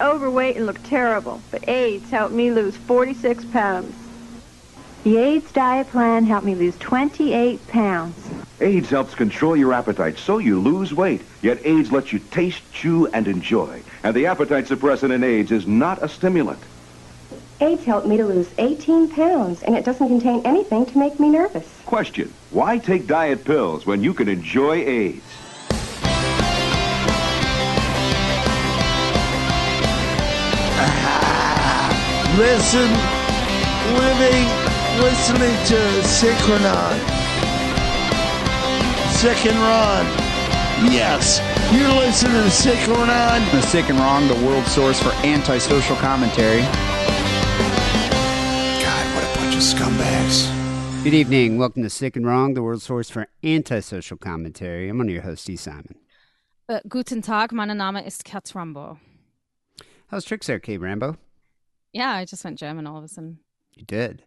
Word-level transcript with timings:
overweight 0.00 0.56
and 0.56 0.66
looked 0.66 0.84
terrible, 0.84 1.42
but 1.50 1.68
AIDS 1.68 2.10
helped 2.10 2.34
me 2.34 2.50
lose 2.50 2.76
46 2.76 3.44
pounds. 3.46 3.94
The 5.04 5.16
AIDS 5.16 5.50
diet 5.52 5.88
plan 5.88 6.24
helped 6.24 6.44
me 6.44 6.54
lose 6.54 6.76
28 6.78 7.66
pounds. 7.68 8.14
AIDS 8.60 8.90
helps 8.90 9.14
control 9.14 9.56
your 9.56 9.72
appetite 9.72 10.18
so 10.18 10.38
you 10.38 10.60
lose 10.60 10.92
weight. 10.92 11.22
Yet 11.40 11.64
AIDS 11.64 11.90
lets 11.90 12.12
you 12.12 12.18
taste, 12.18 12.62
chew, 12.72 13.06
and 13.06 13.26
enjoy. 13.26 13.82
And 14.02 14.14
the 14.14 14.26
appetite 14.26 14.66
suppressant 14.66 15.14
in 15.14 15.24
AIDS 15.24 15.50
is 15.50 15.66
not 15.66 16.02
a 16.02 16.08
stimulant. 16.08 16.60
AIDS 17.60 17.84
helped 17.84 18.06
me 18.06 18.16
to 18.18 18.24
lose 18.26 18.50
18 18.58 19.08
pounds, 19.08 19.62
and 19.62 19.74
it 19.74 19.84
doesn't 19.84 20.08
contain 20.08 20.42
anything 20.44 20.84
to 20.86 20.98
make 20.98 21.18
me 21.18 21.30
nervous. 21.30 21.66
Question, 21.86 22.32
why 22.50 22.78
take 22.78 23.06
diet 23.06 23.44
pills 23.44 23.86
when 23.86 24.02
you 24.02 24.12
can 24.12 24.28
enjoy 24.28 24.76
AIDS? 24.76 25.22
Listen, 32.38 32.88
living, 33.98 34.46
listening 35.02 35.56
to 35.66 36.02
Sick 36.04 36.38
and 36.48 36.64
Wrong. 36.64 36.98
Sick 39.10 39.46
and 39.46 39.58
Wrong. 39.58 40.06
Yes, 40.92 41.40
you're 41.72 41.88
listening 41.88 42.44
to 42.44 42.50
Sick 42.50 42.78
and 42.78 42.96
Wrong. 42.96 43.42
The 43.50 43.60
Sick 43.62 43.90
and 43.90 43.98
Wrong, 43.98 44.28
the 44.28 44.46
world 44.46 44.64
source 44.66 45.00
for 45.02 45.10
antisocial 45.26 45.96
commentary. 45.96 46.60
God, 48.80 49.14
what 49.14 49.24
a 49.24 49.38
bunch 49.40 49.56
of 49.56 49.62
scumbags. 49.62 50.48
Good 51.02 51.14
evening. 51.14 51.58
Welcome 51.58 51.82
to 51.82 51.90
Sick 51.90 52.14
and 52.14 52.24
Wrong, 52.24 52.54
the 52.54 52.62
world 52.62 52.80
source 52.80 53.10
for 53.10 53.26
antisocial 53.42 54.16
commentary. 54.16 54.88
I'm 54.88 54.98
one 54.98 55.08
of 55.08 55.12
your 55.12 55.22
hosts, 55.22 55.42
Steve 55.42 55.58
Simon. 55.58 55.96
Äh, 56.68 56.80
guten 56.88 57.22
Tag, 57.22 57.52
mein 57.52 57.76
Name 57.76 58.06
ist 58.06 58.24
Kat 58.24 58.54
Rambo. 58.54 58.98
How's 60.12 60.24
Tricks 60.24 60.48
Arcade, 60.48 60.80
Rambo? 60.80 61.16
Yeah, 61.92 62.10
I 62.10 62.24
just 62.24 62.44
went 62.44 62.58
German 62.58 62.86
all 62.86 62.98
of 62.98 63.04
a 63.04 63.08
sudden. 63.08 63.38
You 63.74 63.84
did. 63.84 64.22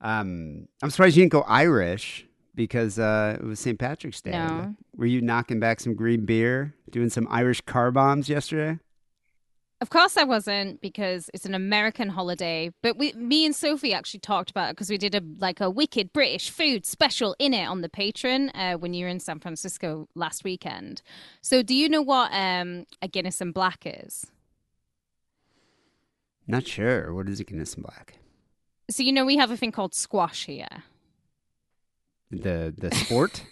Um, 0.00 0.68
I'm 0.82 0.90
surprised 0.90 1.16
you 1.16 1.22
didn't 1.22 1.32
go 1.32 1.42
Irish 1.42 2.26
because 2.54 2.98
uh, 2.98 3.38
it 3.40 3.44
was 3.44 3.60
St. 3.60 3.78
Patrick's 3.78 4.20
Day. 4.20 4.32
No. 4.32 4.74
Were 4.96 5.06
you 5.06 5.20
knocking 5.20 5.60
back 5.60 5.80
some 5.80 5.94
green 5.94 6.24
beer, 6.24 6.74
doing 6.90 7.08
some 7.08 7.26
Irish 7.30 7.60
car 7.62 7.90
bombs 7.90 8.28
yesterday? 8.28 8.78
Of 9.80 9.90
course 9.90 10.16
I 10.16 10.22
wasn't 10.22 10.80
because 10.80 11.28
it's 11.34 11.44
an 11.44 11.56
American 11.56 12.08
holiday. 12.08 12.70
But 12.82 12.98
we, 12.98 13.12
me 13.14 13.44
and 13.44 13.54
Sophie 13.54 13.92
actually 13.92 14.20
talked 14.20 14.48
about 14.48 14.70
it 14.70 14.76
because 14.76 14.88
we 14.88 14.96
did 14.96 15.12
a 15.16 15.22
like 15.40 15.60
a 15.60 15.68
wicked 15.68 16.12
British 16.12 16.50
food 16.50 16.86
special 16.86 17.34
in 17.40 17.52
it 17.52 17.66
on 17.66 17.80
the 17.80 17.88
Patreon 17.88 18.50
uh, 18.54 18.78
when 18.78 18.94
you 18.94 19.06
were 19.06 19.10
in 19.10 19.18
San 19.18 19.40
Francisco 19.40 20.08
last 20.14 20.44
weekend. 20.44 21.02
So 21.40 21.64
do 21.64 21.74
you 21.74 21.88
know 21.88 22.00
what 22.00 22.30
um, 22.32 22.86
a 23.02 23.08
Guinness 23.08 23.40
and 23.40 23.52
Black 23.52 23.82
is? 23.84 24.26
Not 26.46 26.66
sure. 26.66 27.12
What 27.14 27.28
is 27.28 27.40
Guinness 27.40 27.74
and 27.74 27.84
Black? 27.84 28.14
So 28.90 29.02
you 29.02 29.12
know 29.12 29.24
we 29.24 29.36
have 29.36 29.50
a 29.50 29.56
thing 29.56 29.72
called 29.72 29.94
squash 29.94 30.46
here. 30.46 30.84
The 32.30 32.74
the 32.76 32.94
sport? 32.94 33.44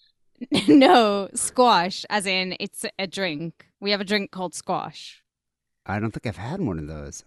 no, 0.68 1.28
squash, 1.34 2.04
as 2.10 2.26
in 2.26 2.56
it's 2.60 2.84
a 2.98 3.06
drink. 3.06 3.66
We 3.80 3.90
have 3.90 4.00
a 4.00 4.04
drink 4.04 4.30
called 4.30 4.54
squash. 4.54 5.22
I 5.84 6.00
don't 6.00 6.10
think 6.10 6.26
I've 6.26 6.36
had 6.36 6.60
one 6.60 6.78
of 6.78 6.86
those. 6.86 7.24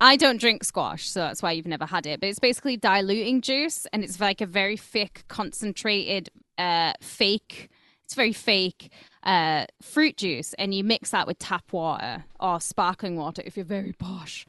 I 0.00 0.16
don't 0.16 0.40
drink 0.40 0.64
squash, 0.64 1.08
so 1.08 1.20
that's 1.20 1.42
why 1.42 1.52
you've 1.52 1.66
never 1.66 1.86
had 1.86 2.06
it. 2.06 2.20
But 2.20 2.28
it's 2.28 2.38
basically 2.38 2.76
diluting 2.76 3.40
juice, 3.40 3.86
and 3.92 4.04
it's 4.04 4.20
like 4.20 4.40
a 4.40 4.46
very 4.46 4.76
thick, 4.76 5.24
concentrated, 5.28 6.28
uh, 6.58 6.92
fake. 7.00 7.70
It's 8.04 8.14
very 8.14 8.32
fake 8.32 8.90
uh, 9.22 9.66
fruit 9.80 10.16
juice, 10.16 10.54
and 10.54 10.74
you 10.74 10.84
mix 10.84 11.10
that 11.10 11.26
with 11.26 11.38
tap 11.38 11.72
water 11.72 12.24
or 12.40 12.60
sparkling 12.60 13.16
water 13.16 13.42
if 13.44 13.56
you're 13.56 13.64
very 13.64 13.92
posh. 13.92 14.46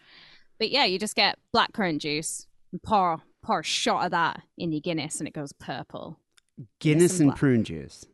But 0.59 0.69
yeah, 0.69 0.85
you 0.85 0.99
just 0.99 1.15
get 1.15 1.37
blackcurrant 1.53 1.99
juice 1.99 2.47
and 2.71 2.81
pour 2.81 3.21
pour 3.41 3.59
a 3.59 3.63
shot 3.63 4.05
of 4.05 4.11
that 4.11 4.41
in 4.57 4.71
your 4.71 4.81
Guinness, 4.81 5.19
and 5.19 5.27
it 5.27 5.33
goes 5.33 5.53
purple. 5.53 6.19
Guinness 6.79 7.19
and 7.19 7.29
and 7.29 7.37
prune 7.37 7.63
juice. 7.63 8.05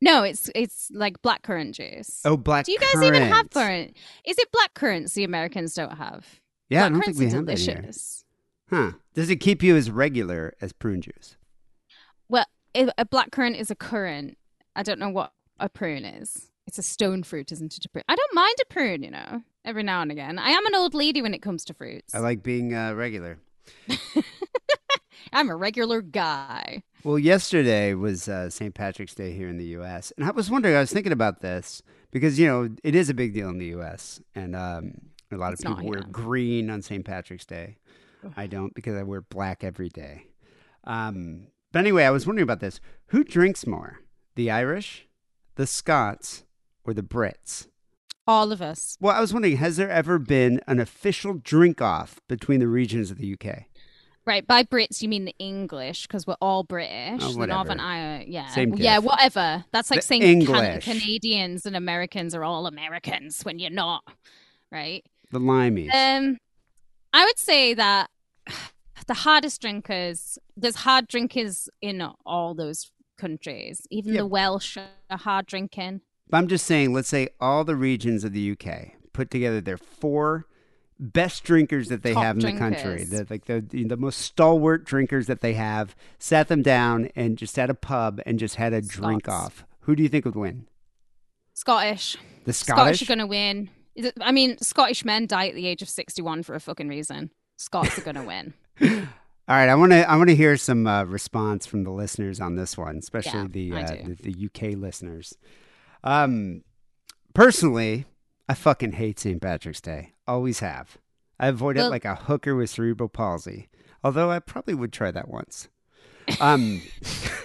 No, 0.00 0.22
it's 0.22 0.50
it's 0.54 0.90
like 0.92 1.20
blackcurrant 1.22 1.72
juice. 1.72 2.20
Oh, 2.24 2.36
black. 2.36 2.66
Do 2.66 2.72
you 2.72 2.78
guys 2.78 3.02
even 3.02 3.22
have 3.22 3.50
currant. 3.50 3.52
currant? 3.52 3.96
Is 4.24 4.38
it 4.38 4.48
blackcurrants 4.52 5.14
the 5.14 5.24
Americans 5.24 5.74
don't 5.74 5.96
have? 5.96 6.26
Yeah, 6.68 6.86
I 6.86 6.88
don't 6.90 7.00
think 7.00 7.18
we 7.18 7.30
have 7.30 7.46
that 7.46 7.58
here. 7.58 7.90
Huh? 8.70 8.92
Does 9.14 9.30
it 9.30 9.36
keep 9.36 9.62
you 9.62 9.76
as 9.76 9.90
regular 9.90 10.54
as 10.60 10.72
prune 10.72 11.00
juice? 11.00 11.36
Well, 12.28 12.44
a 12.74 13.06
blackcurrant 13.06 13.58
is 13.58 13.70
a 13.70 13.74
currant. 13.74 14.36
I 14.76 14.82
don't 14.82 14.98
know 14.98 15.08
what 15.08 15.32
a 15.58 15.68
prune 15.68 16.04
is. 16.04 16.50
It's 16.66 16.78
a 16.78 16.82
stone 16.82 17.22
fruit, 17.22 17.50
isn't 17.52 17.76
it? 17.78 17.84
A 17.84 17.88
prune. 17.88 18.04
I 18.08 18.14
don't 18.14 18.34
mind 18.34 18.54
a 18.60 18.66
prune, 18.66 19.02
you 19.02 19.10
know, 19.10 19.42
every 19.64 19.82
now 19.82 20.02
and 20.02 20.12
again. 20.12 20.38
I 20.38 20.50
am 20.50 20.66
an 20.66 20.74
old 20.74 20.92
lady 20.94 21.22
when 21.22 21.32
it 21.34 21.40
comes 21.42 21.64
to 21.66 21.74
fruits. 21.74 22.14
I 22.14 22.18
like 22.18 22.42
being 22.42 22.74
uh, 22.74 22.92
regular. 22.94 23.38
I'm 25.32 25.50
a 25.50 25.56
regular 25.56 26.00
guy. 26.00 26.82
Well, 27.04 27.18
yesterday 27.18 27.94
was 27.94 28.28
uh, 28.28 28.50
St. 28.50 28.74
Patrick's 28.74 29.14
Day 29.14 29.32
here 29.32 29.48
in 29.48 29.58
the 29.58 29.64
U.S., 29.66 30.12
and 30.16 30.26
I 30.26 30.30
was 30.30 30.50
wondering. 30.50 30.74
I 30.74 30.80
was 30.80 30.92
thinking 30.92 31.12
about 31.12 31.40
this 31.40 31.82
because 32.10 32.38
you 32.38 32.46
know 32.46 32.68
it 32.82 32.94
is 32.94 33.10
a 33.10 33.14
big 33.14 33.34
deal 33.34 33.48
in 33.50 33.58
the 33.58 33.66
U.S., 33.66 34.20
and 34.34 34.56
um, 34.56 34.94
a 35.30 35.36
lot 35.36 35.52
It's 35.52 35.62
of 35.62 35.68
not 35.70 35.76
people 35.78 35.90
wear 35.90 36.00
here. 36.00 36.08
green 36.10 36.70
on 36.70 36.80
St. 36.82 37.04
Patrick's 37.04 37.44
Day. 37.46 37.76
I 38.36 38.46
don't 38.46 38.74
because 38.74 38.96
I 38.96 39.02
wear 39.02 39.20
black 39.20 39.62
every 39.64 39.88
day. 39.90 40.26
Um, 40.84 41.48
but 41.72 41.80
anyway, 41.80 42.04
I 42.04 42.10
was 42.10 42.26
wondering 42.26 42.44
about 42.44 42.60
this: 42.60 42.80
who 43.08 43.22
drinks 43.22 43.66
more, 43.66 43.98
the 44.34 44.50
Irish, 44.50 45.06
the 45.58 45.66
Scots, 45.66 46.44
or 46.84 46.94
the 46.94 47.02
Brits? 47.02 47.66
All 48.26 48.52
of 48.52 48.62
us. 48.62 48.96
Well, 49.00 49.14
I 49.14 49.20
was 49.20 49.34
wondering: 49.34 49.56
has 49.58 49.76
there 49.76 49.90
ever 49.90 50.18
been 50.18 50.60
an 50.66 50.80
official 50.80 51.34
drink-off 51.34 52.20
between 52.28 52.60
the 52.60 52.68
regions 52.68 53.10
of 53.10 53.18
the 53.18 53.34
UK? 53.34 53.64
Right, 54.24 54.46
by 54.46 54.62
Brits 54.62 55.00
you 55.02 55.08
mean 55.08 55.24
the 55.24 55.34
English 55.38 56.06
because 56.06 56.26
we're 56.26 56.36
all 56.40 56.62
British. 56.62 57.22
Oh, 57.22 57.32
the. 57.32 57.46
Northern 57.46 57.80
Ireland, 57.80 58.26
yeah, 58.28 58.48
Same 58.48 58.74
yeah, 58.74 58.96
diff. 58.96 59.04
whatever. 59.04 59.64
That's 59.72 59.90
like 59.90 60.00
The 60.00 60.06
saying 60.06 60.44
Can- 60.46 60.80
Canadians 60.80 61.64
and 61.66 61.74
Americans 61.74 62.34
are 62.34 62.44
all 62.44 62.66
Americans 62.66 63.42
when 63.42 63.58
you're 63.58 63.70
not, 63.70 64.04
right? 64.70 65.02
The 65.30 65.40
Limeys. 65.40 65.92
Um, 65.94 66.36
I 67.14 67.24
would 67.24 67.38
say 67.38 67.72
that 67.74 68.10
the 69.06 69.14
hardest 69.14 69.62
drinkers, 69.62 70.38
there's 70.56 70.76
hard 70.76 71.08
drinkers 71.08 71.70
in 71.80 72.06
all 72.26 72.54
those 72.54 72.92
countries. 73.18 73.86
Even 73.90 74.14
Yeah. 74.14 74.20
the 74.20 74.26
Welsh 74.26 74.76
are 74.76 75.18
hard 75.18 75.46
drinking. 75.46 76.00
But 76.30 76.38
I'm 76.38 76.48
just 76.48 76.66
saying, 76.66 76.92
let's 76.92 77.08
say 77.08 77.28
all 77.40 77.64
the 77.64 77.76
regions 77.76 78.24
of 78.24 78.32
the 78.32 78.52
UK 78.52 78.92
put 79.12 79.30
together 79.30 79.60
their 79.60 79.76
four 79.78 80.46
best 81.00 81.44
drinkers 81.44 81.88
that 81.88 82.02
they 82.02 82.12
Top 82.12 82.24
have 82.24 82.36
in 82.36 82.42
the 82.42 82.58
country, 82.58 83.04
the, 83.04 83.26
like 83.30 83.44
the 83.44 83.60
the 83.60 83.96
most 83.96 84.18
stalwart 84.20 84.84
drinkers 84.84 85.26
that 85.26 85.40
they 85.40 85.54
have, 85.54 85.94
sat 86.18 86.48
them 86.48 86.62
down 86.62 87.08
and 87.14 87.38
just 87.38 87.58
at 87.58 87.70
a 87.70 87.74
pub 87.74 88.20
and 88.26 88.38
just 88.38 88.56
had 88.56 88.72
a 88.72 88.80
drink 88.82 89.28
off. 89.28 89.64
Who 89.82 89.94
do 89.96 90.02
you 90.02 90.08
think 90.08 90.24
would 90.24 90.34
win? 90.36 90.66
Scottish. 91.54 92.16
The 92.44 92.52
Scottish 92.52 92.98
Scottish. 92.98 93.02
are 93.02 93.06
going 93.06 93.18
to 93.18 93.26
win. 93.26 93.70
It, 93.94 94.14
I 94.20 94.32
mean, 94.32 94.58
Scottish 94.58 95.04
men 95.04 95.26
die 95.26 95.48
at 95.48 95.54
the 95.54 95.66
age 95.66 95.82
of 95.82 95.88
61 95.88 96.42
for 96.44 96.54
a 96.54 96.60
fucking 96.60 96.88
reason. 96.88 97.30
Scots 97.56 97.98
are 97.98 98.02
going 98.02 98.14
to 98.16 98.22
win. 98.22 98.54
All 99.48 99.56
right, 99.56 99.68
I 99.70 99.74
want 99.76 99.92
to 99.92 100.08
I 100.08 100.16
want 100.16 100.28
to 100.28 100.36
hear 100.36 100.58
some 100.58 100.86
uh, 100.86 101.04
response 101.04 101.64
from 101.64 101.82
the 101.84 101.90
listeners 101.90 102.38
on 102.38 102.56
this 102.56 102.76
one, 102.76 102.98
especially 102.98 103.40
Yeah, 103.40 103.46
the, 103.48 103.72
uh, 103.72 103.96
the 104.20 104.32
the 104.32 104.46
UK 104.46 104.76
listeners. 104.76 105.38
Um, 106.04 106.64
personally, 107.34 108.04
I 108.46 108.52
fucking 108.54 108.92
hate 108.92 109.18
St. 109.18 109.40
Patrick's 109.40 109.80
Day. 109.80 110.12
Always 110.26 110.60
have. 110.60 110.98
I 111.40 111.48
avoid 111.48 111.78
it 111.78 111.84
like 111.84 112.04
a 112.04 112.14
hooker 112.14 112.54
with 112.54 112.68
cerebral 112.68 113.08
palsy. 113.08 113.68
Although 114.04 114.30
I 114.30 114.38
probably 114.38 114.74
would 114.74 114.92
try 114.92 115.10
that 115.10 115.28
once. 115.28 115.68
Um, 116.40 116.82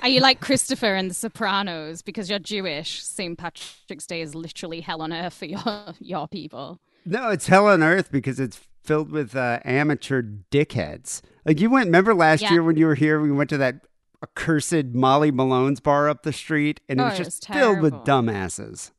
Are 0.01 0.09
you 0.09 0.19
like 0.21 0.41
Christopher 0.41 0.95
in 0.95 1.07
The 1.07 1.13
Sopranos 1.13 2.01
because 2.01 2.29
you're 2.29 2.37
Jewish? 2.39 3.01
St. 3.01 3.37
Patrick's 3.37 4.05
Day 4.05 4.21
is 4.21 4.35
literally 4.35 4.81
hell 4.81 5.01
on 5.01 5.13
earth 5.13 5.35
for 5.35 5.45
your 5.45 5.93
your 5.99 6.27
people. 6.27 6.79
no, 7.05 7.29
it's 7.29 7.47
hell 7.47 7.67
on 7.67 7.81
earth 7.81 8.11
because 8.11 8.39
it's 8.41 8.59
filled 8.83 9.11
with 9.11 9.35
uh, 9.35 9.59
amateur 9.65 10.21
dickheads. 10.51 11.21
Like 11.45 11.59
you 11.59 11.69
went. 11.69 11.87
Remember 11.87 12.13
last 12.13 12.41
Yeah. 12.41 12.51
year 12.51 12.63
when 12.63 12.77
you 12.77 12.85
were 12.85 12.95
here, 12.95 13.19
we 13.19 13.31
went 13.31 13.49
to 13.51 13.57
that 13.57 13.85
accursed 14.23 14.85
Molly 14.93 15.31
Malone's 15.31 15.79
bar 15.79 16.07
up 16.09 16.23
the 16.23 16.33
street, 16.33 16.79
and 16.87 16.99
it 16.99 17.03
Oh, 17.03 17.05
was 17.07 17.19
it 17.19 17.23
just 17.23 17.49
was 17.49 17.57
filled 17.57 17.81
with 17.81 17.93
dumbasses. 18.05 18.91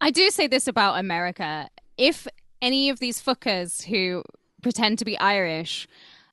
I 0.00 0.10
do 0.10 0.30
say 0.30 0.46
this 0.46 0.66
about 0.68 0.98
America. 0.98 1.68
If 1.98 2.26
any 2.62 2.88
of 2.88 2.98
these 2.98 3.22
fuckers 3.22 3.84
who 3.84 4.22
pretend 4.62 4.98
to 4.98 5.04
be 5.04 5.18
Irish 5.18 5.86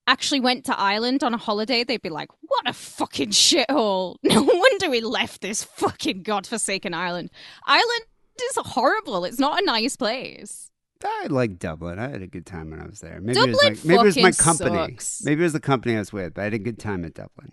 actually 0.08 0.40
went 0.42 0.66
to 0.66 0.78
Ireland 0.78 1.24
on 1.24 1.34
a 1.34 1.38
holiday, 1.38 1.84
they'd 1.84 2.02
be 2.02 2.10
like, 2.10 2.30
what 2.42 2.68
a 2.68 2.74
fucking 2.74 3.30
shithole. 3.30 4.16
No 4.24 4.44
wonder 4.44 4.90
we 4.90 5.02
left 5.02 5.42
this 5.42 5.64
fucking 5.64 6.24
godforsaken 6.24 6.94
Ireland. 6.94 7.32
Ireland 7.66 8.02
is 8.50 8.58
horrible. 8.58 9.24
It's 9.26 9.40
not 9.40 9.62
a 9.62 9.66
nice 9.66 9.96
place. 9.96 10.72
I 11.04 11.28
like 11.30 11.60
Dublin. 11.60 12.00
I 12.00 12.10
had 12.10 12.22
a 12.22 12.28
good 12.28 12.46
time 12.46 12.72
when 12.72 12.80
I 12.82 12.86
was 12.86 13.00
there. 13.02 13.20
Maybe 13.22 13.40
it 13.40 13.50
was 13.50 13.64
my, 13.64 13.70
maybe 13.84 14.00
it 14.02 14.04
was 14.04 14.18
my 14.18 14.32
company. 14.32 14.76
sucks. 14.94 15.22
Maybe 15.24 15.42
it 15.42 15.44
was 15.44 15.54
the 15.54 15.60
company 15.60 15.96
I 15.96 16.00
was 16.00 16.14
with, 16.14 16.34
but 16.36 16.42
I 16.42 16.44
had 16.46 16.54
a 16.54 16.60
good 16.60 16.80
time 16.80 17.04
at 17.06 17.14
Dublin. 17.14 17.52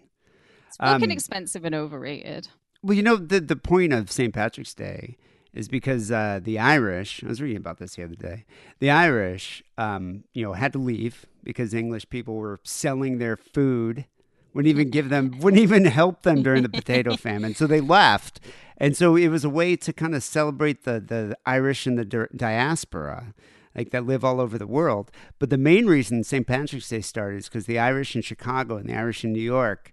It's 0.68 0.76
fucking 0.76 1.04
Um, 1.04 1.10
expensive 1.10 1.64
and 1.64 1.74
overrated. 1.74 2.48
Well, 2.82 2.96
you 2.96 3.02
know 3.02 3.16
the 3.16 3.40
the 3.40 3.56
point 3.56 3.92
of 3.92 4.10
St. 4.10 4.32
Patrick's 4.32 4.72
Day 4.74 5.16
is 5.52 5.68
because 5.68 6.10
uh, 6.12 6.40
the 6.42 6.58
Irish. 6.58 7.22
I 7.24 7.28
was 7.28 7.42
reading 7.42 7.56
about 7.58 7.78
this 7.78 7.96
the 7.96 8.04
other 8.04 8.14
day. 8.14 8.44
The 8.78 8.90
Irish, 8.90 9.62
um, 9.76 10.24
you 10.32 10.44
know, 10.44 10.52
had 10.52 10.72
to 10.74 10.78
leave 10.78 11.26
because 11.42 11.74
English 11.74 12.08
people 12.08 12.36
were 12.36 12.60
selling 12.64 13.18
their 13.18 13.36
food. 13.36 14.06
Wouldn't 14.52 14.70
even 14.70 14.90
give 14.90 15.08
them. 15.08 15.38
Wouldn't 15.40 15.62
even 15.62 15.84
help 15.84 16.22
them 16.22 16.42
during 16.42 16.62
the 16.62 16.68
potato 16.68 17.16
famine. 17.16 17.54
So 17.54 17.66
they 17.66 17.80
left, 17.80 18.40
and 18.76 18.96
so 18.96 19.16
it 19.16 19.28
was 19.28 19.44
a 19.44 19.50
way 19.50 19.76
to 19.76 19.92
kind 19.92 20.14
of 20.14 20.22
celebrate 20.22 20.84
the 20.84 21.00
the 21.00 21.36
Irish 21.46 21.86
and 21.86 21.98
the 21.98 22.04
di- 22.04 22.26
diaspora. 22.34 23.34
Like 23.74 23.90
that 23.90 24.04
live 24.04 24.24
all 24.24 24.40
over 24.40 24.58
the 24.58 24.66
world. 24.66 25.12
But 25.38 25.48
the 25.48 25.56
main 25.56 25.86
reason 25.86 26.24
St. 26.24 26.44
Patrick's 26.44 26.88
Day 26.88 27.00
started 27.00 27.36
is 27.38 27.48
because 27.48 27.66
the 27.66 27.78
Irish 27.78 28.16
in 28.16 28.22
Chicago 28.22 28.76
and 28.76 28.88
the 28.88 28.96
Irish 28.96 29.24
in 29.24 29.32
New 29.32 29.40
York 29.40 29.92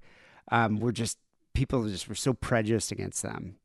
um, 0.51 0.79
were 0.79 0.91
just 0.91 1.19
people 1.53 1.87
just 1.87 2.09
were 2.09 2.15
so 2.15 2.33
prejudiced 2.33 2.91
against 2.91 3.21
them. 3.21 3.57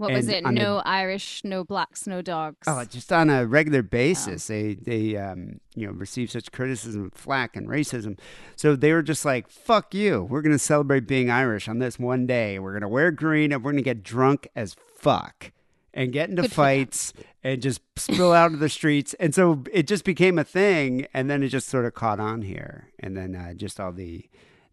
What 0.00 0.14
was 0.14 0.28
it? 0.28 0.46
on 0.46 0.56
a- 0.56 0.60
No 0.60 0.78
Irish, 0.86 1.44
no 1.44 1.62
blacks, 1.62 2.06
no 2.06 2.22
dogs. 2.22 2.66
Oh, 2.66 2.82
just 2.86 3.12
on 3.12 3.28
a 3.28 3.44
regular 3.44 3.82
basis, 3.82 4.46
they 4.46 4.72
they 4.72 5.18
um, 5.18 5.60
you 5.74 5.86
know 5.86 5.92
receive 5.92 6.30
such 6.30 6.50
criticism, 6.52 7.10
flack, 7.14 7.54
and 7.54 7.68
racism. 7.68 8.18
So 8.56 8.76
they 8.76 8.94
were 8.94 9.02
just 9.02 9.26
like, 9.26 9.50
"Fuck 9.50 9.94
you! 9.94 10.22
We're 10.22 10.40
gonna 10.40 10.58
celebrate 10.58 11.06
being 11.06 11.28
Irish 11.28 11.68
on 11.68 11.80
this 11.80 11.98
one 11.98 12.26
day. 12.26 12.58
We're 12.58 12.72
gonna 12.72 12.88
wear 12.88 13.10
green 13.10 13.52
and 13.52 13.62
we're 13.62 13.72
gonna 13.72 13.82
get 13.82 14.02
drunk 14.02 14.48
as 14.56 14.74
fuck 14.74 15.52
and 15.92 16.14
get 16.14 16.30
into 16.30 16.42
Good 16.42 16.52
fights 16.52 17.12
and 17.44 17.60
just 17.60 17.82
spill 17.96 18.32
out 18.32 18.54
of 18.54 18.58
the 18.58 18.70
streets." 18.70 19.12
And 19.20 19.34
so 19.34 19.64
it 19.70 19.86
just 19.86 20.04
became 20.06 20.38
a 20.38 20.44
thing, 20.44 21.08
and 21.12 21.28
then 21.28 21.42
it 21.42 21.48
just 21.48 21.68
sort 21.68 21.84
of 21.84 21.92
caught 21.92 22.20
on 22.20 22.40
here, 22.40 22.88
and 22.98 23.18
then 23.18 23.36
uh, 23.36 23.52
just 23.52 23.78
all 23.78 23.92
the 23.92 24.24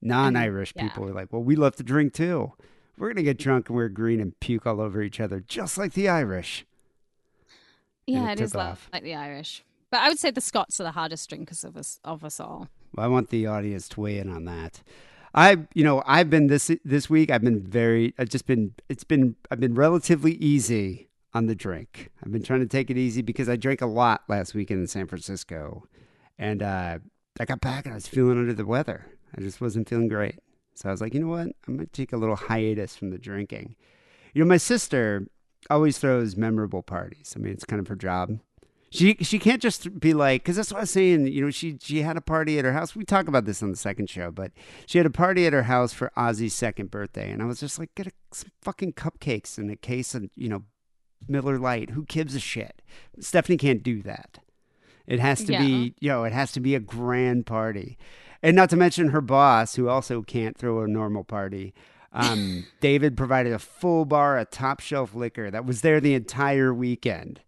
non-Irish 0.02 0.72
yeah. 0.74 0.84
people 0.84 1.04
were 1.04 1.12
like, 1.12 1.34
"Well, 1.34 1.44
we 1.44 1.58
love 1.58 1.76
to 1.76 1.84
drink 1.84 2.14
too." 2.14 2.54
We're 2.98 3.10
gonna 3.10 3.24
get 3.24 3.38
drunk 3.38 3.70
and 3.70 3.76
wear 3.76 3.90
green 3.90 4.20
and 4.20 4.40
puke 4.40 4.66
all 4.66 4.82
over 4.82 5.02
each 5.02 5.20
other, 5.20 5.40
just 5.40 5.78
like 5.78 5.94
the 5.94 6.10
Irish. 6.10 6.66
yeah, 8.06 8.32
it 8.32 8.40
it 8.40 8.44
is 8.44 8.56
off. 8.56 8.90
like 8.92 9.04
the 9.04 9.16
Irish. 9.16 9.64
But 9.90 10.02
I 10.02 10.10
would 10.10 10.20
say 10.20 10.32
the 10.32 10.42
Scots 10.42 10.80
are 10.82 10.84
the 10.84 10.92
hardest 10.92 11.30
drinkers 11.30 11.64
of 11.64 11.78
us 11.78 12.00
of 12.04 12.24
us 12.26 12.40
all. 12.40 12.70
Well, 12.96 13.06
I 13.06 13.10
want 13.10 13.30
the 13.30 13.46
audience 13.46 13.88
to 13.90 14.02
weigh 14.02 14.18
in 14.18 14.30
on 14.30 14.46
that. 14.46 14.82
I, 15.34 15.58
you 15.74 15.84
know, 15.84 16.02
I've 16.06 16.30
been 16.30 16.48
this 16.48 16.72
this 16.84 17.10
week. 17.10 17.30
I've 17.30 17.44
been 17.44 17.62
very. 17.62 18.14
I've 18.18 18.30
just 18.30 18.48
been. 18.48 18.74
It's 18.90 19.04
been. 19.04 19.36
I've 19.52 19.60
been 19.60 19.76
relatively 19.76 20.34
easy 20.34 21.10
on 21.34 21.46
the 21.46 21.56
drink. 21.56 22.10
I've 22.26 22.32
been 22.32 22.44
trying 22.44 22.62
to 22.62 22.66
take 22.66 22.90
it 22.90 22.98
easy 22.98 23.22
because 23.22 23.48
I 23.48 23.56
drank 23.56 23.82
a 23.82 23.86
lot 23.86 24.24
last 24.28 24.56
weekend 24.56 24.80
in 24.82 24.88
San 24.88 25.06
Francisco, 25.06 25.84
and 26.40 26.64
uh, 26.64 27.00
I 27.40 27.46
got 27.46 27.62
back 27.62 27.86
and 27.86 27.94
I 27.94 27.98
was 27.98 28.08
feeling 28.08 28.38
under 28.40 28.54
the 28.54 28.66
weather. 28.66 29.06
I 29.38 29.42
just 29.42 29.62
wasn't 29.62 29.88
feeling 29.88 30.08
great. 30.08 30.40
So 30.78 30.90
I 30.90 30.92
was 30.92 31.02
like, 31.02 31.14
you 31.14 31.20
know 31.20 31.28
what? 31.28 31.48
I'm 31.68 31.76
gonna 31.76 31.88
take 31.88 32.14
a 32.14 32.18
little 32.18 32.36
hiatus 32.36 32.96
from 32.96 33.10
the 33.10 33.18
drinking. 33.18 33.76
You 34.34 34.44
know, 34.44 34.48
my 34.48 34.58
sister 34.58 35.28
always 35.70 35.98
throws 35.98 36.36
memorable 36.38 36.84
parties. 36.84 37.34
I 37.36 37.40
mean, 37.40 37.54
it's 37.54 37.66
kind 37.66 37.80
of 37.80 37.88
her 37.88 37.96
job. 37.96 38.40
She 38.90 39.18
she 39.22 39.38
can't 39.38 39.62
just 39.62 40.00
be 40.00 40.14
like 40.14 40.44
because 40.44 40.56
that's 40.56 40.72
what 40.72 40.78
I 40.78 40.82
was 40.82 40.92
saying. 40.92 41.28
You 41.28 41.42
know, 41.46 41.50
she 41.52 41.78
she 41.82 42.04
had 42.04 42.16
a 42.16 42.22
party 42.22 42.58
at 42.58 42.64
her 42.66 42.72
house. 42.72 42.96
We 42.96 43.04
talk 43.04 43.28
about 43.28 43.44
this 43.46 43.62
on 43.62 43.70
the 43.72 43.76
second 43.78 44.10
show, 44.10 44.32
but 44.32 44.52
she 44.86 44.98
had 44.98 45.06
a 45.06 45.10
party 45.10 45.46
at 45.46 45.52
her 45.54 45.64
house 45.64 45.92
for 45.94 46.12
Ozzy's 46.16 46.54
second 46.54 46.90
birthday, 46.90 47.30
and 47.32 47.42
I 47.42 47.46
was 47.46 47.60
just 47.60 47.80
like, 47.80 47.94
get 47.96 48.08
a, 48.08 48.12
some 48.32 48.52
fucking 48.62 48.94
cupcakes 48.94 49.58
and 49.58 49.70
a 49.70 49.76
case 49.76 50.16
of 50.16 50.30
you 50.36 50.48
know 50.48 50.64
Miller 51.28 51.58
Lite. 51.60 51.90
Who 51.90 52.06
gives 52.06 52.34
a 52.34 52.40
shit? 52.40 52.82
Stephanie 53.20 53.58
can't 53.58 53.84
do 53.84 54.02
that. 54.04 54.40
It 55.06 55.20
has 55.20 55.44
to 55.46 55.54
Yeah. 55.54 55.60
be 55.66 55.96
you 56.00 56.10
know 56.10 56.24
it 56.24 56.32
has 56.32 56.54
to 56.54 56.62
be 56.62 56.74
a 56.74 56.80
grand 56.80 57.46
party, 57.46 57.98
and 58.42 58.56
not 58.56 58.70
to 58.70 58.76
mention 58.76 59.10
her 59.10 59.22
boss 59.22 59.76
who 59.76 59.90
also 59.90 60.22
can't 60.22 60.58
throw 60.58 60.82
a 60.82 60.88
normal 60.88 61.24
party. 61.24 61.74
Um, 62.14 62.66
David 62.80 63.18
provided 63.18 63.54
a 63.54 63.60
full 63.60 64.06
bar 64.06 64.38
of 64.38 64.50
top 64.50 64.80
shelf 64.80 65.14
liquor 65.16 65.52
that 65.52 65.66
was 65.66 65.82
there 65.82 66.00
the 66.00 66.14
entire 66.14 66.74
weekend. 66.74 67.42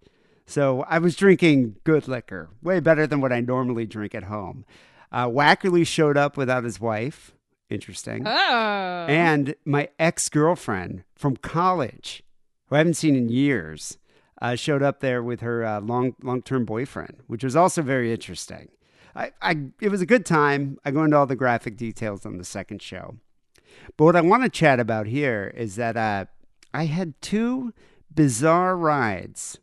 So 0.46 0.84
I 0.88 0.98
was 0.98 1.16
drinking 1.16 1.76
good 1.84 2.08
liquor, 2.08 2.50
way 2.62 2.80
better 2.80 3.06
than 3.06 3.22
what 3.22 3.32
I 3.32 3.40
normally 3.40 3.86
drink 3.86 4.16
at 4.16 4.24
home. 4.24 4.66
Uh, 5.12 5.28
Wackerly 5.28 5.86
showed 5.86 6.18
up 6.18 6.38
without 6.38 6.64
his 6.64 6.80
wife. 6.80 7.34
Interesting. 7.70 8.24
Oh, 8.26 9.06
And 9.08 9.54
my 9.64 9.90
ex 10.00 10.28
girlfriend 10.28 11.04
from 11.16 11.36
college, 11.38 12.24
who 12.68 12.76
I 12.76 12.80
haven't 12.80 12.96
seen 12.96 13.16
in 13.16 13.30
years, 13.30 14.00
uh, 14.42 14.56
showed 14.56 14.82
up 14.82 15.02
there 15.02 15.22
with 15.22 15.42
her 15.42 15.64
uh, 15.64 15.82
long 15.82 16.16
long 16.24 16.42
term 16.42 16.66
boyfriend, 16.66 17.18
which 17.28 17.44
was 17.44 17.56
also 17.56 17.82
very 17.84 18.12
interesting. 18.12 18.70
I, 19.16 19.32
I 19.42 19.58
it 19.82 19.90
was 19.90 20.02
a 20.02 20.06
good 20.06 20.26
time. 20.26 20.78
I 20.86 20.92
go 20.92 21.04
into 21.04 21.18
all 21.18 21.26
the 21.26 21.36
graphic 21.36 21.78
details 21.78 22.26
on 22.26 22.38
the 22.38 22.44
second 22.44 22.82
show. 22.82 23.16
But 23.98 24.06
what 24.06 24.16
I 24.16 24.22
want 24.22 24.44
to 24.44 24.50
chat 24.50 24.80
about 24.80 25.08
here 25.08 25.54
is 25.56 25.76
that 25.76 25.98
uh, 25.98 26.26
I 26.74 26.86
had 26.86 27.20
two 27.22 27.74
bizarre 28.14 28.76
rides 28.76 29.60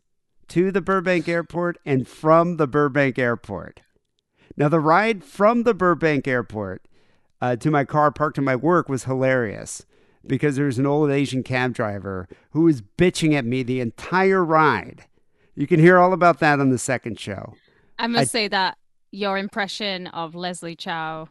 to 0.49 0.71
the 0.71 0.81
Burbank 0.81 1.27
airport 1.27 1.77
and 1.85 2.07
from 2.07 2.57
the 2.57 2.67
Burbank 2.67 3.19
airport. 3.19 3.81
Now, 4.55 4.69
the 4.69 4.79
ride 4.79 5.23
from 5.23 5.63
the 5.63 5.73
Burbank 5.73 6.27
airport 6.27 6.87
uh, 7.41 7.55
to 7.57 7.69
my 7.69 7.83
car 7.83 8.11
parked 8.11 8.37
in 8.37 8.43
my 8.43 8.55
work 8.55 8.89
was 8.89 9.03
hilarious 9.03 9.85
because 10.25 10.55
there 10.55 10.65
was 10.65 10.79
an 10.79 10.85
old 10.85 11.11
Asian 11.11 11.43
cab 11.43 11.73
driver 11.73 12.27
who 12.51 12.61
was 12.61 12.81
bitching 12.81 13.33
at 13.33 13.45
me 13.45 13.63
the 13.63 13.79
entire 13.79 14.43
ride. 14.43 15.05
You 15.55 15.67
can 15.67 15.79
hear 15.79 15.97
all 15.97 16.13
about 16.13 16.39
that 16.39 16.59
on 16.59 16.69
the 16.69 16.77
second 16.77 17.19
show. 17.19 17.55
I 17.99 18.07
must 18.07 18.31
say 18.31 18.47
that 18.47 18.77
your 19.11 19.37
impression 19.37 20.07
of 20.07 20.35
Leslie 20.35 20.75
Chow 20.75 21.29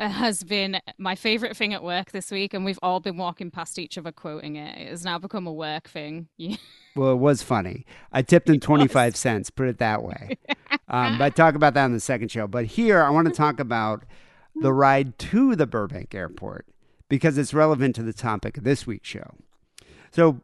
has 0.00 0.42
been 0.42 0.80
my 0.98 1.14
favorite 1.14 1.56
thing 1.56 1.72
at 1.72 1.82
work 1.82 2.10
this 2.10 2.30
week, 2.30 2.52
and 2.52 2.64
we've 2.64 2.78
all 2.82 3.00
been 3.00 3.16
walking 3.16 3.50
past 3.50 3.78
each 3.78 3.96
other 3.96 4.12
quoting 4.12 4.56
it. 4.56 4.78
It 4.78 4.88
has 4.88 5.04
now 5.04 5.18
become 5.18 5.46
a 5.46 5.52
work 5.52 5.88
thing. 5.88 6.28
Well, 6.96 7.10
it 7.10 7.16
was 7.16 7.42
funny. 7.42 7.86
I 8.12 8.22
tipped 8.22 8.48
him 8.48 8.60
25 8.60 9.16
cents, 9.16 9.50
put 9.50 9.66
it 9.66 9.78
that 9.78 10.04
way. 10.04 10.38
Um, 10.86 11.18
but 11.18 11.24
I 11.24 11.30
talk 11.30 11.56
about 11.56 11.74
that 11.74 11.86
on 11.86 11.92
the 11.92 11.98
second 11.98 12.30
show. 12.30 12.46
But 12.46 12.66
here, 12.66 13.02
I 13.02 13.10
want 13.10 13.26
to 13.26 13.34
talk 13.34 13.58
about 13.58 14.04
the 14.54 14.72
ride 14.72 15.18
to 15.18 15.56
the 15.56 15.66
Burbank 15.66 16.14
airport 16.14 16.66
because 17.08 17.36
it's 17.36 17.52
relevant 17.52 17.96
to 17.96 18.04
the 18.04 18.12
topic 18.12 18.56
of 18.58 18.62
this 18.62 18.86
week's 18.86 19.08
show. 19.08 19.34
So 20.12 20.40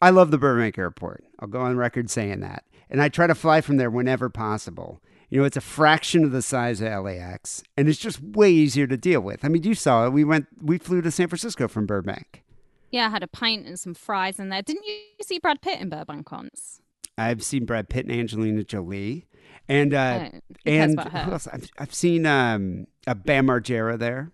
I 0.00 0.10
love 0.10 0.30
the 0.30 0.38
Burbank 0.38 0.78
airport. 0.78 1.24
I'll 1.40 1.48
go 1.48 1.60
on 1.60 1.76
record 1.76 2.08
saying 2.08 2.38
that. 2.38 2.62
And 2.88 3.02
I 3.02 3.08
try 3.08 3.26
to 3.26 3.34
fly 3.34 3.60
from 3.60 3.76
there 3.76 3.90
whenever 3.90 4.28
possible. 4.28 5.02
You 5.30 5.40
know, 5.40 5.44
it's 5.44 5.56
a 5.56 5.60
fraction 5.60 6.24
of 6.24 6.32
the 6.32 6.42
size 6.42 6.80
of 6.80 7.04
LAX, 7.04 7.62
and 7.76 7.88
it's 7.88 8.00
just 8.00 8.20
way 8.20 8.50
easier 8.50 8.88
to 8.88 8.96
deal 8.96 9.20
with. 9.20 9.44
I 9.44 9.48
mean, 9.48 9.62
you 9.62 9.74
saw 9.74 10.06
it. 10.06 10.10
We 10.10 10.24
went, 10.24 10.48
we 10.60 10.76
flew 10.78 11.00
to 11.02 11.10
San 11.10 11.28
Francisco 11.28 11.68
from 11.68 11.86
Burbank. 11.86 12.42
yeah, 12.90 13.06
I 13.06 13.10
had 13.10 13.22
a 13.22 13.28
pint 13.28 13.66
and 13.66 13.78
some 13.78 13.94
fries 13.94 14.40
in 14.40 14.48
there. 14.48 14.60
Didn't 14.60 14.84
you 14.84 14.98
see 15.22 15.38
Brad 15.38 15.62
Pitt 15.62 15.80
in 15.80 15.88
Burbank 15.88 16.32
once? 16.32 16.80
I've 17.16 17.44
seen 17.44 17.64
Brad 17.64 17.88
Pitt 17.88 18.06
and 18.06 18.14
Angelina 18.14 18.64
Jolie, 18.64 19.26
and 19.68 19.94
uh, 19.94 20.30
cares 20.64 20.94
and 20.94 21.00
who 21.00 21.32
else? 21.32 21.46
I've, 21.46 21.70
I've 21.78 21.94
seen 21.94 22.26
um, 22.26 22.86
a 23.06 23.14
Bam 23.14 23.46
Margera 23.46 23.98
there. 23.98 24.32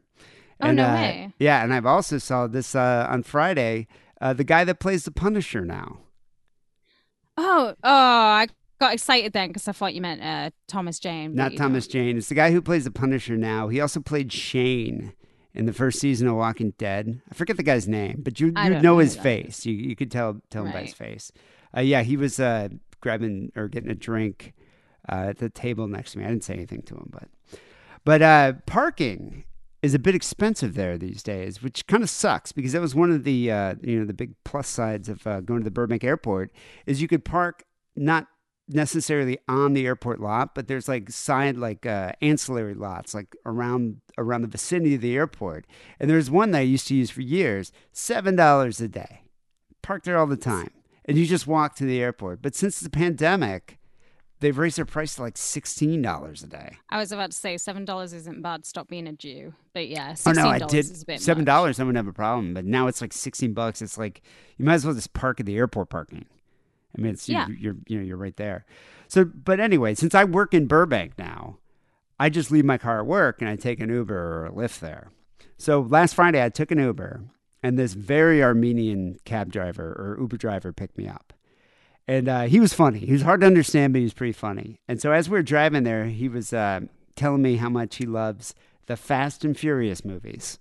Oh, 0.62 0.68
and, 0.68 0.78
no 0.78 0.86
uh, 0.86 0.94
way. 0.94 1.34
Yeah, 1.38 1.62
and 1.62 1.74
I've 1.74 1.84
also 1.84 2.16
saw 2.16 2.46
this 2.46 2.74
uh, 2.74 3.06
on 3.10 3.22
Friday. 3.22 3.86
Uh, 4.18 4.32
the 4.32 4.44
guy 4.44 4.64
that 4.64 4.80
plays 4.80 5.04
the 5.04 5.10
Punisher 5.10 5.64
now. 5.64 5.98
Oh, 7.36 7.74
oh, 7.82 7.84
I 7.84 8.46
got 8.78 8.92
excited 8.92 9.32
then 9.32 9.48
because 9.48 9.68
I 9.68 9.72
thought 9.72 9.94
you 9.94 10.00
meant 10.00 10.22
uh, 10.22 10.50
Thomas 10.68 10.98
Jane. 10.98 11.34
Not 11.34 11.56
Thomas 11.56 11.86
Jane. 11.86 12.16
It's 12.16 12.28
the 12.28 12.34
guy 12.34 12.50
who 12.52 12.62
plays 12.62 12.84
the 12.84 12.90
Punisher 12.90 13.36
now. 13.36 13.68
He 13.68 13.80
also 13.80 14.00
played 14.00 14.32
Shane 14.32 15.12
in 15.54 15.66
the 15.66 15.72
first 15.72 15.98
season 15.98 16.28
of 16.28 16.36
Walking 16.36 16.74
Dead. 16.78 17.20
I 17.30 17.34
forget 17.34 17.56
the 17.56 17.62
guy's 17.62 17.88
name, 17.88 18.20
but 18.22 18.38
you 18.40 18.48
you 18.48 18.52
know 18.52 18.80
know 18.80 18.98
his 18.98 19.16
who 19.16 19.22
that 19.22 19.28
is. 19.28 19.44
face. 19.44 19.66
You 19.66 19.74
you 19.74 19.96
could 19.96 20.10
tell 20.10 20.40
tell 20.50 20.64
him 20.64 20.72
by 20.72 20.82
his 20.82 20.94
face. 20.94 21.32
Uh, 21.76 21.80
yeah, 21.80 22.02
he 22.02 22.16
was 22.16 22.38
uh, 22.38 22.68
grabbing 23.00 23.52
or 23.56 23.68
getting 23.68 23.90
a 23.90 23.94
drink 23.94 24.54
uh, 25.08 25.26
at 25.28 25.38
the 25.38 25.48
table 25.48 25.86
next 25.88 26.12
to 26.12 26.18
me. 26.18 26.24
I 26.24 26.28
didn't 26.28 26.44
say 26.44 26.54
anything 26.54 26.82
to 26.82 26.94
him, 26.94 27.10
but 27.10 27.28
but 28.04 28.22
uh, 28.22 28.52
parking 28.66 29.44
is 29.82 29.94
a 29.94 29.98
bit 29.98 30.14
expensive 30.14 30.74
there 30.74 30.98
these 30.98 31.22
days, 31.22 31.62
which 31.62 31.86
kind 31.86 32.02
of 32.02 32.10
sucks 32.10 32.52
because 32.52 32.72
that 32.72 32.80
was 32.80 32.94
one 32.94 33.10
of 33.10 33.24
the 33.24 33.50
uh, 33.50 33.74
you 33.82 33.98
know 33.98 34.04
the 34.04 34.14
big 34.14 34.34
plus 34.44 34.68
sides 34.68 35.08
of 35.08 35.26
uh, 35.26 35.40
going 35.40 35.60
to 35.60 35.64
the 35.64 35.70
Burbank 35.70 36.04
Airport 36.04 36.50
is 36.86 37.00
you 37.00 37.08
could 37.08 37.24
park 37.24 37.64
not 37.94 38.26
necessarily 38.68 39.38
on 39.48 39.72
the 39.72 39.86
airport 39.86 40.20
lot, 40.20 40.54
but 40.54 40.68
there's 40.68 40.88
like 40.88 41.10
side 41.10 41.56
like 41.56 41.86
uh, 41.86 42.12
ancillary 42.20 42.74
lots 42.74 43.14
like 43.14 43.36
around 43.44 44.00
around 44.18 44.42
the 44.42 44.48
vicinity 44.48 44.96
of 44.96 45.00
the 45.00 45.16
airport. 45.16 45.66
And 46.00 46.10
there's 46.10 46.30
one 46.30 46.50
that 46.52 46.58
I 46.58 46.62
used 46.62 46.88
to 46.88 46.94
use 46.94 47.10
for 47.10 47.22
years, 47.22 47.72
seven 47.92 48.36
dollars 48.36 48.80
a 48.80 48.88
day. 48.88 49.22
Parked 49.82 50.04
there 50.04 50.18
all 50.18 50.26
the 50.26 50.36
time, 50.36 50.70
and 51.04 51.16
you 51.16 51.26
just 51.26 51.46
walk 51.46 51.76
to 51.76 51.84
the 51.84 52.02
airport. 52.02 52.42
But 52.42 52.56
since 52.56 52.80
the 52.80 52.90
pandemic, 52.90 53.78
they've 54.40 54.58
raised 54.58 54.78
their 54.78 54.84
price 54.84 55.14
to 55.14 55.22
like 55.22 55.36
sixteen 55.36 56.02
dollars 56.02 56.42
a 56.42 56.48
day. 56.48 56.76
I 56.90 56.98
was 56.98 57.12
about 57.12 57.30
to 57.30 57.36
say 57.36 57.56
seven 57.56 57.84
dollars 57.84 58.12
isn't 58.12 58.42
bad. 58.42 58.66
Stop 58.66 58.88
being 58.88 59.06
a 59.06 59.12
Jew. 59.12 59.54
But 59.74 59.86
yeah, 59.86 60.10
Oh 60.10 60.14
sixteen 60.14 60.44
no, 60.44 60.50
I 60.50 60.58
dollars 60.58 60.72
did 60.72 60.90
is 60.90 61.02
a 61.02 61.06
bit 61.06 61.20
seven 61.20 61.44
dollars. 61.44 61.78
I 61.78 61.84
wouldn't 61.84 62.04
have 62.04 62.08
a 62.08 62.12
problem, 62.12 62.52
but 62.52 62.64
now 62.64 62.88
it's 62.88 63.00
like 63.00 63.12
sixteen 63.12 63.52
bucks. 63.52 63.80
It's 63.80 63.96
like 63.96 64.22
you 64.56 64.64
might 64.64 64.74
as 64.74 64.84
well 64.84 64.94
just 64.94 65.12
park 65.12 65.38
at 65.38 65.46
the 65.46 65.56
airport 65.56 65.88
parking. 65.88 66.26
I 66.96 67.00
mean, 67.00 67.12
it's 67.12 67.28
Yeah. 67.28 67.46
you're, 67.48 67.56
you're 67.56 67.76
you 67.86 67.98
know 67.98 68.04
you're 68.04 68.16
right 68.16 68.36
there. 68.36 68.64
So, 69.08 69.24
but 69.24 69.60
anyway, 69.60 69.94
since 69.94 70.14
I 70.14 70.24
work 70.24 70.54
in 70.54 70.66
Burbank 70.66 71.12
now, 71.18 71.58
I 72.18 72.28
just 72.28 72.50
leave 72.50 72.64
my 72.64 72.78
car 72.78 73.00
at 73.00 73.06
work 73.06 73.40
and 73.40 73.48
I 73.48 73.56
take 73.56 73.80
an 73.80 73.88
Uber 73.90 74.16
or 74.16 74.46
a 74.46 74.50
Lyft 74.50 74.80
there. 74.80 75.10
So 75.58 75.80
last 75.80 76.14
Friday 76.14 76.42
I 76.44 76.48
took 76.48 76.70
an 76.70 76.78
Uber 76.78 77.24
and 77.62 77.78
this 77.78 77.94
very 77.94 78.42
Armenian 78.42 79.18
cab 79.24 79.52
driver 79.52 79.84
or 79.84 80.16
Uber 80.20 80.36
driver 80.36 80.72
picked 80.72 80.98
me 80.98 81.08
up. 81.08 81.32
And 82.08 82.28
uh, 82.28 82.42
he 82.42 82.60
was 82.60 82.72
funny. 82.72 83.00
He 83.00 83.12
was 83.12 83.22
hard 83.22 83.40
to 83.40 83.46
understand, 83.46 83.92
but 83.92 83.98
he 83.98 84.04
was 84.04 84.12
pretty 84.14 84.32
funny. 84.32 84.80
And 84.86 85.00
so 85.00 85.12
as 85.12 85.28
we 85.28 85.36
were 85.38 85.42
driving 85.42 85.82
there, 85.82 86.04
he 86.06 86.28
was 86.28 86.52
uh, 86.52 86.80
telling 87.16 87.42
me 87.42 87.56
how 87.56 87.68
much 87.68 87.96
he 87.96 88.06
loves 88.06 88.54
the 88.86 88.96
Fast 88.96 89.44
and 89.44 89.58
Furious 89.58 90.04
movies. 90.04 90.58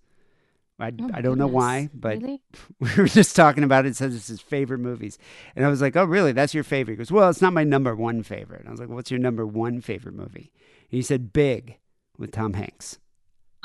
I, 0.79 0.91
Oh 0.99 1.09
I 1.13 1.21
don't 1.21 1.37
know 1.37 1.47
why, 1.47 1.89
but 1.93 2.21
Really? 2.21 2.41
we 2.79 2.89
were 2.97 3.07
just 3.07 3.35
talking 3.35 3.63
about 3.63 3.85
it. 3.85 3.89
It 3.89 3.95
says 3.95 4.15
it's 4.15 4.27
his 4.27 4.41
favorite 4.41 4.79
movies. 4.79 5.17
And 5.55 5.65
I 5.65 5.69
was 5.69 5.81
like, 5.81 5.95
oh, 5.95 6.03
really? 6.03 6.31
That's 6.33 6.53
your 6.53 6.63
favorite? 6.65 6.93
He 6.93 6.97
goes, 6.97 7.11
well, 7.11 7.29
it's 7.29 7.41
not 7.41 7.53
my 7.53 7.63
number 7.63 7.95
one 7.95 8.23
favorite. 8.23 8.59
And 8.61 8.67
I 8.67 8.71
was 8.71 8.79
like, 8.79 8.89
what's 8.89 9.09
your 9.09 9.19
number 9.19 9.45
one 9.45 9.79
favorite 9.81 10.15
movie? 10.15 10.51
And 10.91 10.97
he 10.97 11.01
said, 11.01 11.31
Big 11.31 11.77
with 12.17 12.31
Tom 12.31 12.53
Hanks. 12.53 12.99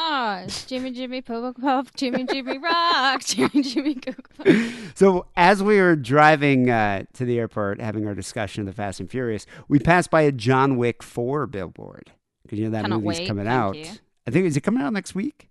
Oh, 0.02 0.46
Jimmy 0.66 0.92
Jimmy 0.92 1.20
Pop 1.20 1.60
Pop, 1.60 1.94
Jimmy 1.94 2.24
Jimmy 2.24 2.56
Rock, 2.62 3.22
Jimmy 3.22 3.62
Jimmy 3.62 3.96
Pop. 3.96 4.46
So 4.94 5.26
as 5.36 5.62
we 5.62 5.78
were 5.78 5.94
driving 5.94 6.70
uh, 6.70 7.02
to 7.14 7.26
the 7.26 7.38
airport, 7.38 7.82
having 7.82 8.06
our 8.06 8.14
discussion 8.14 8.62
of 8.62 8.66
the 8.66 8.72
Fast 8.72 9.00
and 9.00 9.10
Furious, 9.10 9.44
we 9.68 9.78
passed 9.78 10.10
by 10.10 10.22
a 10.22 10.32
John 10.32 10.78
Wick 10.78 11.02
4 11.02 11.46
billboard. 11.48 12.12
Because 12.44 12.58
you 12.58 12.64
know 12.64 12.70
that 12.70 12.84
Cannot 12.84 13.02
movie's 13.02 13.18
wait, 13.18 13.28
coming 13.28 13.44
thank 13.44 13.54
out. 13.54 13.76
you. 13.76 13.90
I 14.26 14.30
think, 14.30 14.46
is 14.46 14.56
it 14.56 14.62
coming 14.62 14.82
out 14.82 14.94
next 14.94 15.14
week? 15.14 15.49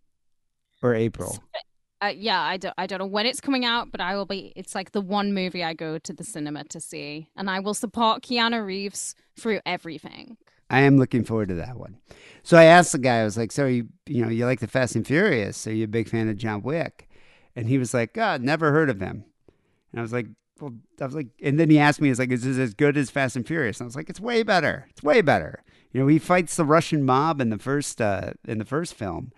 Or 0.82 0.96
April? 0.96 1.44
Uh, 2.02 2.14
yeah, 2.16 2.42
I 2.42 2.58
don't, 2.58 2.74
I 2.78 2.88
don't 2.88 3.00
know 3.00 3.06
when 3.06 3.26
it's 3.26 3.42
coming 3.42 3.66
out, 3.66 3.92
but 3.92 4.00
I 4.00 4.16
will 4.16 4.26
be. 4.26 4.54
It's 4.56 4.74
like 4.74 4.94
the 4.94 5.02
one 5.02 5.34
movie 5.34 5.64
I 5.64 5.74
go 5.74 5.98
to 5.98 6.14
the 6.14 6.24
cinema 6.24 6.64
to 6.66 6.80
see, 6.80 7.30
and 7.36 7.50
I 7.50 7.60
will 7.60 7.74
support 7.74 8.24
Keanu 8.24 8.66
Reeves 8.66 9.16
through 9.38 9.60
everything. 9.66 10.38
I 10.70 10.82
am 10.82 10.98
looking 10.98 11.26
forward 11.26 11.50
to 11.50 11.56
that 11.56 11.78
one. 11.78 11.98
So 12.44 12.58
I 12.58 12.66
asked 12.66 12.92
the 12.92 13.00
guy, 13.00 13.18
I 13.18 13.24
was 13.24 13.38
like, 13.38 13.52
so 13.52 13.66
you, 13.66 13.90
you 14.06 14.24
know, 14.24 14.30
you 14.30 14.46
like 14.46 14.60
the 14.60 14.68
Fast 14.68 14.96
and 14.96 15.06
Furious? 15.06 15.58
So 15.58 15.72
you 15.72 15.86
a 15.86 15.88
big 15.88 16.08
fan 16.08 16.30
of 16.30 16.38
John 16.38 16.62
Wick? 16.62 17.10
And 17.56 17.68
he 17.68 17.78
was 17.78 17.94
like, 17.94 18.14
God, 18.14 18.42
never 18.42 18.72
heard 18.72 18.90
of 18.90 19.02
him. 19.02 19.26
And 19.92 20.00
I 20.00 20.02
was 20.02 20.14
like, 20.14 20.28
well, 20.62 20.74
I 21.02 21.06
was 21.06 21.16
like, 21.16 21.28
and 21.42 21.60
then 21.60 21.70
he 21.70 21.80
asked 21.80 22.00
me, 22.00 22.10
he's 22.10 22.20
like, 22.20 22.32
is 22.32 22.44
this 22.44 22.58
as 22.58 22.74
good 22.74 22.98
as 22.98 23.10
Fast 23.10 23.36
and 23.36 23.48
Furious? 23.48 23.80
And 23.80 23.86
I 23.86 23.88
was 23.88 23.96
like, 23.96 24.10
it's 24.10 24.20
way 24.20 24.44
better. 24.44 24.86
It's 24.92 25.02
way 25.02 25.22
better. 25.22 25.64
You 25.92 26.02
know, 26.02 26.08
he 26.08 26.20
fights 26.20 26.56
the 26.56 26.66
Russian 26.66 27.04
mob 27.04 27.42
in 27.42 27.50
the 27.50 27.58
first, 27.58 28.00
uh, 28.00 28.32
in 28.48 28.60
the 28.60 28.66
first 28.66 28.94
film. 28.94 29.32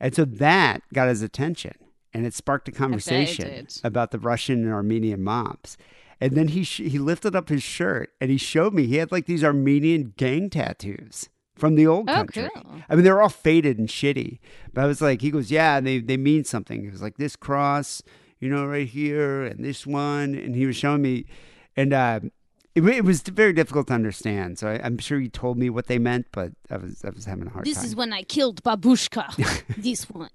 And 0.00 0.14
so 0.14 0.24
that 0.24 0.82
got 0.92 1.08
his 1.08 1.22
attention 1.22 1.74
and 2.14 2.24
it 2.26 2.34
sparked 2.34 2.68
a 2.68 2.72
conversation 2.72 3.66
about 3.84 4.10
the 4.12 4.18
Russian 4.18 4.64
and 4.64 4.72
Armenian 4.72 5.22
mobs. 5.22 5.76
And 6.20 6.32
then 6.32 6.48
he 6.48 6.64
sh- 6.64 6.82
he 6.88 6.98
lifted 6.98 7.36
up 7.36 7.48
his 7.48 7.62
shirt 7.62 8.10
and 8.20 8.30
he 8.30 8.38
showed 8.38 8.74
me 8.74 8.86
he 8.86 8.96
had 8.96 9.12
like 9.12 9.26
these 9.26 9.44
Armenian 9.44 10.14
gang 10.16 10.50
tattoos 10.50 11.28
from 11.56 11.74
the 11.74 11.86
old 11.86 12.08
Oh, 12.08 12.14
country. 12.14 12.48
cool. 12.54 12.82
I 12.88 12.94
mean, 12.94 13.04
they're 13.04 13.20
all 13.22 13.28
faded 13.28 13.78
and 13.78 13.88
shitty. 13.88 14.38
But 14.72 14.82
I 14.84 14.86
was 14.86 15.00
like, 15.00 15.20
he 15.20 15.30
goes, 15.30 15.50
yeah, 15.50 15.80
they 15.80 15.98
they 16.00 16.16
mean 16.16 16.44
something. 16.44 16.82
He 16.82 16.88
was 16.90 17.02
like 17.02 17.18
this 17.18 17.36
cross, 17.36 18.02
you 18.40 18.48
know, 18.48 18.64
right 18.66 18.88
here, 18.88 19.44
and 19.44 19.64
this 19.64 19.86
one, 19.86 20.34
and 20.34 20.54
he 20.56 20.66
was 20.66 20.76
showing 20.76 21.02
me, 21.02 21.26
and 21.76 21.92
uh, 21.92 22.20
it, 22.74 22.84
it 22.84 23.04
was 23.04 23.22
very 23.22 23.52
difficult 23.52 23.88
to 23.88 23.94
understand. 23.94 24.58
So 24.58 24.68
I, 24.68 24.80
I'm 24.84 24.98
sure 24.98 25.18
he 25.18 25.28
told 25.28 25.58
me 25.58 25.70
what 25.70 25.86
they 25.86 25.98
meant, 25.98 26.26
but 26.32 26.52
I 26.70 26.76
was 26.76 27.04
I 27.04 27.10
was 27.10 27.24
having 27.24 27.46
a 27.46 27.50
hard 27.50 27.64
This 27.64 27.74
time. 27.74 27.82
This 27.82 27.90
is 27.90 27.96
when 27.96 28.12
I 28.12 28.22
killed 28.22 28.62
Babushka. 28.62 29.64
this 29.82 30.08
one. 30.10 30.30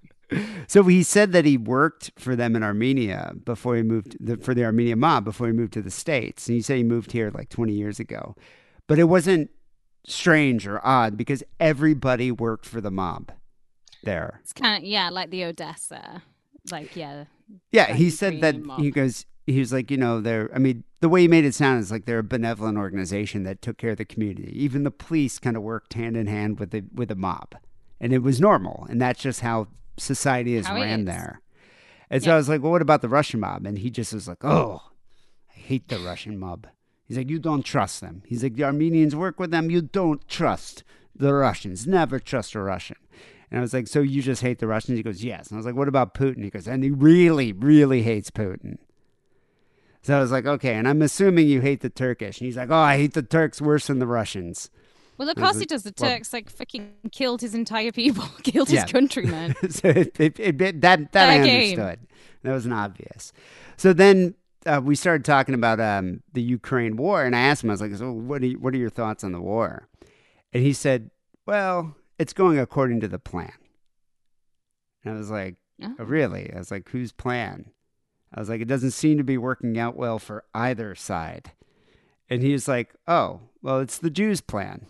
So 0.67 0.83
he 0.83 1.03
said 1.03 1.31
that 1.33 1.45
he 1.45 1.57
worked 1.57 2.11
for 2.17 2.35
them 2.35 2.55
in 2.55 2.63
Armenia 2.63 3.33
before 3.43 3.75
he 3.75 3.83
moved 3.83 4.17
the, 4.19 4.37
for 4.37 4.53
the 4.53 4.65
Armenian 4.65 4.99
mob 4.99 5.25
before 5.25 5.47
he 5.47 5.53
moved 5.53 5.73
to 5.73 5.81
the 5.81 5.91
states. 5.91 6.47
And 6.47 6.55
he 6.55 6.61
said 6.61 6.77
he 6.77 6.83
moved 6.83 7.11
here 7.11 7.29
like 7.31 7.49
20 7.49 7.73
years 7.73 7.99
ago, 7.99 8.35
but 8.87 8.97
it 8.97 9.03
wasn't 9.03 9.51
strange 10.05 10.67
or 10.67 10.85
odd 10.85 11.17
because 11.17 11.43
everybody 11.59 12.31
worked 12.31 12.65
for 12.65 12.81
the 12.81 12.91
mob 12.91 13.31
there. 14.03 14.39
It's 14.41 14.53
kind 14.53 14.83
of 14.83 14.89
yeah, 14.89 15.09
like 15.09 15.29
the 15.29 15.45
Odessa. 15.45 16.23
Like 16.71 16.95
yeah, 16.95 17.25
Yeah, 17.71 17.87
Like 17.87 17.95
he 17.95 18.09
said 18.09 18.41
that 18.41 18.61
mob. 18.61 18.79
he 18.79 18.91
goes. 18.91 19.25
He 19.45 19.59
was 19.59 19.73
like, 19.73 19.91
you 19.91 19.97
know, 19.97 20.21
they're. 20.21 20.49
I 20.55 20.59
mean, 20.59 20.83
the 21.01 21.09
way 21.09 21.21
he 21.21 21.27
made 21.27 21.43
it 21.45 21.53
sound 21.53 21.81
is 21.81 21.91
like 21.91 22.05
they're 22.05 22.19
a 22.19 22.23
benevolent 22.23 22.77
organization 22.77 23.43
that 23.43 23.61
took 23.61 23.77
care 23.77 23.91
of 23.91 23.97
the 23.97 24.05
community. 24.05 24.51
Even 24.55 24.83
the 24.83 24.91
police 24.91 25.37
kind 25.39 25.57
of 25.57 25.63
worked 25.63 25.93
hand 25.95 26.15
in 26.15 26.27
hand 26.27 26.59
with 26.59 26.71
the 26.71 26.83
with 26.93 27.09
the 27.09 27.15
mob, 27.15 27.55
and 27.99 28.13
it 28.13 28.19
was 28.19 28.39
normal. 28.39 28.87
And 28.89 29.01
that's 29.01 29.21
just 29.21 29.41
how 29.41 29.67
society 29.97 30.55
is 30.55 30.67
How 30.67 30.75
ran 30.75 31.01
is. 31.01 31.05
there. 31.07 31.41
And 32.09 32.23
so 32.23 32.33
I 32.33 32.37
was 32.37 32.47
like, 32.47 32.61
well, 32.61 32.71
what 32.71 32.81
about 32.81 33.01
the 33.01 33.09
Russian 33.09 33.39
mob? 33.39 33.65
And 33.65 33.79
he 33.79 33.89
just 33.89 34.13
was 34.13 34.27
like, 34.27 34.45
oh, 34.45 34.81
I 35.49 35.59
hate 35.59 35.87
the 35.87 35.99
Russian 35.99 36.37
mob. 36.37 36.67
He's 37.05 37.17
like, 37.17 37.29
you 37.29 37.39
don't 37.39 37.65
trust 37.65 38.01
them. 38.01 38.21
He's 38.27 38.43
like, 38.43 38.55
the 38.55 38.63
Armenians 38.63 39.15
work 39.15 39.39
with 39.39 39.51
them. 39.51 39.69
You 39.69 39.81
don't 39.81 40.25
trust 40.27 40.83
the 41.15 41.33
Russians. 41.33 41.87
Never 41.87 42.19
trust 42.19 42.55
a 42.55 42.59
Russian. 42.61 42.97
And 43.49 43.59
I 43.59 43.61
was 43.61 43.73
like, 43.73 43.87
so 43.87 44.01
you 44.01 44.21
just 44.21 44.41
hate 44.41 44.59
the 44.59 44.67
Russians? 44.67 44.97
He 44.97 45.03
goes, 45.03 45.23
yes. 45.23 45.49
And 45.49 45.57
I 45.57 45.59
was 45.59 45.65
like, 45.65 45.75
what 45.75 45.87
about 45.87 46.13
Putin? 46.13 46.43
He 46.43 46.49
goes, 46.49 46.67
and 46.67 46.83
he 46.83 46.91
really, 46.91 47.51
really 47.51 48.03
hates 48.03 48.31
Putin. 48.31 48.77
So 50.03 50.17
I 50.17 50.19
was 50.19 50.31
like, 50.31 50.45
okay. 50.45 50.75
And 50.75 50.87
I'm 50.87 51.01
assuming 51.01 51.47
you 51.47 51.61
hate 51.61 51.81
the 51.81 51.89
Turkish. 51.89 52.39
And 52.39 52.45
he's 52.45 52.57
like, 52.57 52.69
oh, 52.69 52.75
I 52.75 52.97
hate 52.97 53.13
the 53.13 53.23
Turks 53.23 53.61
worse 53.61 53.87
than 53.87 53.99
the 53.99 54.07
Russians. 54.07 54.69
Well, 55.17 55.29
of 55.29 55.37
course 55.37 55.59
he 55.59 55.65
does. 55.65 55.83
The 55.83 55.93
well- 55.99 56.11
Turks 56.11 56.33
like 56.33 56.49
fucking 56.49 56.91
killed 57.11 57.41
his 57.41 57.55
entire 57.55 57.91
people, 57.91 58.25
killed 58.43 58.69
his 58.69 58.83
countrymen. 58.85 59.55
so 59.69 59.87
it, 59.87 60.19
it, 60.19 60.39
it, 60.39 60.81
that 60.81 61.11
that 61.13 61.29
I 61.29 61.43
game. 61.43 61.79
understood. 61.79 62.07
That 62.43 62.51
wasn't 62.51 62.73
obvious. 62.73 63.31
So 63.77 63.93
then 63.93 64.35
uh, 64.65 64.81
we 64.83 64.95
started 64.95 65.23
talking 65.23 65.55
about 65.55 65.79
um, 65.79 66.21
the 66.33 66.41
Ukraine 66.41 66.97
war, 66.97 67.23
and 67.23 67.35
I 67.35 67.39
asked 67.39 67.63
him, 67.63 67.69
I 67.69 67.73
was 67.73 67.81
like, 67.81 67.95
"So 67.95 68.11
what 68.11 68.41
are 68.41 68.47
you, 68.47 68.59
what 68.59 68.73
are 68.73 68.77
your 68.77 68.89
thoughts 68.89 69.23
on 69.23 69.31
the 69.31 69.39
war?" 69.41 69.87
And 70.51 70.63
he 70.63 70.73
said, 70.73 71.11
"Well, 71.45 71.95
it's 72.19 72.33
going 72.33 72.59
according 72.59 72.99
to 73.01 73.07
the 73.07 73.19
plan." 73.19 73.53
And 75.05 75.13
I 75.13 75.17
was 75.17 75.29
like, 75.31 75.55
Oh. 75.81 75.95
"Oh, 75.99 76.03
"Really?" 76.03 76.51
I 76.53 76.57
was 76.57 76.71
like, 76.71 76.89
"Whose 76.89 77.11
plan?" 77.11 77.71
I 78.33 78.39
was 78.39 78.49
like, 78.49 78.61
"It 78.61 78.67
doesn't 78.67 78.91
seem 78.91 79.17
to 79.17 79.23
be 79.23 79.37
working 79.37 79.77
out 79.77 79.95
well 79.95 80.19
for 80.19 80.43
either 80.53 80.95
side." 80.95 81.51
And 82.29 82.41
he 82.41 82.53
was 82.53 82.67
like, 82.67 82.93
"Oh, 83.07 83.41
well, 83.61 83.79
it's 83.79 83.97
the 83.97 84.09
Jews' 84.09 84.41
plan." 84.41 84.87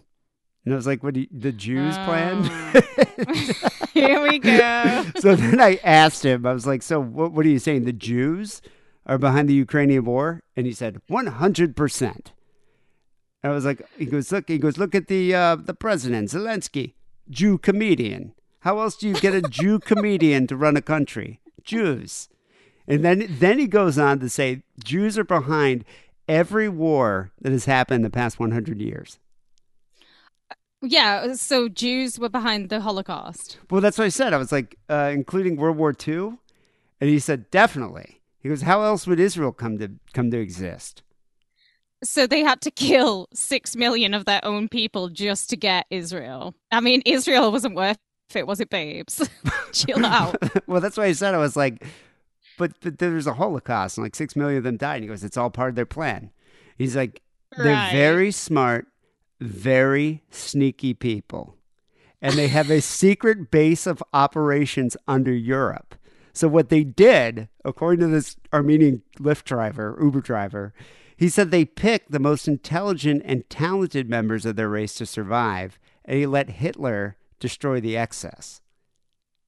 And 0.66 0.74
I 0.74 0.78
was 0.78 0.88
like, 0.88 1.04
"What? 1.04 1.16
Do 1.16 1.22
you, 1.22 1.28
the 1.32 1.52
Jews' 1.52 1.98
plan?" 1.98 2.44
Here 3.94 4.22
we 4.22 4.40
go. 4.40 5.06
so 5.20 5.36
then 5.36 5.62
I 5.62 5.80
asked 5.84 6.26
him, 6.26 6.46
I 6.48 6.54
was 6.54 6.66
like, 6.66 6.82
so 6.82 7.00
what, 7.00 7.32
what 7.32 7.46
are 7.46 7.50
you 7.50 7.60
saying? 7.60 7.86
The 7.86 7.94
Jews 7.94 8.62
are 9.06 9.20
behind 9.20 9.48
the 9.48 9.54
Ukrainian 9.54 10.06
war? 10.06 10.42
And 10.56 10.66
he 10.66 10.74
said, 10.74 11.02
100%. 11.10 12.28
I 13.44 13.50
was 13.50 13.66
like, 13.66 13.88
he 13.98 14.06
goes, 14.06 14.32
look, 14.32 14.48
he 14.48 14.58
goes, 14.58 14.78
look 14.78 14.96
at 14.96 15.08
the, 15.08 15.36
uh, 15.36 15.58
the 15.58 15.76
president, 15.76 16.30
Zelensky, 16.30 16.94
Jew 17.30 17.58
comedian. 17.60 18.34
How 18.62 18.80
else 18.80 18.96
do 18.96 19.08
you 19.08 19.14
get 19.16 19.36
a 19.36 19.42
Jew 19.42 19.78
comedian 19.80 20.48
to 20.48 20.58
run 20.58 20.76
a 20.76 20.82
country? 20.82 21.40
Jews. 21.64 22.30
And 22.88 23.04
then, 23.04 23.26
then 23.30 23.60
he 23.60 23.68
goes 23.68 23.98
on 23.98 24.20
to 24.20 24.30
say, 24.30 24.64
Jews 24.84 25.18
are 25.18 25.24
behind 25.24 25.86
every 26.28 26.70
war 26.70 27.32
that 27.42 27.52
has 27.52 27.66
happened 27.66 27.98
in 27.98 28.02
the 28.04 28.10
past 28.10 28.40
100 28.40 28.82
years. 28.82 29.20
Yeah, 30.82 31.34
so 31.34 31.70
Jews 31.70 32.20
were 32.20 32.30
behind 32.30 32.70
the 32.70 32.82
Holocaust. 32.82 33.58
Well, 33.70 33.80
that's 33.80 33.98
what 33.98 34.04
I 34.04 34.10
said. 34.10 34.34
I 34.34 34.38
was 34.38 34.52
like, 34.52 34.78
uh, 34.90 35.12
including 35.14 35.56
World 35.56 35.78
War 35.78 35.96
II, 36.08 36.34
and 37.00 37.10
he 37.10 37.20
said 37.20 37.50
definitely. 37.52 38.22
He 38.40 38.50
goes, 38.50 38.64
how 38.64 38.84
else 38.84 39.08
would 39.08 39.20
Israel 39.20 39.54
come 39.54 39.78
to 39.78 39.92
come 40.14 40.30
to 40.32 40.38
exist? 40.38 41.02
So 42.04 42.28
they 42.28 42.42
had 42.42 42.60
to 42.62 42.72
kill 42.72 43.30
six 43.34 43.78
million 43.78 44.14
of 44.14 44.26
their 44.26 44.44
own 44.44 44.68
people 44.68 45.08
just 45.08 45.50
to 45.52 45.56
get 45.56 45.86
Israel. 45.90 46.54
I 46.70 46.82
mean, 46.82 47.02
Israel 47.06 47.50
wasn't 47.54 47.76
worth 47.76 47.98
it, 48.36 48.46
was 48.46 48.60
it, 48.60 48.70
babes? 48.70 49.30
Chill 49.72 50.06
out. 50.06 50.36
well, 50.68 50.82
that's 50.82 50.98
why 50.98 51.06
I 51.06 51.14
said 51.14 51.34
I 51.34 51.38
was 51.38 51.56
like, 51.56 51.86
but, 52.58 52.80
but 52.82 53.00
there's 53.00 53.28
a 53.28 53.34
Holocaust, 53.34 53.98
and 53.98 54.06
like 54.06 54.16
six 54.16 54.36
million 54.36 54.58
of 54.58 54.64
them 54.64 54.78
died. 54.78 54.96
And 54.96 55.04
he 55.04 55.08
goes, 55.08 55.24
it's 55.24 55.38
all 55.38 55.50
part 55.50 55.70
of 55.70 55.76
their 55.76 55.86
plan. 55.86 56.32
He's 56.78 56.96
like, 56.96 57.22
they're 57.58 57.90
very 57.92 58.32
smart, 58.32 58.88
very 59.40 60.24
sneaky 60.32 60.94
people, 60.94 61.56
and 62.22 62.36
they 62.36 62.48
have 62.48 62.70
a 62.70 62.82
secret 63.02 63.52
base 63.52 63.86
of 63.86 64.04
operations 64.14 64.98
under 65.08 65.34
Europe. 65.34 65.96
So 66.34 66.48
what 66.48 66.70
they 66.70 66.84
did, 66.84 67.48
according 67.64 68.00
to 68.00 68.08
this 68.08 68.36
Armenian 68.52 69.04
Lyft 69.20 69.44
driver, 69.44 69.98
Uber 70.02 70.22
driver, 70.22 70.74
he 71.16 71.30
said 71.30 71.52
they 71.52 71.66
picked 71.66 72.12
the 72.12 72.20
most 72.20 72.48
intelligent 72.48 73.22
and 73.24 73.48
talented 73.50 74.10
members 74.10 74.46
of 74.46 74.56
their 74.56 74.70
race 74.70 74.96
to 74.96 75.06
survive, 75.06 75.80
and 76.04 76.18
he 76.18 76.26
let 76.26 76.50
Hitler 76.50 77.18
destroy 77.40 77.80
the 77.80 77.96
excess. 77.96 78.62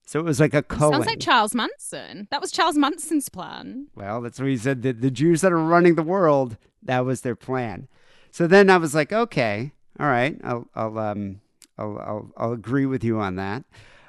So 0.05 0.19
it 0.19 0.23
was 0.23 0.39
like 0.39 0.53
a 0.53 0.61
Cohen. 0.61 0.93
Sounds 0.93 1.07
like 1.07 1.19
Charles 1.19 1.55
Manson. 1.55 2.27
That 2.29 2.41
was 2.41 2.51
Charles 2.51 2.77
Manson's 2.77 3.27
plan. 3.27 3.87
Well, 3.95 4.21
that's 4.21 4.39
what 4.39 4.49
he 4.49 4.57
said. 4.57 4.83
The, 4.83 4.93
the 4.93 5.11
Jews 5.11 5.41
that 5.41 5.51
are 5.51 5.57
running 5.57 5.95
the 5.95 6.03
world, 6.03 6.57
that 6.83 7.05
was 7.05 7.21
their 7.21 7.35
plan. 7.35 7.87
So 8.31 8.45
then 8.47 8.69
I 8.69 8.77
was 8.77 8.93
like, 8.93 9.11
okay, 9.11 9.71
all 9.99 10.07
right, 10.07 10.39
I'll, 10.43 10.67
I'll, 10.75 10.99
um, 10.99 11.41
I'll, 11.77 11.97
I'll, 11.97 12.31
I'll 12.37 12.51
agree 12.51 12.85
with 12.85 13.03
you 13.03 13.19
on 13.19 13.35
that. 13.37 13.63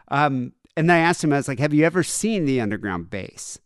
Um, 0.08 0.52
and 0.76 0.90
then 0.90 0.96
I 0.96 1.00
asked 1.00 1.24
him, 1.24 1.32
I 1.32 1.36
was 1.36 1.48
like, 1.48 1.60
have 1.60 1.72
you 1.72 1.84
ever 1.84 2.02
seen 2.02 2.44
the 2.44 2.60
underground 2.60 3.08
base? 3.08 3.58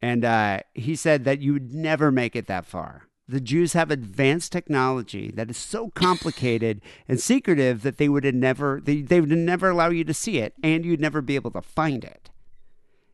And 0.00 0.24
uh, 0.24 0.60
he 0.72 0.96
said 0.96 1.24
that 1.24 1.40
you 1.40 1.52
would 1.52 1.74
never 1.74 2.10
make 2.10 2.34
it 2.34 2.46
that 2.46 2.64
far. 2.64 3.02
The 3.30 3.40
Jews 3.40 3.74
have 3.74 3.92
advanced 3.92 4.50
technology 4.50 5.30
that 5.36 5.48
is 5.50 5.56
so 5.56 5.90
complicated 5.90 6.80
and 7.06 7.20
secretive 7.20 7.82
that 7.82 7.96
they 7.96 8.08
would 8.08 8.24
never 8.34 8.80
they, 8.82 9.02
they 9.02 9.20
would 9.20 9.30
never 9.30 9.70
allow 9.70 9.90
you 9.90 10.02
to 10.02 10.12
see 10.12 10.38
it, 10.38 10.54
and 10.64 10.84
you'd 10.84 11.00
never 11.00 11.22
be 11.22 11.36
able 11.36 11.52
to 11.52 11.62
find 11.62 12.02
it. 12.02 12.30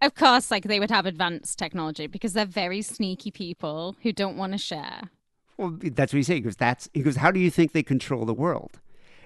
Of 0.01 0.15
course, 0.15 0.51
like 0.51 0.65
they 0.65 0.81
would 0.81 0.91
have 0.91 1.05
advanced 1.05 1.59
technology 1.59 2.07
because 2.07 2.33
they're 2.33 2.47
very 2.47 2.81
sneaky 2.81 3.31
people 3.31 3.95
who 4.03 4.11
don't 4.11 4.39
want 4.39 4.53
to 4.53 4.59
share. 4.59 5.11
well, 5.59 5.77
that's 5.83 6.15
what 6.15 6.19
he 6.19 6.23
said. 6.23 6.37
He 6.37 6.41
goes, 6.41 6.57
that's 6.57 6.89
he 6.95 7.03
goes, 7.03 7.17
how 7.17 7.31
do 7.31 7.39
you 7.39 7.51
think 7.51 7.73
they 7.73 7.83
control 7.83 8.25
the 8.25 8.33
world? 8.33 8.81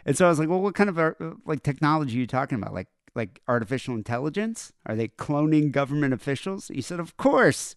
And 0.05 0.17
so 0.17 0.27
I 0.27 0.29
was 0.29 0.41
like, 0.41 0.49
well, 0.49 0.61
what 0.61 0.75
kind 0.75 0.91
of 0.91 0.99
uh, 0.99 1.13
like 1.47 1.63
technology 1.63 2.17
are 2.17 2.21
you 2.21 2.27
talking 2.27 2.59
about? 2.59 2.75
Like 2.75 2.89
like 3.15 3.41
artificial 3.47 3.95
intelligence? 3.95 4.73
Are 4.87 4.97
they 4.97 5.07
cloning 5.07 5.71
government 5.71 6.15
officials? 6.15 6.67
He 6.67 6.81
said, 6.81 6.99
of 6.99 7.17
course. 7.17 7.77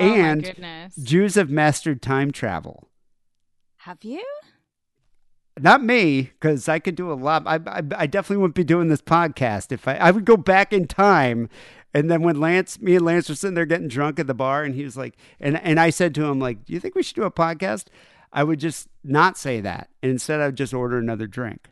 Oh 0.00 0.14
and. 0.14 0.90
Jews 1.02 1.34
have 1.34 1.50
mastered 1.50 2.02
time 2.02 2.30
travel. 2.30 2.88
Have 3.78 4.02
you? 4.02 4.24
Not 5.58 5.82
me, 5.82 6.22
because 6.22 6.68
I 6.68 6.78
could 6.78 6.94
do 6.94 7.12
a 7.12 7.14
lot. 7.14 7.42
I, 7.46 7.56
I, 7.66 7.82
I 7.96 8.06
definitely 8.06 8.38
wouldn't 8.38 8.54
be 8.54 8.64
doing 8.64 8.88
this 8.88 9.02
podcast 9.02 9.72
if 9.72 9.86
I, 9.86 9.96
I 9.96 10.10
would 10.10 10.24
go 10.24 10.36
back 10.36 10.72
in 10.72 10.86
time. 10.86 11.48
And 11.92 12.10
then 12.10 12.22
when 12.22 12.40
Lance, 12.40 12.80
me 12.80 12.96
and 12.96 13.04
Lance 13.04 13.28
were 13.28 13.34
sitting 13.34 13.54
there 13.54 13.66
getting 13.66 13.88
drunk 13.88 14.18
at 14.18 14.26
the 14.26 14.34
bar, 14.34 14.62
and 14.64 14.74
he 14.74 14.84
was 14.84 14.96
like, 14.96 15.16
and, 15.38 15.60
and 15.62 15.78
I 15.78 15.90
said 15.90 16.14
to 16.14 16.24
him, 16.24 16.38
like, 16.38 16.64
do 16.64 16.72
you 16.72 16.80
think 16.80 16.94
we 16.94 17.02
should 17.02 17.16
do 17.16 17.24
a 17.24 17.30
podcast? 17.30 17.86
I 18.32 18.44
would 18.44 18.60
just 18.60 18.88
not 19.02 19.36
say 19.36 19.60
that. 19.60 19.90
And 20.02 20.12
instead, 20.12 20.40
I 20.40 20.46
would 20.46 20.56
just 20.56 20.72
order 20.72 20.98
another 20.98 21.26
drink. 21.26 21.68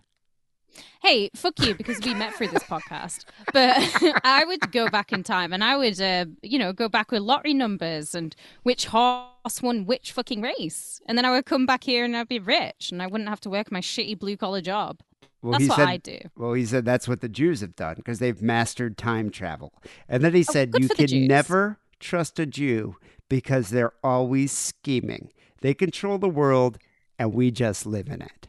Hey, 1.01 1.31
fuck 1.35 1.59
you, 1.61 1.75
because 1.75 2.01
we 2.05 2.15
met 2.15 2.35
through 2.35 2.49
this 2.49 2.63
podcast. 2.65 3.25
But 3.53 3.77
I 4.25 4.45
would 4.45 4.73
go 4.73 4.89
back 4.89 5.13
in 5.13 5.23
time 5.23 5.53
and 5.53 5.63
I 5.63 5.77
would, 5.77 6.01
uh, 6.01 6.27
you 6.43 6.59
know, 6.59 6.73
go 6.73 6.89
back 6.89 7.11
with 7.11 7.23
lottery 7.23 7.55
numbers 7.55 8.15
and 8.15 8.35
which 8.63 8.87
horse 8.87 9.63
won 9.63 9.87
which 9.87 10.13
fucking 10.13 10.43
race. 10.43 11.01
And 11.07 11.17
then 11.17 11.25
I 11.25 11.31
would 11.31 11.47
come 11.47 11.67
back 11.67 11.85
here 11.85 12.05
and 12.05 12.17
I'd 12.17 12.29
be 12.29 12.39
rich 12.39 12.91
and 12.91 13.03
I 13.03 13.07
wouldn't 13.07 13.29
have 13.29 13.41
to 13.43 13.51
work 13.51 13.71
my 13.71 13.81
shitty 13.81 14.19
blue 14.19 14.37
collar 14.37 14.61
job. 14.61 15.01
Well, 15.43 15.53
That's 15.53 15.65
he 15.65 15.69
what 15.69 15.77
said, 15.77 15.89
I 15.89 15.97
do. 15.99 16.19
Well, 16.37 16.53
he 16.55 16.67
said 16.67 16.85
that's 16.85 17.07
what 17.07 17.21
the 17.21 17.29
Jews 17.29 17.61
have 17.61 17.77
done 17.77 17.95
because 17.97 18.19
they've 18.19 18.43
mastered 18.43 18.99
time 18.99 19.31
travel. 19.31 19.73
And 20.09 20.25
then 20.25 20.35
he 20.35 20.43
said, 20.43 20.71
Oh, 20.75 20.81
good 20.81 20.99
you 20.99 21.07
can 21.07 21.27
never 21.29 21.79
trust 22.01 22.39
a 22.41 22.47
Jew 22.47 22.97
because 23.29 23.71
they're 23.71 23.93
always 24.03 24.51
scheming. 24.51 25.31
They 25.61 25.75
control 25.75 26.19
the 26.19 26.29
world 26.29 26.79
and 27.19 27.33
we 27.33 27.51
just 27.51 27.87
live 27.87 28.09
in 28.09 28.23
it. 28.23 28.48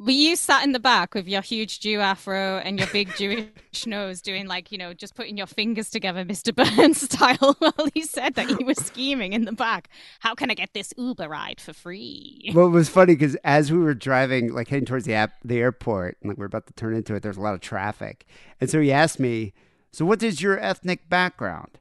Were 0.00 0.12
you 0.12 0.36
sat 0.36 0.62
in 0.62 0.70
the 0.70 0.78
back 0.78 1.12
with 1.14 1.26
your 1.26 1.42
huge 1.42 1.80
Jew 1.80 1.98
afro 1.98 2.58
and 2.58 2.78
your 2.78 2.86
big 2.92 3.12
Jewish 3.16 3.48
nose 3.86 4.22
doing 4.22 4.46
like, 4.46 4.70
you 4.70 4.78
know, 4.78 4.94
just 4.94 5.16
putting 5.16 5.36
your 5.36 5.48
fingers 5.48 5.90
together, 5.90 6.24
Mr. 6.24 6.54
Burns 6.76 7.00
style, 7.02 7.56
while 7.58 7.88
he 7.94 8.02
said 8.02 8.34
that 8.34 8.46
he 8.46 8.62
was 8.62 8.78
scheming 8.78 9.32
in 9.32 9.44
the 9.44 9.50
back? 9.50 9.88
How 10.20 10.36
can 10.36 10.52
I 10.52 10.54
get 10.54 10.72
this 10.72 10.94
Uber 10.96 11.28
ride 11.28 11.60
for 11.60 11.72
free? 11.72 12.52
Well, 12.54 12.66
it 12.66 12.70
was 12.70 12.88
funny 12.88 13.16
because 13.16 13.34
as 13.42 13.72
we 13.72 13.78
were 13.78 13.92
driving, 13.92 14.54
like 14.54 14.68
heading 14.68 14.86
towards 14.86 15.04
the 15.04 15.14
app, 15.14 15.32
the 15.44 15.58
airport, 15.58 16.16
and 16.20 16.28
like 16.28 16.38
we're 16.38 16.44
about 16.44 16.68
to 16.68 16.72
turn 16.74 16.94
into 16.94 17.16
it, 17.16 17.24
there's 17.24 17.36
a 17.36 17.42
lot 17.42 17.54
of 17.54 17.60
traffic, 17.60 18.24
and 18.60 18.70
so 18.70 18.80
he 18.80 18.92
asked 18.92 19.18
me, 19.18 19.52
"So 19.90 20.04
what 20.04 20.22
is 20.22 20.40
your 20.40 20.60
ethnic 20.60 21.08
background?" 21.08 21.80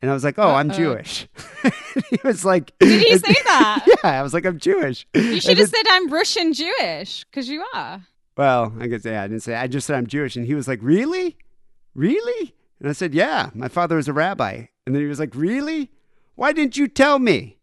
And 0.00 0.10
I 0.10 0.14
was 0.14 0.22
like, 0.22 0.38
"Oh, 0.38 0.54
I'm 0.54 0.70
Jewish." 0.70 1.26
he 2.10 2.18
was 2.22 2.44
like, 2.44 2.72
Did 2.78 3.02
he 3.02 3.18
say 3.18 3.34
that? 3.44 3.84
Yeah, 3.86 4.20
I 4.20 4.22
was 4.22 4.32
like, 4.32 4.46
"I'm 4.46 4.58
Jewish." 4.58 5.06
You 5.14 5.40
should 5.40 5.58
have 5.58 5.68
said 5.68 5.82
I'm 5.90 6.08
Russian 6.08 6.52
Jewish 6.52 7.24
because 7.24 7.48
you 7.48 7.64
are. 7.74 8.06
Well, 8.36 8.72
I 8.78 8.86
guess 8.86 9.04
yeah, 9.04 9.22
I 9.22 9.26
didn't 9.26 9.42
say. 9.42 9.56
I 9.56 9.66
just 9.66 9.86
said 9.86 9.96
I'm 9.96 10.06
Jewish, 10.06 10.36
and 10.36 10.46
he 10.46 10.54
was 10.54 10.68
like, 10.68 10.78
"Really, 10.82 11.36
really?" 11.94 12.54
And 12.78 12.88
I 12.88 12.92
said, 12.92 13.12
"Yeah, 13.12 13.50
my 13.54 13.68
father 13.68 13.96
was 13.96 14.06
a 14.08 14.12
rabbi." 14.12 14.66
And 14.86 14.94
then 14.94 15.02
he 15.02 15.08
was 15.08 15.18
like, 15.18 15.34
"Really? 15.34 15.90
Why 16.36 16.52
didn't 16.52 16.76
you 16.76 16.86
tell 16.86 17.18
me?" 17.18 17.58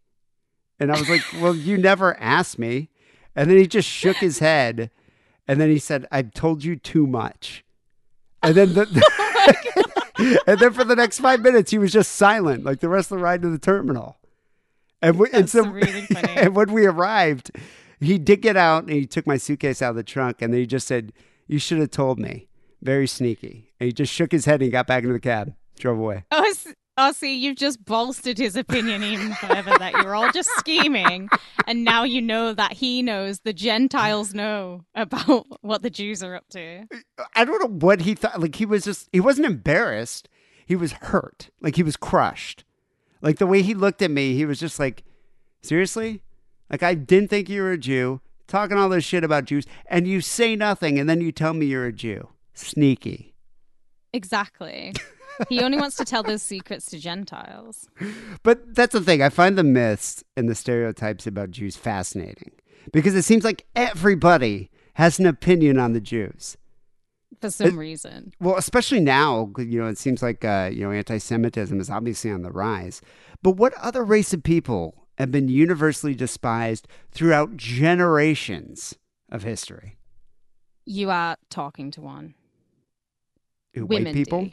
And 0.78 0.92
I 0.92 0.98
was 0.98 1.08
like, 1.08 1.22
"Well, 1.40 1.54
you 1.54 1.78
never 1.78 2.18
asked 2.20 2.58
me." 2.58 2.90
And 3.34 3.50
then 3.50 3.56
he 3.56 3.66
just 3.66 3.88
shook 3.88 4.16
his 4.18 4.40
head, 4.40 4.90
and 5.48 5.58
then 5.58 5.70
he 5.70 5.78
said, 5.78 6.06
"I've 6.12 6.34
told 6.34 6.64
you 6.64 6.76
too 6.76 7.06
much." 7.06 7.64
And 8.42 8.54
then 8.54 8.74
the, 8.74 8.86
oh 9.18 9.82
and 10.18 10.58
then 10.58 10.72
for 10.72 10.84
the 10.84 10.96
next 10.96 11.20
five 11.20 11.40
minutes, 11.40 11.70
he 11.70 11.78
was 11.78 11.92
just 11.92 12.12
silent, 12.12 12.64
like 12.64 12.80
the 12.80 12.88
rest 12.88 13.10
of 13.10 13.18
the 13.18 13.24
ride 13.24 13.42
to 13.42 13.48
the 13.48 13.58
terminal. 13.58 14.16
And, 15.02 15.18
we, 15.18 15.28
and 15.32 15.48
so, 15.48 15.62
really 15.64 16.02
funny. 16.12 16.32
and 16.36 16.56
when 16.56 16.72
we 16.72 16.86
arrived, 16.86 17.50
he 18.00 18.18
did 18.18 18.42
get 18.42 18.56
out 18.56 18.84
and 18.84 18.92
he 18.92 19.06
took 19.06 19.26
my 19.26 19.36
suitcase 19.36 19.82
out 19.82 19.90
of 19.90 19.96
the 19.96 20.02
trunk, 20.02 20.42
and 20.42 20.52
then 20.52 20.60
he 20.60 20.66
just 20.66 20.86
said, 20.86 21.12
"You 21.46 21.58
should 21.58 21.78
have 21.78 21.90
told 21.90 22.18
me." 22.18 22.48
Very 22.82 23.06
sneaky. 23.06 23.72
And 23.80 23.86
he 23.86 23.92
just 23.92 24.12
shook 24.12 24.32
his 24.32 24.44
head 24.44 24.56
and 24.56 24.62
he 24.62 24.70
got 24.70 24.86
back 24.86 25.02
into 25.02 25.14
the 25.14 25.20
cab, 25.20 25.54
drove 25.78 25.98
away. 25.98 26.24
Oh, 26.30 26.54
oh, 26.96 27.12
see, 27.12 27.36
you've 27.36 27.56
just 27.56 27.84
bolstered 27.84 28.38
his 28.38 28.56
opinion 28.56 29.02
even 29.02 29.32
further 29.34 29.76
that 29.78 29.92
you're 30.02 30.14
all 30.14 30.30
just 30.32 30.50
scheming. 30.58 31.28
And 31.66 31.84
now 31.84 32.04
you 32.04 32.22
know 32.22 32.54
that 32.54 32.72
he 32.72 33.02
knows, 33.02 33.40
the 33.40 33.52
Gentiles 33.52 34.34
know 34.34 34.84
about 34.94 35.46
what 35.60 35.82
the 35.82 35.90
Jews 35.90 36.22
are 36.22 36.34
up 36.34 36.48
to. 36.50 36.86
I 37.34 37.44
don't 37.44 37.60
know 37.60 37.86
what 37.86 38.00
he 38.00 38.14
thought. 38.14 38.40
Like 38.40 38.54
he 38.54 38.66
was 38.66 38.84
just, 38.84 39.08
he 39.12 39.20
wasn't 39.20 39.46
embarrassed. 39.46 40.28
He 40.64 40.76
was 40.76 40.92
hurt. 40.92 41.50
Like 41.60 41.76
he 41.76 41.82
was 41.82 41.96
crushed. 41.96 42.64
Like 43.22 43.38
the 43.38 43.46
way 43.46 43.62
he 43.62 43.74
looked 43.74 44.02
at 44.02 44.10
me, 44.10 44.34
he 44.34 44.44
was 44.44 44.58
just 44.58 44.78
like, 44.78 45.04
seriously? 45.62 46.22
Like 46.70 46.82
I 46.82 46.94
didn't 46.94 47.30
think 47.30 47.48
you 47.48 47.62
were 47.62 47.72
a 47.72 47.78
Jew, 47.78 48.20
talking 48.46 48.76
all 48.76 48.88
this 48.88 49.04
shit 49.04 49.24
about 49.24 49.44
Jews, 49.44 49.66
and 49.86 50.06
you 50.06 50.20
say 50.20 50.56
nothing, 50.56 50.98
and 50.98 51.08
then 51.08 51.20
you 51.20 51.32
tell 51.32 51.52
me 51.54 51.66
you're 51.66 51.86
a 51.86 51.92
Jew. 51.92 52.28
Sneaky. 52.54 53.34
Exactly. 54.12 54.94
He 55.48 55.60
only 55.60 55.78
wants 55.78 55.96
to 55.96 56.04
tell 56.04 56.22
those 56.22 56.42
secrets 56.42 56.86
to 56.86 56.98
Gentiles. 56.98 57.88
But 58.42 58.74
that's 58.74 58.92
the 58.92 59.00
thing. 59.00 59.22
I 59.22 59.28
find 59.28 59.56
the 59.58 59.64
myths 59.64 60.24
and 60.36 60.48
the 60.48 60.54
stereotypes 60.54 61.26
about 61.26 61.50
Jews 61.50 61.76
fascinating 61.76 62.52
because 62.92 63.14
it 63.14 63.22
seems 63.22 63.44
like 63.44 63.66
everybody 63.74 64.70
has 64.94 65.18
an 65.18 65.26
opinion 65.26 65.78
on 65.78 65.92
the 65.92 66.00
Jews. 66.00 66.56
For 67.40 67.50
some 67.50 67.78
reason. 67.78 68.32
Well, 68.40 68.56
especially 68.56 69.00
now, 69.00 69.52
you 69.58 69.80
know, 69.80 69.88
it 69.88 69.98
seems 69.98 70.22
like 70.22 70.44
uh, 70.44 70.70
you 70.72 70.84
know 70.84 70.92
anti-Semitism 70.92 71.78
is 71.78 71.90
obviously 71.90 72.30
on 72.30 72.42
the 72.42 72.50
rise. 72.50 73.02
But 73.42 73.52
what 73.52 73.74
other 73.74 74.04
race 74.04 74.32
of 74.32 74.42
people 74.42 75.06
have 75.18 75.30
been 75.30 75.48
universally 75.48 76.14
despised 76.14 76.88
throughout 77.10 77.56
generations 77.56 78.94
of 79.30 79.42
history? 79.42 79.96
You 80.86 81.10
are 81.10 81.36
talking 81.50 81.90
to 81.92 82.00
one. 82.00 82.34
White 83.74 83.88
Women 83.88 84.14
people, 84.14 84.44
do. 84.44 84.50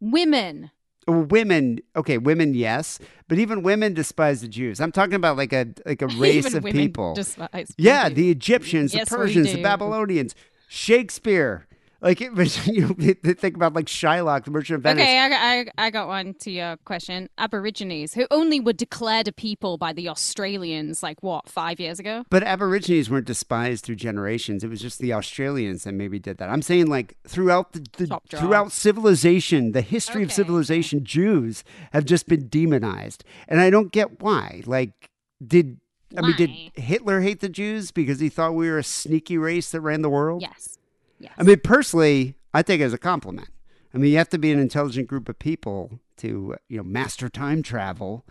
Women. 0.00 0.70
Oh, 1.08 1.20
women. 1.20 1.80
Okay, 1.96 2.18
women, 2.18 2.54
yes, 2.54 2.98
but 3.28 3.38
even 3.38 3.62
women 3.62 3.94
despise 3.94 4.42
the 4.42 4.48
Jews. 4.48 4.80
I'm 4.80 4.92
talking 4.92 5.14
about 5.14 5.36
like 5.36 5.52
a 5.52 5.66
like 5.86 6.02
a 6.02 6.06
race 6.18 6.52
of 6.54 6.64
people. 6.64 7.14
despise 7.14 7.74
Yeah, 7.76 8.08
the 8.08 8.30
Egyptians, 8.30 8.94
Yes, 8.94 9.08
the 9.08 9.16
Persians, 9.16 9.52
the. 9.52 9.62
Babylonians, 9.62 10.34
Shakespeare. 10.68 11.66
Like 12.02 12.20
it 12.20 12.32
you 12.66 12.82
know, 12.82 12.94
they 12.96 13.14
they 13.14 13.34
think 13.34 13.56
about 13.56 13.74
like 13.74 13.86
Shylock, 13.86 14.44
the 14.44 14.50
Merchant 14.50 14.76
of 14.76 14.82
Venice. 14.82 15.02
Okay, 15.02 15.18
I, 15.18 15.28
got- 15.28 15.40
I, 15.78 15.86
I 15.86 15.90
got 15.90 16.08
one 16.08 16.34
to 16.40 16.50
your 16.50 16.76
question. 16.78 17.28
Aborigines, 17.36 18.14
who 18.14 18.26
only 18.30 18.58
were 18.58 18.72
declared 18.72 19.28
a 19.28 19.32
people 19.32 19.76
by 19.76 19.92
the 19.92 20.08
Australians, 20.08 21.02
like 21.02 21.22
what, 21.22 21.48
five 21.48 21.78
years 21.78 21.98
ago? 21.98 22.24
But 22.30 22.42
Aborigines 22.42 23.10
weren't 23.10 23.26
despised 23.26 23.84
through 23.84 23.96
generations. 23.96 24.64
It 24.64 24.68
was 24.68 24.80
just 24.80 24.98
the 24.98 25.12
Australians 25.12 25.84
that 25.84 25.92
maybe 25.92 26.18
did 26.18 26.38
that. 26.38 26.48
I'm 26.48 26.62
saying 26.62 26.86
like 26.86 27.16
throughout 27.26 27.72
the, 27.72 27.86
the 27.98 28.20
throughout 28.28 28.72
civilization, 28.72 29.72
the 29.72 29.82
history 29.82 30.22
of 30.22 30.32
civilization, 30.32 31.04
Jews 31.04 31.64
have 31.92 32.04
just 32.06 32.26
been 32.28 32.48
demonized, 32.48 33.24
and 33.46 33.60
I 33.60 33.68
don't 33.70 33.92
get 33.92 34.20
why. 34.22 34.62
Like, 34.64 35.10
did 35.46 35.78
I 36.16 36.22
mean, 36.22 36.36
did 36.36 36.50
Hitler 36.82 37.20
hate 37.20 37.40
the 37.40 37.48
Jews 37.48 37.92
because 37.92 38.20
he 38.20 38.28
thought 38.28 38.54
we 38.54 38.68
were 38.68 38.78
a 38.78 38.84
sneaky 38.84 39.38
race 39.38 39.70
that 39.70 39.80
ran 39.80 40.02
the 40.02 40.10
world? 40.10 40.42
Yes. 40.42 40.78
Yes. 41.20 41.32
I 41.38 41.42
mean, 41.44 41.60
personally, 41.62 42.34
I 42.52 42.62
take 42.62 42.80
it 42.80 42.84
as 42.84 42.92
a 42.92 42.98
compliment. 42.98 43.48
I 43.94 43.98
mean, 43.98 44.10
you 44.12 44.18
have 44.18 44.30
to 44.30 44.38
be 44.38 44.50
an 44.52 44.58
intelligent 44.58 45.06
group 45.06 45.28
of 45.28 45.38
people 45.38 46.00
to, 46.18 46.56
you 46.68 46.76
know, 46.78 46.82
master 46.82 47.28
time 47.28 47.62
travel 47.62 48.24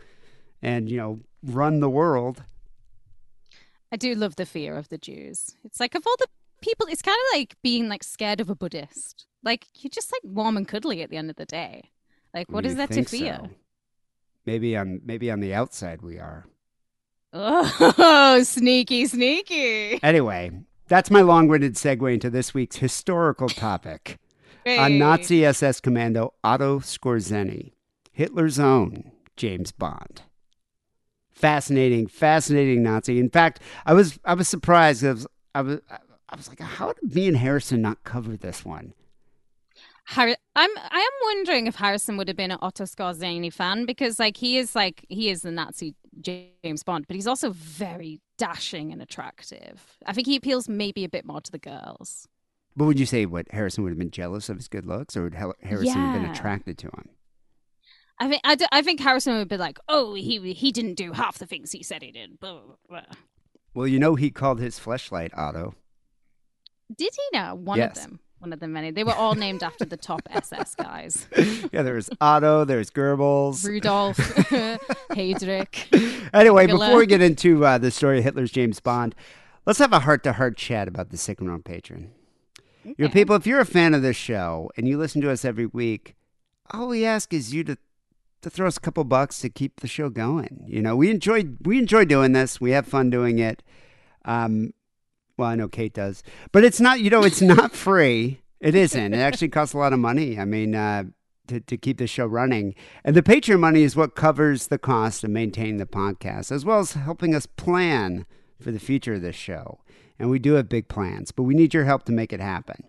and, 0.62 0.90
you 0.90 0.98
know, 0.98 1.20
run 1.44 1.80
the 1.80 1.90
world. 1.90 2.44
I 3.92 3.96
do 3.96 4.14
love 4.16 4.36
the 4.36 4.46
fear 4.46 4.76
of 4.76 4.90
the 4.90 4.98
Jews. 4.98 5.56
It's 5.64 5.80
like 5.80 5.96
of 5.96 6.06
all 6.06 6.16
the 6.20 6.28
people, 6.62 6.88
it's 6.90 7.02
kind 7.02 7.18
of 7.18 7.38
like 7.40 7.56
being 7.62 7.90
like 7.90 8.04
scared 8.04 8.42
of 8.42 8.50
a 8.50 8.56
Buddhist. 8.56 9.26
Like 9.44 9.68
you're 9.76 9.90
just 9.90 10.12
like 10.12 10.22
warm 10.24 10.58
and 10.58 10.68
cuddly 10.68 11.02
at 11.02 11.10
the 11.10 11.18
end 11.18 11.30
of 11.30 11.36
the 11.38 11.46
day. 11.46 11.92
Like 12.34 12.52
what 12.52 12.66
You 12.66 12.72
is 12.72 12.76
there 12.76 12.88
to 12.88 12.94
think 12.94 13.10
fear? 13.10 13.40
so? 13.44 13.50
Maybe 14.46 14.76
on 14.76 15.02
maybe 15.04 15.30
on 15.32 15.40
the 15.42 15.54
outside 15.54 16.02
we 16.02 16.18
are. 16.20 16.46
Oh, 17.34 18.42
sneaky, 18.44 19.06
sneaky. 19.06 20.02
Anyway, 20.02 20.52
that's 20.90 21.10
my 21.10 21.22
long-winded 21.22 21.76
segue 21.76 22.14
into 22.14 22.30
this 22.30 22.54
week's 22.54 22.78
historical 22.78 23.48
topic 23.48 24.18
on 24.66 24.92
Hey. 24.92 24.98
Nazi 24.98 25.46
SS 25.46 25.80
commando 25.80 26.34
Otto 26.44 26.80
Skorzeny, 26.80 27.72
Hitler's 28.12 28.60
own 28.60 29.12
James 29.38 29.72
Bond. 29.72 30.24
Fascinating, 31.32 32.08
fascinating 32.08 32.84
Nazi. 32.84 33.20
In 33.20 33.30
fact, 33.30 33.62
I 33.86 33.94
was 33.94 34.20
I 34.26 34.34
was 34.34 34.50
surprised. 34.50 35.06
I 35.06 35.14
was 35.14 35.28
I 35.56 35.62
was, 35.62 35.80
I 36.28 36.36
was 36.36 36.50
like, 36.50 36.60
how 36.60 36.92
did 36.92 37.16
me 37.16 37.30
and 37.30 37.38
Harrison 37.38 37.82
not 37.82 38.04
cover 38.04 38.36
this 38.36 38.66
one? 38.66 38.94
I'm 40.18 40.36
I 40.56 41.00
am 41.00 41.12
wondering 41.24 41.68
if 41.68 41.76
Harrison 41.76 42.18
would 42.18 42.28
have 42.28 42.36
been 42.36 42.52
an 42.52 42.58
Otto 42.62 42.84
Skorzeny 42.84 43.54
fan 43.54 43.86
because 43.86 44.20
like 44.20 44.36
he 44.36 44.58
is 44.58 44.76
like 44.76 45.06
he 45.08 45.30
is 45.30 45.44
the 45.44 45.52
Nazi 45.52 45.96
James 46.20 46.84
Bond, 46.84 47.06
but 47.08 47.16
he's 47.16 47.28
also 47.28 47.52
very 47.52 48.20
dashing 48.40 48.92
and 48.92 49.02
attractive. 49.02 49.98
I 50.08 50.14
think 50.14 50.26
he 50.26 50.36
appeals 50.36 50.68
maybe 50.68 51.04
a 51.04 51.10
bit 51.10 51.26
more 51.26 51.42
to 51.42 51.52
the 51.52 51.60
girls. 51.60 52.28
But 52.76 52.86
would 52.86 53.00
you 53.00 53.06
say 53.06 53.26
what 53.28 53.46
Harrison 53.52 53.84
would 53.84 53.92
have 53.92 54.00
been 54.00 54.10
jealous 54.10 54.50
of 54.50 54.58
his 54.58 54.68
good 54.68 54.86
looks, 54.86 55.16
or 55.16 55.24
would 55.24 55.36
Harrison 55.36 55.94
have 55.94 56.22
been 56.22 56.32
attracted 56.32 56.78
to 56.80 56.88
him? 56.88 57.10
I 58.20 58.28
think 58.30 58.42
I, 58.44 58.56
d- 58.56 58.66
I 58.72 58.82
think 58.82 59.00
Harrison 59.00 59.38
would 59.38 59.48
be 59.50 59.58
like, 59.58 59.80
"Oh, 59.88 60.14
he 60.14 60.54
he 60.54 60.72
didn't 60.72 60.96
do 60.96 61.12
half 61.14 61.38
the 61.38 61.46
things 61.46 61.72
he 61.72 61.84
said 61.84 62.02
he 62.02 62.12
did." 62.12 62.40
Blah, 62.40 62.54
blah, 62.62 62.76
blah. 62.90 63.02
Well, 63.74 63.88
you 63.88 64.00
know 64.00 64.16
he 64.16 64.30
called 64.30 64.60
his 64.60 64.80
fleshlight 64.80 65.30
Otto. 65.38 65.76
Did 66.98 67.14
he 67.16 67.38
now? 67.38 67.56
One 67.56 67.78
Yes. 67.78 67.98
of 67.98 68.04
them. 68.04 68.20
One 68.40 68.54
of 68.54 68.62
the 68.62 68.68
many. 68.70 68.92
They 68.92 69.04
were 69.04 69.14
all 69.14 69.36
named 69.36 69.64
after 69.64 69.84
the 69.84 69.98
top 69.98 70.22
SS 70.32 70.76
guys. 70.76 71.28
yeah, 71.74 71.82
there's 71.82 72.10
Otto, 72.22 72.64
there's 72.64 72.90
Goebbels. 72.90 73.66
Rudolf, 73.66 74.18
Heydrich. 75.12 76.32
Anyway, 76.34 76.64
Regular. 76.64 76.86
before 76.86 76.98
we 77.00 77.06
get 77.06 77.22
into 77.22 77.66
uh, 77.66 77.78
the 77.78 77.92
story 77.92 78.20
of 78.20 78.24
Hitler's 78.24 78.52
James 78.52 78.80
Bond, 78.80 79.14
let's 79.66 79.80
have 79.80 79.92
a 79.92 80.00
heart-to-heart 80.00 80.56
chat 80.56 80.88
about 80.88 81.10
the 81.10 81.18
Sick 81.18 81.42
and 81.42 81.50
Wrong 81.50 81.62
Patreon. 81.62 82.12
You 82.86 82.96
know, 82.98 83.10
people, 83.10 83.36
if 83.36 83.46
you're 83.46 83.60
a 83.60 83.66
fan 83.66 83.94
of 83.94 84.02
this 84.02 84.16
show 84.16 84.72
and 84.78 84.88
you 84.88 84.98
listen 84.98 85.22
to 85.22 85.30
us 85.30 85.44
every 85.44 85.66
week, 85.66 86.16
all 86.72 86.88
we 86.88 87.06
ask 87.06 87.34
is 87.34 87.54
you 87.54 87.64
to 87.66 87.78
to 88.42 88.50
throw 88.50 88.68
us 88.68 88.78
a 88.78 88.80
couple 88.80 89.04
bucks 89.04 89.40
to 89.42 89.50
keep 89.50 89.82
the 89.82 89.88
show 89.88 90.10
going. 90.10 90.64
You 90.66 90.82
know, 90.82 90.96
we 90.96 91.10
enjoy 91.10 91.46
we 91.62 91.78
enjoy 91.78 92.06
doing 92.06 92.32
this. 92.32 92.62
We 92.62 92.72
have 92.72 92.88
fun 92.88 93.10
doing 93.10 93.40
it. 93.40 93.64
Um, 94.24 94.74
well, 95.40 95.48
I 95.48 95.56
know 95.56 95.70
Kate 95.70 95.94
does, 95.94 96.22
but 96.52 96.64
it's 96.66 96.82
not. 96.82 97.00
You 97.00 97.10
know, 97.10 97.24
it's 97.24 97.42
not 97.42 97.72
free. 97.88 98.42
It 98.60 98.76
isn't. 98.76 99.14
It 99.14 99.18
actually 99.18 99.48
costs 99.48 99.74
a 99.74 99.78
lot 99.78 99.94
of 99.94 100.00
money. 100.00 100.38
I 100.38 100.44
mean, 100.44 100.76
uh, 100.76 101.06
to 101.48 101.62
to 101.62 101.78
keep 101.78 101.98
the 101.98 102.08
show 102.08 102.26
running, 102.26 102.76
and 103.06 103.16
the 103.16 103.24
Patreon 103.24 103.60
money 103.60 103.84
is 103.84 103.96
what 103.96 104.16
covers 104.16 104.68
the 104.68 104.78
cost 104.78 105.24
of 105.24 105.30
maintaining 105.30 105.78
the 105.78 105.86
podcast, 105.86 106.52
as 106.52 106.66
well 106.66 106.80
as 106.80 106.92
helping 106.92 107.34
us 107.34 107.46
plan 107.46 108.26
for 108.60 108.72
the 108.72 108.80
future 108.80 109.16
of 109.16 109.22
this 109.22 109.36
show. 109.36 109.80
And 110.20 110.30
we 110.30 110.40
do 110.40 110.54
have 110.54 110.68
big 110.68 110.90
plans, 110.90 111.32
but 111.32 111.44
we 111.44 111.54
need 111.54 111.74
your 111.74 111.86
help 111.86 112.04
to 112.04 112.12
make 112.12 112.34
it 112.34 112.42
happen. 112.42 112.84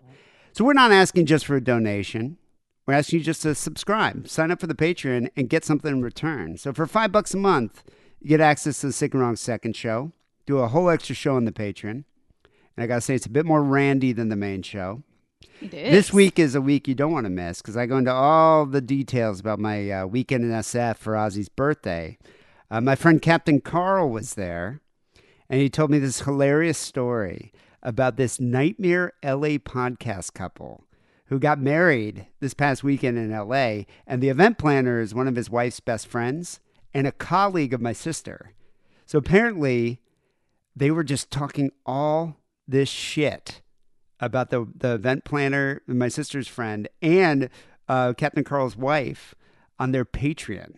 So 0.51 0.65
we're 0.65 0.73
not 0.73 0.91
asking 0.91 1.27
just 1.27 1.45
for 1.45 1.55
a 1.55 1.63
donation. 1.63 2.37
We're 2.85 2.95
asking 2.95 3.19
you 3.19 3.25
just 3.25 3.43
to 3.43 3.55
subscribe, 3.55 4.27
sign 4.27 4.51
up 4.51 4.59
for 4.59 4.67
the 4.67 4.75
Patreon, 4.75 5.29
and 5.37 5.49
get 5.49 5.63
something 5.63 5.89
in 5.89 6.01
return. 6.01 6.57
So 6.57 6.73
for 6.73 6.85
five 6.85 7.13
bucks 7.13 7.33
a 7.33 7.37
month, 7.37 7.83
you 8.19 8.27
get 8.27 8.41
access 8.41 8.81
to 8.81 8.87
the 8.87 8.93
Sick 8.93 9.13
and 9.13 9.21
Wrong 9.21 9.37
second 9.37 9.77
show, 9.77 10.11
do 10.45 10.57
a 10.57 10.67
whole 10.67 10.89
extra 10.89 11.15
show 11.15 11.37
on 11.37 11.45
the 11.45 11.53
Patreon. 11.53 12.03
And 12.75 12.83
I 12.83 12.87
gotta 12.87 13.01
say, 13.01 13.15
it's 13.15 13.25
a 13.25 13.29
bit 13.29 13.45
more 13.45 13.63
randy 13.63 14.13
than 14.13 14.29
the 14.29 14.35
main 14.35 14.61
show. 14.61 15.03
It 15.61 15.71
This 15.71 16.11
week 16.11 16.39
is 16.39 16.55
a 16.55 16.61
week 16.61 16.87
you 16.87 16.95
don't 16.95 17.11
want 17.11 17.25
to 17.25 17.29
miss 17.29 17.61
because 17.61 17.77
I 17.77 17.85
go 17.85 17.97
into 17.97 18.11
all 18.11 18.65
the 18.65 18.81
details 18.81 19.39
about 19.39 19.59
my 19.59 19.89
uh, 19.91 20.05
weekend 20.07 20.43
in 20.43 20.51
SF 20.51 20.97
for 20.97 21.13
Ozzy's 21.13 21.49
birthday. 21.49 22.17
Uh, 22.69 22.81
my 22.81 22.95
friend 22.95 23.21
Captain 23.21 23.61
Carl 23.61 24.09
was 24.09 24.33
there, 24.35 24.81
and 25.49 25.59
he 25.59 25.69
told 25.69 25.91
me 25.91 25.99
this 25.99 26.21
hilarious 26.21 26.77
story 26.77 27.51
about 27.83 28.15
this 28.15 28.39
nightmare 28.39 29.13
LA 29.23 29.57
podcast 29.57 30.33
couple 30.33 30.85
who 31.31 31.39
got 31.39 31.61
married 31.61 32.27
this 32.41 32.53
past 32.53 32.83
weekend 32.83 33.17
in 33.17 33.31
LA. 33.31 33.83
And 34.05 34.21
the 34.21 34.29
event 34.29 34.57
planner 34.57 34.99
is 34.99 35.15
one 35.15 35.29
of 35.29 35.37
his 35.37 35.49
wife's 35.49 35.79
best 35.79 36.05
friends 36.05 36.59
and 36.93 37.07
a 37.07 37.11
colleague 37.11 37.73
of 37.73 37.81
my 37.81 37.93
sister. 37.93 38.51
So 39.05 39.17
apparently, 39.17 40.01
they 40.75 40.91
were 40.91 41.05
just 41.05 41.31
talking 41.31 41.71
all 41.85 42.37
this 42.71 42.89
shit 42.89 43.61
about 44.19 44.49
the 44.49 44.67
the 44.75 44.93
event 44.95 45.23
planner, 45.25 45.81
my 45.87 46.07
sister's 46.07 46.47
friend, 46.47 46.87
and 47.01 47.49
uh, 47.87 48.13
Captain 48.13 48.43
Carl's 48.43 48.75
wife 48.77 49.35
on 49.79 49.91
their 49.91 50.05
Patreon. 50.05 50.75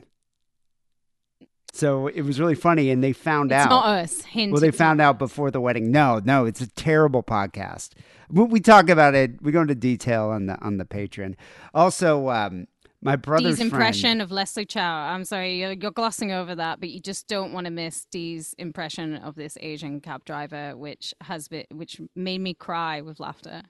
So 1.76 2.08
it 2.08 2.22
was 2.22 2.40
really 2.40 2.56
funny, 2.56 2.92
and 2.92 3.04
they 3.04 3.14
found 3.14 3.52
It's 3.52 3.66
out. 3.66 3.70
not 3.70 3.86
us. 3.86 4.22
Hint. 4.22 4.52
well, 4.52 4.62
they 4.62 4.70
found 4.70 5.02
out 5.02 5.18
before 5.18 5.50
the 5.50 5.60
wedding. 5.60 5.92
No, 5.92 6.22
no, 6.24 6.46
it's 6.46 6.62
a 6.62 6.68
terrible 6.68 7.24
podcast. 7.24 7.90
We, 8.30 8.44
we 8.44 8.60
talk 8.60 8.90
about 8.90 9.16
it. 9.16 9.42
We 9.42 9.52
go 9.52 9.62
into 9.62 9.74
detail 9.76 10.30
on 10.30 10.46
the 10.46 10.60
on 10.62 10.78
the 10.78 10.86
Patreon. 10.86 11.36
Also, 11.74 12.30
um, 12.30 12.68
my 13.04 13.16
brother's 13.16 13.58
Dee's 13.58 13.66
impression 13.66 14.02
friend. 14.18 14.22
of 14.22 14.32
Leslie 14.32 14.66
Chow. 14.66 15.08
I'm 15.10 15.26
sorry, 15.26 15.60
you're, 15.60 15.74
you're 15.74 15.92
glossing 15.92 16.32
over 16.32 16.56
that, 16.56 16.80
but 16.80 16.90
you 16.90 17.00
just 17.00 17.28
don't 17.28 17.54
want 17.54 17.66
to 17.66 17.72
miss 17.72 18.06
Dee's 18.06 18.54
impression 18.58 19.16
of 19.16 19.36
this 19.36 19.58
Asian 19.62 20.00
cab 20.02 20.24
driver, 20.26 20.76
which 20.78 21.14
has 21.22 21.48
been, 21.48 21.66
which 21.72 22.00
made 22.16 22.42
me 22.42 22.54
cry 22.54 23.02
with 23.02 23.20
laughter. 23.20 23.64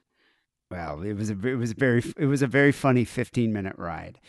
Well, 0.71 1.01
it 1.03 1.13
was 1.13 1.29
a 1.29 1.47
it 1.47 1.55
was 1.55 1.71
a 1.71 1.75
very 1.75 2.03
it 2.17 2.25
was 2.25 2.41
a 2.41 2.47
very 2.47 2.71
funny 2.71 3.05
15 3.05 3.53
minute 3.53 3.75
ride. 3.77 4.19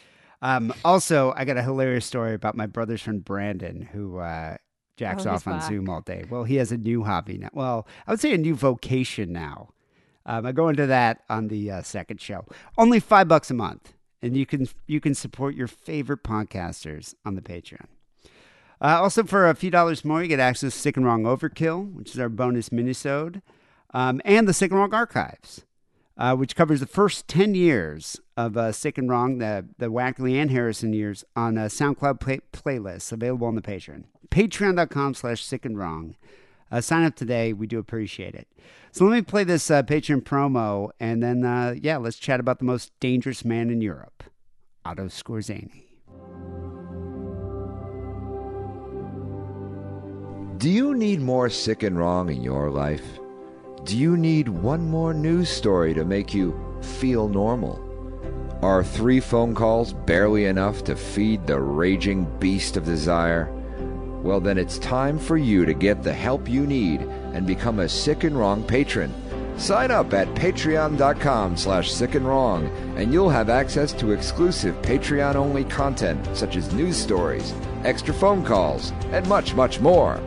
Um, 0.43 0.75
also, 0.85 1.33
I 1.37 1.47
got 1.47 1.57
a 1.57 1.63
hilarious 1.63 2.05
story 2.05 2.35
about 2.35 2.55
my 2.55 2.67
brother's 2.67 3.01
friend 3.01 3.25
Brandon, 3.25 3.81
who 3.81 4.19
uh, 4.19 4.59
jacks 4.99 5.25
Oh, 5.25 5.31
off 5.31 5.47
on 5.47 5.59
back. 5.59 5.69
Zoom 5.69 5.89
all 5.89 6.03
day. 6.03 6.25
Well, 6.29 6.45
he 6.45 6.57
has 6.57 6.71
a 6.71 6.77
new 6.77 7.03
hobby 7.05 7.39
now. 7.39 7.49
Well, 7.55 7.89
I 8.07 8.11
would 8.11 8.21
say 8.21 8.35
a 8.35 8.39
new 8.39 8.55
vocation 8.55 9.33
now. 9.33 9.71
Um, 10.27 10.45
I 10.45 10.53
go 10.53 10.69
into 10.69 10.87
that 10.87 11.23
on 11.31 11.49
the 11.49 11.71
uh, 11.71 11.83
second 11.83 12.21
show. 12.21 12.45
Only 12.77 13.01
five 13.01 13.27
bucks 13.27 13.51
a 13.51 13.55
month, 13.55 13.94
and 14.25 14.37
you 14.37 14.47
can 14.47 14.67
you 14.87 15.01
can 15.01 15.15
support 15.15 15.55
your 15.55 15.69
favorite 15.69 16.25
podcasters 16.25 17.15
on 17.27 17.35
the 17.35 17.43
Patreon. 17.43 17.87
Uh, 18.81 19.01
also, 19.03 19.23
for 19.23 19.49
a 19.49 19.55
few 19.55 19.71
dollars 19.71 20.05
more, 20.05 20.23
you 20.23 20.29
get 20.29 20.41
access 20.41 20.73
to 20.75 20.81
Sick 20.81 20.97
and 20.97 21.07
Wrong 21.07 21.23
Overkill, 21.25 21.93
which 21.95 22.11
is 22.11 22.19
our 22.19 22.29
bonus 22.29 22.71
minisode, 22.71 23.43
um, 23.93 24.21
and 24.25 24.49
the 24.49 24.53
Sick 24.53 24.71
and 24.71 24.81
Wrong 24.81 24.93
Archives, 24.93 25.65
uh, 26.19 26.35
which 26.35 26.57
covers 26.57 26.81
the 26.81 26.87
first 26.87 27.29
10 27.29 27.55
years 27.55 28.21
of 28.37 28.57
uh, 28.57 28.73
Sick 28.73 28.99
and 28.99 29.09
Wrong, 29.09 29.39
the, 29.39 29.67
the 29.79 29.91
Wackley 29.91 30.35
and 30.41 30.51
Harrison 30.51 30.93
years, 30.93 31.25
on 31.37 31.57
a 31.57 31.67
SoundCloud 31.67 32.21
play- 32.21 32.41
playlist 32.53 33.13
available 33.13 33.47
on 33.47 33.55
the 33.55 33.63
Patreon. 33.63 34.05
Patreon.com 34.31 35.15
slash 35.15 35.45
Sick 35.45 35.65
and 35.65 35.79
Wrong. 35.79 36.17
Uh, 36.75 36.81
sign 36.81 37.05
up 37.05 37.15
today. 37.15 37.53
We 37.53 37.69
do 37.69 37.79
appreciate 37.79 38.35
it. 38.35 38.49
So 38.91 39.05
let 39.05 39.15
me 39.15 39.23
play 39.23 39.45
this 39.45 39.71
uh, 39.71 39.85
Patreon 39.85 40.23
promo, 40.23 40.91
and 40.99 41.23
then, 41.23 41.45
uh, 41.45 41.77
yeah, 41.81 41.99
let's 41.99 42.19
chat 42.19 42.41
about 42.41 42.59
the 42.59 42.65
most 42.65 42.91
dangerous 42.99 43.45
man 43.45 43.71
in 43.71 43.81
Europe, 43.81 44.25
Otto 44.85 45.07
Skorzeny. 45.07 45.85
Do 50.59 50.69
you 50.69 50.97
need 50.97 51.21
more 51.21 51.49
sick 51.49 51.85
and 51.85 51.97
wrong 51.97 52.29
in 52.29 52.43
your 52.43 52.71
life? 52.71 53.21
Do 53.85 53.97
you 53.97 54.17
need 54.17 54.49
one 54.49 54.89
more 54.89 55.15
news 55.15 55.51
story 55.51 55.95
to 55.95 56.05
make 56.05 56.35
you 56.35 56.61
feel 56.83 57.29
normal? 57.29 57.79
Are 58.63 58.83
three 58.83 59.21
phone 59.21 59.55
calls 59.55 59.93
barely 59.93 60.47
enough 60.47 60.83
to 60.85 60.97
feed 60.97 61.47
the 61.47 61.61
raging 61.61 62.25
beast 62.41 62.77
of 62.77 62.85
desire? 62.85 63.49
Well, 64.25 64.41
then 64.41 64.57
it's 64.57 64.79
time 64.79 65.19
for 65.19 65.37
you 65.37 65.67
to 65.67 65.75
get 65.75 66.03
the 66.03 66.15
help 66.15 66.49
you 66.49 66.67
need 66.67 67.03
and 67.35 67.47
become 67.47 67.81
a 67.81 67.89
sick 67.89 68.25
and 68.25 68.35
wrong 68.37 68.63
patron. 68.65 69.13
Sign 69.59 69.91
up 69.91 70.15
at 70.15 70.29
patreon.com 70.29 71.59
slash 71.59 71.93
sick 71.93 72.15
and 72.15 72.27
wrong, 72.27 72.67
and 72.97 73.13
you'll 73.13 73.29
have 73.29 73.51
access 73.51 73.93
to 73.93 74.13
exclusive 74.13 74.75
Patreon 74.81 75.35
only 75.35 75.65
content 75.65 76.27
such 76.35 76.57
as 76.57 76.73
news 76.73 76.97
stories, 76.97 77.53
extra 77.85 78.15
phone 78.15 78.43
calls, 78.43 78.93
and 79.13 79.29
much, 79.29 79.55
much 79.55 79.79
more. 79.79 80.19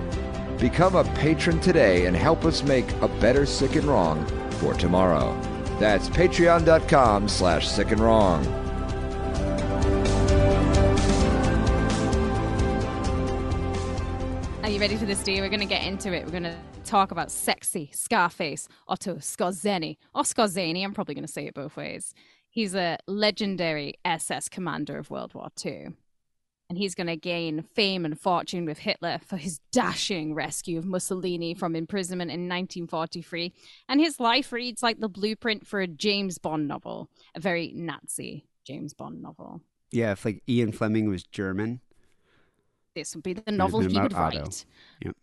Become 0.60 0.96
a 0.96 1.04
patron 1.16 1.60
today 1.60 2.06
and 2.06 2.16
help 2.16 2.46
us 2.46 2.62
make 2.62 2.90
a 3.02 3.08
better 3.08 3.48
sick 3.48 3.76
and 3.76 3.86
wrong 3.86 4.24
for 4.52 4.76
tomorrow. 4.76 5.36
That's 5.80 6.08
patreon.com 6.08 7.28
slash 7.28 7.68
sick 7.68 7.90
and 7.90 8.00
wrong. 8.00 8.67
You 14.78 14.82
ready 14.82 14.96
for 14.96 15.06
this, 15.06 15.24
Dee? 15.24 15.42
We're 15.42 15.50
going 15.50 15.60
to 15.60 15.66
get 15.66 15.84
into 15.86 16.14
it. 16.14 16.24
We're 16.24 16.40
going 16.40 16.44
to 16.44 16.56
talk 16.86 17.10
about 17.10 17.32
sexy 17.32 17.90
Scarface 17.94 18.68
Otto 18.88 19.16
Skorzeny. 19.16 19.98
Or 20.14 20.20
oh, 20.20 20.22
Skorzeny, 20.22 20.84
I'm 20.84 20.94
probably 20.94 21.16
going 21.16 21.26
to 21.26 21.32
say 21.32 21.48
it 21.48 21.56
both 21.56 21.76
ways. 21.76 22.14
He's 22.52 22.76
a 22.76 23.00
legendary 23.08 23.96
SS 24.06 24.50
commander 24.50 25.00
of 25.00 25.10
World 25.10 25.34
War 25.34 25.50
II. 25.66 25.96
And 26.70 26.78
he's 26.78 26.94
going 26.94 27.08
to 27.08 27.16
gain 27.16 27.64
fame 27.74 28.06
and 28.06 28.20
fortune 28.20 28.66
with 28.66 28.78
Hitler 28.78 29.20
for 29.26 29.38
his 29.38 29.60
dashing 29.72 30.36
rescue 30.36 30.78
of 30.78 30.86
Mussolini 30.86 31.56
from 31.56 31.76
imprisonment 31.76 32.30
in 32.30 32.42
1943. 32.42 33.54
And 33.90 34.00
his 34.00 34.20
life 34.20 34.52
reads 34.52 34.84
like 34.84 35.00
the 35.00 35.10
blueprint 35.10 35.66
for 35.66 35.80
a 35.80 35.88
James 35.88 36.38
Bond 36.38 36.68
novel, 36.68 37.10
a 37.34 37.40
very 37.40 37.72
Nazi 37.74 38.46
James 38.64 38.94
Bond 38.94 39.24
novel. 39.24 39.62
Yeah, 39.92 40.12
if 40.12 40.24
like 40.24 40.44
Ian 40.48 40.72
Fleming 40.72 41.10
was 41.10 41.24
German. 41.24 41.82
This 42.98 43.14
would 43.14 43.24
be 43.24 43.34
the 43.34 43.52
novel 43.52 43.82
he 43.82 44.00
would 44.00 44.12
Otto. 44.14 44.40
write. 44.40 44.66
Yep. 45.06 45.16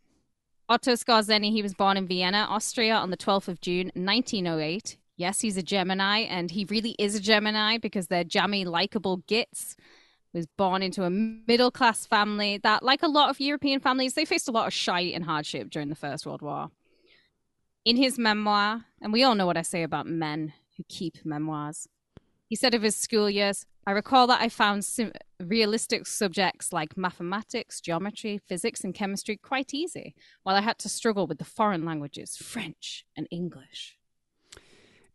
Otto 0.69 0.93
Skorzeny, 0.93 1.51
he 1.51 1.61
was 1.61 1.75
born 1.75 1.97
in 1.97 2.07
Vienna, 2.07 2.47
Austria 2.49 2.95
on 2.95 3.11
the 3.11 3.17
12th 3.17 3.49
of 3.49 3.61
June, 3.61 3.91
1908. 3.95 4.97
Yes, 5.17 5.41
he's 5.41 5.57
a 5.57 5.63
Gemini, 5.63 6.21
and 6.21 6.53
he 6.53 6.65
really 6.67 6.95
is 7.01 7.17
a 7.17 7.21
Gemini 7.21 7.79
because 7.79 8.07
they're 8.07 8.23
jammy, 8.23 8.65
likable 8.65 9.19
gits. 9.27 9.77
Was 10.33 10.47
born 10.47 10.83
into 10.83 11.05
a 11.05 11.11
middle 11.11 11.71
class 11.71 12.07
family 12.07 12.59
that, 12.59 12.83
like 12.83 13.03
a 13.03 13.09
lot 13.09 13.31
of 13.31 13.41
European 13.41 13.81
families, 13.81 14.15
they 14.15 14.25
faced 14.25 14.49
a 14.49 14.53
lot 14.53 14.67
of 14.67 14.73
shite 14.73 15.15
and 15.15 15.25
hardship 15.25 15.71
during 15.71 15.89
the 15.89 15.95
First 15.95 16.27
World 16.27 16.43
War. 16.43 16.71
In 17.85 17.97
his 17.97 18.19
memoir, 18.19 18.85
and 19.01 19.13
we 19.13 19.23
all 19.23 19.35
know 19.35 19.47
what 19.47 19.57
I 19.57 19.63
say 19.63 19.83
about 19.83 20.07
men 20.07 20.53
who 20.77 20.85
keep 20.89 21.25
memoirs, 21.25 21.89
he 22.55 22.57
said 22.57 22.73
of 22.73 22.83
his 22.83 22.95
school 22.95 23.29
years, 23.29 23.67
I 23.85 23.91
recall 23.91 24.29
that 24.29 24.41
I 24.41 24.49
found 24.49 24.85
sim- 24.85 25.11
realistic 25.41 26.07
subjects 26.07 26.73
like 26.73 26.97
mathematics, 26.97 27.81
geometry, 27.81 28.39
physics, 28.39 28.85
and 28.85 28.95
chemistry 28.95 29.37
quite 29.37 29.75
easy, 29.75 30.15
while 30.45 30.55
I 30.55 30.61
had 30.61 30.79
to 30.79 30.89
struggle 30.89 31.27
with 31.27 31.39
the 31.39 31.45
foreign 31.45 31.85
languages, 31.85 32.37
French 32.37 33.07
and 33.17 33.27
English. 33.33 33.99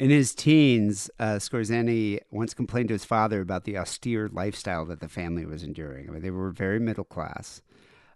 In 0.02 0.10
his 0.10 0.36
teens, 0.36 1.10
uh, 1.18 1.40
Skorzeny 1.40 2.20
once 2.30 2.54
complained 2.54 2.90
to 2.90 2.96
his 2.96 3.06
father 3.06 3.40
about 3.40 3.64
the 3.64 3.78
austere 3.78 4.28
lifestyle 4.28 4.86
that 4.88 5.00
the 5.00 5.08
family 5.08 5.46
was 5.46 5.64
enduring. 5.64 6.10
I 6.10 6.12
mean, 6.12 6.22
they 6.22 6.32
were 6.32 6.52
very 6.52 6.82
middle 6.82 7.06
class. 7.06 7.62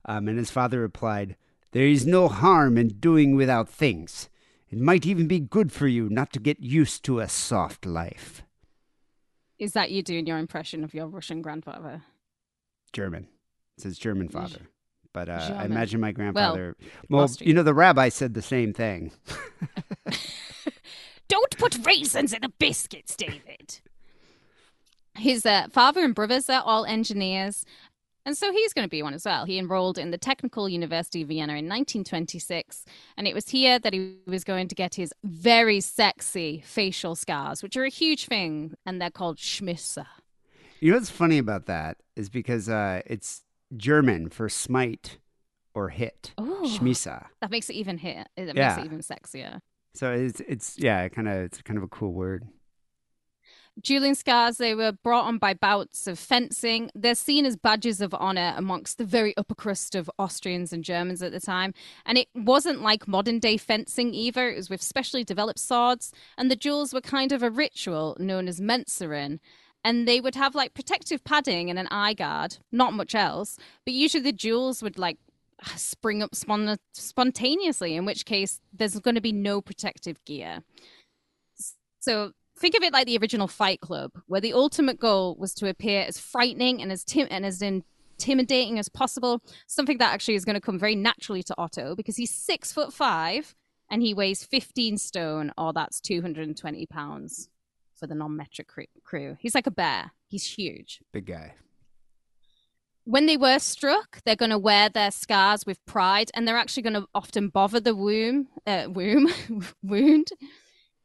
Um, 0.03 0.27
and 0.27 0.37
his 0.37 0.51
father 0.51 0.81
replied, 0.81 1.37
There 1.71 1.87
is 1.87 2.05
no 2.05 2.27
harm 2.27 2.77
in 2.77 2.89
doing 2.99 3.37
without 3.37 3.69
things. 3.69 4.27
It 4.69 4.79
might 4.79 5.05
even 5.05 5.29
be 5.29 5.39
good 5.39 5.71
for 5.71 5.87
you 5.87 6.09
not 6.09 6.33
to 6.33 6.41
get 6.41 6.59
used 6.59 7.05
to 7.05 7.21
a 7.21 7.29
soft 7.29 7.85
life. 7.85 8.43
Is 9.63 9.71
that 9.71 9.91
you 9.91 10.03
doing 10.03 10.27
your 10.27 10.39
impression 10.39 10.83
of 10.83 10.93
your 10.93 11.07
Russian 11.07 11.41
grandfather? 11.41 12.01
German. 12.91 13.29
It's 13.77 13.85
his 13.85 13.97
German 13.97 14.27
father. 14.27 14.59
But 15.13 15.29
uh, 15.29 15.55
I 15.55 15.63
imagine 15.63 16.01
my 16.01 16.11
grandfather. 16.11 16.75
Well, 17.09 17.23
Austrian. 17.23 17.47
you 17.47 17.53
know, 17.53 17.63
the 17.63 17.73
rabbi 17.73 18.09
said 18.09 18.33
the 18.33 18.41
same 18.41 18.73
thing. 18.73 19.13
Don't 21.29 21.57
put 21.57 21.77
raisins 21.85 22.33
in 22.33 22.41
the 22.41 22.51
biscuits, 22.59 23.15
David. 23.15 23.79
His 25.15 25.45
uh, 25.45 25.67
father 25.71 26.03
and 26.03 26.13
brothers 26.13 26.49
are 26.49 26.61
all 26.61 26.83
engineers, 26.83 27.63
and 28.25 28.37
so 28.37 28.51
he's 28.51 28.73
going 28.73 28.85
to 28.85 28.89
be 28.89 29.01
one 29.03 29.13
as 29.13 29.25
well. 29.25 29.45
He 29.45 29.57
enrolled 29.57 29.97
in 29.97 30.11
the 30.11 30.17
Technical 30.17 30.67
University 30.69 31.21
of 31.23 31.27
Vienna 31.29 31.53
in 31.53 31.67
1926, 31.69 32.85
and 33.17 33.27
it 33.27 33.33
was 33.33 33.49
here 33.49 33.79
that 33.79 33.93
he 33.93 34.17
was 34.27 34.43
going 34.43 34.67
to 34.67 34.75
get 34.75 34.95
his 34.95 35.13
very 35.23 35.79
sexy 35.79 36.61
facial 36.65 37.15
scars, 37.15 37.61
which 37.63 37.75
are 37.77 37.83
a 37.85 37.89
huge 37.89 38.25
thing, 38.27 38.73
and 38.85 39.01
they're 39.01 39.09
called 39.09 39.37
Schmisse. 39.37 40.05
You 40.79 40.91
know 40.91 40.97
what's 40.97 41.09
funny 41.09 41.37
about 41.37 41.65
that 41.67 41.97
is 42.15 42.29
because 42.29 42.67
uh, 42.69 43.01
it's 43.05 43.43
German 43.77 44.29
for 44.29 44.49
smite 44.49 45.17
or 45.73 45.89
hit. 45.89 46.33
Oh. 46.37 46.61
Schmisa. 46.65 47.27
That 47.41 47.51
makes 47.51 47.69
it 47.69 47.73
even 47.75 47.97
hit. 47.97 48.27
It 48.37 48.55
Yeah. 48.55 48.75
makes 48.75 48.77
it 48.79 48.85
even 48.85 48.99
sexier. 48.99 49.59
So 49.95 50.11
it's 50.11 50.41
it's 50.47 50.77
yeah, 50.79 51.07
kind 51.07 51.27
of 51.27 51.35
it's 51.35 51.61
kind 51.61 51.77
of 51.77 51.83
a 51.83 51.87
cool 51.87 52.13
word. 52.13 52.47
Dueling 53.81 54.13
scars, 54.13 54.57
they 54.57 54.75
were 54.75 54.91
brought 54.91 55.25
on 55.25 55.39
by 55.39 55.55
bouts 55.55 56.05
of 56.05 56.19
fencing. 56.19 56.91
They're 56.93 57.15
seen 57.15 57.45
as 57.45 57.55
badges 57.55 58.01
of 58.01 58.13
honor 58.13 58.53
amongst 58.55 58.97
the 58.97 59.05
very 59.05 59.35
upper 59.35 59.55
crust 59.55 59.95
of 59.95 60.11
Austrians 60.19 60.71
and 60.71 60.83
Germans 60.83 61.23
at 61.23 61.31
the 61.31 61.39
time. 61.39 61.73
And 62.05 62.17
it 62.17 62.27
wasn't 62.35 62.83
like 62.83 63.07
modern 63.07 63.39
day 63.39 63.57
fencing 63.57 64.13
either. 64.13 64.47
It 64.49 64.57
was 64.57 64.69
with 64.69 64.81
specially 64.81 65.23
developed 65.23 65.59
swords. 65.59 66.11
And 66.37 66.51
the 66.51 66.55
duels 66.55 66.93
were 66.93 67.01
kind 67.01 67.31
of 67.31 67.41
a 67.41 67.49
ritual 67.49 68.15
known 68.19 68.47
as 68.47 68.61
Mensuren. 68.61 69.39
And 69.83 70.07
they 70.07 70.21
would 70.21 70.35
have 70.35 70.53
like 70.53 70.75
protective 70.75 71.23
padding 71.23 71.69
and 71.69 71.79
an 71.79 71.87
eye 71.89 72.13
guard, 72.13 72.57
not 72.71 72.93
much 72.93 73.15
else. 73.15 73.57
But 73.85 73.95
usually 73.95 74.23
the 74.23 74.31
duels 74.31 74.83
would 74.83 74.99
like 74.99 75.17
spring 75.75 76.21
up 76.21 76.35
spon- 76.35 76.77
spontaneously, 76.93 77.95
in 77.95 78.05
which 78.05 78.25
case 78.25 78.61
there's 78.71 78.99
going 78.99 79.15
to 79.15 79.21
be 79.21 79.31
no 79.31 79.61
protective 79.61 80.23
gear. 80.25 80.63
So 81.99 82.33
think 82.57 82.75
of 82.75 82.83
it 82.83 82.93
like 82.93 83.05
the 83.07 83.17
original 83.17 83.47
Fight 83.47 83.81
Club, 83.81 84.11
where 84.27 84.41
the 84.41 84.53
ultimate 84.53 84.99
goal 84.99 85.35
was 85.39 85.53
to 85.55 85.67
appear 85.69 86.01
as 86.07 86.19
frightening 86.19 86.81
and 86.81 86.91
as 86.91 87.03
tim- 87.03 87.27
and 87.31 87.45
as 87.45 87.61
intimidating 87.61 88.79
as 88.79 88.89
possible. 88.89 89.41
Something 89.67 89.97
that 89.97 90.13
actually 90.13 90.35
is 90.35 90.45
going 90.45 90.55
to 90.55 90.61
come 90.61 90.79
very 90.79 90.95
naturally 90.95 91.43
to 91.43 91.55
Otto 91.57 91.95
because 91.95 92.17
he's 92.17 92.33
six 92.33 92.71
foot 92.71 92.93
five 92.93 93.55
and 93.89 94.01
he 94.01 94.13
weighs 94.13 94.43
15 94.45 94.97
stone, 94.97 95.51
or 95.57 95.73
that's 95.73 95.99
220 96.01 96.85
pounds 96.87 97.49
for 97.93 98.07
the 98.07 98.15
non-metric 98.15 98.67
crew. 99.03 99.37
He's 99.39 99.53
like 99.55 99.67
a 99.67 99.71
bear. 99.71 100.11
He's 100.29 100.45
huge 100.55 100.99
Big 101.11 101.27
guy. 101.27 101.53
when 103.03 103.25
they 103.27 103.37
were 103.37 103.59
struck, 103.59 104.21
they're 104.23 104.35
going 104.35 104.49
to 104.51 104.57
wear 104.57 104.89
their 104.89 105.11
scars 105.11 105.65
with 105.65 105.85
pride, 105.85 106.31
and 106.33 106.47
they're 106.47 106.57
actually 106.57 106.83
going 106.83 106.93
to 106.95 107.07
often 107.13 107.49
bother 107.49 107.79
the 107.79 107.95
womb, 107.95 108.47
uh, 108.65 108.85
womb, 108.89 109.27
wound. 109.83 110.29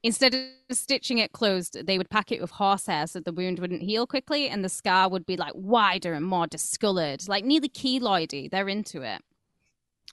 Instead 0.05 0.33
of 0.35 0.77
stitching 0.77 1.19
it 1.19 1.33
closed, 1.33 1.87
they 1.87 1.99
would 1.99 2.09
pack 2.09 2.31
it 2.31 2.41
with 2.41 2.53
horsehair 2.53 3.07
so 3.07 3.19
the 3.21 3.33
wound 3.33 3.59
wouldn't 3.59 3.83
heal 3.83 4.07
quickly, 4.07 4.49
and 4.49 4.65
the 4.65 4.69
scar 4.69 5.09
would 5.09 5.27
be 5.27 5.37
like 5.37 5.53
wider 5.55 6.13
and 6.13 6.25
more 6.25 6.47
discolored, 6.47 7.27
like 7.29 7.45
nearly 7.45 7.69
keloidy. 7.69 8.49
They're 8.51 8.69
into 8.69 9.03
it, 9.03 9.23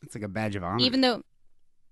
It's 0.01 0.15
like 0.15 0.23
a 0.23 0.27
badge 0.27 0.55
of 0.55 0.63
honor. 0.63 0.83
even 0.83 1.01
though. 1.01 1.21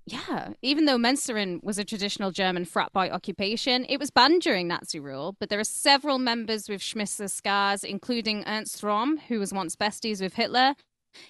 Yeah, 0.06 0.49
even 0.62 0.84
though 0.84 0.97
Mensuren 0.97 1.63
was 1.63 1.77
a 1.77 1.86
traditional 1.86 2.32
German 2.32 2.65
frat 2.65 2.91
boy 2.91 3.08
occupation, 3.10 3.86
it 3.88 4.01
was 4.01 4.12
banned 4.12 4.41
during 4.41 4.67
Nazi 4.67 4.99
rule. 4.99 5.38
But 5.39 5.47
there 5.49 5.62
are 5.62 5.63
several 5.63 6.17
members 6.19 6.67
with 6.67 6.82
Schmisser 6.82 7.29
scars, 7.29 7.86
including 7.86 8.43
Ernst 8.45 8.82
Röhm, 8.82 9.17
who 9.29 9.39
was 9.39 9.53
once 9.53 9.77
besties 9.77 10.19
with 10.19 10.34
Hitler. 10.34 10.75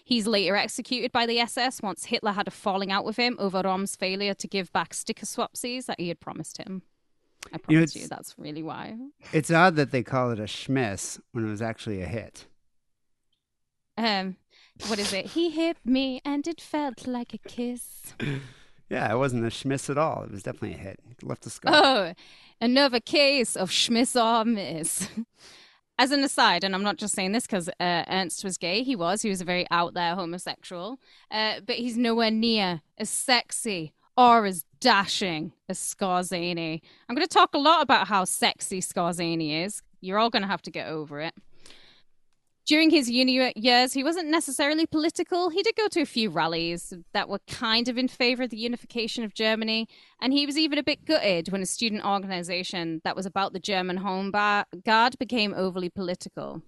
He's 0.03 0.27
later 0.27 0.55
executed 0.55 1.11
by 1.11 1.25
the 1.25 1.39
SS 1.39 1.81
once 1.81 2.05
Hitler 2.05 2.31
had 2.31 2.47
a 2.47 2.51
falling 2.51 2.91
out 2.91 3.05
with 3.05 3.17
him 3.17 3.35
over 3.39 3.61
Röhm's 3.63 3.95
failure 3.95 4.33
to 4.33 4.47
give 4.47 4.71
back 4.73 4.93
sticker 4.93 5.25
swapsies 5.25 5.85
that 5.85 5.99
he 5.99 6.07
had 6.07 6.19
promised 6.19 6.57
him. 6.57 6.83
I 7.51 7.57
You 7.67 7.77
know, 7.79 7.81
promise 7.81 7.95
you, 7.95 8.07
that's 8.07 8.35
really 8.37 8.63
why. 8.63 8.95
it's 9.33 9.51
odd 9.51 9.75
that 9.75 9.91
they 9.91 10.03
call 10.03 10.31
it 10.31 10.39
a 10.39 10.47
schmiss 10.47 11.19
when 11.33 11.45
it 11.45 11.49
was 11.49 11.61
actually 11.61 12.01
a 12.01 12.05
hit. 12.05 12.45
Um, 13.97 14.37
what 14.87 14.97
is 14.99 15.13
it? 15.13 15.27
He 15.27 15.49
hit 15.51 15.77
me 15.85 16.21
and 16.25 16.47
it 16.47 16.59
felt 16.61 17.05
like 17.07 17.33
a 17.33 17.37
kiss. 17.37 18.13
Yeah, 18.89 19.11
it 19.11 19.17
wasn't 19.17 19.43
a 19.45 19.49
schmiss 19.49 19.89
at 19.89 19.97
all. 19.97 20.23
It 20.23 20.31
was 20.31 20.43
definitely 20.43 20.73
a 20.75 20.77
hit. 20.77 20.99
It 21.09 21.23
left 21.23 21.47
a 21.47 21.49
scar. 21.49 21.71
Oh, 21.73 22.13
another 22.61 22.99
case 22.99 23.55
of 23.55 23.71
Schmiss 23.71 24.15
or 24.15 24.45
miss. 24.45 25.07
As 25.99 26.11
an 26.11 26.23
aside, 26.23 26.63
and 26.63 26.73
I'm 26.73 26.81
not 26.81 26.97
just 26.97 27.13
saying 27.13 27.33
this 27.33 27.45
because 27.45 27.69
uh, 27.79 28.03
Ernst 28.09 28.43
was 28.43 28.57
gay, 28.57 28.81
he 28.81 28.95
was. 28.95 29.21
He 29.21 29.29
was 29.29 29.41
a 29.41 29.45
very 29.45 29.67
out 29.69 29.93
there 29.93 30.15
homosexual, 30.15 30.99
uh, 31.29 31.59
but 31.65 31.75
he's 31.75 31.97
nowhere 31.97 32.31
near 32.31 32.81
as 32.97 33.09
sexy 33.09 33.93
or 34.17 34.45
as 34.45 34.65
dashing 34.79 35.53
as 35.69 35.77
Skorzeny. 35.79 36.81
I'm 37.07 37.15
going 37.15 37.27
to 37.27 37.33
talk 37.33 37.53
a 37.53 37.59
lot 37.59 37.83
about 37.83 38.07
how 38.07 38.25
sexy 38.25 38.81
Skorzeny 38.81 39.65
is. 39.65 39.81
You're 40.01 40.17
all 40.17 40.29
going 40.29 40.41
to 40.41 40.47
have 40.47 40.63
to 40.63 40.71
get 40.71 40.87
over 40.87 41.21
it. 41.21 41.33
During 42.65 42.91
his 42.91 43.09
uni 43.09 43.51
years, 43.57 43.91
he 43.91 44.05
wasn't 44.05 44.29
necessarily 44.29 44.85
political. 44.85 45.49
He 45.49 45.61
did 45.63 45.75
go 45.75 45.89
to 45.89 46.01
a 46.01 46.05
few 46.05 46.29
rallies 46.29 46.93
that 47.13 47.27
were 47.27 47.41
kind 47.45 47.89
of 47.89 47.97
in 47.97 48.07
favor 48.07 48.43
of 48.43 48.51
the 48.51 48.57
unification 48.57 49.25
of 49.25 49.33
Germany, 49.33 49.89
and 50.21 50.31
he 50.31 50.45
was 50.45 50.57
even 50.57 50.77
a 50.77 50.83
bit 50.83 51.03
gutted 51.03 51.51
when 51.51 51.61
a 51.61 51.65
student 51.65 52.05
organization 52.05 53.01
that 53.03 53.17
was 53.17 53.25
about 53.25 53.51
the 53.51 53.59
German 53.59 53.97
Home 53.97 54.31
Guard 54.31 55.19
became 55.19 55.53
overly 55.53 55.89
political. 55.89 56.61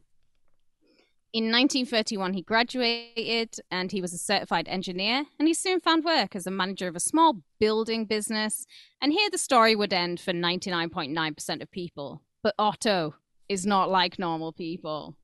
In 1.32 1.46
1931, 1.46 2.34
he 2.34 2.42
graduated 2.42 3.56
and 3.72 3.92
he 3.92 4.02
was 4.02 4.14
a 4.14 4.18
certified 4.18 4.68
engineer, 4.68 5.26
and 5.40 5.48
he 5.48 5.54
soon 5.54 5.80
found 5.80 6.04
work 6.04 6.36
as 6.36 6.46
a 6.46 6.52
manager 6.52 6.90
of 6.90 6.98
a 6.98 7.00
small 7.02 7.42
building 7.58 8.06
business. 8.06 8.66
And 9.02 9.14
here 9.14 9.30
the 9.30 9.38
story 9.38 9.78
would 9.78 9.94
end 9.94 10.20
for 10.20 10.34
99.9% 10.34 11.62
of 11.62 11.72
people. 11.72 12.22
But 12.44 12.56
Otto 12.60 13.16
is 13.48 13.66
not 13.66 13.90
like 13.90 14.20
normal 14.20 14.52
people. 14.52 15.16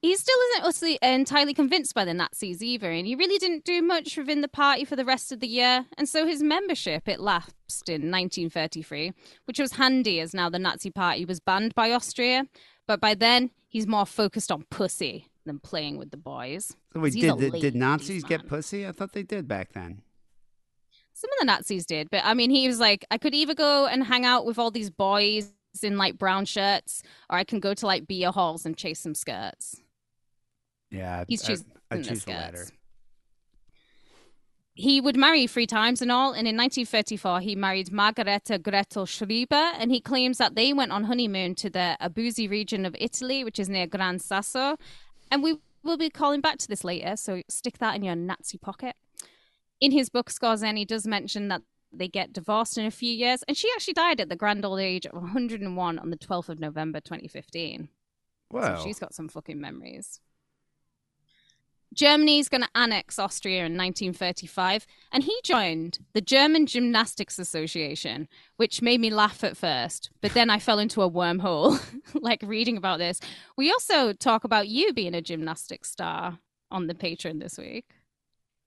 He 0.00 0.16
still 0.16 0.38
isn't 0.50 0.66
utterly 0.66 0.98
entirely 1.02 1.52
convinced 1.52 1.94
by 1.94 2.06
the 2.06 2.14
Nazis 2.14 2.62
either, 2.62 2.90
and 2.90 3.06
he 3.06 3.14
really 3.14 3.38
didn't 3.38 3.64
do 3.64 3.82
much 3.82 4.16
within 4.16 4.40
the 4.40 4.48
party 4.48 4.84
for 4.84 4.96
the 4.96 5.04
rest 5.04 5.30
of 5.30 5.40
the 5.40 5.46
year. 5.46 5.84
And 5.98 6.08
so 6.08 6.26
his 6.26 6.42
membership 6.42 7.06
it 7.06 7.20
lapsed 7.20 7.88
in 7.88 8.10
1933, 8.10 9.12
which 9.44 9.58
was 9.58 9.72
handy 9.72 10.20
as 10.20 10.32
now 10.32 10.48
the 10.48 10.58
Nazi 10.58 10.90
Party 10.90 11.26
was 11.26 11.38
banned 11.38 11.74
by 11.74 11.92
Austria. 11.92 12.46
But 12.86 13.00
by 13.00 13.14
then, 13.14 13.50
he's 13.68 13.86
more 13.86 14.06
focused 14.06 14.50
on 14.50 14.64
pussy 14.70 15.26
than 15.44 15.58
playing 15.58 15.98
with 15.98 16.10
the 16.10 16.16
boys. 16.16 16.74
So 16.94 17.00
wait, 17.00 17.12
did, 17.12 17.38
did, 17.38 17.52
did 17.52 17.74
Nazis 17.74 18.24
get 18.24 18.46
pussy? 18.46 18.86
I 18.86 18.92
thought 18.92 19.12
they 19.12 19.22
did 19.22 19.46
back 19.46 19.74
then. 19.74 20.02
Some 21.12 21.30
of 21.32 21.40
the 21.40 21.46
Nazis 21.46 21.84
did, 21.84 22.08
but 22.10 22.22
I 22.24 22.32
mean, 22.32 22.48
he 22.48 22.66
was 22.66 22.80
like, 22.80 23.04
I 23.10 23.18
could 23.18 23.34
either 23.34 23.54
go 23.54 23.86
and 23.86 24.04
hang 24.04 24.24
out 24.24 24.46
with 24.46 24.58
all 24.58 24.70
these 24.70 24.88
boys 24.88 25.52
in 25.82 25.98
like 25.98 26.16
brown 26.16 26.46
shirts, 26.46 27.02
or 27.28 27.36
I 27.36 27.44
can 27.44 27.60
go 27.60 27.74
to 27.74 27.86
like 27.86 28.06
beer 28.06 28.30
halls 28.30 28.64
and 28.64 28.76
chase 28.76 29.00
some 29.00 29.14
skirts. 29.14 29.82
Yeah, 30.90 31.24
He's 31.28 31.42
choosing 31.42 31.66
I, 31.90 31.96
the 31.96 32.04
choose 32.04 32.24
the 32.24 32.32
latter. 32.32 32.66
He 34.74 35.00
would 35.00 35.16
marry 35.16 35.46
three 35.46 35.66
times 35.66 36.00
and 36.00 36.10
all, 36.10 36.28
and 36.32 36.48
in 36.48 36.56
1934 36.56 37.40
he 37.40 37.54
married 37.54 37.92
Margareta 37.92 38.58
Gretel 38.58 39.04
Schreiber, 39.06 39.54
and 39.54 39.90
he 39.90 40.00
claims 40.00 40.38
that 40.38 40.54
they 40.54 40.72
went 40.72 40.92
on 40.92 41.04
honeymoon 41.04 41.54
to 41.56 41.70
the 41.70 41.96
Abruzzi 42.00 42.48
region 42.48 42.86
of 42.86 42.96
Italy, 42.98 43.44
which 43.44 43.58
is 43.58 43.68
near 43.68 43.86
Gran 43.86 44.18
Sasso, 44.18 44.76
and 45.30 45.42
we 45.42 45.58
will 45.82 45.96
be 45.98 46.10
calling 46.10 46.40
back 46.40 46.58
to 46.58 46.68
this 46.68 46.84
later, 46.84 47.16
so 47.16 47.42
stick 47.48 47.78
that 47.78 47.96
in 47.96 48.02
your 48.02 48.16
Nazi 48.16 48.58
pocket. 48.58 48.96
In 49.80 49.92
his 49.92 50.08
book, 50.08 50.30
Skorzeny 50.30 50.86
does 50.86 51.06
mention 51.06 51.48
that 51.48 51.62
They 51.92 52.08
get 52.08 52.32
divorced 52.32 52.78
in 52.78 52.86
a 52.86 52.90
few 52.90 53.12
years, 53.12 53.42
and 53.48 53.56
she 53.56 53.68
actually 53.74 53.94
died 53.94 54.20
at 54.20 54.28
the 54.28 54.36
grand 54.36 54.64
old 54.64 54.78
age 54.78 55.06
of 55.06 55.14
101 55.14 55.98
on 55.98 56.10
the 56.10 56.16
12th 56.16 56.48
of 56.48 56.60
November 56.60 57.00
2015. 57.00 57.88
Wow. 58.52 58.76
So 58.76 58.84
she's 58.84 58.98
got 58.98 59.12
some 59.12 59.28
fucking 59.28 59.60
memories. 59.60 60.20
Germany's 61.94 62.48
going 62.48 62.62
to 62.62 62.68
annex 62.74 63.18
Austria 63.18 63.58
in 63.58 63.76
1935, 63.76 64.86
and 65.12 65.24
he 65.24 65.36
joined 65.42 65.98
the 66.12 66.20
German 66.20 66.66
Gymnastics 66.66 67.38
Association, 67.38 68.28
which 68.56 68.80
made 68.80 69.00
me 69.00 69.10
laugh 69.10 69.42
at 69.42 69.56
first, 69.56 70.10
but 70.20 70.32
then 70.32 70.50
I 70.50 70.58
fell 70.58 70.78
into 70.78 71.02
a 71.02 71.10
wormhole, 71.10 71.80
like 72.14 72.42
reading 72.44 72.76
about 72.76 72.98
this. 72.98 73.20
We 73.56 73.70
also 73.72 74.12
talk 74.12 74.44
about 74.44 74.68
you 74.68 74.92
being 74.92 75.14
a 75.14 75.20
gymnastics 75.20 75.90
star 75.90 76.38
on 76.70 76.86
the 76.86 76.94
Patreon 76.94 77.40
this 77.40 77.58
week. 77.58 77.86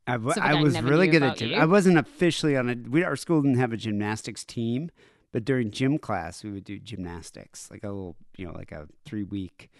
I, 0.05 0.13
w- 0.13 0.36
I 0.41 0.57
I 0.57 0.62
was 0.62 0.79
really 0.81 1.07
good 1.07 1.23
at 1.23 1.38
gym. 1.38 1.59
I 1.59 1.65
wasn't 1.65 1.97
officially 1.97 2.57
on 2.57 2.69
a. 2.69 2.75
We, 2.75 3.05
our 3.05 3.15
school 3.15 3.41
didn't 3.41 3.57
have 3.57 3.71
a 3.71 3.77
gymnastics 3.77 4.43
team, 4.43 4.91
but 5.31 5.45
during 5.45 5.71
gym 5.71 5.97
class 5.97 6.43
we 6.43 6.51
would 6.51 6.65
do 6.65 6.77
gymnastics, 6.77 7.71
like 7.71 7.86
a 7.86 7.88
little, 7.88 8.17
you 8.36 8.45
know, 8.45 8.51
like 8.51 8.73
a 8.73 8.88
three 9.05 9.23
week 9.23 9.71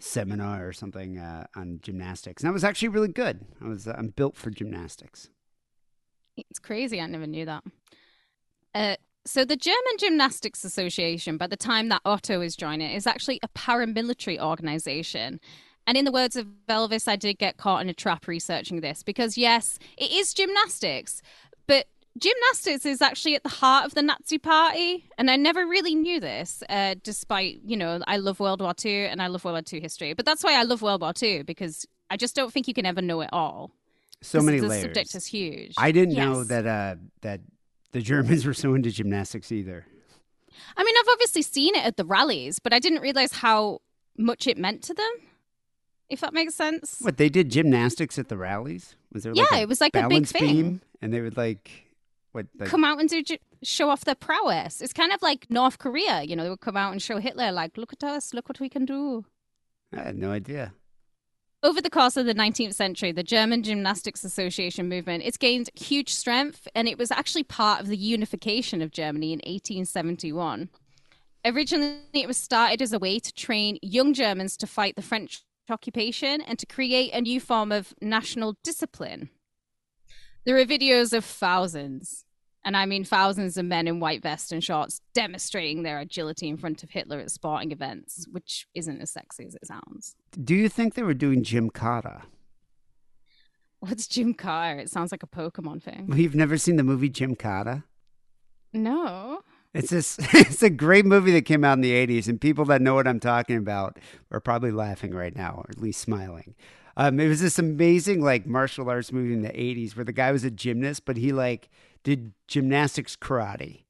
seminar 0.00 0.66
or 0.66 0.72
something 0.72 1.18
uh, 1.18 1.46
on 1.54 1.78
gymnastics. 1.82 2.42
And 2.42 2.48
I 2.48 2.52
was 2.52 2.64
actually 2.64 2.88
really 2.88 3.08
good. 3.08 3.46
I 3.62 3.68
was. 3.68 3.86
I'm 3.86 4.08
built 4.08 4.36
for 4.36 4.50
gymnastics. 4.50 5.28
It's 6.36 6.58
crazy. 6.58 7.00
I 7.00 7.06
never 7.06 7.26
knew 7.26 7.44
that. 7.44 7.62
Uh, 8.74 8.96
so 9.26 9.44
the 9.44 9.56
German 9.56 9.96
Gymnastics 9.98 10.64
Association, 10.64 11.36
by 11.36 11.46
the 11.46 11.56
time 11.56 11.88
that 11.90 12.00
Otto 12.04 12.40
is 12.40 12.56
joining, 12.56 12.90
is 12.90 13.06
actually 13.06 13.38
a 13.42 13.48
paramilitary 13.48 14.40
organization. 14.40 15.40
And 15.86 15.96
in 15.96 16.04
the 16.04 16.12
words 16.12 16.36
of 16.36 16.46
Elvis, 16.68 17.06
I 17.06 17.16
did 17.16 17.38
get 17.38 17.56
caught 17.56 17.82
in 17.82 17.88
a 17.88 17.94
trap 17.94 18.26
researching 18.26 18.80
this 18.80 19.02
because 19.02 19.36
yes, 19.36 19.78
it 19.98 20.10
is 20.10 20.32
gymnastics, 20.32 21.20
gymnastics 22.18 22.86
is 22.86 23.00
actually 23.00 23.34
at 23.34 23.42
the 23.42 23.48
heart 23.48 23.86
of 23.86 23.94
the 23.94 24.02
Nazi 24.02 24.38
Party, 24.38 25.08
and 25.18 25.30
I 25.30 25.36
never 25.36 25.66
really 25.66 25.94
knew 25.94 26.20
this. 26.20 26.62
Uh, 26.68 26.94
despite 27.02 27.60
you 27.64 27.76
know, 27.76 28.00
I 28.06 28.16
love 28.16 28.40
World 28.40 28.60
War 28.60 28.74
II 28.84 29.06
and 29.06 29.22
I 29.22 29.28
love 29.28 29.44
World 29.44 29.54
War 29.54 29.62
II 29.72 29.80
history, 29.80 30.14
but 30.14 30.26
that's 30.26 30.42
why 30.42 30.58
I 30.58 30.62
love 30.62 30.82
World 30.82 31.00
War 31.00 31.12
II 31.20 31.42
because 31.42 31.86
I 32.10 32.16
just 32.16 32.34
don't 32.34 32.52
think 32.52 32.68
you 32.68 32.74
can 32.74 32.86
ever 32.86 33.00
know 33.00 33.20
it 33.20 33.30
all. 33.32 33.70
So 34.22 34.40
many 34.40 34.60
the 34.60 34.68
layers. 34.68 34.82
subject 34.82 35.14
is 35.14 35.26
huge. 35.26 35.74
I 35.78 35.92
didn't 35.92 36.14
know 36.14 36.44
that 36.44 36.66
uh, 36.66 36.96
that 37.22 37.40
the 37.92 38.00
Germans 38.00 38.44
were 38.46 38.54
so 38.54 38.74
into 38.74 38.90
gymnastics 38.90 39.50
either. 39.50 39.86
I 40.76 40.84
mean, 40.84 40.94
I've 40.98 41.12
obviously 41.12 41.42
seen 41.42 41.74
it 41.74 41.84
at 41.84 41.96
the 41.96 42.04
rallies, 42.04 42.58
but 42.58 42.72
I 42.72 42.78
didn't 42.78 43.00
realize 43.00 43.32
how 43.32 43.80
much 44.18 44.46
it 44.46 44.58
meant 44.58 44.82
to 44.84 44.94
them. 44.94 45.10
If 46.10 46.20
that 46.20 46.34
makes 46.34 46.54
sense. 46.54 46.98
What 47.00 47.18
they 47.18 47.28
did 47.28 47.50
gymnastics 47.50 48.18
at 48.18 48.28
the 48.28 48.36
rallies? 48.36 48.96
Was 49.12 49.22
there? 49.22 49.32
Yeah, 49.32 49.44
like 49.44 49.52
a 49.52 49.62
it 49.62 49.68
was 49.68 49.80
like 49.80 49.94
a 49.94 50.08
big 50.08 50.26
thing. 50.26 50.42
beam, 50.42 50.80
and 51.00 51.12
they 51.12 51.20
would 51.20 51.36
like 51.36 51.89
what? 52.32 52.46
Like, 52.58 52.68
Come 52.68 52.84
out 52.84 53.00
and 53.00 53.08
do 53.08 53.22
show 53.62 53.90
off 53.90 54.04
their 54.04 54.14
prowess. 54.14 54.80
It's 54.80 54.92
kind 54.92 55.12
of 55.12 55.20
like 55.22 55.46
North 55.50 55.78
Korea. 55.78 56.22
You 56.22 56.36
know, 56.36 56.44
they 56.44 56.50
would 56.50 56.60
come 56.60 56.76
out 56.76 56.92
and 56.92 57.02
show 57.02 57.18
Hitler, 57.18 57.52
like, 57.52 57.76
"Look 57.76 57.92
at 57.92 58.04
us, 58.04 58.32
look 58.32 58.48
what 58.48 58.60
we 58.60 58.68
can 58.68 58.84
do." 58.84 59.24
I 59.92 60.02
had 60.02 60.16
no 60.16 60.30
idea. 60.30 60.72
Over 61.62 61.82
the 61.82 61.90
course 61.90 62.16
of 62.16 62.24
the 62.24 62.34
19th 62.34 62.74
century, 62.74 63.12
the 63.12 63.22
German 63.22 63.62
Gymnastics 63.62 64.24
Association 64.24 64.88
movement 64.88 65.24
it's 65.26 65.36
gained 65.36 65.68
huge 65.74 66.08
strength, 66.14 66.66
and 66.74 66.88
it 66.88 66.98
was 66.98 67.10
actually 67.10 67.44
part 67.44 67.80
of 67.80 67.88
the 67.88 67.96
unification 67.98 68.80
of 68.80 68.92
Germany 68.92 69.32
in 69.32 69.40
1871. 69.40 70.70
Originally, 71.44 72.00
it 72.14 72.26
was 72.26 72.36
started 72.36 72.80
as 72.80 72.92
a 72.92 72.98
way 72.98 73.18
to 73.18 73.32
train 73.32 73.78
young 73.82 74.14
Germans 74.14 74.56
to 74.58 74.66
fight 74.66 74.96
the 74.96 75.02
French 75.02 75.42
occupation 75.68 76.40
and 76.40 76.58
to 76.58 76.66
create 76.66 77.12
a 77.12 77.20
new 77.20 77.40
form 77.40 77.72
of 77.72 77.94
national 78.00 78.56
discipline. 78.64 79.30
There 80.50 80.58
are 80.58 80.64
videos 80.64 81.12
of 81.12 81.24
thousands, 81.24 82.24
and 82.64 82.76
I 82.76 82.84
mean 82.84 83.04
thousands 83.04 83.56
of 83.56 83.66
men 83.66 83.86
in 83.86 84.00
white 84.00 84.20
vests 84.20 84.50
and 84.50 84.64
shorts 84.64 85.00
demonstrating 85.14 85.84
their 85.84 86.00
agility 86.00 86.48
in 86.48 86.56
front 86.56 86.82
of 86.82 86.90
Hitler 86.90 87.20
at 87.20 87.30
sporting 87.30 87.70
events, 87.70 88.26
which 88.32 88.66
isn't 88.74 89.00
as 89.00 89.12
sexy 89.12 89.46
as 89.46 89.54
it 89.54 89.64
sounds. 89.64 90.16
Do 90.42 90.56
you 90.56 90.68
think 90.68 90.94
they 90.94 91.04
were 91.04 91.14
doing 91.14 91.44
gymkata? 91.44 92.22
What's 93.78 94.08
Gymkata? 94.08 94.80
It 94.80 94.90
sounds 94.90 95.12
like 95.12 95.22
a 95.22 95.28
Pokemon 95.28 95.84
thing. 95.84 96.08
Well, 96.08 96.18
you've 96.18 96.34
never 96.34 96.58
seen 96.58 96.74
the 96.74 96.82
movie 96.82 97.10
Gymkata? 97.10 97.84
No. 98.72 99.44
It's 99.72 99.90
this. 99.90 100.18
It's 100.34 100.64
a 100.64 100.70
great 100.70 101.06
movie 101.06 101.30
that 101.30 101.44
came 101.44 101.62
out 101.62 101.74
in 101.74 101.80
the 101.80 101.92
'80s, 101.92 102.26
and 102.26 102.40
people 102.40 102.64
that 102.64 102.82
know 102.82 102.94
what 102.96 103.06
I'm 103.06 103.20
talking 103.20 103.56
about 103.56 104.00
are 104.32 104.40
probably 104.40 104.72
laughing 104.72 105.12
right 105.12 105.36
now, 105.36 105.54
or 105.58 105.66
at 105.70 105.80
least 105.80 106.00
smiling. 106.00 106.56
Um, 106.96 107.20
it 107.20 107.28
was 107.28 107.40
this 107.40 107.58
amazing 107.58 108.22
like 108.22 108.46
martial 108.46 108.88
arts 108.90 109.12
movie 109.12 109.32
in 109.32 109.42
the 109.42 109.50
'80s 109.50 109.96
where 109.96 110.04
the 110.04 110.12
guy 110.12 110.32
was 110.32 110.44
a 110.44 110.50
gymnast, 110.50 111.04
but 111.04 111.16
he 111.16 111.32
like 111.32 111.68
did 112.02 112.32
gymnastics 112.48 113.16
karate. 113.16 113.84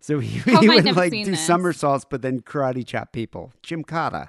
So 0.00 0.18
he, 0.20 0.38
How 0.38 0.60
he 0.62 0.68
would 0.68 0.96
like 0.96 1.12
do 1.12 1.24
this? 1.24 1.44
somersaults, 1.44 2.06
but 2.08 2.22
then 2.22 2.40
karate 2.40 2.86
chop 2.86 3.12
people. 3.12 3.52
Jim 3.62 3.84
Gymkata. 3.84 4.28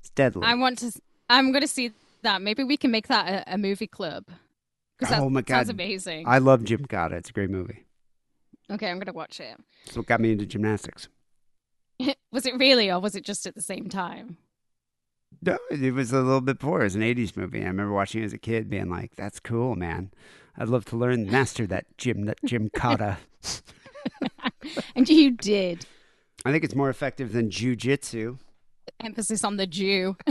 It's 0.00 0.10
deadly. 0.10 0.42
I 0.44 0.54
want 0.54 0.78
to. 0.78 0.92
I'm 1.28 1.52
going 1.52 1.62
to 1.62 1.68
see 1.68 1.92
that. 2.22 2.42
Maybe 2.42 2.64
we 2.64 2.76
can 2.76 2.90
make 2.90 3.08
that 3.08 3.46
a, 3.46 3.54
a 3.54 3.58
movie 3.58 3.86
club. 3.86 4.24
that 5.00 5.20
oh 5.20 5.30
my 5.30 5.42
god, 5.42 5.56
sounds 5.56 5.68
amazing. 5.68 6.26
I 6.26 6.38
love 6.38 6.64
Jim 6.64 6.80
Gymkata. 6.80 7.12
It's 7.12 7.30
a 7.30 7.32
great 7.32 7.50
movie. 7.50 7.84
Okay, 8.70 8.88
I'm 8.88 8.96
going 8.96 9.06
to 9.06 9.12
watch 9.12 9.40
it. 9.40 9.56
It's 9.86 9.96
what 9.96 10.06
got 10.06 10.20
me 10.20 10.32
into 10.32 10.46
gymnastics. 10.46 11.08
was 12.32 12.46
it 12.46 12.56
really, 12.56 12.90
or 12.90 13.00
was 13.00 13.14
it 13.14 13.24
just 13.24 13.46
at 13.46 13.54
the 13.54 13.62
same 13.62 13.88
time? 13.88 14.36
No, 15.42 15.58
it 15.70 15.94
was 15.94 16.12
a 16.12 16.20
little 16.20 16.40
bit 16.40 16.58
before. 16.58 16.80
It 16.80 16.84
was 16.84 16.96
an 16.96 17.02
80s 17.02 17.36
movie. 17.36 17.62
I 17.62 17.66
remember 17.68 17.92
watching 17.92 18.22
it 18.22 18.26
as 18.26 18.32
a 18.32 18.38
kid 18.38 18.68
being 18.68 18.90
like, 18.90 19.14
that's 19.16 19.40
cool, 19.40 19.74
man. 19.74 20.10
I'd 20.56 20.68
love 20.68 20.84
to 20.86 20.96
learn, 20.96 21.30
master 21.30 21.66
that 21.68 21.86
gym, 21.96 22.26
that 22.26 22.38
gym 22.44 22.70
kata. 22.74 23.18
And 24.94 25.08
you 25.08 25.30
did. 25.32 25.86
I 26.44 26.52
think 26.52 26.64
it's 26.64 26.74
more 26.74 26.90
effective 26.90 27.32
than 27.32 27.50
jujitsu. 27.50 28.38
Emphasis 29.02 29.44
on 29.44 29.56
the 29.56 29.66
Jew. 29.66 30.16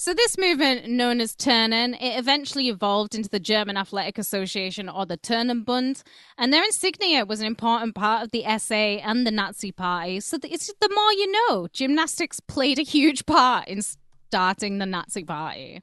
So 0.00 0.14
this 0.14 0.38
movement, 0.38 0.88
known 0.88 1.20
as 1.20 1.36
Turnen, 1.36 1.92
it 2.00 2.18
eventually 2.18 2.68
evolved 2.70 3.14
into 3.14 3.28
the 3.28 3.38
German 3.38 3.76
Athletic 3.76 4.16
Association 4.16 4.88
or 4.88 5.04
the 5.04 5.18
Turnenbund, 5.18 6.04
and 6.38 6.50
their 6.50 6.64
insignia 6.64 7.26
was 7.26 7.40
an 7.40 7.46
important 7.46 7.94
part 7.94 8.24
of 8.24 8.30
the 8.30 8.44
SA 8.58 8.74
and 8.74 9.26
the 9.26 9.30
Nazi 9.30 9.72
Party. 9.72 10.20
So 10.20 10.38
it's 10.42 10.72
the 10.80 10.88
more 10.88 11.12
you 11.12 11.30
know. 11.30 11.68
Gymnastics 11.70 12.40
played 12.40 12.78
a 12.78 12.82
huge 12.82 13.26
part 13.26 13.68
in 13.68 13.82
starting 13.82 14.78
the 14.78 14.86
Nazi 14.86 15.22
Party. 15.22 15.82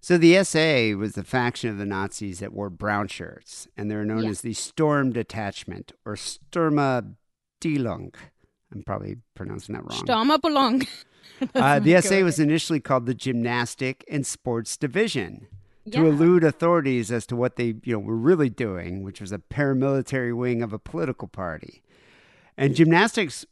So 0.00 0.18
the 0.18 0.42
SA 0.42 0.98
was 0.98 1.12
the 1.12 1.22
faction 1.22 1.70
of 1.70 1.78
the 1.78 1.86
Nazis 1.86 2.40
that 2.40 2.52
wore 2.52 2.70
brown 2.70 3.06
shirts, 3.06 3.68
and 3.76 3.88
they 3.88 3.94
were 3.94 4.04
known 4.04 4.24
Yeah. 4.24 4.30
as 4.30 4.40
the 4.40 4.54
Storm 4.54 5.12
Detachment 5.12 5.92
or 6.04 6.16
Sturma 6.16 7.14
Dilung. 7.60 8.16
I'm 8.72 8.82
probably 8.82 9.18
pronouncing 9.36 9.76
that 9.76 9.84
wrong. 9.84 10.38
Belong. 10.40 10.82
Uh, 11.54 11.78
the 11.80 12.00
SA 12.00 12.20
was 12.20 12.38
initially 12.38 12.80
called 12.80 13.06
the 13.06 13.14
Gymnastic 13.14 14.04
and 14.10 14.26
Sports 14.26 14.76
Division 14.76 15.46
to 15.90 16.06
elude 16.06 16.44
authorities 16.44 17.10
as 17.10 17.26
to 17.26 17.36
what 17.36 17.56
they 17.56 17.76
you 17.82 17.92
know 17.94 17.98
were 17.98 18.16
really 18.16 18.50
doing, 18.50 19.02
which 19.02 19.20
was 19.20 19.32
a 19.32 19.38
paramilitary 19.38 20.36
wing 20.36 20.62
of 20.62 20.72
a 20.72 20.78
political 20.78 21.28
party. 21.28 21.82
And 22.56 22.74
gymnastics 22.74 23.46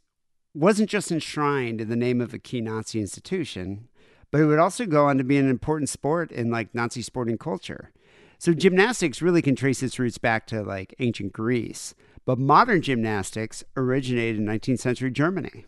wasn't 0.53 0.89
just 0.89 1.11
enshrined 1.11 1.81
in 1.81 1.89
the 1.89 1.95
name 1.95 2.19
of 2.21 2.33
a 2.33 2.39
key 2.39 2.61
Nazi 2.61 2.99
institution, 2.99 3.87
but 4.31 4.41
it 4.41 4.45
would 4.45 4.59
also 4.59 4.85
go 4.85 5.05
on 5.05 5.17
to 5.17 5.23
be 5.23 5.37
an 5.37 5.49
important 5.49 5.89
sport 5.89 6.31
in 6.31 6.51
like 6.51 6.75
Nazi 6.75 7.01
sporting 7.01 7.37
culture. 7.37 7.91
So 8.39 8.53
gymnastics 8.53 9.21
really 9.21 9.41
can 9.41 9.55
trace 9.55 9.81
its 9.81 9.97
roots 9.97 10.17
back 10.17 10.45
to 10.47 10.61
like 10.61 10.93
ancient 10.99 11.33
Greece, 11.33 11.95
but 12.25 12.37
modern 12.37 12.81
gymnastics 12.81 13.63
originated 13.75 14.37
in 14.37 14.45
19th 14.45 14.79
century 14.79 15.11
Germany. 15.11 15.65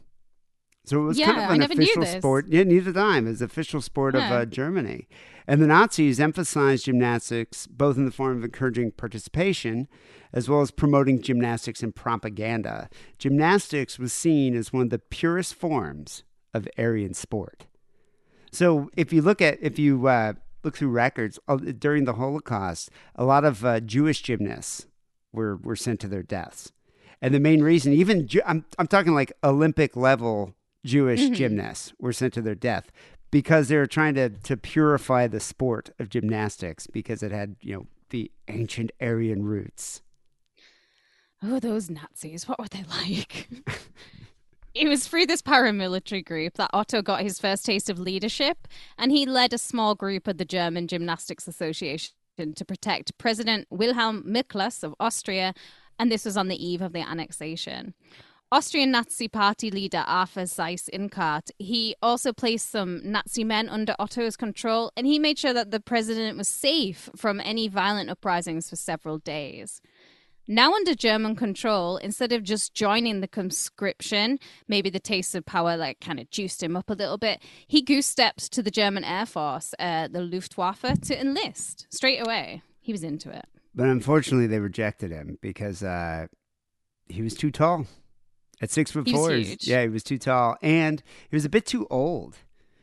So 0.89 1.04
it 1.04 1.06
was 1.06 1.19
kind 1.19 1.38
of 1.38 1.52
an 1.52 1.62
official 1.62 2.04
sport. 2.04 2.47
Yeah, 2.47 2.63
neither 2.63 2.91
did 2.91 2.97
I. 2.97 3.19
It 3.19 3.25
was 3.25 3.43
official 3.43 3.80
sport 3.80 4.15
of 4.15 4.23
uh, 4.23 4.45
Germany. 4.45 5.08
And 5.45 5.62
the 5.62 5.67
Nazis 5.67 6.19
emphasized 6.19 6.86
gymnastics 6.86 7.67
both 7.67 7.95
in 7.95 8.06
the 8.06 8.12
form 8.12 8.38
of 8.38 8.43
encouraging 8.43 8.91
participation 8.93 9.88
as 10.34 10.49
well 10.49 10.62
as 10.62 10.71
promoting 10.71 11.21
gymnastics 11.21 11.84
and 11.84 11.95
propaganda. 11.95 12.89
Gymnastics 13.19 13.99
was 13.99 14.13
seen 14.13 14.56
as 14.56 14.73
one 14.73 14.82
of 14.82 14.89
the 14.89 14.97
purest 14.97 15.54
forms 15.54 16.23
of 16.56 16.67
Aryan 16.75 17.13
sport. 17.13 17.67
So 18.52 18.89
if 18.97 19.13
you 19.13 19.21
look 19.21 19.43
at 19.43 19.60
if 19.62 19.78
you 19.78 20.08
uh, 20.08 20.34
look 20.63 20.75
through 20.75 20.90
records 20.90 21.37
uh, 21.48 21.58
during 21.58 22.06
the 22.06 22.13
Holocaust, 22.13 22.90
a 23.15 23.25
lot 23.25 23.46
of 23.46 23.63
uh, 23.63 23.79
Jewish 23.79 24.23
gymnasts 24.23 24.87
were 25.31 25.56
were 25.56 25.75
sent 25.75 26.00
to 26.00 26.08
their 26.08 26.23
deaths, 26.23 26.71
and 27.21 27.31
the 27.31 27.40
main 27.40 27.62
reason, 27.62 27.94
even 27.94 28.27
I'm 28.44 28.65
I'm 28.79 28.87
talking 28.87 29.13
like 29.13 29.31
Olympic 29.44 29.96
level 29.96 30.56
Jewish 30.86 31.21
mm-hmm. 31.21 31.34
gymnasts 31.34 31.94
were 32.00 32.13
sent 32.13 32.34
to 32.36 32.42
their 32.42 32.56
death 32.56 32.92
because 33.32 33.67
they 33.67 33.77
were 33.77 33.88
trying 33.88 34.15
to 34.15 34.30
to 34.30 34.58
purify 34.58 35.27
the 35.27 35.40
sport 35.40 35.90
of 36.00 36.10
gymnastics 36.10 36.88
because 36.88 37.23
it 37.23 37.32
had 37.32 37.56
you 37.62 37.75
know 37.75 37.88
the 38.10 38.32
ancient 38.48 38.92
Aryan 39.02 39.44
roots. 39.44 40.02
Oh, 41.42 41.60
those 41.60 41.90
Nazis. 41.90 42.48
What 42.48 42.60
were 42.60 42.67
they 42.67 42.84
like? 42.90 43.50
it 44.73 44.88
was 44.88 45.08
through 45.08 45.25
this 45.27 45.42
paramilitary 45.42 46.25
group 46.25 46.56
that 46.56 46.69
Otto 46.73 47.02
got 47.02 47.21
his 47.21 47.40
first 47.40 47.65
taste 47.65 47.90
of 47.90 47.98
leadership, 47.98 48.67
and 48.98 49.12
he 49.12 49.25
led 49.25 49.54
a 49.54 49.58
small 49.58 49.96
group 49.96 50.27
of 50.27 50.38
the 50.38 50.46
German 50.46 50.88
Gymnastics 50.88 51.48
Association 51.48 52.13
to 52.56 52.65
protect 52.65 53.17
President 53.17 53.67
Wilhelm 53.69 54.23
Miklas 54.27 54.84
of 54.84 54.96
Austria, 55.00 55.54
and 55.98 56.12
this 56.12 56.25
was 56.25 56.38
on 56.38 56.48
the 56.48 56.65
eve 56.65 56.82
of 56.82 56.94
the 56.94 57.08
annexation. 57.08 57.94
Austrian 58.52 58.89
Nazi 58.89 59.27
Party 59.27 59.69
leader 59.69 60.04
Arthur 60.08 60.41
Seyss-Inquart, 60.41 61.52
he 61.60 61.95
also 62.02 62.33
placed 62.33 62.71
some 62.71 63.00
Nazi 63.04 63.43
men 63.43 63.69
under 63.69 63.95
Otto's 64.00 64.35
control, 64.35 64.91
and 64.97 65.06
he 65.06 65.19
made 65.19 65.37
sure 65.37 65.54
that 65.54 65.69
the 65.69 65.79
president 65.79 66.35
was 66.35 66.47
safe 66.47 67.12
from 67.15 67.39
any 67.41 67.67
violent 67.67 68.10
uprisings 68.10 68.67
for 68.67 68.75
several 68.75 69.19
days. 69.19 69.83
Now 70.47 70.73
under 70.73 70.95
German 70.95 71.35
control, 71.35 71.97
instead 71.97 72.31
of 72.31 72.41
just 72.41 72.73
joining 72.73 73.21
the 73.21 73.27
conscription, 73.27 74.39
maybe 74.67 74.89
the 74.89 75.00
taste 75.00 75.35
of 75.35 75.45
power 75.45 75.77
like 75.77 76.00
kind 76.00 76.19
of 76.19 76.31
juiced 76.31 76.63
him 76.63 76.75
up 76.75 76.89
a 76.89 76.95
little 76.95 77.19
bit. 77.19 77.43
He 77.67 77.83
goose 77.83 78.08
stepped 78.08 78.52
to 78.54 78.63
the 78.63 78.71
German 78.71 79.04
Air 79.04 79.27
Force, 79.27 79.75
uh, 79.77 80.08
the 80.08 80.21
Luftwaffe, 80.21 81.00
to 81.02 81.21
enlist 81.21 81.85
straight 81.91 82.17
away. 82.17 82.63
He 82.81 82.91
was 82.91 83.04
into 83.04 83.29
it. 83.29 83.45
But 83.75 83.89
unfortunately, 83.89 84.47
they 84.47 84.58
rejected 84.58 85.12
him 85.12 85.37
because 85.39 85.83
uh, 85.83 86.25
he 87.08 87.21
was 87.21 87.35
too 87.35 87.52
tall. 87.52 87.85
At 88.62 88.69
six 88.69 88.91
foot 88.91 89.10
four, 89.10 89.31
yeah, 89.31 89.83
he 89.83 89.89
was 89.89 90.03
too 90.03 90.17
tall, 90.17 90.57
and 90.62 91.01
he 91.29 91.35
was 91.35 91.45
a 91.45 91.49
bit 91.49 91.65
too 91.65 91.87
old. 91.89 92.37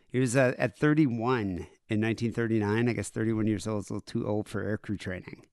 He 0.08 0.18
was 0.18 0.34
uh, 0.36 0.54
at 0.58 0.78
31 0.78 1.66
in 1.88 2.00
1939. 2.00 2.88
I 2.88 2.92
guess 2.92 3.10
31 3.10 3.46
years 3.46 3.66
old 3.66 3.84
is 3.84 3.90
a 3.90 3.94
little 3.94 4.00
too 4.06 4.26
old 4.26 4.48
for 4.48 4.64
aircrew 4.64 4.98
training. 4.98 5.44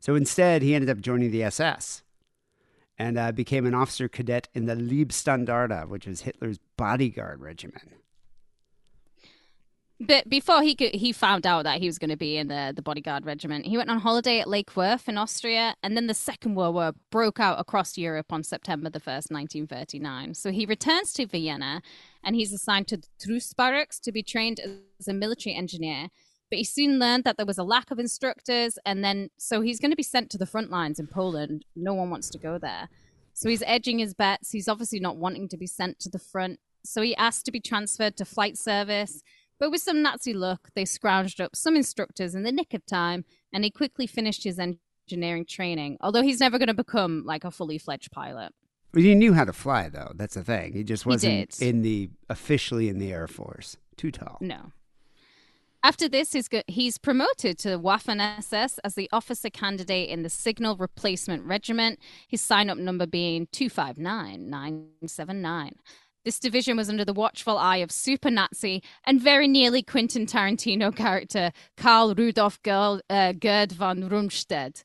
So 0.00 0.14
instead, 0.14 0.62
he 0.62 0.74
ended 0.74 0.88
up 0.88 1.00
joining 1.00 1.30
the 1.30 1.42
SS 1.42 2.02
and 2.98 3.18
uh, 3.18 3.32
became 3.32 3.66
an 3.66 3.74
officer 3.74 4.08
cadet 4.08 4.48
in 4.54 4.66
the 4.66 4.74
Leibstandarte, 4.74 5.88
which 5.88 6.06
was 6.06 6.22
Hitler's 6.22 6.58
bodyguard 6.76 7.40
regiment. 7.40 7.92
But 10.00 10.28
before 10.28 10.62
he 10.62 10.76
could, 10.76 10.94
he 10.94 11.12
found 11.12 11.44
out 11.44 11.64
that 11.64 11.80
he 11.80 11.86
was 11.86 11.98
going 11.98 12.10
to 12.10 12.16
be 12.16 12.36
in 12.36 12.46
the, 12.46 12.72
the 12.74 12.82
bodyguard 12.82 13.26
regiment, 13.26 13.66
he 13.66 13.76
went 13.76 13.90
on 13.90 13.98
holiday 13.98 14.38
at 14.38 14.48
Lake 14.48 14.76
Worth 14.76 15.08
in 15.08 15.18
Austria, 15.18 15.74
and 15.82 15.96
then 15.96 16.06
the 16.06 16.14
Second 16.14 16.54
World 16.54 16.76
War 16.76 16.92
broke 17.10 17.40
out 17.40 17.58
across 17.58 17.98
Europe 17.98 18.32
on 18.32 18.44
September 18.44 18.88
the 18.90 19.00
1st, 19.00 19.32
1939. 19.32 20.34
So 20.34 20.52
he 20.52 20.66
returns 20.66 21.12
to 21.14 21.26
Vienna, 21.26 21.82
and 22.22 22.36
he's 22.36 22.52
assigned 22.52 22.86
to 22.88 22.96
the 22.96 23.08
Truss 23.20 23.52
barracks 23.52 23.98
to 24.00 24.12
be 24.12 24.22
trained 24.22 24.60
as 25.00 25.08
a 25.08 25.12
military 25.12 25.56
engineer. 25.56 26.08
But 26.48 26.58
he 26.58 26.64
soon 26.64 27.00
learned 27.00 27.24
that 27.24 27.36
there 27.36 27.44
was 27.44 27.58
a 27.58 27.64
lack 27.64 27.90
of 27.90 27.98
instructors, 27.98 28.78
and 28.86 29.02
then 29.02 29.30
so 29.36 29.62
he's 29.62 29.80
going 29.80 29.90
to 29.90 29.96
be 29.96 30.04
sent 30.04 30.30
to 30.30 30.38
the 30.38 30.46
front 30.46 30.70
lines 30.70 31.00
in 31.00 31.08
Poland. 31.08 31.64
No 31.74 31.92
one 31.92 32.08
wants 32.08 32.30
to 32.30 32.38
go 32.38 32.56
there. 32.56 32.88
So 33.34 33.48
he's 33.48 33.64
edging 33.66 33.98
his 33.98 34.14
bets. 34.14 34.52
He's 34.52 34.68
obviously 34.68 35.00
not 35.00 35.16
wanting 35.16 35.48
to 35.48 35.56
be 35.56 35.66
sent 35.66 35.98
to 36.00 36.08
the 36.08 36.18
front. 36.20 36.60
So 36.84 37.02
he 37.02 37.16
asked 37.16 37.44
to 37.46 37.52
be 37.52 37.60
transferred 37.60 38.16
to 38.16 38.24
flight 38.24 38.56
service. 38.56 39.22
But 39.58 39.70
with 39.70 39.80
some 39.80 40.02
Nazi 40.02 40.32
luck, 40.32 40.70
they 40.74 40.84
scrounged 40.84 41.42
up 41.42 41.56
some 41.56 41.76
instructors 41.76 42.34
in 42.34 42.42
the 42.42 42.52
nick 42.52 42.74
of 42.74 42.84
time, 42.86 43.24
and 43.52 43.64
he 43.64 43.70
quickly 43.70 44.06
finished 44.06 44.44
his 44.44 44.58
engineering 44.58 45.46
training, 45.46 45.96
although 46.00 46.22
he's 46.22 46.40
never 46.40 46.58
going 46.58 46.68
to 46.68 46.74
become 46.74 47.24
like 47.24 47.44
a 47.44 47.50
fully 47.50 47.78
fledged 47.78 48.12
pilot. 48.12 48.52
But 48.92 49.02
he 49.02 49.14
knew 49.14 49.34
how 49.34 49.44
to 49.44 49.52
fly, 49.52 49.88
though. 49.88 50.12
That's 50.14 50.34
the 50.34 50.44
thing. 50.44 50.72
He 50.72 50.84
just 50.84 51.04
wasn't 51.04 51.50
did. 51.50 51.68
in 51.68 51.82
the 51.82 52.10
officially 52.28 52.88
in 52.88 52.98
the 52.98 53.12
Air 53.12 53.26
Force. 53.26 53.76
Too 53.96 54.10
tall. 54.10 54.38
No. 54.40 54.72
After 55.82 56.08
this, 56.08 56.32
he's, 56.32 56.48
go- 56.48 56.62
he's 56.66 56.98
promoted 56.98 57.56
to 57.58 57.78
Waffen 57.78 58.20
SS 58.20 58.78
as 58.78 58.96
the 58.96 59.08
officer 59.12 59.48
candidate 59.50 60.08
in 60.08 60.22
the 60.22 60.30
Signal 60.30 60.76
Replacement 60.76 61.44
Regiment, 61.44 62.00
his 62.26 62.40
sign 62.40 62.68
up 62.68 62.78
number 62.78 63.06
being 63.06 63.46
259979. 63.52 65.76
This 66.28 66.38
division 66.38 66.76
was 66.76 66.90
under 66.90 67.06
the 67.06 67.14
watchful 67.14 67.56
eye 67.56 67.78
of 67.78 67.90
super 67.90 68.30
Nazi 68.30 68.82
and 69.06 69.18
very 69.18 69.48
nearly 69.48 69.80
Quentin 69.80 70.26
Tarantino 70.26 70.94
character 70.94 71.52
Karl 71.78 72.14
Rudolf 72.14 72.62
Ger- 72.62 73.00
uh, 73.08 73.32
Gerd 73.32 73.72
von 73.72 74.10
Rundstedt. 74.10 74.84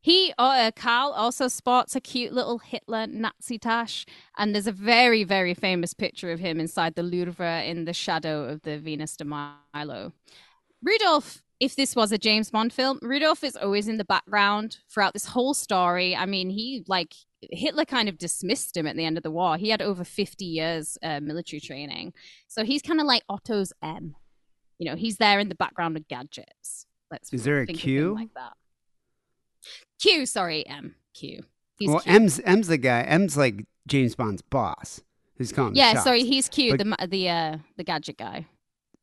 He, 0.00 0.32
uh, 0.38 0.70
Karl, 0.76 1.10
also 1.10 1.48
sports 1.48 1.96
a 1.96 2.00
cute 2.00 2.32
little 2.32 2.58
Hitler 2.58 3.08
Nazi 3.08 3.58
tash, 3.58 4.06
and 4.38 4.54
there's 4.54 4.68
a 4.68 4.72
very, 4.72 5.24
very 5.24 5.52
famous 5.52 5.94
picture 5.94 6.30
of 6.30 6.38
him 6.38 6.60
inside 6.60 6.94
the 6.94 7.02
Louvre 7.02 7.64
in 7.64 7.86
the 7.86 7.92
shadow 7.92 8.44
of 8.44 8.62
the 8.62 8.78
Venus 8.78 9.16
de 9.16 9.24
Milo. 9.24 10.12
Rudolph, 10.80 11.42
if 11.60 11.76
this 11.76 11.94
was 11.94 12.12
a 12.12 12.18
James 12.18 12.50
Bond 12.50 12.72
film, 12.72 12.98
Rudolph 13.02 13.44
is 13.44 13.56
always 13.56 13.88
in 13.88 13.96
the 13.96 14.04
background 14.04 14.78
throughout 14.88 15.12
this 15.12 15.26
whole 15.26 15.54
story. 15.54 16.14
I 16.16 16.26
mean, 16.26 16.50
he 16.50 16.84
like 16.88 17.14
Hitler 17.40 17.84
kind 17.84 18.08
of 18.08 18.18
dismissed 18.18 18.76
him 18.76 18.86
at 18.86 18.96
the 18.96 19.04
end 19.04 19.16
of 19.16 19.22
the 19.22 19.30
war. 19.30 19.56
He 19.56 19.70
had 19.70 19.82
over 19.82 20.04
50 20.04 20.44
years 20.44 20.98
uh, 21.02 21.20
military 21.20 21.60
training, 21.60 22.12
so 22.48 22.64
he's 22.64 22.82
kind 22.82 23.00
of 23.00 23.06
like 23.06 23.22
Otto's 23.28 23.72
M. 23.82 24.16
You 24.78 24.90
know, 24.90 24.96
he's 24.96 25.18
there 25.18 25.38
in 25.38 25.48
the 25.48 25.54
background 25.54 25.96
of 25.96 26.08
gadgets. 26.08 26.86
Let's 27.10 27.32
Is 27.32 27.44
there 27.44 27.60
a 27.60 27.66
Q? 27.66 28.14
like 28.14 28.34
that. 28.34 28.54
Q, 30.00 30.26
sorry, 30.26 30.66
M. 30.66 30.96
Q. 31.14 31.44
He's 31.78 31.88
well, 31.88 32.00
Q. 32.00 32.12
M's 32.12 32.40
M's 32.40 32.68
the 32.68 32.78
guy. 32.78 33.02
M's 33.02 33.36
like 33.36 33.66
James 33.86 34.14
Bond's 34.14 34.42
boss. 34.42 35.00
Who's 35.36 35.52
calling 35.52 35.74
yeah, 35.74 36.00
sorry, 36.00 36.24
he's 36.24 36.48
Q, 36.48 36.76
But- 36.76 37.00
the 37.00 37.06
the 37.08 37.28
uh, 37.28 37.58
the 37.76 37.84
gadget 37.84 38.18
guy. 38.18 38.46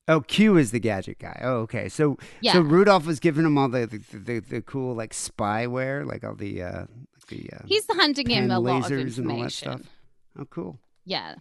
Oh, 0.08 0.22
Q 0.22 0.58
is 0.58 0.72
the 0.72 0.80
gadget 0.80 1.20
guy. 1.20 1.40
Oh, 1.44 1.58
okay. 1.60 1.88
So 1.88 2.18
Yeah. 2.42 2.54
so 2.54 2.62
Rudolph 2.62 3.06
was 3.06 3.20
giving 3.20 3.46
him 3.46 3.58
all 3.58 3.70
the 3.70 3.86
the, 3.86 4.18
the, 4.18 4.40
the 4.40 4.62
cool 4.62 4.96
like 4.96 5.14
spyware, 5.14 6.06
like 6.06 6.24
all 6.24 6.36
the 6.36 6.64
uh 6.64 6.86
the 7.30 7.50
uh, 7.54 7.60
He's 7.66 7.86
handing 7.98 8.30
him 8.30 8.52
a 8.52 8.60
lot 8.60 8.86
of 8.86 8.92
lasers 8.92 9.18
and 9.18 9.32
all 9.32 9.38
that 9.38 9.44
information. 9.44 9.50
stuff. 9.78 9.82
Oh, 10.40 10.46
cool. 10.50 10.80
Yeah. 11.06 11.36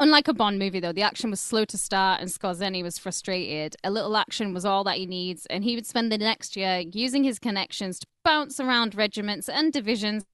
Unlike 0.00 0.28
a 0.28 0.34
Bond 0.34 0.60
movie, 0.60 0.78
though, 0.78 0.92
the 0.92 1.02
action 1.02 1.28
was 1.30 1.40
slow 1.40 1.64
to 1.64 1.76
start 1.76 2.20
and 2.20 2.30
Skorzeny 2.30 2.84
was 2.84 2.98
frustrated. 2.98 3.74
A 3.82 3.90
little 3.90 4.16
action 4.16 4.54
was 4.54 4.64
all 4.64 4.84
that 4.84 4.96
he 4.96 5.06
needs, 5.06 5.44
and 5.46 5.64
he 5.64 5.74
would 5.74 5.86
spend 5.86 6.12
the 6.12 6.18
next 6.18 6.56
year 6.56 6.84
using 6.92 7.24
his 7.24 7.40
connections 7.40 7.98
to 7.98 8.06
bounce 8.24 8.60
around 8.60 8.94
regiments 8.94 9.48
and 9.48 9.72
divisions, 9.72 10.24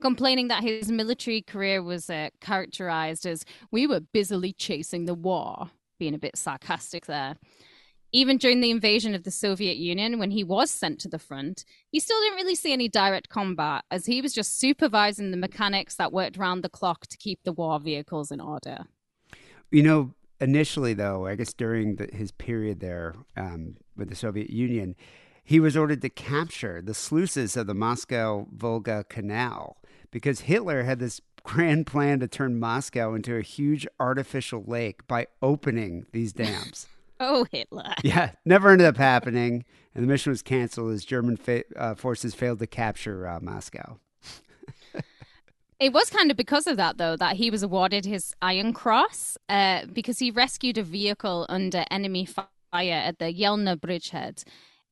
complaining 0.00 0.46
that 0.46 0.62
his 0.62 0.92
military 0.92 1.42
career 1.42 1.82
was 1.82 2.08
uh, 2.08 2.28
characterized 2.40 3.26
as 3.26 3.44
we 3.72 3.84
were 3.84 3.98
busily 4.00 4.52
chasing 4.52 5.06
the 5.06 5.14
war, 5.14 5.70
being 6.00 6.14
a 6.14 6.18
bit 6.18 6.36
sarcastic 6.36 7.06
there. 7.06 7.36
Even 8.12 8.38
during 8.38 8.60
the 8.60 8.72
invasion 8.72 9.14
of 9.14 9.22
the 9.22 9.30
Soviet 9.30 9.76
Union, 9.76 10.18
when 10.18 10.32
he 10.32 10.42
was 10.42 10.68
sent 10.68 10.98
to 10.98 11.08
the 11.08 11.20
front, 11.20 11.64
he 11.92 12.00
still 12.00 12.20
didn't 12.22 12.38
really 12.38 12.56
see 12.56 12.72
any 12.72 12.88
direct 12.88 13.28
combat, 13.28 13.84
as 13.88 14.06
he 14.06 14.20
was 14.20 14.32
just 14.32 14.58
supervising 14.58 15.30
the 15.30 15.36
mechanics 15.36 15.94
that 15.94 16.12
worked 16.12 16.36
round 16.36 16.64
the 16.64 16.68
clock 16.68 17.06
to 17.06 17.16
keep 17.16 17.44
the 17.44 17.52
war 17.52 17.78
vehicles 17.78 18.32
in 18.32 18.40
order. 18.40 18.78
You 19.70 19.84
know, 19.84 20.14
initially 20.40 20.92
though, 20.92 21.26
I 21.26 21.36
guess 21.36 21.52
during 21.52 21.96
the, 21.96 22.08
his 22.12 22.32
period 22.32 22.80
there 22.80 23.14
um, 23.36 23.76
with 23.96 24.08
the 24.08 24.16
Soviet 24.16 24.50
Union, 24.50 24.96
he 25.44 25.60
was 25.60 25.76
ordered 25.76 26.02
to 26.02 26.10
capture 26.10 26.82
the 26.82 26.94
sluices 26.94 27.56
of 27.56 27.68
the 27.68 27.74
Moscow 27.74 28.48
Volga 28.52 29.04
Canal 29.08 29.76
because 30.10 30.40
Hitler 30.40 30.82
had 30.82 30.98
this 30.98 31.20
grand 31.50 31.84
plan 31.84 32.20
to 32.20 32.28
turn 32.28 32.60
Moscow 32.60 33.12
into 33.12 33.34
a 33.36 33.42
huge 33.42 33.84
artificial 33.98 34.62
lake 34.66 35.04
by 35.08 35.26
opening 35.42 36.06
these 36.12 36.32
dams. 36.32 36.86
Oh, 37.22 37.44
Hitler. 37.52 37.92
yeah, 38.02 38.30
never 38.46 38.70
ended 38.70 38.86
up 38.86 38.96
happening, 38.96 39.66
and 39.94 40.02
the 40.02 40.08
mission 40.08 40.30
was 40.30 40.40
canceled 40.40 40.90
as 40.94 41.04
German 41.04 41.36
fa- 41.36 41.64
uh, 41.76 41.94
forces 41.94 42.34
failed 42.34 42.60
to 42.60 42.66
capture 42.66 43.28
uh, 43.28 43.40
Moscow. 43.42 43.98
It 45.78 45.92
was 45.92 46.08
kind 46.10 46.30
of 46.30 46.36
because 46.38 46.66
of 46.66 46.76
that, 46.76 46.98
though, 46.98 47.16
that 47.16 47.36
he 47.36 47.50
was 47.50 47.62
awarded 47.62 48.04
his 48.04 48.34
Iron 48.42 48.72
Cross 48.72 49.38
uh, 49.48 49.86
because 49.92 50.18
he 50.18 50.30
rescued 50.30 50.76
a 50.76 50.82
vehicle 50.82 51.46
under 51.48 51.84
enemy 51.90 52.26
fire 52.26 52.46
at 52.72 53.18
the 53.18 53.32
Yelna 53.32 53.80
bridgehead. 53.80 54.44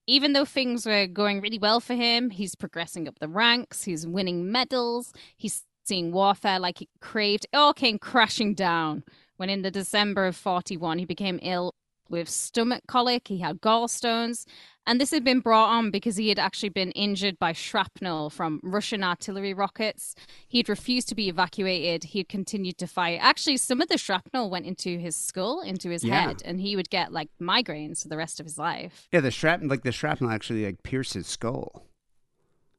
Even 0.06 0.32
though 0.32 0.46
things 0.46 0.86
were 0.86 1.06
going 1.06 1.42
really 1.42 1.58
well 1.58 1.80
for 1.80 1.94
him, 1.94 2.30
he's 2.30 2.54
progressing 2.54 3.06
up 3.06 3.18
the 3.20 3.28
ranks, 3.28 3.84
he's 3.84 4.06
winning 4.06 4.50
medals, 4.50 5.12
he's 5.36 5.64
seeing 5.88 6.12
warfare 6.12 6.58
like 6.58 6.78
he 6.78 6.88
craved. 7.00 7.46
It 7.52 7.56
all 7.56 7.74
came 7.74 7.98
crashing 7.98 8.54
down 8.54 9.02
when, 9.38 9.50
in 9.50 9.62
the 9.62 9.70
December 9.70 10.26
of 10.26 10.36
41, 10.36 10.98
he 10.98 11.04
became 11.04 11.38
ill 11.42 11.74
with 12.10 12.28
stomach 12.28 12.84
colic, 12.86 13.28
he 13.28 13.38
had 13.38 13.60
gallstones, 13.60 14.46
and 14.86 14.98
this 14.98 15.10
had 15.10 15.22
been 15.22 15.40
brought 15.40 15.68
on 15.68 15.90
because 15.90 16.16
he 16.16 16.30
had 16.30 16.38
actually 16.38 16.70
been 16.70 16.90
injured 16.92 17.38
by 17.38 17.52
shrapnel 17.52 18.30
from 18.30 18.60
Russian 18.62 19.04
artillery 19.04 19.52
rockets. 19.52 20.14
He'd 20.48 20.70
refused 20.70 21.08
to 21.10 21.14
be 21.14 21.28
evacuated. 21.28 22.04
He'd 22.04 22.30
continued 22.30 22.78
to 22.78 22.86
fight. 22.86 23.18
Actually, 23.20 23.58
some 23.58 23.82
of 23.82 23.88
the 23.88 23.98
shrapnel 23.98 24.48
went 24.48 24.64
into 24.64 24.98
his 24.98 25.16
skull, 25.16 25.60
into 25.60 25.90
his 25.90 26.02
Yeah. 26.02 26.28
head, 26.28 26.42
and 26.46 26.62
he 26.62 26.76
would 26.76 26.88
get 26.88 27.12
like 27.12 27.28
migraines 27.38 28.02
for 28.02 28.08
the 28.08 28.16
rest 28.16 28.40
of 28.40 28.46
his 28.46 28.56
life. 28.56 29.06
Yeah, 29.12 29.20
the 29.20 29.30
shrapnel, 29.30 29.68
like 29.68 29.82
the 29.82 29.92
shrapnel, 29.92 30.30
actually 30.30 30.64
like 30.64 30.82
pierced 30.82 31.12
his 31.12 31.26
skull. 31.26 31.84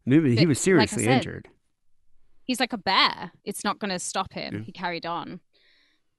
Mean, 0.05 0.37
he 0.37 0.47
was 0.47 0.57
like 0.57 0.63
seriously 0.63 1.03
said, 1.03 1.17
injured. 1.17 1.49
He's 2.49 2.59
like 2.59 2.73
a 2.73 2.79
bear. 2.79 3.31
It's 3.43 3.63
not 3.63 3.77
going 3.77 3.91
to 3.91 3.99
stop 3.99 4.33
him. 4.33 4.55
Yeah. 4.55 4.61
He 4.61 4.71
carried 4.71 5.05
on. 5.05 5.39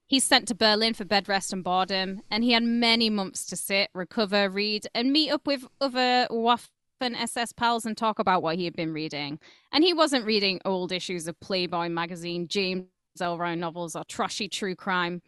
He's 0.06 0.22
sent 0.22 0.46
to 0.46 0.54
Berlin 0.54 0.94
for 0.94 1.04
bed 1.04 1.28
rest 1.28 1.52
and 1.52 1.64
boredom, 1.64 2.20
and 2.30 2.44
he 2.44 2.52
had 2.52 2.62
many 2.62 3.10
months 3.10 3.44
to 3.46 3.56
sit, 3.56 3.90
recover, 3.96 4.48
read, 4.48 4.86
and 4.94 5.10
meet 5.10 5.32
up 5.32 5.44
with 5.44 5.66
other 5.80 6.28
Waffen 6.30 7.20
SS 7.20 7.50
pals 7.50 7.84
and 7.84 7.96
talk 7.96 8.20
about 8.20 8.44
what 8.44 8.54
he 8.54 8.64
had 8.64 8.76
been 8.76 8.92
reading. 8.92 9.40
And 9.72 9.82
he 9.82 9.92
wasn't 9.92 10.24
reading 10.24 10.60
old 10.64 10.92
issues 10.92 11.26
of 11.26 11.40
Playboy 11.40 11.88
magazine, 11.88 12.46
James 12.46 12.86
Ellroy 13.18 13.58
novels, 13.58 13.96
or 13.96 14.04
trashy 14.04 14.48
true 14.48 14.76
crime. 14.76 15.22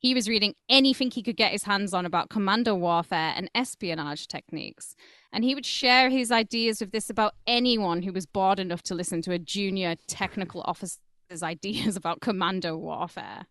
He 0.00 0.12
was 0.12 0.28
reading 0.28 0.54
anything 0.68 1.12
he 1.12 1.22
could 1.22 1.36
get 1.36 1.52
his 1.52 1.62
hands 1.62 1.94
on 1.94 2.04
about 2.04 2.30
commando 2.30 2.74
warfare 2.74 3.32
and 3.36 3.48
espionage 3.54 4.26
techniques. 4.26 4.96
And 5.32 5.44
he 5.44 5.54
would 5.54 5.66
share 5.66 6.08
his 6.08 6.30
ideas 6.30 6.80
of 6.80 6.90
this 6.90 7.10
about 7.10 7.34
anyone 7.46 8.02
who 8.02 8.12
was 8.12 8.26
bored 8.26 8.58
enough 8.58 8.82
to 8.84 8.94
listen 8.94 9.20
to 9.22 9.32
a 9.32 9.38
junior 9.38 9.96
technical 10.06 10.62
officer's 10.62 11.00
ideas 11.42 11.96
about 11.96 12.20
commando 12.20 12.76
warfare. 12.76 13.46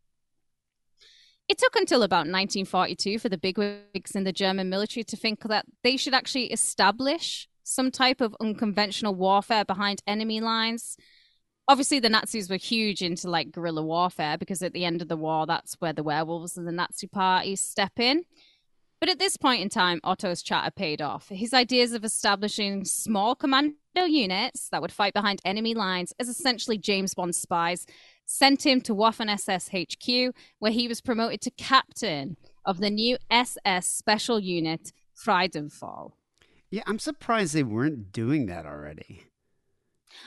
It 1.47 1.57
took 1.57 1.75
until 1.77 2.03
about 2.03 2.27
1942 2.27 3.19
for 3.19 3.29
the 3.29 3.37
bigwigs 3.37 4.15
in 4.15 4.25
the 4.25 4.33
German 4.33 4.69
military 4.69 5.03
to 5.05 5.15
think 5.15 5.43
that 5.43 5.65
they 5.81 5.95
should 5.95 6.13
actually 6.13 6.51
establish 6.51 7.47
some 7.63 7.89
type 7.89 8.19
of 8.19 8.35
unconventional 8.41 9.15
warfare 9.15 9.63
behind 9.63 10.01
enemy 10.05 10.41
lines. 10.41 10.97
Obviously, 11.69 11.99
the 11.99 12.09
Nazis 12.09 12.49
were 12.49 12.57
huge 12.57 13.01
into 13.01 13.29
like 13.29 13.51
guerrilla 13.51 13.83
warfare 13.83 14.37
because 14.37 14.61
at 14.61 14.73
the 14.73 14.83
end 14.83 15.01
of 15.01 15.07
the 15.07 15.17
war, 15.17 15.45
that's 15.45 15.75
where 15.79 15.93
the 15.93 16.03
werewolves 16.03 16.57
and 16.57 16.67
the 16.67 16.71
Nazi 16.71 17.07
party 17.07 17.55
step 17.55 17.93
in. 17.97 18.23
But 18.99 19.09
at 19.09 19.19
this 19.19 19.37
point 19.37 19.61
in 19.61 19.69
time, 19.69 19.99
Otto's 20.03 20.41
chatter 20.41 20.71
paid 20.71 21.01
off. 21.01 21.29
His 21.29 21.53
ideas 21.53 21.93
of 21.93 22.03
establishing 22.03 22.83
small 22.83 23.35
commando 23.35 23.75
units 23.95 24.69
that 24.69 24.81
would 24.81 24.91
fight 24.91 25.13
behind 25.13 25.39
enemy 25.45 25.73
lines 25.75 26.13
as 26.19 26.27
essentially 26.27 26.77
James 26.79 27.13
Bond 27.13 27.35
spies 27.35 27.85
sent 28.25 28.65
him 28.65 28.81
to 28.81 28.95
Waffen 28.95 29.29
SS 29.29 29.69
HQ, 29.69 30.35
where 30.59 30.71
he 30.71 30.87
was 30.87 30.99
promoted 30.99 31.41
to 31.41 31.51
captain 31.51 32.37
of 32.65 32.79
the 32.79 32.89
new 32.89 33.17
SS 33.29 33.87
special 33.87 34.39
unit 34.39 34.91
Friedenthal. 35.15 36.11
Yeah, 36.69 36.83
I'm 36.85 36.99
surprised 36.99 37.53
they 37.53 37.63
weren't 37.63 38.11
doing 38.11 38.47
that 38.47 38.65
already. 38.65 39.23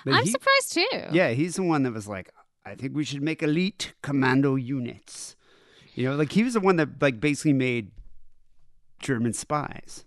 But 0.05 0.15
I'm 0.15 0.25
he- 0.25 0.31
surprised 0.31 0.73
too. 0.73 0.89
Yeah, 1.13 1.31
he's 1.31 1.57
the 1.57 1.63
one 1.63 1.83
that 1.83 1.93
was 1.93 2.09
like, 2.09 2.33
I 2.65 2.75
think 2.75 2.95
we 2.95 3.05
should 3.05 3.23
make 3.23 3.43
elite 3.43 3.95
commando 4.03 4.55
units. 4.55 5.37
You 5.95 6.09
know, 6.09 6.17
like 6.17 6.33
he 6.33 6.45
was 6.45 6.55
the 6.55 6.61
one 6.61 6.77
that 6.77 7.03
like 7.03 7.21
basically 7.21 7.53
made 7.53 7.91
German 9.01 9.33
spies. 9.33 10.05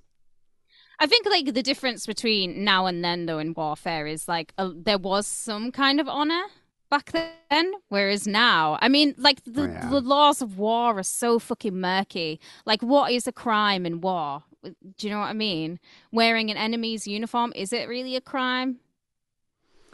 I 0.99 1.07
think 1.07 1.25
like 1.25 1.53
the 1.53 1.63
difference 1.63 2.05
between 2.05 2.63
now 2.63 2.85
and 2.85 3.03
then 3.03 3.25
though 3.25 3.39
in 3.39 3.53
warfare 3.53 4.07
is 4.07 4.27
like 4.27 4.53
uh, 4.57 4.71
there 4.73 4.97
was 4.97 5.27
some 5.27 5.71
kind 5.71 5.99
of 5.99 6.07
honor 6.07 6.43
back 6.89 7.11
then 7.49 7.73
whereas 7.89 8.27
now 8.27 8.77
I 8.79 8.87
mean 8.87 9.15
like 9.17 9.43
the, 9.43 9.63
Oh, 9.63 9.65
yeah. 9.65 9.89
the 9.89 9.99
laws 9.99 10.41
of 10.41 10.57
war 10.59 10.99
are 10.99 11.03
so 11.03 11.39
fucking 11.39 11.75
murky 11.75 12.39
like 12.65 12.81
what 12.83 13.11
is 13.11 13.27
a 13.27 13.31
crime 13.31 13.85
in 13.85 13.99
war 13.99 14.43
do 14.63 15.07
you 15.07 15.09
know 15.11 15.19
what 15.19 15.29
I 15.29 15.33
mean 15.33 15.79
wearing 16.11 16.51
an 16.51 16.57
enemy's 16.57 17.07
uniform 17.07 17.51
is 17.55 17.73
it 17.73 17.89
really 17.89 18.15
a 18.15 18.21
crime 18.21 18.77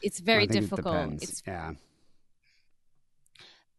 it's 0.03 0.19
very 0.19 0.45
think 0.45 0.57
it 0.57 0.59
difficult 0.61 1.13
it's 1.13 1.41
yeah. 1.47 1.71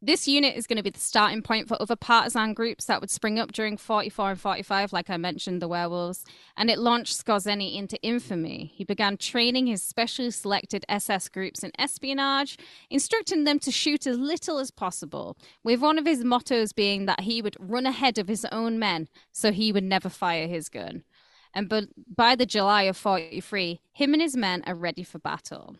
This 0.02 0.26
unit 0.26 0.56
is 0.56 0.66
going 0.66 0.78
to 0.78 0.82
be 0.82 0.90
the 0.90 0.98
starting 0.98 1.42
point 1.42 1.68
for 1.68 1.80
other 1.80 1.94
partisan 1.94 2.54
groups 2.54 2.86
that 2.86 3.00
would 3.00 3.10
spring 3.10 3.38
up 3.38 3.52
during 3.52 3.76
44 3.76 4.30
and 4.30 4.40
45, 4.40 4.92
like 4.94 5.10
I 5.10 5.18
mentioned, 5.18 5.60
the 5.60 5.68
werewolves. 5.68 6.24
And 6.56 6.70
it 6.70 6.78
launched 6.78 7.22
Skorzeny 7.22 7.76
into 7.76 8.00
infamy. 8.00 8.72
He 8.74 8.82
began 8.82 9.18
training 9.18 9.66
his 9.66 9.82
specially 9.82 10.30
selected 10.30 10.86
SS 10.88 11.28
groups 11.28 11.62
in 11.62 11.72
espionage, 11.78 12.56
instructing 12.88 13.44
them 13.44 13.58
to 13.58 13.70
shoot 13.70 14.06
as 14.06 14.16
little 14.16 14.58
as 14.58 14.70
possible, 14.70 15.36
with 15.62 15.80
one 15.80 15.98
of 15.98 16.06
his 16.06 16.24
mottos 16.24 16.72
being 16.72 17.04
that 17.04 17.20
he 17.20 17.42
would 17.42 17.56
run 17.60 17.84
ahead 17.84 18.16
of 18.16 18.28
his 18.28 18.46
own 18.46 18.78
men 18.78 19.06
so 19.32 19.52
he 19.52 19.70
would 19.70 19.84
never 19.84 20.08
fire 20.08 20.46
his 20.46 20.70
gun. 20.70 21.04
And 21.52 21.68
by 22.14 22.36
the 22.36 22.46
July 22.46 22.82
of 22.84 22.96
43, 22.96 23.80
him 23.92 24.12
and 24.14 24.22
his 24.22 24.36
men 24.36 24.62
are 24.66 24.74
ready 24.74 25.02
for 25.02 25.18
battle. 25.18 25.76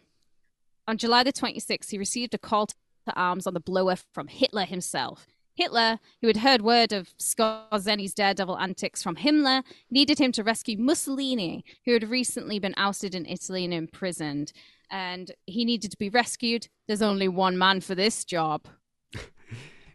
On 0.86 0.98
July 0.98 1.22
the 1.22 1.32
26th, 1.32 1.90
he 1.90 1.96
received 1.96 2.34
a 2.34 2.38
call 2.38 2.66
to 2.66 2.74
arms 3.14 3.46
on 3.46 3.54
the 3.54 3.60
blower 3.60 3.96
from 4.12 4.28
Hitler 4.28 4.64
himself. 4.64 5.26
Hitler, 5.54 5.98
who 6.20 6.28
had 6.28 6.38
heard 6.38 6.62
word 6.62 6.92
of 6.92 7.10
Skorzeny's 7.18 8.14
daredevil 8.14 8.58
antics 8.58 9.02
from 9.02 9.16
Himmler, 9.16 9.62
needed 9.90 10.18
him 10.18 10.32
to 10.32 10.44
rescue 10.44 10.78
Mussolini, 10.78 11.64
who 11.84 11.92
had 11.92 12.08
recently 12.08 12.58
been 12.58 12.74
ousted 12.76 13.14
in 13.14 13.26
Italy 13.26 13.64
and 13.64 13.74
imprisoned. 13.74 14.52
And 14.90 15.32
he 15.46 15.64
needed 15.64 15.90
to 15.90 15.98
be 15.98 16.08
rescued. 16.08 16.68
There's 16.86 17.02
only 17.02 17.28
one 17.28 17.58
man 17.58 17.80
for 17.80 17.94
this 17.94 18.24
job. 18.24 18.66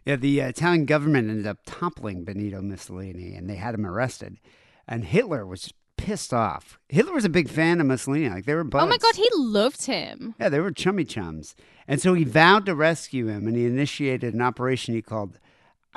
Yeah, 0.06 0.14
the 0.14 0.40
uh, 0.40 0.46
Italian 0.46 0.84
government 0.84 1.28
ended 1.28 1.48
up 1.48 1.58
toppling 1.66 2.22
Benito 2.22 2.62
Mussolini 2.62 3.34
and 3.34 3.50
they 3.50 3.56
had 3.56 3.74
him 3.74 3.84
arrested. 3.84 4.38
And 4.86 5.04
Hitler 5.04 5.44
was 5.44 5.72
pissed 6.06 6.32
off. 6.32 6.78
Hitler 6.88 7.12
was 7.12 7.24
a 7.24 7.28
big 7.28 7.48
fan 7.48 7.80
of 7.80 7.86
Mussolini. 7.88 8.28
Like 8.28 8.44
they 8.44 8.54
were 8.54 8.62
buds. 8.62 8.84
Oh 8.84 8.86
my 8.86 8.96
God, 8.96 9.16
he 9.16 9.28
loved 9.34 9.86
him. 9.86 10.36
Yeah, 10.38 10.48
they 10.48 10.60
were 10.60 10.70
chummy 10.70 11.04
chums. 11.04 11.56
And 11.88 12.00
so 12.00 12.14
he 12.14 12.22
vowed 12.22 12.64
to 12.66 12.76
rescue 12.76 13.26
him 13.26 13.48
and 13.48 13.56
he 13.56 13.66
initiated 13.66 14.32
an 14.32 14.40
operation 14.40 14.94
he 14.94 15.02
called 15.02 15.40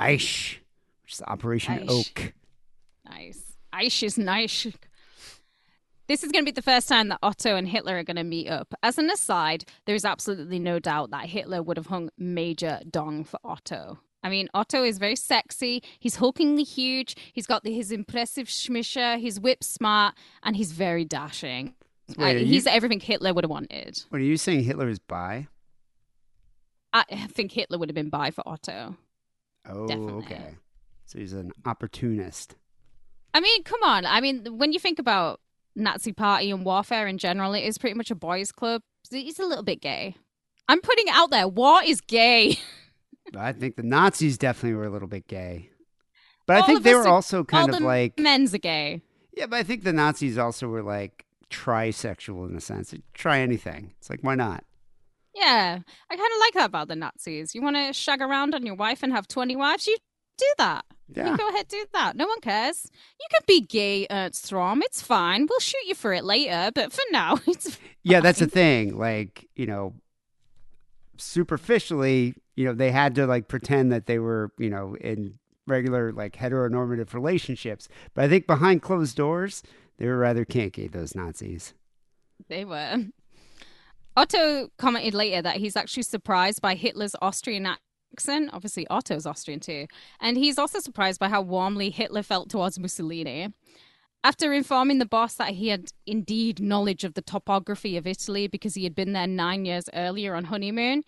Eiche, 0.00 0.58
which 1.04 1.12
is 1.12 1.22
Operation 1.28 1.78
Eiche. 1.78 1.88
Oak. 1.88 2.32
Nice. 3.08 3.52
Eiche 3.72 4.02
is 4.02 4.18
nice. 4.18 4.66
This 6.08 6.24
is 6.24 6.32
going 6.32 6.44
to 6.44 6.50
be 6.50 6.56
the 6.56 6.60
first 6.60 6.88
time 6.88 7.06
that 7.10 7.20
Otto 7.22 7.54
and 7.54 7.68
Hitler 7.68 7.96
are 7.96 8.02
going 8.02 8.16
to 8.16 8.24
meet 8.24 8.48
up. 8.48 8.74
As 8.82 8.98
an 8.98 9.08
aside, 9.10 9.64
there 9.86 9.94
is 9.94 10.04
absolutely 10.04 10.58
no 10.58 10.80
doubt 10.80 11.12
that 11.12 11.26
Hitler 11.26 11.62
would 11.62 11.76
have 11.76 11.86
hung 11.86 12.10
major 12.18 12.80
dong 12.90 13.22
for 13.22 13.38
Otto. 13.44 14.00
I 14.22 14.28
mean, 14.28 14.48
Otto 14.52 14.84
is 14.84 14.98
very 14.98 15.16
sexy. 15.16 15.82
He's 15.98 16.16
hulkingly 16.16 16.66
huge. 16.66 17.16
He's 17.32 17.46
got 17.46 17.64
the, 17.64 17.72
his 17.72 17.90
impressive 17.90 18.48
schmisher. 18.48 19.18
He's 19.18 19.40
whip 19.40 19.64
smart, 19.64 20.14
and 20.42 20.56
he's 20.56 20.72
very 20.72 21.04
dashing. 21.04 21.74
Wait, 22.18 22.18
Uh, 22.18 22.22
are 22.24 22.38
you- 22.38 22.46
he's 22.46 22.66
everything 22.66 23.00
Hitler 23.00 23.32
would 23.32 23.44
have 23.44 23.50
wanted. 23.50 24.02
What 24.10 24.20
are 24.20 24.24
you 24.24 24.36
saying 24.36 24.64
Hitler 24.64 24.88
is 24.88 24.98
bi? 24.98 25.46
I 26.92 27.04
think 27.28 27.52
Hitler 27.52 27.78
would 27.78 27.88
have 27.88 27.94
been 27.94 28.10
by 28.10 28.30
for 28.32 28.42
Otto. 28.48 28.96
Oh, 29.68 29.86
Definitely. 29.86 30.24
okay. 30.24 30.54
So 31.06 31.18
he's 31.20 31.32
an 31.32 31.52
opportunist. 31.64 32.56
I 33.32 33.40
mean, 33.40 33.62
come 33.62 33.82
on. 33.84 34.04
I 34.06 34.20
mean, 34.20 34.58
when 34.58 34.72
you 34.72 34.80
think 34.80 34.98
about 34.98 35.40
Nazi 35.76 36.12
party 36.12 36.50
and 36.50 36.64
warfare 36.64 37.06
in 37.06 37.16
general, 37.18 37.54
it 37.54 37.60
is 37.62 37.78
pretty 37.78 37.94
much 37.94 38.10
a 38.10 38.16
boys' 38.16 38.50
club. 38.50 38.82
He's 39.08 39.38
a 39.38 39.44
little 39.46 39.62
bit 39.62 39.80
gay. 39.80 40.16
I'm 40.68 40.80
putting 40.80 41.06
it 41.06 41.14
out 41.14 41.30
there. 41.30 41.46
War 41.46 41.80
is 41.84 42.00
gay. 42.00 42.58
I 43.36 43.52
think 43.52 43.76
the 43.76 43.82
Nazis 43.82 44.38
definitely 44.38 44.74
were 44.76 44.84
a 44.86 44.90
little 44.90 45.08
bit 45.08 45.26
gay. 45.28 45.70
But 46.46 46.62
I 46.62 46.66
think 46.66 46.82
they 46.82 46.94
were 46.94 47.02
are- 47.02 47.08
also 47.08 47.44
kind 47.44 47.70
All 47.70 47.76
of 47.76 47.82
like 47.82 48.18
men's 48.18 48.54
are 48.54 48.58
gay. 48.58 49.02
Yeah, 49.36 49.46
but 49.46 49.56
I 49.56 49.62
think 49.62 49.84
the 49.84 49.92
Nazis 49.92 50.36
also 50.38 50.66
were 50.68 50.82
like 50.82 51.24
trisexual 51.50 52.48
in 52.50 52.56
a 52.56 52.60
sense. 52.60 52.92
Try 53.14 53.38
anything. 53.40 53.92
It's 53.98 54.10
like 54.10 54.20
why 54.22 54.34
not? 54.34 54.64
Yeah, 55.34 55.78
I 56.10 56.16
kind 56.16 56.32
of 56.32 56.38
like 56.40 56.54
that 56.54 56.66
about 56.66 56.88
the 56.88 56.96
Nazis. 56.96 57.54
You 57.54 57.62
want 57.62 57.76
to 57.76 57.92
shag 57.92 58.20
around 58.20 58.54
on 58.54 58.66
your 58.66 58.74
wife 58.74 59.02
and 59.04 59.12
have 59.12 59.28
20 59.28 59.54
wives? 59.54 59.86
You 59.86 59.96
do 60.36 60.46
that. 60.58 60.84
Yeah. 61.14 61.30
You 61.30 61.36
go 61.36 61.48
ahead, 61.50 61.68
do 61.68 61.84
that. 61.92 62.16
No 62.16 62.26
one 62.26 62.40
cares. 62.40 62.88
You 63.20 63.26
can 63.30 63.42
be 63.46 63.60
gay, 63.60 64.06
Ernst 64.10 64.50
Röhm. 64.50 64.80
It's 64.82 65.00
fine. 65.02 65.46
We'll 65.48 65.60
shoot 65.60 65.84
you 65.86 65.94
for 65.94 66.12
it 66.12 66.24
later, 66.24 66.70
but 66.74 66.92
for 66.92 67.02
now, 67.12 67.38
it's 67.46 67.78
Yeah, 68.02 68.20
that's 68.20 68.40
the 68.40 68.46
thing. 68.48 68.96
Like, 68.98 69.48
you 69.54 69.66
know, 69.66 69.94
superficially, 71.16 72.34
you 72.60 72.66
know, 72.66 72.74
they 72.74 72.90
had 72.90 73.14
to 73.14 73.26
like 73.26 73.48
pretend 73.48 73.90
that 73.90 74.04
they 74.04 74.18
were, 74.18 74.52
you 74.58 74.68
know, 74.68 74.94
in 75.00 75.38
regular 75.66 76.12
like 76.12 76.36
heteronormative 76.36 77.14
relationships. 77.14 77.88
But 78.12 78.24
I 78.24 78.28
think 78.28 78.46
behind 78.46 78.82
closed 78.82 79.16
doors, 79.16 79.62
they 79.96 80.06
were 80.06 80.18
rather 80.18 80.44
kinky, 80.44 80.86
those 80.86 81.14
Nazis. 81.14 81.72
They 82.48 82.66
were. 82.66 83.06
Otto 84.14 84.68
commented 84.76 85.14
later 85.14 85.40
that 85.40 85.56
he's 85.56 85.74
actually 85.74 86.02
surprised 86.02 86.60
by 86.60 86.74
Hitler's 86.74 87.16
Austrian 87.22 87.66
accent. 88.12 88.50
Obviously, 88.52 88.86
Otto's 88.88 89.24
Austrian 89.24 89.60
too. 89.60 89.86
And 90.20 90.36
he's 90.36 90.58
also 90.58 90.80
surprised 90.80 91.18
by 91.18 91.30
how 91.30 91.40
warmly 91.40 91.88
Hitler 91.88 92.22
felt 92.22 92.50
towards 92.50 92.78
Mussolini. 92.78 93.54
After 94.22 94.52
informing 94.52 94.98
the 94.98 95.06
boss 95.06 95.36
that 95.36 95.54
he 95.54 95.68
had 95.68 95.92
indeed 96.06 96.60
knowledge 96.60 97.04
of 97.04 97.14
the 97.14 97.22
topography 97.22 97.96
of 97.96 98.06
Italy 98.06 98.48
because 98.48 98.74
he 98.74 98.84
had 98.84 98.94
been 98.94 99.14
there 99.14 99.26
nine 99.26 99.64
years 99.64 99.88
earlier 99.94 100.34
on 100.34 100.44
honeymoon, 100.44 101.04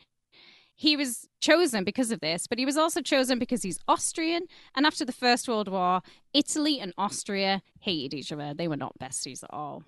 he 0.83 0.97
was 0.97 1.29
chosen 1.41 1.85
because 1.85 2.11
of 2.11 2.19
this, 2.19 2.49
but 2.49 2.59
he 2.59 2.67
was 2.67 2.77
also 2.77 3.01
chosen 3.01 3.39
because 3.39 3.63
he's 3.63 3.79
Austrian. 3.87 4.49
And 4.75 4.85
after 4.85 5.05
the 5.05 5.13
First 5.13 5.47
World 5.47 5.69
War, 5.69 6.03
Italy 6.35 6.81
and 6.81 6.93
Austria 6.99 7.63
hated 7.79 8.13
each 8.13 8.33
other. 8.33 8.53
They 8.53 8.67
were 8.67 8.77
not 8.77 8.99
besties 8.99 9.45
at 9.45 9.53
all. 9.53 9.85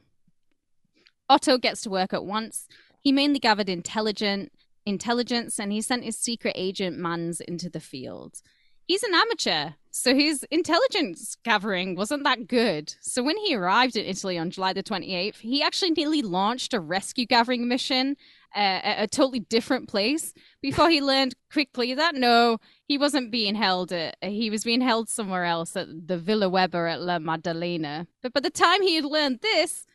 Otto 1.29 1.59
gets 1.59 1.83
to 1.83 1.91
work 1.91 2.13
at 2.13 2.25
once. 2.25 2.69
He 3.01 3.11
mainly 3.11 3.41
gathered 3.41 3.69
intelligent 3.69 4.53
intelligence 4.87 5.59
and 5.59 5.73
he 5.73 5.81
sent 5.81 6.05
his 6.05 6.17
secret 6.17 6.53
agent 6.55 6.97
Mans 6.97 7.41
into 7.41 7.69
the 7.69 7.81
field. 7.81 8.41
He's 8.87 9.03
an 9.03 9.15
amateur, 9.15 9.71
so 9.91 10.15
his 10.15 10.45
intelligence 10.53 11.37
gathering 11.43 11.97
wasn't 11.97 12.23
that 12.23 12.47
good. 12.47 12.95
So 13.01 13.21
when 13.21 13.39
he 13.39 13.57
arrived 13.57 13.97
in 13.97 14.07
Italy 14.07 14.39
on 14.39 14.51
July 14.51 14.75
the 14.75 14.83
28th, 14.85 15.39
he 15.39 15.61
actually 15.61 15.91
nearly 15.91 16.23
launched 16.23 16.73
a 16.73 16.79
rescue 16.79 17.27
gathering 17.27 17.67
mission 17.67 18.17
uh, 18.55 18.81
at 18.83 19.03
a 19.03 19.07
totally 19.07 19.41
different 19.41 19.89
place 19.89 20.33
before 20.63 20.89
he 20.91 21.01
learned 21.01 21.35
quickly 21.53 21.95
that 21.95 22.15
no, 22.15 22.59
he 22.87 22.97
wasn't 22.99 23.31
being 23.31 23.55
held 23.55 23.93
at, 23.93 24.17
he 24.23 24.51
was 24.51 24.65
being 24.65 24.81
held 24.81 25.09
somewhere 25.09 25.45
else 25.45 25.77
at 25.77 25.89
the 26.07 26.19
Villa 26.19 26.49
Weber 26.49 26.87
at 26.87 27.01
La 27.01 27.19
Maddalena. 27.19 28.07
But 28.23 28.33
by 28.33 28.41
the 28.41 28.51
time 28.51 28.83
he 28.83 28.97
had 28.97 29.05
learned 29.05 29.41
this, 29.41 29.87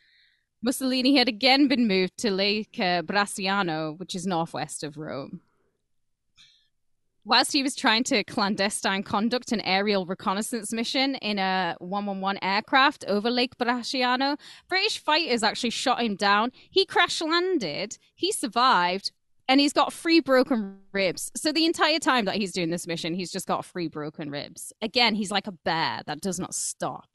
Mussolini 0.62 1.16
had 1.16 1.28
again 1.28 1.68
been 1.68 1.88
moved 1.88 2.18
to 2.18 2.30
Lake 2.30 2.76
uh, 2.78 3.02
Bracciano, 3.02 3.98
which 3.98 4.14
is 4.14 4.26
northwest 4.26 4.84
of 4.84 4.98
Rome. 4.98 5.40
Whilst 7.24 7.52
he 7.52 7.62
was 7.62 7.74
trying 7.74 8.04
to 8.04 8.24
clandestine 8.24 9.02
conduct 9.02 9.52
an 9.52 9.60
aerial 9.62 10.06
reconnaissance 10.06 10.72
mission 10.72 11.14
in 11.16 11.38
a 11.38 11.76
111 11.78 12.42
aircraft 12.42 13.04
over 13.06 13.30
Lake 13.30 13.56
Bracciano, 13.58 14.38
British 14.68 14.98
fighters 14.98 15.42
actually 15.42 15.70
shot 15.70 16.02
him 16.02 16.16
down. 16.16 16.50
He 16.70 16.84
crash 16.84 17.20
landed, 17.20 17.98
he 18.14 18.32
survived, 18.32 19.12
and 19.48 19.60
he's 19.60 19.72
got 19.72 19.92
three 19.92 20.20
broken 20.20 20.78
ribs. 20.92 21.32
So 21.34 21.52
the 21.52 21.66
entire 21.66 21.98
time 21.98 22.24
that 22.26 22.36
he's 22.36 22.52
doing 22.52 22.70
this 22.70 22.86
mission, 22.86 23.14
he's 23.14 23.32
just 23.32 23.48
got 23.48 23.66
three 23.66 23.88
broken 23.88 24.30
ribs. 24.30 24.72
Again, 24.80 25.14
he's 25.16 25.30
like 25.30 25.46
a 25.46 25.52
bear 25.52 26.02
that 26.06 26.20
does 26.20 26.38
not 26.38 26.54
stop. 26.54 27.08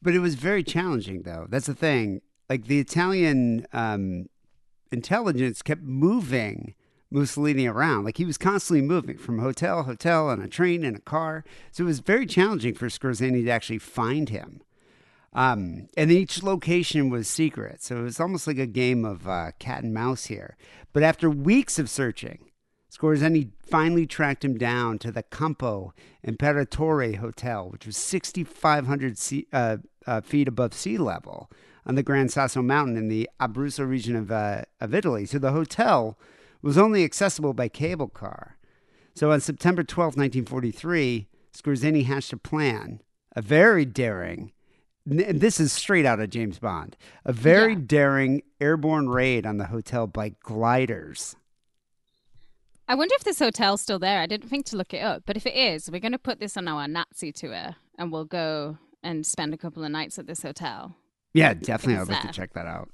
But 0.00 0.14
it 0.14 0.20
was 0.20 0.36
very 0.36 0.62
challenging, 0.62 1.22
though. 1.22 1.46
That's 1.48 1.66
the 1.66 1.74
thing. 1.74 2.20
Like 2.48 2.66
the 2.66 2.78
Italian 2.78 3.66
um, 3.72 4.26
intelligence 4.92 5.62
kept 5.62 5.82
moving 5.82 6.74
Mussolini 7.10 7.66
around. 7.66 8.04
Like 8.04 8.18
he 8.18 8.24
was 8.24 8.38
constantly 8.38 8.86
moving 8.86 9.18
from 9.18 9.38
hotel, 9.38 9.84
hotel, 9.84 10.28
on 10.28 10.40
a 10.40 10.48
train, 10.48 10.84
in 10.84 10.94
a 10.94 11.00
car. 11.00 11.44
So 11.70 11.84
it 11.84 11.86
was 11.86 12.00
very 12.00 12.26
challenging 12.26 12.74
for 12.74 12.88
Skorzeny 12.88 13.44
to 13.44 13.50
actually 13.50 13.78
find 13.78 14.28
him. 14.28 14.62
Um, 15.32 15.88
and 15.96 16.10
each 16.10 16.42
location 16.42 17.10
was 17.10 17.28
secret. 17.28 17.82
So 17.82 17.98
it 17.98 18.02
was 18.02 18.20
almost 18.20 18.46
like 18.46 18.58
a 18.58 18.66
game 18.66 19.04
of 19.04 19.28
uh, 19.28 19.52
cat 19.58 19.82
and 19.82 19.92
mouse 19.92 20.26
here. 20.26 20.56
But 20.92 21.02
after 21.02 21.28
weeks 21.28 21.78
of 21.78 21.90
searching, 21.90 22.50
Skorzeny 22.90 23.50
finally 23.60 24.06
tracked 24.06 24.44
him 24.44 24.56
down 24.56 24.98
to 25.00 25.12
the 25.12 25.22
Campo 25.22 25.92
Imperatore 26.26 27.16
Hotel, 27.16 27.68
which 27.68 27.84
was 27.84 27.96
6,500 27.98 29.18
uh, 29.52 29.76
uh, 30.06 30.20
feet 30.22 30.48
above 30.48 30.72
sea 30.72 30.96
level 30.96 31.50
on 31.84 31.94
the 31.94 32.02
Gran 32.02 32.28
Sasso 32.28 32.62
Mountain 32.62 32.96
in 32.96 33.08
the 33.08 33.28
Abruzzo 33.38 33.86
region 33.86 34.16
of, 34.16 34.30
uh, 34.32 34.62
of 34.80 34.94
Italy. 34.94 35.26
So 35.26 35.38
the 35.38 35.52
hotel 35.52 36.18
was 36.62 36.78
only 36.78 37.04
accessible 37.04 37.52
by 37.52 37.68
cable 37.68 38.08
car. 38.08 38.56
So 39.14 39.32
on 39.32 39.40
September 39.40 39.82
12, 39.82 40.16
1943, 40.16 41.28
Skorzeny 41.54 42.04
hatched 42.04 42.32
a 42.32 42.36
plan, 42.36 43.00
a 43.34 43.40
very 43.40 43.84
daring, 43.84 44.52
and 45.08 45.40
this 45.40 45.60
is 45.60 45.72
straight 45.72 46.04
out 46.04 46.20
of 46.20 46.30
James 46.30 46.58
Bond, 46.58 46.96
a 47.24 47.32
very 47.32 47.72
yeah. 47.72 47.80
daring 47.86 48.42
airborne 48.60 49.08
raid 49.08 49.46
on 49.46 49.56
the 49.56 49.66
hotel 49.66 50.06
by 50.06 50.30
gliders. 50.40 51.36
I 52.88 52.94
wonder 52.94 53.14
if 53.16 53.24
this 53.24 53.38
hotel's 53.38 53.80
still 53.80 53.98
there. 53.98 54.20
I 54.20 54.26
didn't 54.26 54.48
think 54.48 54.66
to 54.66 54.76
look 54.76 54.94
it 54.94 55.02
up, 55.02 55.22
but 55.26 55.36
if 55.36 55.46
it 55.46 55.54
is, 55.54 55.90
we're 55.90 56.00
going 56.00 56.12
to 56.12 56.18
put 56.18 56.38
this 56.38 56.56
on 56.56 56.68
our 56.68 56.86
Nazi 56.86 57.32
tour 57.32 57.74
and 57.98 58.12
we'll 58.12 58.24
go 58.24 58.78
and 59.02 59.24
spend 59.24 59.54
a 59.54 59.56
couple 59.56 59.84
of 59.84 59.90
nights 59.90 60.18
at 60.18 60.26
this 60.26 60.42
hotel. 60.42 60.94
Yeah, 61.34 61.54
definitely. 61.54 62.00
I'd 62.00 62.08
like 62.08 62.22
to 62.22 62.32
check 62.32 62.52
that 62.54 62.66
out. 62.66 62.88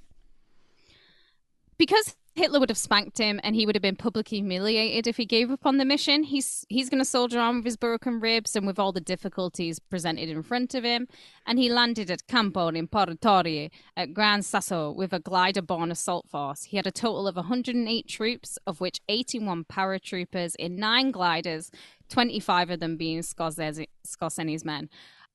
Because 1.79 2.15
Hitler 2.35 2.61
would 2.61 2.71
have 2.71 2.79
spanked 2.79 3.19
him 3.19 3.41
and 3.43 3.55
he 3.55 3.67
would 3.67 3.75
have 3.75 3.83
been 3.83 3.97
publicly 3.97 4.39
humiliated 4.39 5.07
if 5.07 5.19
he 5.19 5.27
gave 5.27 5.51
up 5.51 5.67
on 5.67 5.77
the 5.77 5.85
mission. 5.85 6.23
He's 6.23 6.65
he's 6.71 6.89
going 6.89 7.01
to 7.01 7.05
soldier 7.05 7.39
on 7.39 7.57
with 7.57 7.67
his 7.67 7.77
broken 7.77 8.21
ribs 8.21 8.57
and 8.57 8.67
with 8.67 8.79
all 8.79 8.91
the 8.91 9.03
difficulties 9.03 9.79
presented 9.79 10.31
in 10.31 10.43
front 10.43 10.75
of 10.75 10.83
him. 10.83 11.09
And 11.47 11.59
he 11.59 11.69
landed 11.69 12.11
at 12.11 12.27
Campo 12.27 12.69
in 12.69 12.75
Imperatore 12.75 13.71
at 13.97 14.15
Gran 14.15 14.41
Sasso 14.43 14.91
with 14.91 15.13
a 15.13 15.21
glider-borne 15.21 15.91
assault 15.91 16.27
force. 16.31 16.65
He 16.65 16.79
had 16.79 16.87
a 16.87 16.91
total 16.91 17.29
of 17.29 17.37
108 17.37 18.09
troops, 18.09 18.59
of 18.67 18.81
which 18.81 19.01
81 19.09 19.65
paratroopers 19.65 20.55
in 20.59 20.77
nine 20.77 21.11
gliders, 21.11 21.71
25 22.09 22.71
of 22.71 22.81
them 22.81 22.97
being 22.97 23.21
Skorzeny's 23.21 24.65
men. 24.65 24.89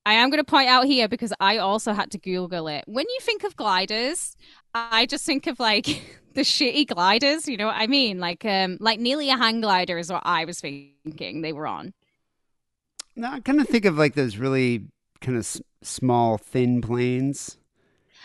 I 0.08 0.14
am 0.14 0.30
going 0.30 0.42
to 0.42 0.50
point 0.50 0.68
out 0.68 0.86
here 0.86 1.06
because 1.06 1.34
I 1.38 1.58
also 1.58 1.92
had 1.92 2.10
to 2.12 2.18
Google 2.18 2.66
it. 2.66 2.84
When 2.86 3.04
you 3.06 3.18
think 3.20 3.44
of 3.44 3.56
gliders, 3.56 4.36
I 4.74 5.04
just 5.04 5.26
think 5.26 5.46
of 5.46 5.60
like 5.60 6.18
the 6.38 6.44
shitty 6.44 6.86
gliders. 6.86 7.48
You 7.48 7.56
know 7.56 7.66
what 7.66 7.76
I 7.76 7.88
mean? 7.88 8.20
Like, 8.20 8.44
um, 8.44 8.78
like 8.80 9.00
nearly 9.00 9.28
a 9.28 9.36
hang 9.36 9.60
glider 9.60 9.98
is 9.98 10.10
what 10.10 10.22
I 10.24 10.44
was 10.44 10.60
thinking 10.60 11.42
they 11.42 11.52
were 11.52 11.66
on. 11.66 11.92
No, 13.16 13.32
I 13.32 13.40
kind 13.40 13.60
of 13.60 13.68
think 13.68 13.84
of 13.84 13.98
like 13.98 14.14
those 14.14 14.36
really 14.36 14.84
kind 15.20 15.36
of 15.36 15.42
s- 15.42 15.60
small, 15.82 16.38
thin 16.38 16.80
planes. 16.80 17.58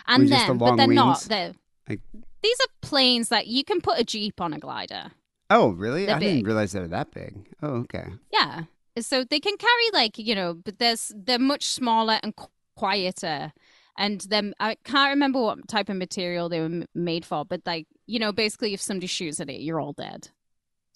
And 0.05 0.29
then, 0.29 0.57
but 0.57 0.75
they're 0.75 0.87
wings. 0.87 0.95
not. 0.95 1.21
They're, 1.21 1.53
like, 1.89 2.01
these 2.43 2.57
are 2.61 2.67
planes 2.81 3.29
that 3.29 3.47
you 3.47 3.63
can 3.63 3.81
put 3.81 3.99
a 3.99 4.03
jeep 4.03 4.39
on 4.39 4.53
a 4.53 4.59
glider. 4.59 5.11
Oh, 5.49 5.69
really? 5.69 6.05
They're 6.05 6.15
I 6.15 6.19
big. 6.19 6.27
didn't 6.35 6.45
realize 6.45 6.73
they 6.73 6.81
were 6.81 6.87
that 6.89 7.11
big. 7.11 7.47
Oh, 7.63 7.77
okay. 7.77 8.05
Yeah. 8.31 8.63
So 8.99 9.23
they 9.23 9.39
can 9.39 9.57
carry 9.57 9.89
like 9.91 10.19
you 10.19 10.35
know, 10.35 10.53
but 10.53 10.77
there's 10.77 11.11
they're 11.15 11.39
much 11.39 11.65
smaller 11.65 12.19
and 12.21 12.33
quieter 12.75 13.53
and 13.97 14.21
then 14.21 14.53
I 14.59 14.75
can't 14.83 15.11
remember 15.11 15.41
what 15.41 15.67
type 15.67 15.89
of 15.89 15.95
material 15.95 16.49
they 16.49 16.59
were 16.59 16.85
made 16.95 17.25
for, 17.25 17.45
but 17.45 17.61
like 17.65 17.87
you 18.05 18.19
know, 18.19 18.31
basically, 18.31 18.73
if 18.73 18.81
somebody 18.81 19.07
shoots 19.07 19.39
at 19.39 19.49
it, 19.49 19.61
you're 19.61 19.79
all 19.79 19.93
dead, 19.93 20.29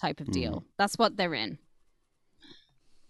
type 0.01 0.19
of 0.19 0.31
deal. 0.31 0.61
Mm. 0.61 0.63
That's 0.77 0.97
what 0.97 1.17
they're 1.17 1.33
in. 1.33 1.59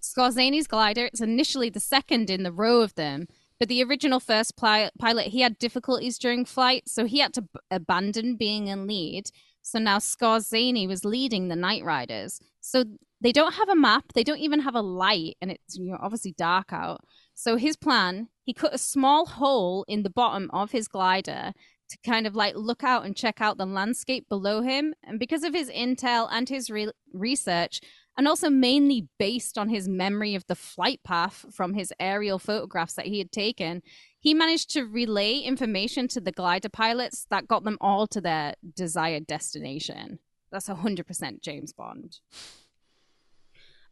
Skorzeny's 0.02 0.68
glider 0.68 1.10
is 1.12 1.22
initially 1.22 1.70
the 1.70 1.80
second 1.80 2.30
in 2.30 2.44
the 2.44 2.52
row 2.52 2.82
of 2.82 2.96
them, 2.96 3.28
but 3.60 3.68
the 3.68 3.84
original 3.84 4.20
first 4.20 4.56
pli- 4.56 4.92
pilot 5.00 5.28
he 5.28 5.42
had 5.42 5.58
difficulties 5.58 6.18
during 6.18 6.46
flight, 6.46 6.84
so 6.88 7.06
he 7.06 7.20
had 7.20 7.34
to 7.34 7.42
b- 7.42 7.50
abandon 7.72 8.36
being 8.36 8.68
in 8.68 8.88
lead. 8.88 9.32
So 9.62 9.80
now 9.80 9.98
Skorzeny 9.98 10.88
was 10.88 11.04
leading 11.04 11.48
the 11.48 11.56
Night 11.56 11.84
Riders. 11.84 12.40
So 12.62 12.86
they 13.20 13.32
don't 13.32 13.56
have 13.56 13.68
a 13.68 13.76
map, 13.76 14.14
they 14.14 14.24
don't 14.24 14.40
even 14.40 14.62
have 14.62 14.76
a 14.76 14.82
light, 14.82 15.36
and 15.42 15.52
it's 15.52 15.78
you 15.78 15.92
know, 15.92 15.98
obviously 16.00 16.34
dark 16.38 16.72
out. 16.72 17.02
So 17.34 17.58
his 17.58 17.76
plan, 17.76 18.30
he 18.44 18.54
cut 18.54 18.74
a 18.74 18.78
small 18.78 19.26
hole 19.26 19.84
in 19.88 20.04
the 20.04 20.10
bottom 20.10 20.50
of 20.54 20.72
his 20.72 20.88
glider 20.88 21.54
to 21.90 21.98
kind 22.06 22.28
of 22.28 22.36
like 22.36 22.56
look 22.56 22.84
out 22.84 23.06
and 23.06 23.16
check 23.16 23.42
out 23.42 23.58
the 23.58 23.66
landscape 23.66 24.28
below 24.30 24.62
him. 24.62 24.94
And 25.04 25.20
because 25.20 25.44
of 25.44 25.54
his 25.54 25.70
intel 25.70 26.28
and 26.32 26.50
his 26.50 26.70
re- 26.70 26.92
research, 27.14 27.82
and 28.18 28.28
also 28.28 28.50
mainly 28.50 29.08
based 29.20 29.58
on 29.58 29.70
his 29.70 29.88
memory 29.88 30.34
of 30.34 30.46
the 30.48 30.56
flight 30.56 31.02
path 31.04 31.46
from 31.52 31.76
his 31.76 31.94
aerial 32.00 32.40
photographs 32.40 32.94
that 32.96 33.06
he 33.06 33.20
had 33.20 33.32
taken, 33.32 33.84
he 34.20 34.34
managed 34.34 34.72
to 34.72 34.84
relay 34.84 35.38
information 35.38 36.08
to 36.10 36.20
the 36.20 36.32
glider 36.32 36.70
pilots 36.70 37.28
that 37.30 37.48
got 37.48 37.64
them 37.64 37.78
all 37.80 38.08
to 38.08 38.20
their 38.20 38.56
desired 38.76 39.28
destination. 39.28 40.20
That's 40.52 40.68
100% 40.68 41.42
James 41.42 41.74
Bond. 41.74 42.18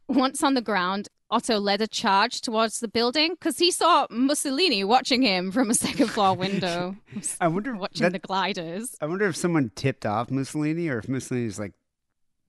Once 0.08 0.42
on 0.42 0.54
the 0.54 0.62
ground, 0.62 1.08
Otto 1.30 1.58
led 1.58 1.80
a 1.80 1.86
charge 1.88 2.40
towards 2.40 2.80
the 2.80 2.88
building 2.88 3.32
because 3.32 3.58
he 3.58 3.70
saw 3.70 4.06
Mussolini 4.10 4.84
watching 4.84 5.22
him 5.22 5.50
from 5.50 5.70
a 5.70 5.74
second 5.74 6.08
floor 6.08 6.34
window. 6.36 6.96
I 7.40 7.48
wonder 7.48 7.74
if 7.74 7.80
watching 7.80 8.04
that, 8.04 8.12
the 8.12 8.18
gliders. 8.20 8.94
I 9.00 9.06
wonder 9.06 9.26
if 9.26 9.36
someone 9.36 9.72
tipped 9.74 10.06
off 10.06 10.30
Mussolini 10.30 10.88
or 10.88 10.98
if 10.98 11.08
Mussolini's 11.08 11.58
like, 11.58 11.72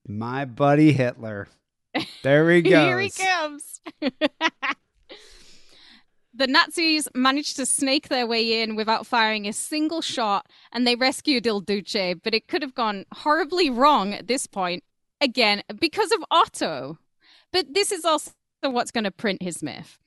my 0.08 0.46
buddy 0.46 0.94
Hitler. 0.94 1.48
There 2.22 2.52
he 2.52 2.62
goes. 2.62 2.72
Here 2.74 3.00
he 3.00 3.10
comes. 3.10 3.82
the 6.34 6.48
Nazis 6.48 7.08
managed 7.16 7.56
to 7.56 7.66
snake 7.66 8.10
their 8.10 8.28
way 8.28 8.62
in 8.62 8.76
without 8.76 9.08
firing 9.08 9.48
a 9.48 9.54
single 9.54 10.02
shot, 10.02 10.46
and 10.72 10.86
they 10.86 10.96
rescued 10.96 11.48
Il 11.48 11.62
Duce. 11.62 12.16
But 12.24 12.36
it 12.36 12.48
could 12.48 12.62
have 12.62 12.76
gone 12.76 13.06
horribly 13.12 13.70
wrong 13.70 14.14
at 14.14 14.28
this 14.28 14.46
point, 14.46 14.84
again 15.20 15.64
because 15.80 16.12
of 16.12 16.24
Otto. 16.30 17.00
But 17.52 17.74
this 17.74 17.92
is 17.92 18.06
also 18.06 18.32
what's 18.62 18.92
going 18.92 19.04
to 19.04 19.12
print 19.12 19.42
his 19.42 19.64
myth. 19.64 19.98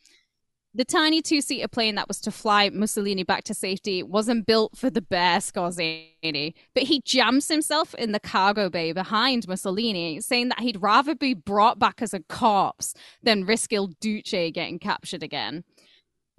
The 0.73 0.85
tiny 0.85 1.21
two 1.21 1.41
seater 1.41 1.67
plane 1.67 1.97
that 1.97 2.07
was 2.07 2.21
to 2.21 2.31
fly 2.31 2.69
Mussolini 2.69 3.25
back 3.25 3.43
to 3.45 3.55
safety 3.55 4.05
wasn't 4.05 4.47
built 4.47 4.77
for 4.77 4.89
the 4.89 5.03
bear 5.03 5.39
Skorzeny, 5.39 6.55
but 6.75 6.85
he 6.85 7.01
jams 7.05 7.49
himself 7.49 7.93
in 7.95 8.13
the 8.13 8.21
cargo 8.21 8.71
bay 8.71 8.93
behind 8.93 9.49
Mussolini, 9.49 10.21
saying 10.21 10.49
that 10.51 10.61
he'd 10.61 10.81
rather 10.81 11.17
be 11.17 11.35
brought 11.35 11.81
back 11.81 12.01
as 12.01 12.15
a 12.15 12.21
corpse 12.21 12.95
than 13.21 13.47
risk 13.47 13.73
Il 13.73 13.89
Duce 14.01 14.31
getting 14.31 14.79
captured 14.79 15.25
again. 15.25 15.65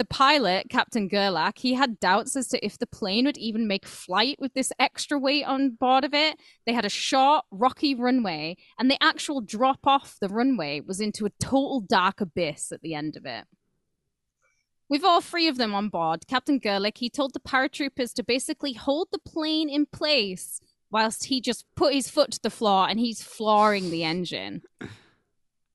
The 0.02 0.06
pilot, 0.06 0.68
Captain 0.68 1.08
Gerlach, 1.08 1.60
he 1.60 1.76
had 1.76 2.00
doubts 2.00 2.36
as 2.36 2.48
to 2.48 2.66
if 2.66 2.76
the 2.76 2.88
plane 2.88 3.26
would 3.26 3.38
even 3.38 3.68
make 3.68 3.86
flight 3.86 4.38
with 4.40 4.56
this 4.56 4.74
extra 4.80 5.20
weight 5.20 5.46
on 5.46 5.76
board 5.80 6.04
of 6.04 6.12
it. 6.12 6.40
They 6.66 6.74
had 6.74 6.86
a 6.86 6.90
short, 6.90 7.46
rocky 7.52 7.94
runway, 7.94 8.58
and 8.80 8.90
the 8.90 8.98
actual 9.00 9.42
drop 9.42 9.86
off 9.86 10.18
the 10.20 10.28
runway 10.28 10.80
was 10.80 11.00
into 11.00 11.28
a 11.28 11.32
total 11.40 11.82
dark 11.82 12.20
abyss 12.20 12.72
at 12.72 12.82
the 12.82 12.96
end 12.96 13.16
of 13.16 13.28
it. 13.28 13.46
With 14.90 15.04
all 15.04 15.22
three 15.22 15.48
of 15.48 15.58
them 15.58 15.76
on 15.76 15.90
board, 15.90 16.26
Captain 16.26 16.58
Gerlach, 16.58 16.98
he 16.98 17.12
told 17.12 17.36
the 17.36 17.40
paratroopers 17.40 18.12
to 18.16 18.24
basically 18.24 18.74
hold 18.74 19.10
the 19.12 19.20
plane 19.20 19.70
in 19.70 19.86
place 19.86 20.62
whilst 20.90 21.26
he 21.26 21.40
just 21.40 21.68
put 21.76 21.94
his 21.94 22.10
foot 22.10 22.32
to 22.32 22.42
the 22.42 22.50
floor 22.50 22.90
and 22.90 23.00
he's 23.00 23.22
flooring 23.22 23.92
the 23.92 24.04
engine. 24.04 24.64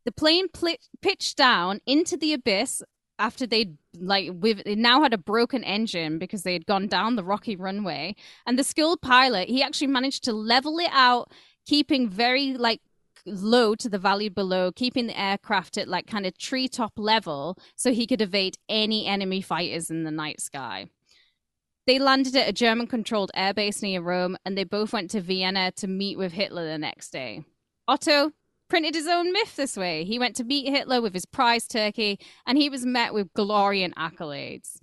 The 0.04 0.10
plane 0.10 0.48
pl- 0.48 0.78
pitched 1.00 1.36
down 1.36 1.78
into 1.86 2.16
the 2.16 2.32
abyss 2.32 2.82
after 3.18 3.46
they'd 3.46 3.76
like 3.98 4.30
with 4.32 4.62
it 4.66 4.78
now 4.78 5.02
had 5.02 5.14
a 5.14 5.18
broken 5.18 5.64
engine 5.64 6.18
because 6.18 6.42
they 6.42 6.52
had 6.52 6.66
gone 6.66 6.86
down 6.86 7.16
the 7.16 7.24
rocky 7.24 7.56
runway. 7.56 8.14
And 8.46 8.58
the 8.58 8.64
skilled 8.64 9.00
pilot 9.00 9.48
he 9.48 9.62
actually 9.62 9.88
managed 9.88 10.24
to 10.24 10.32
level 10.32 10.78
it 10.78 10.90
out 10.92 11.30
keeping 11.66 12.08
very 12.08 12.54
like 12.54 12.80
low 13.24 13.74
to 13.74 13.88
the 13.88 13.98
valley 13.98 14.28
below 14.28 14.70
keeping 14.70 15.06
the 15.06 15.18
aircraft 15.18 15.76
at 15.76 15.88
like 15.88 16.06
kind 16.06 16.26
of 16.26 16.38
treetop 16.38 16.92
level 16.96 17.58
so 17.74 17.92
he 17.92 18.06
could 18.06 18.22
evade 18.22 18.56
any 18.68 19.06
enemy 19.06 19.40
fighters 19.40 19.90
in 19.90 20.04
the 20.04 20.10
night 20.10 20.40
sky. 20.40 20.86
They 21.86 21.98
landed 21.98 22.36
at 22.36 22.48
a 22.48 22.52
german 22.52 22.86
controlled 22.86 23.30
airbase 23.36 23.82
near 23.82 24.00
rome 24.00 24.36
and 24.44 24.56
they 24.56 24.64
both 24.64 24.92
went 24.92 25.10
to 25.12 25.20
vienna 25.20 25.72
to 25.72 25.86
meet 25.86 26.18
with 26.18 26.32
hitler 26.32 26.66
the 26.66 26.78
next 26.78 27.10
day. 27.10 27.44
Otto 27.88 28.32
printed 28.68 28.94
his 28.94 29.06
own 29.06 29.32
myth 29.32 29.56
this 29.56 29.76
way. 29.76 30.04
He 30.04 30.18
went 30.18 30.36
to 30.36 30.44
meet 30.44 30.68
Hitler 30.68 31.00
with 31.00 31.14
his 31.14 31.26
prize 31.26 31.66
turkey, 31.66 32.18
and 32.46 32.58
he 32.58 32.68
was 32.68 32.84
met 32.84 33.14
with 33.14 33.32
glory 33.34 33.82
and 33.82 33.94
accolades. 33.96 34.78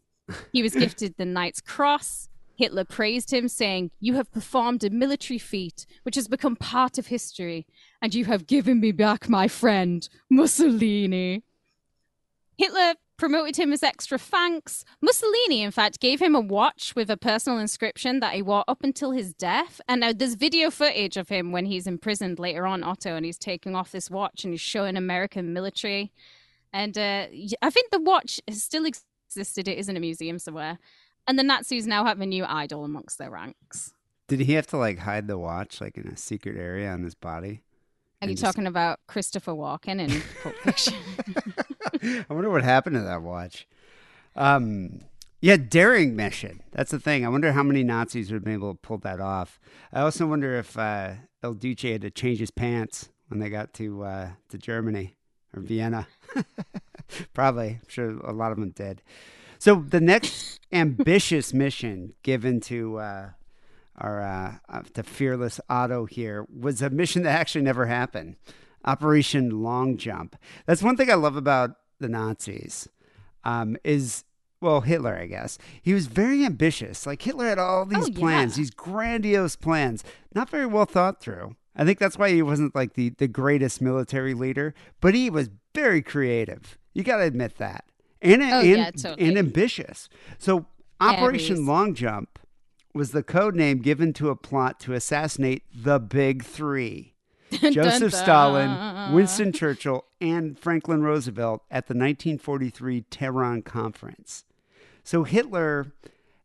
He 0.51 0.63
was 0.63 0.73
gifted 0.73 1.15
the 1.17 1.25
Knight's 1.25 1.61
Cross. 1.61 2.29
Hitler 2.55 2.85
praised 2.85 3.33
him, 3.33 3.47
saying, 3.47 3.91
You 3.99 4.13
have 4.13 4.31
performed 4.31 4.83
a 4.83 4.89
military 4.89 5.39
feat 5.39 5.85
which 6.03 6.15
has 6.15 6.27
become 6.27 6.55
part 6.55 6.97
of 6.97 7.07
history, 7.07 7.65
and 8.01 8.13
you 8.13 8.25
have 8.25 8.47
given 8.47 8.79
me 8.79 8.91
back 8.91 9.27
my 9.27 9.47
friend, 9.47 10.07
Mussolini. 10.29 11.43
Hitler 12.57 12.93
promoted 13.23 13.55
him 13.55 13.71
as 13.71 13.81
extra 13.81 14.17
thanks. 14.17 14.83
Mussolini, 15.01 15.61
in 15.61 15.71
fact, 15.71 16.01
gave 16.01 16.21
him 16.21 16.35
a 16.35 16.41
watch 16.41 16.93
with 16.93 17.09
a 17.09 17.15
personal 17.15 17.57
inscription 17.57 18.19
that 18.19 18.33
he 18.33 18.41
wore 18.41 18.65
up 18.67 18.83
until 18.83 19.11
his 19.11 19.33
death. 19.33 19.79
And 19.87 20.03
uh, 20.03 20.11
there's 20.13 20.35
video 20.35 20.69
footage 20.69 21.15
of 21.15 21.29
him 21.29 21.53
when 21.53 21.65
he's 21.65 21.87
imprisoned 21.87 22.37
later 22.37 22.67
on, 22.67 22.83
Otto, 22.83 23.15
and 23.15 23.25
he's 23.25 23.37
taking 23.37 23.77
off 23.77 23.93
this 23.93 24.11
watch 24.11 24.43
and 24.43 24.51
he's 24.51 24.59
showing 24.59 24.97
American 24.97 25.53
military. 25.53 26.11
And 26.73 26.97
uh, 26.97 27.27
I 27.61 27.69
think 27.69 27.91
the 27.91 28.01
watch 28.01 28.41
still 28.49 28.83
existed. 28.83 29.69
It 29.69 29.77
is 29.77 29.87
in 29.87 29.95
a 29.95 30.01
museum 30.01 30.37
somewhere. 30.37 30.77
And 31.25 31.39
the 31.39 31.43
Nazis 31.43 31.87
now 31.87 32.03
have 32.03 32.19
a 32.19 32.25
new 32.25 32.43
idol 32.43 32.83
amongst 32.83 33.19
their 33.19 33.31
ranks. 33.31 33.93
Did 34.27 34.41
he 34.41 34.51
have 34.55 34.67
to 34.67 34.77
like 34.77 34.99
hide 34.99 35.29
the 35.29 35.37
watch 35.37 35.79
like 35.79 35.97
in 35.97 36.09
a 36.09 36.17
secret 36.17 36.57
area 36.57 36.91
on 36.91 37.03
his 37.03 37.15
body? 37.15 37.61
Are 38.23 38.27
you 38.27 38.29
And 38.31 38.37
just- 38.37 38.43
talking 38.55 38.67
about 38.67 38.99
Christopher 39.07 39.51
Walken 39.51 39.99
in 39.99 40.21
Pulp 40.41 40.55
Fiction? 40.63 40.95
I 42.29 42.33
wonder 42.33 42.49
what 42.49 42.63
happened 42.63 42.95
to 42.95 43.01
that 43.01 43.21
watch. 43.21 43.67
Um, 44.35 45.01
yeah, 45.41 45.57
daring 45.57 46.15
mission. 46.15 46.61
That's 46.71 46.91
the 46.91 46.99
thing. 46.99 47.25
I 47.25 47.29
wonder 47.29 47.51
how 47.51 47.63
many 47.63 47.83
Nazis 47.83 48.31
would 48.31 48.37
have 48.37 48.43
been 48.45 48.53
able 48.53 48.73
to 48.73 48.79
pull 48.79 48.97
that 48.99 49.19
off. 49.19 49.59
I 49.91 49.99
also 50.01 50.25
wonder 50.25 50.55
if 50.57 50.77
uh, 50.77 51.15
El 51.43 51.53
Duce 51.53 51.81
had 51.81 52.01
to 52.01 52.09
change 52.11 52.39
his 52.39 52.49
pants 52.49 53.09
when 53.27 53.39
they 53.41 53.49
got 53.49 53.73
to 53.73 54.03
uh, 54.03 54.29
to 54.49 54.57
Germany 54.57 55.15
or 55.53 55.61
Vienna. 55.61 56.07
Probably. 57.33 57.79
I'm 57.81 57.89
sure 57.89 58.17
a 58.19 58.31
lot 58.31 58.51
of 58.53 58.57
them 58.57 58.69
did. 58.71 59.01
So 59.59 59.75
the 59.87 59.99
next 60.01 60.61
ambitious 60.71 61.53
mission 61.53 62.13
given 62.23 62.59
to 62.61 62.97
uh, 62.99 63.29
our 63.97 64.21
uh, 64.21 64.55
uh, 64.69 64.81
to 64.93 65.03
fearless 65.03 65.59
Otto 65.69 66.05
here 66.05 66.45
was 66.53 66.81
a 66.81 66.89
mission 66.89 67.23
that 67.23 67.39
actually 67.39 67.63
never 67.63 67.85
happened. 67.85 68.35
Operation 68.85 69.61
Long 69.63 69.97
Jump. 69.97 70.35
That's 70.65 70.83
one 70.83 70.97
thing 70.97 71.09
I 71.09 71.15
love 71.15 71.35
about 71.37 71.71
the 71.99 72.09
Nazis. 72.09 72.87
Um, 73.45 73.75
is 73.83 74.23
well 74.61 74.81
Hitler, 74.81 75.15
I 75.17 75.25
guess. 75.27 75.57
He 75.81 75.93
was 75.93 76.07
very 76.07 76.45
ambitious. 76.45 77.05
Like 77.05 77.21
Hitler 77.21 77.47
had 77.47 77.59
all 77.59 77.85
these 77.85 78.05
Oh, 78.05 78.07
yeah. 78.11 78.19
plans, 78.19 78.55
these 78.55 78.69
grandiose 78.71 79.55
plans, 79.57 80.03
not 80.33 80.49
very 80.49 80.65
well 80.65 80.85
thought 80.85 81.21
through. 81.21 81.55
I 81.75 81.83
think 81.85 81.99
that's 81.99 82.17
why 82.17 82.29
he 82.29 82.41
wasn't 82.41 82.73
like 82.75 82.93
the 82.93 83.09
the 83.09 83.27
greatest 83.27 83.81
military 83.81 84.33
leader, 84.33 84.73
but 85.01 85.13
he 85.15 85.29
was 85.29 85.49
very 85.75 86.01
creative. 86.01 86.77
You 86.93 87.03
got 87.03 87.17
to 87.17 87.23
admit 87.23 87.57
that. 87.57 87.85
And 88.21 88.41
Oh, 88.41 88.59
and, 88.61 88.67
yeah, 88.69 88.91
totally. 88.91 89.27
and 89.27 89.37
ambitious. 89.37 90.07
So 90.37 90.65
Operation 91.01 91.57
Aries. 91.57 91.67
Long 91.67 91.93
Jump 91.95 92.32
was 92.93 93.11
the 93.11 93.23
code 93.23 93.55
name 93.55 93.79
given 93.79 94.13
to 94.13 94.29
a 94.29 94.35
plot 94.35 94.79
to 94.81 94.93
assassinate 94.93 95.63
the 95.73 95.99
Big 95.99 96.43
Three 96.43 97.13
Joseph. 97.51 98.13
Stalin, 98.13 99.13
Winston 99.13 99.51
Churchill, 99.51 100.05
and 100.21 100.57
Franklin 100.57 101.01
Roosevelt 101.03 101.61
at 101.69 101.87
the 101.87 101.93
1943 101.93 103.01
Tehran 103.09 103.61
Conference. 103.61 104.45
So 105.03 105.23
Hitler 105.23 105.91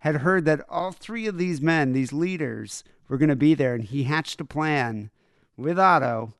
had 0.00 0.16
heard 0.16 0.44
that 0.44 0.64
all 0.68 0.92
three 0.92 1.26
of 1.26 1.38
these 1.38 1.60
men, 1.60 1.92
these 1.92 2.12
leaders, 2.12 2.84
were 3.08 3.18
going 3.18 3.28
to 3.28 3.36
be 3.36 3.54
there, 3.54 3.74
and 3.74 3.84
he 3.84 4.04
hatched 4.04 4.40
a 4.40 4.44
plan 4.44 5.10
with 5.56 5.78
Otto 5.78 6.34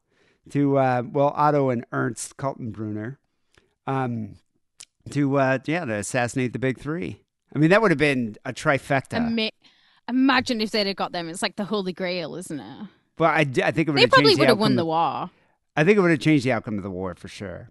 to, 0.51 0.79
uh, 0.79 1.03
well, 1.11 1.33
Otto 1.37 1.71
and 1.71 1.85
Ernst 1.93 2.37
Kaltenbrunner, 2.37 3.17
um, 3.87 4.37
to, 5.11 5.39
uh, 5.39 5.59
yeah, 5.67 5.85
to 5.85 5.95
assassinate 5.95 6.53
the 6.53 6.59
Big 6.59 6.79
Three. 6.79 7.23
I 7.55 7.59
mean, 7.59 7.71
that 7.71 7.81
would 7.81 7.91
have 7.91 7.99
been 7.99 8.37
a 8.45 8.53
trifecta. 8.53 9.17
Ima- 9.17 9.51
imagine 10.09 10.61
if 10.61 10.71
they'd 10.71 10.87
have 10.87 10.97
got 10.97 11.13
them. 11.13 11.29
It's 11.29 11.43
like 11.43 11.57
the 11.57 11.65
Holy 11.65 11.93
Grail, 11.93 12.35
isn't 12.37 12.61
it? 12.61 12.87
but 13.17 13.31
I 13.35 13.45
think 13.45 13.59
it 13.59 13.89
would 13.91 13.97
They 13.97 14.01
have 14.03 14.11
probably 14.11 14.35
would 14.37 14.43
the 14.43 14.47
have 14.47 14.59
won 14.59 14.77
the 14.77 14.83
of- 14.83 14.87
war. 14.89 15.31
I 15.77 15.85
think 15.85 15.97
it 15.97 16.01
would 16.01 16.11
have 16.11 16.21
changed 16.21 16.45
the 16.45 16.53
outcome 16.53 16.77
of 16.77 16.83
the 16.83 16.91
war 16.91 17.15
for 17.15 17.29
sure. 17.29 17.71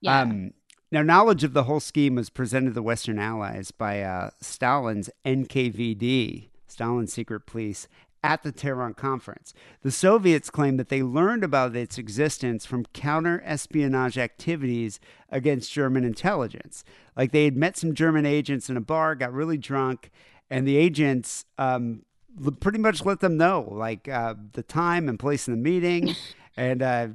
Yeah. 0.00 0.20
Um, 0.20 0.52
now, 0.92 1.02
knowledge 1.02 1.42
of 1.42 1.52
the 1.52 1.64
whole 1.64 1.80
scheme 1.80 2.14
was 2.14 2.30
presented 2.30 2.66
to 2.70 2.74
the 2.74 2.82
Western 2.82 3.18
Allies 3.18 3.70
by 3.70 4.02
uh, 4.02 4.30
Stalin's 4.40 5.10
NKVD, 5.24 6.48
Stalin's 6.66 7.12
secret 7.12 7.46
police, 7.46 7.88
at 8.22 8.42
the 8.42 8.52
Tehran 8.52 8.94
conference. 8.94 9.52
The 9.82 9.90
Soviets 9.90 10.50
claimed 10.50 10.78
that 10.80 10.88
they 10.88 11.02
learned 11.02 11.44
about 11.44 11.76
its 11.76 11.96
existence 11.98 12.66
from 12.66 12.84
counter 12.92 13.40
espionage 13.44 14.18
activities 14.18 14.98
against 15.30 15.72
German 15.72 16.04
intelligence. 16.04 16.84
Like 17.16 17.32
they 17.32 17.44
had 17.44 17.56
met 17.56 17.76
some 17.76 17.94
German 17.94 18.26
agents 18.26 18.68
in 18.68 18.76
a 18.76 18.80
bar, 18.80 19.14
got 19.14 19.32
really 19.32 19.58
drunk, 19.58 20.10
and 20.50 20.66
the 20.66 20.76
agents 20.76 21.44
um, 21.58 22.02
pretty 22.60 22.78
much 22.78 23.04
let 23.04 23.20
them 23.20 23.36
know, 23.36 23.68
like 23.70 24.08
uh, 24.08 24.34
the 24.52 24.62
time 24.62 25.08
and 25.08 25.18
place 25.18 25.48
of 25.48 25.52
the 25.52 25.60
meeting, 25.60 26.14
and 26.56 26.82
uh, 26.82 27.08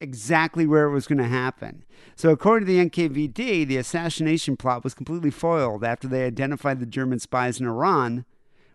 exactly 0.00 0.66
where 0.66 0.86
it 0.86 0.92
was 0.92 1.06
going 1.06 1.18
to 1.18 1.24
happen. 1.24 1.84
So, 2.16 2.30
according 2.30 2.66
to 2.66 2.72
the 2.72 2.88
NKVD, 2.88 3.66
the 3.66 3.76
assassination 3.76 4.56
plot 4.56 4.84
was 4.84 4.94
completely 4.94 5.30
foiled 5.30 5.84
after 5.84 6.08
they 6.08 6.24
identified 6.24 6.80
the 6.80 6.86
German 6.86 7.18
spies 7.18 7.60
in 7.60 7.66
Iran, 7.66 8.24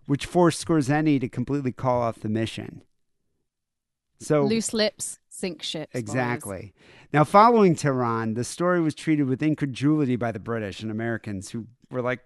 which 0.06 0.26
forced 0.26 0.66
Skorzeny 0.66 1.20
to 1.20 1.30
completely 1.30 1.72
call 1.72 2.02
off 2.02 2.20
the 2.20 2.30
mission. 2.30 2.84
So, 4.20 4.44
Loose 4.44 4.74
lips 4.74 5.20
sink 5.30 5.64
ships. 5.64 5.94
boys. 5.94 6.00
Exactly. 6.00 6.74
Now, 7.12 7.24
following 7.24 7.76
Tehran, 7.76 8.36
the 8.36 8.44
story 8.44 8.82
was 8.82 8.96
treated 8.96 9.28
with 9.28 9.44
incredulity 9.44 10.16
by 10.16 10.32
the 10.32 10.40
British 10.40 10.82
and 10.82 10.92
Americans 10.92 11.50
who 11.50 11.68
were 11.90 12.02
like, 12.02 12.22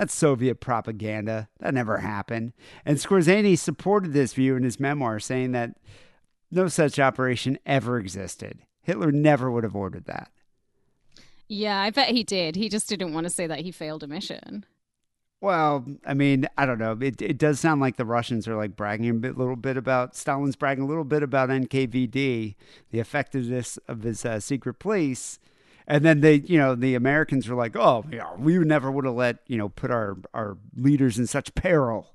that's 0.00 0.14
Soviet 0.14 0.60
propaganda. 0.60 1.50
That 1.58 1.74
never 1.74 1.98
happened. 1.98 2.54
And 2.86 2.96
Skorzeny 2.96 3.58
supported 3.58 4.14
this 4.14 4.32
view 4.32 4.56
in 4.56 4.62
his 4.62 4.80
memoir, 4.80 5.20
saying 5.20 5.52
that 5.52 5.76
no 6.50 6.68
such 6.68 6.98
operation 6.98 7.58
ever 7.66 7.98
existed. 7.98 8.60
Hitler 8.80 9.12
never 9.12 9.50
would 9.50 9.62
have 9.62 9.76
ordered 9.76 10.06
that. 10.06 10.30
Yeah, 11.48 11.78
I 11.78 11.90
bet 11.90 12.08
he 12.08 12.24
did. 12.24 12.56
He 12.56 12.70
just 12.70 12.88
didn't 12.88 13.12
want 13.12 13.24
to 13.24 13.30
say 13.30 13.46
that 13.46 13.60
he 13.60 13.70
failed 13.70 14.02
a 14.02 14.06
mission. 14.06 14.64
Well, 15.42 15.84
I 16.06 16.14
mean, 16.14 16.48
I 16.56 16.64
don't 16.64 16.78
know. 16.78 16.96
It, 16.98 17.20
it 17.20 17.36
does 17.36 17.60
sound 17.60 17.82
like 17.82 17.96
the 17.96 18.06
Russians 18.06 18.48
are 18.48 18.56
like 18.56 18.76
bragging 18.76 19.10
a 19.10 19.14
bit, 19.14 19.36
little 19.36 19.54
bit 19.54 19.76
about 19.76 20.16
Stalin's 20.16 20.56
bragging 20.56 20.84
a 20.84 20.88
little 20.88 21.04
bit 21.04 21.22
about 21.22 21.50
NKVD, 21.50 22.54
the 22.90 23.00
effectiveness 23.00 23.78
of 23.86 24.02
his 24.04 24.24
uh, 24.24 24.40
secret 24.40 24.78
police, 24.78 25.38
and 25.90 26.04
then 26.04 26.20
they, 26.20 26.36
you 26.36 26.56
know, 26.56 26.76
the 26.76 26.94
Americans 26.94 27.48
were 27.48 27.56
like, 27.56 27.74
"Oh, 27.74 28.04
yeah, 28.12 28.34
we 28.38 28.56
never 28.58 28.92
would 28.92 29.04
have 29.04 29.14
let 29.14 29.38
you 29.48 29.58
know 29.58 29.68
put 29.68 29.90
our 29.90 30.16
our 30.32 30.56
leaders 30.76 31.18
in 31.18 31.26
such 31.26 31.54
peril." 31.54 32.14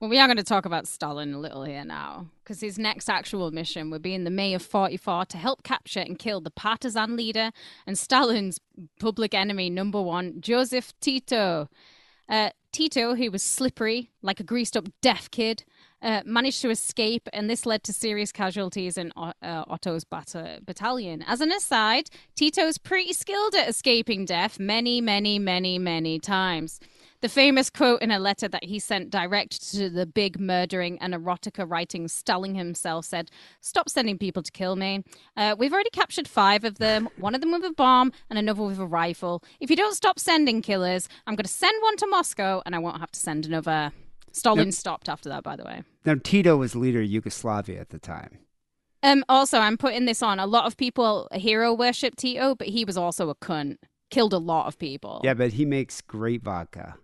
Well, 0.00 0.10
we 0.10 0.18
are 0.18 0.26
going 0.26 0.38
to 0.38 0.42
talk 0.42 0.64
about 0.64 0.88
Stalin 0.88 1.34
a 1.34 1.38
little 1.38 1.64
here 1.64 1.84
now, 1.84 2.26
because 2.42 2.60
his 2.60 2.78
next 2.78 3.08
actual 3.08 3.50
mission 3.50 3.90
would 3.90 4.02
be 4.02 4.14
in 4.14 4.24
the 4.24 4.30
May 4.30 4.54
of 4.54 4.62
44 4.62 5.26
to 5.26 5.36
help 5.36 5.62
capture 5.62 6.00
and 6.00 6.18
kill 6.18 6.40
the 6.40 6.50
partisan 6.50 7.16
leader 7.16 7.52
and 7.86 7.96
Stalin's 7.96 8.58
public 8.98 9.34
enemy 9.34 9.70
number 9.70 10.02
one, 10.02 10.40
Joseph 10.40 10.92
Tito. 11.00 11.68
Uh, 12.28 12.50
Tito, 12.72 13.14
who 13.14 13.30
was 13.30 13.42
slippery, 13.42 14.10
like 14.20 14.40
a 14.40 14.42
greased 14.42 14.76
up 14.76 14.88
deaf 15.00 15.30
kid, 15.30 15.64
uh, 16.04 16.22
managed 16.26 16.60
to 16.60 16.70
escape, 16.70 17.28
and 17.32 17.48
this 17.48 17.66
led 17.66 17.82
to 17.84 17.92
serious 17.92 18.30
casualties 18.30 18.98
in 18.98 19.10
uh, 19.16 19.32
Otto's 19.42 20.04
bat- 20.04 20.60
battalion. 20.64 21.24
As 21.26 21.40
an 21.40 21.50
aside, 21.50 22.10
Tito's 22.36 22.78
pretty 22.78 23.14
skilled 23.14 23.54
at 23.54 23.68
escaping 23.68 24.26
death 24.26 24.60
many, 24.60 25.00
many, 25.00 25.38
many, 25.38 25.78
many 25.78 26.18
times. 26.18 26.78
The 27.22 27.30
famous 27.30 27.70
quote 27.70 28.02
in 28.02 28.10
a 28.10 28.18
letter 28.18 28.48
that 28.48 28.64
he 28.64 28.78
sent 28.78 29.08
direct 29.08 29.72
to 29.72 29.88
the 29.88 30.04
big 30.04 30.38
murdering 30.38 30.98
and 30.98 31.14
erotica 31.14 31.64
writing 31.66 32.06
Stalin 32.06 32.54
himself 32.54 33.06
said, 33.06 33.30
Stop 33.62 33.88
sending 33.88 34.18
people 34.18 34.42
to 34.42 34.52
kill 34.52 34.76
me. 34.76 35.02
Uh, 35.34 35.56
we've 35.58 35.72
already 35.72 35.88
captured 35.88 36.28
five 36.28 36.64
of 36.64 36.76
them, 36.76 37.08
one 37.16 37.34
of 37.34 37.40
them 37.40 37.52
with 37.52 37.64
a 37.64 37.72
bomb 37.72 38.12
and 38.28 38.38
another 38.38 38.62
with 38.62 38.78
a 38.78 38.84
rifle. 38.84 39.42
If 39.58 39.70
you 39.70 39.76
don't 39.76 39.94
stop 39.94 40.18
sending 40.18 40.60
killers, 40.60 41.08
I'm 41.26 41.34
going 41.34 41.44
to 41.44 41.50
send 41.50 41.82
one 41.82 41.96
to 41.96 42.06
Moscow 42.06 42.60
and 42.66 42.74
I 42.74 42.78
won't 42.78 43.00
have 43.00 43.12
to 43.12 43.20
send 43.20 43.46
another. 43.46 43.92
Stalin 44.34 44.72
stopped 44.72 45.08
after 45.08 45.28
that, 45.28 45.44
by 45.44 45.56
the 45.56 45.64
way. 45.64 45.82
Now, 46.04 46.16
Tito 46.22 46.56
was 46.56 46.74
leader 46.74 47.00
of 47.00 47.06
Yugoslavia 47.06 47.80
at 47.80 47.90
the 47.90 47.98
time. 47.98 48.38
Um, 49.02 49.24
also, 49.28 49.58
I'm 49.58 49.76
putting 49.76 50.06
this 50.06 50.22
on. 50.22 50.40
A 50.40 50.46
lot 50.46 50.66
of 50.66 50.76
people 50.76 51.28
hero 51.32 51.72
worship 51.72 52.16
Tito, 52.16 52.54
but 52.54 52.68
he 52.68 52.84
was 52.84 52.96
also 52.96 53.30
a 53.30 53.34
cunt. 53.34 53.76
Killed 54.10 54.32
a 54.32 54.38
lot 54.38 54.66
of 54.66 54.78
people. 54.78 55.20
Yeah, 55.22 55.34
but 55.34 55.52
he 55.52 55.64
makes 55.64 56.00
great 56.00 56.42
vodka. 56.42 56.96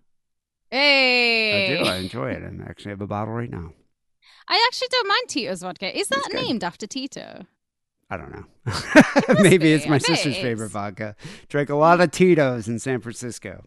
Hey. 0.69 1.77
I 1.77 1.83
do. 1.83 1.89
I 1.89 1.95
enjoy 1.97 2.31
it. 2.31 2.43
I 2.43 2.69
actually 2.69 2.91
have 2.91 3.01
a 3.01 3.07
bottle 3.07 3.33
right 3.33 3.49
now. 3.49 3.73
I 4.47 4.63
actually 4.67 4.87
don't 4.91 5.07
mind 5.07 5.23
Tito's 5.27 5.61
vodka. 5.61 5.97
Is 5.97 6.07
that 6.09 6.29
named 6.33 6.63
after 6.63 6.87
Tito? 6.87 7.45
I 8.09 8.17
don't 8.17 8.31
know. 8.35 9.33
Maybe 9.41 9.57
be. 9.57 9.73
it's 9.73 9.87
my 9.87 9.95
I 9.95 9.99
sister's 9.99 10.35
favorite 10.35 10.69
vodka. 10.69 11.15
Drank 11.47 11.69
a 11.69 11.75
lot 11.75 12.01
of 12.01 12.11
Tito's 12.11 12.67
in 12.67 12.79
San 12.79 12.99
Francisco. 12.99 13.63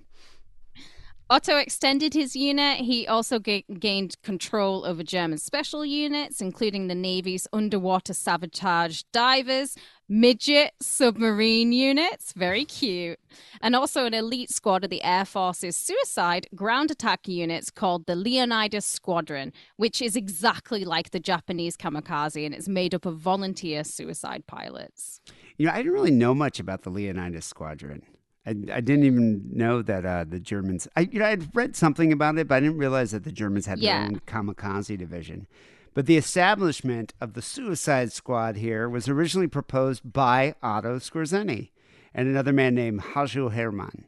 Otto 1.31 1.57
extended 1.57 2.13
his 2.13 2.37
unit. 2.37 2.81
He 2.81 3.07
also 3.07 3.39
ga- 3.39 3.65
gained 3.79 4.21
control 4.23 4.85
over 4.85 5.03
German 5.03 5.39
special 5.39 5.85
units, 5.85 6.43
including 6.43 6.87
the 6.87 6.95
Navy's 6.95 7.49
underwater 7.51 8.13
sabotage 8.13 9.05
divers, 9.11 9.75
midget 10.07 10.73
submarine 10.83 11.73
units, 11.73 12.35
very 12.35 12.67
cute, 12.67 13.19
and 13.63 13.75
also 13.75 14.05
an 14.05 14.13
elite 14.13 14.51
squad 14.51 14.85
of 14.85 14.91
the 14.91 15.03
Air 15.03 15.25
Force's 15.25 15.77
suicide 15.77 16.47
ground 16.55 16.91
attack 16.91 17.27
units 17.27 17.71
called 17.71 18.05
the 18.05 18.17
Leonidas 18.17 18.85
Squadron, 18.85 19.51
which 19.77 20.03
is 20.03 20.17
exactly 20.17 20.85
like 20.85 21.11
the 21.11 21.21
Japanese 21.21 21.75
kamikaze 21.75 22.45
and 22.45 22.55
it's 22.55 22.69
made 22.69 22.95
up 22.95 23.07
of 23.07 23.17
volunteer 23.17 23.83
suicide 23.83 24.47
pilots. 24.47 25.23
You 25.57 25.67
know, 25.67 25.73
I 25.73 25.79
didn't 25.79 25.93
really 25.93 26.11
know 26.11 26.35
much 26.35 26.61
about 26.61 26.83
the 26.83 26.91
Leonidas 26.91 27.47
Squadron. 27.47 28.03
I, 28.47 28.51
I 28.51 28.81
didn't 28.81 29.05
even 29.05 29.43
know 29.53 29.81
that 29.83 30.05
uh, 30.05 30.25
the 30.29 30.39
Germans. 30.41 30.87
I 30.97 31.01
you 31.01 31.19
know 31.19 31.27
I'd 31.27 31.55
read 31.57 31.77
something 31.77 32.13
about 32.13 32.37
it, 32.39 32.49
but 32.49 32.57
I 32.57 32.61
didn't 32.61 32.79
realize 32.79 33.13
that 33.13 33.25
the 33.25 33.33
Germans 33.33 33.67
had 33.67 33.79
Yeah. 33.79 33.99
their 34.01 34.07
own 34.09 34.21
kamikaze 34.27 34.97
division. 34.99 35.47
But 35.95 36.07
the 36.07 36.17
establishment 36.17 37.15
of 37.21 37.35
the 37.35 37.43
Suicide 37.43 38.11
Squad 38.13 38.57
here 38.57 38.89
was 38.89 39.09
originally 39.09 39.47
proposed 39.47 40.13
by 40.13 40.55
Otto 40.63 40.99
Skorzeny 40.99 41.71
and 42.13 42.27
another 42.29 42.53
man 42.53 42.75
named 42.75 43.01
Hajo 43.01 43.49
Herrmann. 43.51 44.07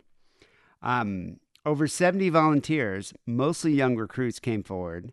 Um, 0.83 1.39
over 1.65 1.87
70 1.87 2.29
volunteers, 2.31 3.13
mostly 3.27 3.73
young 3.73 3.97
recruits, 3.97 4.39
came 4.39 4.63
forward. 4.63 5.13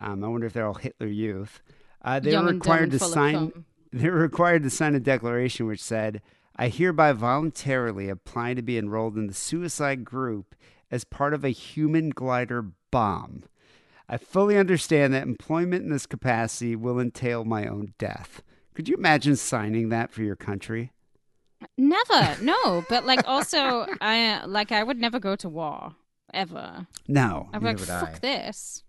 Um, 0.00 0.22
I 0.24 0.28
wonder 0.28 0.46
if 0.46 0.52
they're 0.52 0.66
all 0.66 0.74
Hitler 0.74 1.06
Youth. 1.08 1.60
Uh, 2.02 2.20
they 2.20 2.32
Young 2.32 2.46
were 2.46 2.52
required 2.52 2.90
to 2.92 2.98
sign. 2.98 3.64
They 3.92 4.08
were 4.08 4.18
required 4.18 4.62
to 4.62 4.70
sign 4.70 4.94
a 4.94 5.00
declaration 5.00 5.66
which 5.66 5.82
said, 5.82 6.22
"I 6.60 6.68
hereby 6.68 7.12
voluntarily 7.12 8.08
apply 8.08 8.54
to 8.54 8.62
be 8.62 8.78
enrolled 8.78 9.16
in 9.16 9.26
the 9.26 9.34
suicide 9.34 10.04
group 10.04 10.54
as 10.90 11.04
part 11.04 11.34
of 11.34 11.44
a 11.44 11.50
human 11.50 12.10
glider 12.10 12.62
bomb. 12.92 13.42
I 14.08 14.16
fully 14.16 14.56
understand 14.56 15.12
that 15.12 15.26
employment 15.26 15.84
in 15.84 15.90
this 15.90 16.06
capacity 16.06 16.76
will 16.76 17.00
entail 17.00 17.44
my 17.44 17.66
own 17.66 17.94
death." 17.98 18.42
Could 18.74 18.88
you 18.88 18.96
imagine 18.96 19.36
signing 19.36 19.88
that 19.88 20.12
for 20.12 20.22
your 20.22 20.36
country? 20.36 20.92
Never, 21.76 22.36
no. 22.42 22.84
But 22.88 23.04
like, 23.04 23.26
also, 23.26 23.86
I 24.00 24.44
like 24.46 24.72
I 24.72 24.82
would 24.82 24.98
never 24.98 25.18
go 25.18 25.36
to 25.36 25.48
war 25.48 25.94
ever. 26.32 26.86
No, 27.08 27.48
I'm 27.52 27.62
like, 27.62 27.78
would 27.78 27.90
I. 27.90 28.00
fuck 28.00 28.20
this. 28.20 28.84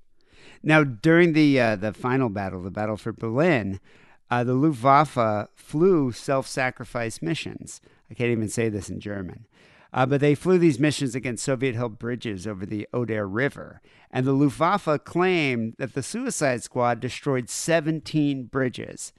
Now, 0.63 0.83
during 0.83 1.33
the 1.33 1.59
uh, 1.59 1.75
the 1.75 1.93
final 1.93 2.29
battle, 2.29 2.61
the 2.61 2.71
battle 2.71 2.97
for 2.97 3.11
Berlin, 3.11 3.79
uh, 4.31 4.45
the 4.45 4.53
Luftwaffe 4.53 5.49
flew 5.55 6.13
self-sacrifice 6.13 7.21
missions. 7.21 7.81
I 8.09 8.13
can't 8.13 8.31
even 8.31 8.47
say 8.47 8.69
this 8.69 8.89
in 8.89 9.01
German, 9.01 9.45
uh, 9.93 10.05
but 10.05 10.21
they 10.21 10.35
flew 10.35 10.57
these 10.57 10.79
missions 10.79 11.13
against 11.13 11.43
Soviet-held 11.43 11.99
bridges 11.99 12.47
over 12.47 12.65
the 12.65 12.87
Oder 12.93 13.27
River, 13.27 13.81
and 14.09 14.25
the 14.25 14.31
Luftwaffe 14.31 15.03
claimed 15.03 15.75
that 15.79 15.93
the 15.93 16.01
Suicide 16.01 16.63
Squad 16.63 17.01
destroyed 17.01 17.49
17 17.49 18.45
bridges. 18.45 19.11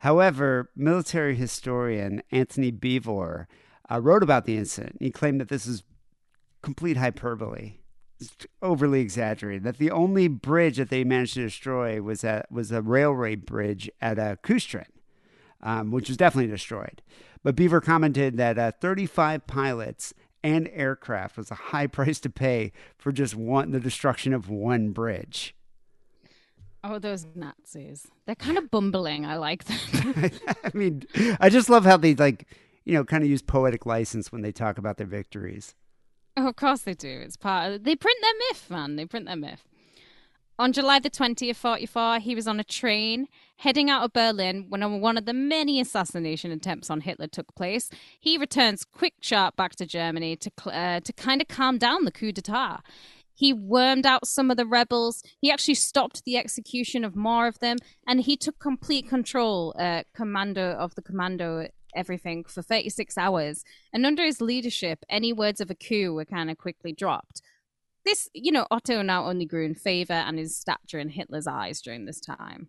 However, 0.00 0.70
military 0.76 1.34
historian 1.34 2.22
Anthony 2.30 2.70
Beevor 2.70 3.46
uh, 3.90 4.00
wrote 4.00 4.22
about 4.22 4.44
the 4.44 4.58
incident. 4.58 4.98
He 5.00 5.10
claimed 5.10 5.40
that 5.40 5.48
this 5.48 5.66
is 5.66 5.82
complete 6.62 6.98
hyperbole 6.98 7.78
overly 8.62 9.00
exaggerated. 9.00 9.64
That 9.64 9.78
the 9.78 9.90
only 9.90 10.28
bridge 10.28 10.76
that 10.76 10.90
they 10.90 11.04
managed 11.04 11.34
to 11.34 11.42
destroy 11.42 12.00
was 12.02 12.24
at 12.24 12.50
was 12.50 12.72
a 12.72 12.82
railway 12.82 13.36
bridge 13.36 13.90
at 14.00 14.18
uh, 14.18 14.36
Kustrin, 14.42 14.86
um, 15.62 15.90
which 15.90 16.08
was 16.08 16.16
definitely 16.16 16.50
destroyed. 16.50 17.02
But 17.42 17.56
Beevor 17.56 17.82
commented 17.82 18.36
that 18.36 18.58
uh, 18.58 18.72
35 18.80 19.46
pilots 19.46 20.12
and 20.42 20.68
aircraft 20.72 21.36
was 21.36 21.50
a 21.50 21.54
high 21.56 21.86
price 21.98 22.20
to 22.20 22.30
pay 22.30 22.72
for 22.96 23.12
just 23.12 23.34
one 23.34 23.70
the 23.70 23.80
destruction 23.80 24.32
of 24.32 24.48
one 24.48 24.90
bridge. 24.90 25.54
Oh, 26.84 26.98
those 26.98 27.26
Nazis. 27.34 28.06
They're 28.26 28.36
kind 28.36 28.56
of 28.56 28.70
bumbling. 28.70 29.26
I 29.26 29.36
like 29.36 29.64
them. 29.64 30.30
I 30.64 30.70
mean, 30.74 31.02
I 31.40 31.48
just 31.48 31.68
love 31.68 31.84
how 31.84 31.96
they 31.96 32.14
like, 32.14 32.46
you 32.84 32.94
know, 32.94 33.04
kind 33.04 33.24
of 33.24 33.30
use 33.30 33.42
poetic 33.42 33.84
license 33.84 34.30
when 34.30 34.42
they 34.42 34.52
talk 34.52 34.78
about 34.78 34.96
their 34.96 35.06
victories. 35.06 35.74
Oh, 36.40 36.46
of 36.46 36.56
course 36.56 36.82
they 36.82 36.94
do. 36.94 37.20
It's 37.24 37.36
part 37.36 37.72
of, 37.72 37.84
they 37.84 37.96
print 37.96 38.18
their 38.22 38.32
myth, 38.48 38.70
man. 38.70 38.94
They 38.94 39.06
print 39.06 39.26
their 39.26 39.36
myth. 39.36 39.64
On 40.56 40.72
July 40.72 41.00
the 41.00 41.10
20th, 41.10 41.56
44, 41.56 42.20
he 42.20 42.34
was 42.36 42.46
on 42.46 42.60
a 42.60 42.64
train 42.64 43.26
heading 43.56 43.90
out 43.90 44.04
of 44.04 44.12
Berlin 44.12 44.66
when 44.68 45.00
one 45.00 45.16
of 45.16 45.24
the 45.24 45.32
many 45.32 45.80
assassination 45.80 46.52
attempts 46.52 46.90
on 46.90 47.00
Hitler 47.00 47.26
took 47.26 47.52
place. 47.56 47.90
He 48.20 48.38
returns 48.38 48.84
quick 48.84 49.14
sharp 49.20 49.56
back 49.56 49.74
to 49.76 49.86
Germany 49.86 50.36
to 50.36 50.50
uh, 50.66 51.00
to 51.00 51.12
kind 51.12 51.40
of 51.40 51.48
calm 51.48 51.78
down 51.78 52.04
the 52.04 52.12
coup 52.12 52.32
d'etat. 52.32 52.82
He 53.34 53.52
wormed 53.52 54.04
out 54.04 54.26
some 54.26 54.50
of 54.50 54.56
the 54.56 54.66
rebels. 54.66 55.22
He 55.40 55.50
actually 55.50 55.74
stopped 55.74 56.24
the 56.24 56.36
execution 56.36 57.04
of 57.04 57.14
more 57.14 57.46
of 57.46 57.60
them, 57.60 57.78
and 58.04 58.20
he 58.20 58.36
took 58.36 58.58
complete 58.58 59.08
control, 59.08 59.74
uh, 59.78 60.02
of 60.18 60.94
the 60.96 61.02
commando, 61.02 61.68
everything 61.98 62.44
for 62.44 62.62
36 62.62 63.18
hours. 63.18 63.64
And 63.92 64.06
under 64.06 64.24
his 64.24 64.40
leadership, 64.40 65.04
any 65.10 65.32
words 65.32 65.60
of 65.60 65.70
a 65.70 65.74
coup 65.74 66.14
were 66.14 66.24
kind 66.24 66.50
of 66.50 66.56
quickly 66.56 66.92
dropped. 66.92 67.42
This, 68.04 68.28
you 68.32 68.52
know, 68.52 68.66
Otto 68.70 69.02
now 69.02 69.26
only 69.26 69.44
grew 69.44 69.66
in 69.66 69.74
favor 69.74 70.14
and 70.14 70.38
his 70.38 70.56
stature 70.56 70.98
in 70.98 71.10
Hitler's 71.10 71.46
eyes 71.46 71.82
during 71.82 72.06
this 72.06 72.20
time. 72.20 72.68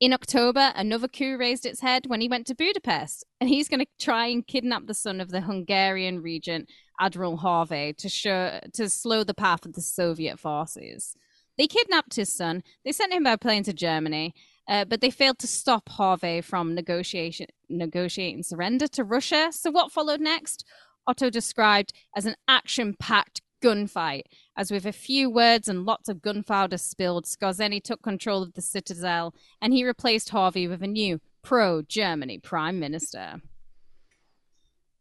In 0.00 0.12
October, 0.12 0.72
another 0.74 1.06
coup 1.06 1.36
raised 1.38 1.64
its 1.64 1.80
head 1.80 2.06
when 2.08 2.20
he 2.20 2.28
went 2.28 2.48
to 2.48 2.56
Budapest, 2.56 3.24
and 3.40 3.48
he's 3.48 3.68
going 3.68 3.78
to 3.78 3.86
try 4.00 4.26
and 4.26 4.44
kidnap 4.44 4.86
the 4.86 4.94
son 4.94 5.20
of 5.20 5.30
the 5.30 5.42
Hungarian 5.42 6.20
regent 6.20 6.68
Admiral 6.98 7.38
Horthy 7.38 7.96
to 7.98 8.08
show 8.08 8.58
to 8.72 8.90
slow 8.90 9.22
the 9.22 9.32
path 9.32 9.64
of 9.64 9.74
the 9.74 9.80
Soviet 9.80 10.40
forces. 10.40 11.14
They 11.56 11.68
kidnapped 11.68 12.16
his 12.16 12.32
son. 12.32 12.64
They 12.84 12.90
sent 12.90 13.12
him 13.12 13.22
by 13.22 13.36
plane 13.36 13.62
to 13.62 13.72
Germany, 13.72 14.34
uh, 14.68 14.84
but 14.84 15.00
they 15.00 15.10
failed 15.10 15.38
to 15.40 15.46
stop 15.46 15.88
Horthy 15.88 16.42
from 16.42 16.74
negotiation 16.74 17.46
negotiating 17.68 18.42
surrender 18.42 18.86
to 18.88 19.04
Russia. 19.04 19.48
So 19.50 19.70
what 19.70 19.92
followed 19.92 20.20
next? 20.20 20.64
Otto 21.06 21.30
described 21.30 21.92
as 22.14 22.26
an 22.26 22.36
action-packed 22.46 23.40
gunfight. 23.62 24.22
As 24.56 24.70
with 24.70 24.84
a 24.84 24.92
few 24.92 25.30
words 25.30 25.68
and 25.68 25.84
lots 25.84 26.08
of 26.08 26.20
gunpowder 26.20 26.78
spilled, 26.78 27.24
Skorzeny 27.24 27.82
took 27.82 28.02
control 28.02 28.42
of 28.42 28.52
the 28.52 28.62
citadel 28.62 29.34
and 29.60 29.72
he 29.72 29.84
replaced 29.84 30.30
Horthy 30.30 30.68
with 30.68 30.82
a 30.82 30.86
new 30.86 31.20
pro 31.42 31.82
Germany 31.82 32.38
prime 32.38 32.78
minister. 32.78 33.40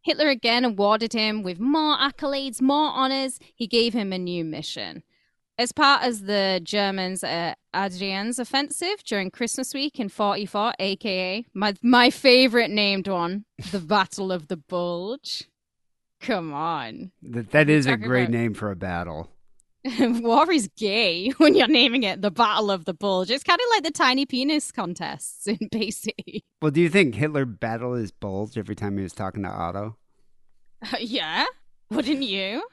Hitler 0.03 0.29
again 0.29 0.65
awarded 0.65 1.13
him 1.13 1.43
with 1.43 1.59
more 1.59 1.97
accolades, 1.97 2.61
more 2.61 2.89
honors. 2.89 3.39
He 3.55 3.67
gave 3.67 3.93
him 3.93 4.11
a 4.11 4.17
new 4.17 4.43
mission. 4.43 5.03
As 5.61 5.71
part 5.71 6.03
of 6.03 6.25
the 6.25 6.59
Germans' 6.63 7.23
uh, 7.23 7.53
Ardennes 7.71 8.39
offensive 8.39 9.03
during 9.05 9.29
Christmas 9.29 9.75
week 9.75 9.99
in 9.99 10.09
44, 10.09 10.73
aka 10.79 11.45
my, 11.53 11.75
my 11.83 12.09
favorite 12.09 12.71
named 12.71 13.07
one, 13.07 13.45
the 13.69 13.77
Battle 13.95 14.31
of 14.31 14.47
the 14.47 14.57
Bulge. 14.57 15.43
Come 16.19 16.51
on. 16.51 17.11
That, 17.21 17.51
that 17.51 17.69
is 17.69 17.85
a 17.85 17.95
great 17.95 18.23
about- 18.23 18.31
name 18.31 18.53
for 18.55 18.71
a 18.71 18.75
battle. 18.75 19.29
War 19.99 20.51
is 20.51 20.67
gay 20.75 21.29
when 21.37 21.53
you're 21.53 21.67
naming 21.67 22.01
it 22.01 22.23
the 22.23 22.31
Battle 22.31 22.71
of 22.71 22.85
the 22.85 22.95
Bulge. 22.95 23.29
It's 23.29 23.43
kind 23.43 23.59
of 23.59 23.67
like 23.75 23.83
the 23.83 23.91
tiny 23.91 24.25
penis 24.25 24.71
contests 24.71 25.45
in 25.45 25.57
BC. 25.71 26.41
Well, 26.59 26.71
do 26.71 26.81
you 26.81 26.89
think 26.89 27.13
Hitler 27.13 27.45
battled 27.45 27.99
his 27.99 28.09
bulge 28.09 28.57
every 28.57 28.75
time 28.75 28.97
he 28.97 29.03
was 29.03 29.13
talking 29.13 29.43
to 29.43 29.49
Otto? 29.49 29.95
yeah, 30.99 31.45
wouldn't 31.91 32.23
you? 32.23 32.63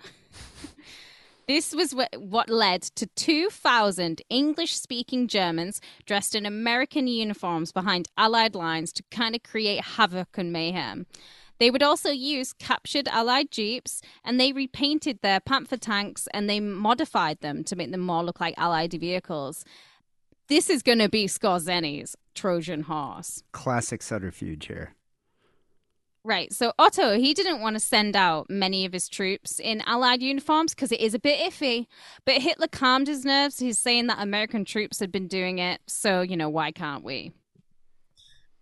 This 1.48 1.74
was 1.74 1.92
wh- 1.92 2.20
what 2.20 2.50
led 2.50 2.82
to 2.82 3.06
2,000 3.06 4.20
English 4.28 4.74
speaking 4.74 5.26
Germans 5.26 5.80
dressed 6.04 6.34
in 6.34 6.44
American 6.44 7.06
uniforms 7.06 7.72
behind 7.72 8.10
Allied 8.18 8.54
lines 8.54 8.92
to 8.92 9.02
kind 9.10 9.34
of 9.34 9.42
create 9.42 9.82
havoc 9.82 10.36
and 10.36 10.52
mayhem. 10.52 11.06
They 11.58 11.70
would 11.70 11.82
also 11.82 12.10
use 12.10 12.52
captured 12.52 13.08
Allied 13.08 13.50
jeeps 13.50 14.02
and 14.22 14.38
they 14.38 14.52
repainted 14.52 15.20
their 15.22 15.40
Panther 15.40 15.78
tanks 15.78 16.28
and 16.34 16.50
they 16.50 16.60
modified 16.60 17.40
them 17.40 17.64
to 17.64 17.74
make 17.76 17.92
them 17.92 18.02
more 18.02 18.22
look 18.22 18.40
like 18.40 18.54
Allied 18.58 18.92
vehicles. 18.92 19.64
This 20.48 20.68
is 20.68 20.82
going 20.82 20.98
to 20.98 21.08
be 21.08 21.26
Skorzeny's 21.26 22.14
Trojan 22.34 22.82
horse. 22.82 23.42
Classic 23.52 24.02
subterfuge 24.02 24.66
here. 24.66 24.94
Right. 26.24 26.52
So 26.52 26.72
Otto, 26.78 27.16
he 27.16 27.32
didn't 27.32 27.60
want 27.60 27.76
to 27.76 27.80
send 27.80 28.16
out 28.16 28.50
many 28.50 28.84
of 28.84 28.92
his 28.92 29.08
troops 29.08 29.60
in 29.60 29.80
Allied 29.82 30.22
uniforms 30.22 30.74
because 30.74 30.92
it 30.92 31.00
is 31.00 31.14
a 31.14 31.18
bit 31.18 31.40
iffy. 31.40 31.86
But 32.24 32.42
Hitler 32.42 32.68
calmed 32.68 33.06
his 33.06 33.24
nerves. 33.24 33.60
He's 33.60 33.78
saying 33.78 34.08
that 34.08 34.20
American 34.20 34.64
troops 34.64 35.00
had 35.00 35.12
been 35.12 35.28
doing 35.28 35.58
it. 35.58 35.80
So, 35.86 36.20
you 36.20 36.36
know, 36.36 36.48
why 36.48 36.72
can't 36.72 37.04
we? 37.04 37.32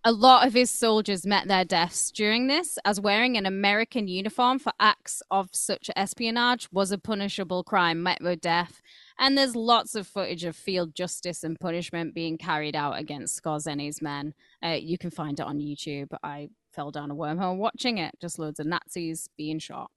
A 0.03 0.11
lot 0.11 0.47
of 0.47 0.53
his 0.53 0.71
soldiers 0.71 1.25
met 1.25 1.49
their 1.49 1.65
deaths 1.65 2.11
during 2.11 2.47
this, 2.47 2.79
as 2.85 3.01
wearing 3.01 3.35
an 3.35 3.45
American 3.45 4.07
uniform 4.07 4.59
for 4.59 4.71
acts 4.79 5.21
of 5.29 5.49
such 5.51 5.89
espionage 5.97 6.69
was 6.71 6.93
a 6.93 6.97
punishable 6.97 7.63
crime, 7.63 8.03
met 8.03 8.19
with 8.21 8.39
death. 8.39 8.81
And 9.19 9.37
there's 9.37 9.55
lots 9.55 9.95
of 9.95 10.07
footage 10.07 10.45
of 10.45 10.55
field 10.55 10.95
justice 10.95 11.43
and 11.43 11.59
punishment 11.59 12.13
being 12.13 12.37
carried 12.37 12.75
out 12.75 12.97
against 12.97 13.43
Skorzeny's 13.43 14.01
men. 14.01 14.33
Uh, 14.63 14.77
you 14.79 14.97
can 14.97 15.09
find 15.09 15.39
it 15.39 15.45
on 15.45 15.57
YouTube. 15.57 16.13
I 16.23 16.49
fell 16.77 16.91
down 16.91 17.09
a 17.09 17.15
wormhole 17.15 17.57
watching 17.57 17.97
it. 17.97 18.13
Just 18.21 18.37
loads 18.37 18.59
of 18.59 18.67
Nazis 18.67 19.27
being 19.35 19.57
shot. 19.57 19.89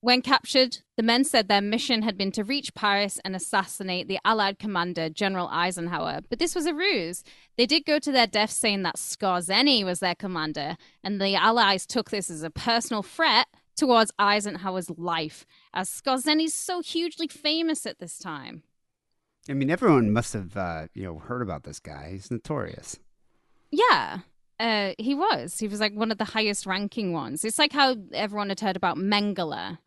When 0.00 0.20
captured, 0.20 0.80
the 0.96 1.02
men 1.02 1.24
said 1.24 1.48
their 1.48 1.62
mission 1.62 2.02
had 2.02 2.18
been 2.18 2.30
to 2.32 2.44
reach 2.44 2.74
Paris 2.74 3.18
and 3.24 3.34
assassinate 3.34 4.06
the 4.06 4.18
Allied 4.24 4.58
commander, 4.58 5.08
General 5.08 5.48
Eisenhower. 5.48 6.20
But 6.28 6.38
this 6.38 6.54
was 6.54 6.66
a 6.66 6.74
ruse. 6.74 7.24
They 7.56 7.64
did 7.64 7.86
go 7.86 7.98
to 7.98 8.12
their 8.12 8.26
death 8.26 8.50
saying 8.50 8.82
that 8.82 8.96
Skorzeny 8.98 9.82
was 9.82 10.00
their 10.00 10.14
commander, 10.14 10.76
and 11.02 11.20
the 11.20 11.34
Allies 11.34 11.86
took 11.86 12.10
this 12.10 12.30
as 12.30 12.42
a 12.42 12.50
personal 12.50 13.02
threat 13.02 13.46
towards 13.74 14.12
Eisenhower's 14.18 14.90
life, 14.90 15.46
as 15.72 15.88
Skorzeny's 15.88 16.54
so 16.54 16.82
hugely 16.82 17.26
famous 17.26 17.86
at 17.86 17.98
this 17.98 18.18
time. 18.18 18.62
I 19.48 19.54
mean, 19.54 19.70
everyone 19.70 20.12
must 20.12 20.34
have, 20.34 20.56
uh, 20.56 20.88
you 20.92 21.04
know, 21.04 21.18
heard 21.18 21.42
about 21.42 21.64
this 21.64 21.80
guy. 21.80 22.10
He's 22.12 22.30
notorious. 22.30 22.98
Yeah, 23.70 24.20
uh, 24.58 24.92
he 24.98 25.14
was. 25.14 25.58
He 25.58 25.68
was 25.68 25.80
like 25.80 25.94
one 25.94 26.10
of 26.10 26.18
the 26.18 26.24
highest 26.24 26.66
ranking 26.66 27.12
ones. 27.12 27.44
It's 27.44 27.58
like 27.58 27.72
how 27.72 27.96
everyone 28.12 28.48
had 28.48 28.60
heard 28.60 28.76
about 28.76 28.96
Mengele 28.96 29.78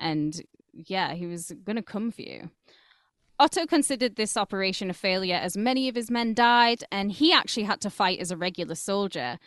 and 0.00 0.42
yeah, 0.72 1.14
he 1.14 1.26
was 1.26 1.52
going 1.64 1.76
to 1.76 1.82
come 1.82 2.10
for 2.10 2.22
you. 2.22 2.50
Otto 3.40 3.66
considered 3.66 4.16
this 4.16 4.36
operation 4.36 4.90
a 4.90 4.94
failure 4.94 5.36
as 5.36 5.56
many 5.56 5.88
of 5.88 5.94
his 5.94 6.10
men 6.10 6.34
died, 6.34 6.82
and 6.90 7.12
he 7.12 7.32
actually 7.32 7.64
had 7.64 7.80
to 7.82 7.90
fight 7.90 8.18
as 8.18 8.30
a 8.30 8.36
regular 8.36 8.74
soldier. 8.74 9.38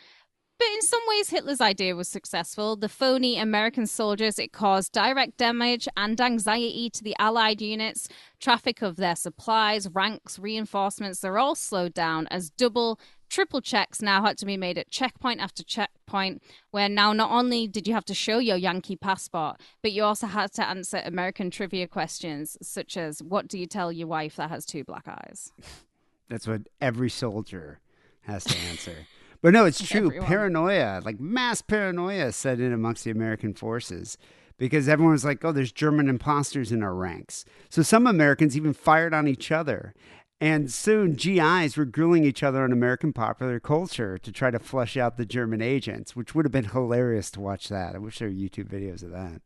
But 0.58 0.68
in 0.74 0.82
some 0.82 1.00
ways, 1.08 1.30
Hitler's 1.30 1.60
idea 1.60 1.96
was 1.96 2.08
successful. 2.08 2.76
The 2.76 2.88
phony 2.88 3.36
American 3.36 3.86
soldiers, 3.86 4.38
it 4.38 4.52
caused 4.52 4.92
direct 4.92 5.36
damage 5.36 5.88
and 5.96 6.18
anxiety 6.20 6.88
to 6.90 7.02
the 7.02 7.16
Allied 7.18 7.60
units. 7.60 8.08
Traffic 8.40 8.80
of 8.80 8.96
their 8.96 9.16
supplies, 9.16 9.88
ranks, 9.88 10.38
reinforcements, 10.38 11.20
they're 11.20 11.38
all 11.38 11.56
slowed 11.56 11.94
down 11.94 12.28
as 12.28 12.50
double 12.50 13.00
triple 13.32 13.62
checks 13.62 14.02
now 14.02 14.22
had 14.22 14.36
to 14.36 14.46
be 14.46 14.56
made 14.58 14.76
at 14.76 14.90
checkpoint 14.90 15.40
after 15.40 15.64
checkpoint, 15.64 16.42
where 16.70 16.88
now 16.88 17.12
not 17.12 17.30
only 17.30 17.66
did 17.66 17.88
you 17.88 17.94
have 17.94 18.04
to 18.04 18.14
show 18.14 18.38
your 18.38 18.58
Yankee 18.58 18.94
passport, 18.94 19.58
but 19.80 19.90
you 19.92 20.04
also 20.04 20.26
had 20.26 20.52
to 20.52 20.68
answer 20.68 21.02
American 21.04 21.50
trivia 21.50 21.88
questions, 21.88 22.58
such 22.60 22.96
as 22.96 23.22
what 23.22 23.48
do 23.48 23.58
you 23.58 23.66
tell 23.66 23.90
your 23.90 24.06
wife 24.06 24.36
that 24.36 24.50
has 24.50 24.66
two 24.66 24.84
black 24.84 25.08
eyes? 25.08 25.50
That's 26.28 26.46
what 26.46 26.62
every 26.80 27.10
soldier 27.10 27.80
has 28.22 28.44
to 28.44 28.56
answer. 28.70 29.06
but 29.40 29.52
no, 29.52 29.64
it's 29.64 29.82
true. 29.88 30.06
Everyone. 30.06 30.26
Paranoia, 30.28 31.00
like 31.04 31.18
mass 31.18 31.62
paranoia, 31.62 32.32
set 32.32 32.60
in 32.60 32.72
amongst 32.72 33.04
the 33.04 33.10
American 33.10 33.54
forces 33.54 34.18
because 34.58 34.88
everyone 34.88 35.12
was 35.12 35.24
like, 35.24 35.44
oh, 35.44 35.52
there's 35.52 35.72
German 35.72 36.08
imposters 36.08 36.70
in 36.70 36.82
our 36.82 36.94
ranks. 36.94 37.44
So 37.68 37.82
some 37.82 38.06
Americans 38.06 38.56
even 38.56 38.72
fired 38.72 39.12
on 39.12 39.26
each 39.26 39.50
other. 39.50 39.94
And 40.42 40.72
soon, 40.72 41.12
GIs 41.12 41.76
were 41.76 41.84
grilling 41.84 42.24
each 42.24 42.42
other 42.42 42.64
on 42.64 42.72
American 42.72 43.12
popular 43.12 43.60
culture 43.60 44.18
to 44.18 44.32
try 44.32 44.50
to 44.50 44.58
flush 44.58 44.96
out 44.96 45.16
the 45.16 45.24
German 45.24 45.62
agents, 45.62 46.16
which 46.16 46.34
would 46.34 46.44
have 46.44 46.50
been 46.50 46.64
hilarious 46.64 47.30
to 47.30 47.40
watch 47.40 47.68
that. 47.68 47.94
I 47.94 47.98
wish 47.98 48.18
there 48.18 48.26
were 48.26 48.34
YouTube 48.34 48.68
videos 48.68 49.04
of 49.04 49.12
that. 49.12 49.40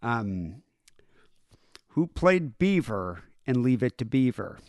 Um, 0.00 0.62
who 1.88 2.06
played 2.06 2.56
Beaver 2.58 3.24
and 3.46 3.58
Leave 3.62 3.82
It 3.82 3.98
to 3.98 4.06
Beaver? 4.06 4.60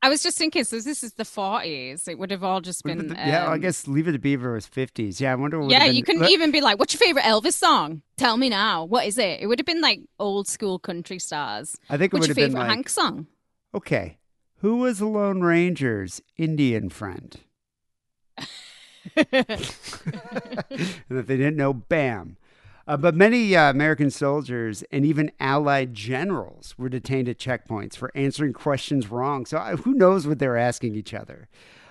I 0.00 0.08
was 0.08 0.22
just 0.22 0.38
thinking, 0.38 0.64
so 0.64 0.80
this 0.80 1.02
is 1.04 1.12
the 1.12 1.24
40s. 1.24 2.08
It 2.08 2.18
would 2.18 2.30
have 2.30 2.42
all 2.42 2.62
just 2.62 2.82
been. 2.82 3.08
the- 3.08 3.14
yeah, 3.14 3.44
I 3.48 3.56
um, 3.56 3.60
guess 3.60 3.86
Leave 3.86 4.08
It 4.08 4.12
to 4.12 4.18
Beaver 4.18 4.54
was 4.54 4.66
50s. 4.66 5.20
Yeah, 5.20 5.32
I 5.32 5.34
wonder 5.34 5.60
what. 5.60 5.70
Yeah, 5.70 5.84
been- 5.86 5.94
you 5.94 6.02
couldn't 6.04 6.22
Look- 6.22 6.30
even 6.30 6.52
be 6.52 6.62
like, 6.62 6.78
"What's 6.78 6.94
your 6.94 7.00
favorite 7.00 7.24
Elvis 7.24 7.52
song? 7.52 8.00
Tell 8.16 8.38
me 8.38 8.48
now. 8.48 8.86
What 8.86 9.06
is 9.06 9.18
it?" 9.18 9.40
It 9.42 9.46
would 9.46 9.58
have 9.58 9.66
been 9.66 9.82
like 9.82 10.00
old 10.18 10.48
school 10.48 10.78
country 10.78 11.18
stars. 11.18 11.76
I 11.90 11.98
think 11.98 12.14
it 12.14 12.16
What's 12.16 12.28
would 12.28 12.36
your 12.38 12.44
have 12.46 12.50
been 12.50 12.56
favorite 12.56 12.68
like, 12.68 12.76
Hank 12.76 12.88
song? 12.88 13.26
okay, 13.74 14.16
who 14.62 14.76
was 14.76 14.98
the 15.00 15.06
Lone 15.06 15.42
Ranger's 15.42 16.22
Indian 16.36 16.88
friend? 16.88 17.38
and 18.38 18.46
if 19.50 21.26
they 21.26 21.36
didn't 21.36 21.56
know, 21.56 21.74
bam. 21.74 22.36
Uh, 22.86 22.96
but 22.96 23.14
many 23.14 23.54
uh, 23.56 23.70
American 23.70 24.10
soldiers 24.10 24.84
and 24.92 25.04
even 25.04 25.32
Allied 25.40 25.94
generals 25.94 26.76
were 26.78 26.88
detained 26.88 27.28
at 27.28 27.38
checkpoints 27.38 27.96
for 27.96 28.10
answering 28.14 28.52
questions 28.52 29.10
wrong. 29.10 29.46
So 29.46 29.58
uh, 29.58 29.76
who 29.78 29.94
knows 29.94 30.26
what 30.26 30.38
they're 30.38 30.56
asking 30.56 30.94
each 30.94 31.12
other? 31.12 31.48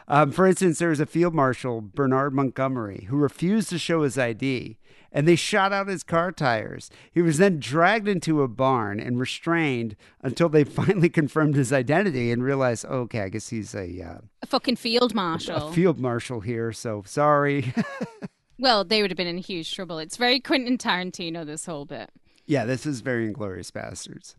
Um, 0.07 0.32
for 0.32 0.47
instance, 0.47 0.80
there 0.80 0.89
was 0.89 0.99
a 0.99 1.05
field 1.05 1.34
marshal, 1.34 1.82
Bernard 1.82 2.34
Montgomery, 2.34 3.07
who 3.09 3.17
refused 3.17 3.69
to 3.69 3.80
show 3.80 4.03
his 4.03 4.17
ID, 4.17 4.78
and 5.12 5.28
they 5.28 5.36
shot 5.36 5.74
out 5.74 5.88
his 5.88 6.03
car 6.03 6.32
tires. 6.32 6.89
He 7.12 7.22
was 7.22 7.38
then 7.38 7.59
dragged 7.59 8.07
into 8.07 8.41
a 8.41 8.47
barn 8.47 8.99
and 8.99 9.20
restrained 9.20 9.95
until 10.22 10.49
they 10.49 10.64
finally 10.80 11.09
confirmed 11.09 11.55
his 11.55 11.74
identity 11.74 12.32
and 12.32 12.43
realized, 12.43 12.86
oh, 12.88 12.99
okay, 13.01 13.22
I 13.22 13.30
guess 13.30 13.49
he's 13.49 13.76
a, 13.76 14.01
uh, 14.01 14.18
A 14.41 14.45
fucking 14.47 14.78
field 14.78 15.14
marshal. 15.14 15.70
a 15.70 15.74
field 15.74 15.99
marshal 15.99 16.39
here. 16.39 16.72
So 16.72 17.03
sorry. 17.05 17.74
well, 18.59 18.84
they 18.84 19.01
would 19.01 19.12
have 19.12 19.18
been 19.18 19.28
in 19.28 19.38
huge 19.38 19.74
trouble. 19.74 19.99
It's 19.99 20.18
very 20.18 20.39
Quentin 20.39 20.78
Tarantino. 20.78 21.45
This 21.45 21.66
whole 21.66 21.86
bit. 21.86 22.09
yeah, 22.45 22.66
this 22.66 22.86
is 22.86 23.01
very 23.01 23.26
inglorious 23.26 23.72
bastards. 23.72 24.36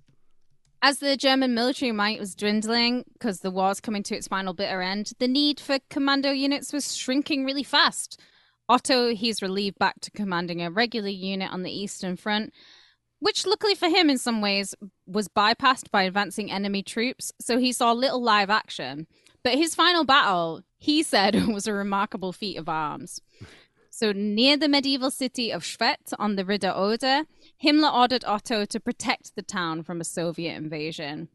As 0.84 0.98
the 0.98 1.16
German 1.16 1.54
military 1.54 1.92
might 1.92 2.18
was 2.18 2.34
dwindling 2.34 3.04
because 3.12 3.38
the 3.38 3.52
war's 3.52 3.80
coming 3.80 4.02
to 4.02 4.16
its 4.16 4.26
final 4.26 4.52
bitter 4.52 4.82
end, 4.82 5.12
the 5.20 5.28
need 5.28 5.60
for 5.60 5.78
commando 5.90 6.32
units 6.32 6.72
was 6.72 6.96
shrinking 6.96 7.44
really 7.44 7.62
fast. 7.62 8.18
Otto, 8.68 9.14
he's 9.14 9.42
relieved 9.42 9.78
back 9.78 10.00
to 10.00 10.10
commanding 10.10 10.62
a 10.62 10.70
regular 10.70 11.08
unit 11.08 11.52
on 11.52 11.62
the 11.62 11.70
Eastern 11.70 12.16
Front, 12.16 12.52
which 13.18 13.46
luckily 13.46 13.74
for 13.74 13.88
him 13.88 14.10
in 14.10 14.18
some 14.18 14.40
ways 14.40 14.74
was 15.06 15.28
bypassed 15.28 15.90
by 15.90 16.02
advancing 16.02 16.50
enemy 16.50 16.82
troops, 16.82 17.32
so 17.40 17.58
he 17.58 17.72
saw 17.72 17.92
little 17.92 18.22
live 18.22 18.50
action. 18.50 19.06
But 19.42 19.54
his 19.54 19.74
final 19.74 20.04
battle, 20.04 20.62
he 20.78 21.02
said, 21.02 21.46
was 21.48 21.66
a 21.66 21.72
remarkable 21.72 22.32
feat 22.32 22.56
of 22.56 22.68
arms. 22.68 23.20
So 23.90 24.12
near 24.12 24.56
the 24.56 24.68
medieval 24.68 25.10
city 25.10 25.52
of 25.52 25.62
Schwedt 25.62 26.14
on 26.18 26.36
the 26.36 26.44
River 26.44 26.72
Oder, 26.74 27.24
Himmler 27.62 27.92
ordered 27.92 28.24
Otto 28.24 28.64
to 28.64 28.80
protect 28.80 29.36
the 29.36 29.42
town 29.42 29.82
from 29.82 30.00
a 30.00 30.04
Soviet 30.04 30.56
invasion. 30.56 31.28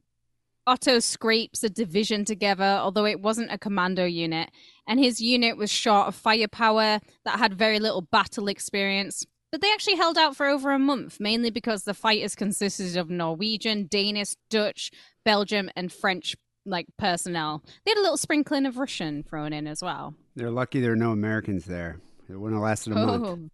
Otto 0.68 0.99
scrapes 0.99 1.63
a 1.63 1.70
division 1.70 2.26
together, 2.26 2.65
although 2.65 3.05
it 3.05 3.22
wasn't 3.22 3.51
a 3.51 3.57
commando 3.57 4.03
unit, 4.05 4.51
and 4.86 4.99
his 4.99 5.22
unit 5.22 5.57
was 5.57 5.72
short 5.72 6.07
of 6.07 6.15
firepower 6.15 6.99
that 7.24 7.39
had 7.39 7.53
very 7.53 7.80
little 7.80 8.01
battle 8.01 8.49
experience. 8.49 9.26
But 9.51 9.61
they 9.61 9.72
actually 9.72 9.95
held 9.95 10.18
out 10.18 10.36
for 10.36 10.45
over 10.45 10.72
a 10.74 10.80
month, 10.80 11.22
mainly 11.22 11.51
because 11.51 11.84
the 11.84 11.93
fighters 11.93 12.36
consisted 12.36 12.97
of 12.97 13.09
Norwegian, 13.09 13.88
Danish, 13.89 14.36
Dutch, 14.49 14.91
Belgium, 15.24 15.70
and 15.78 15.91
French 15.91 16.36
like 16.65 16.88
personnel. 16.97 17.63
They 17.86 17.91
had 17.91 17.97
a 17.97 18.01
little 18.01 18.18
sprinkling 18.18 18.65
of 18.65 18.78
Russian 18.78 19.24
thrown 19.24 19.53
in 19.53 19.68
as 19.68 19.82
well. 19.82 20.15
They're 20.36 20.51
lucky 20.51 20.82
there 20.82 20.91
are 20.91 20.97
no 20.97 21.11
Americans 21.11 21.63
there. 21.63 22.01
It 22.30 22.38
wouldn't 22.38 22.61
have 22.61 22.63
lasted 22.63 22.91
a 22.91 23.05
month. 23.05 23.51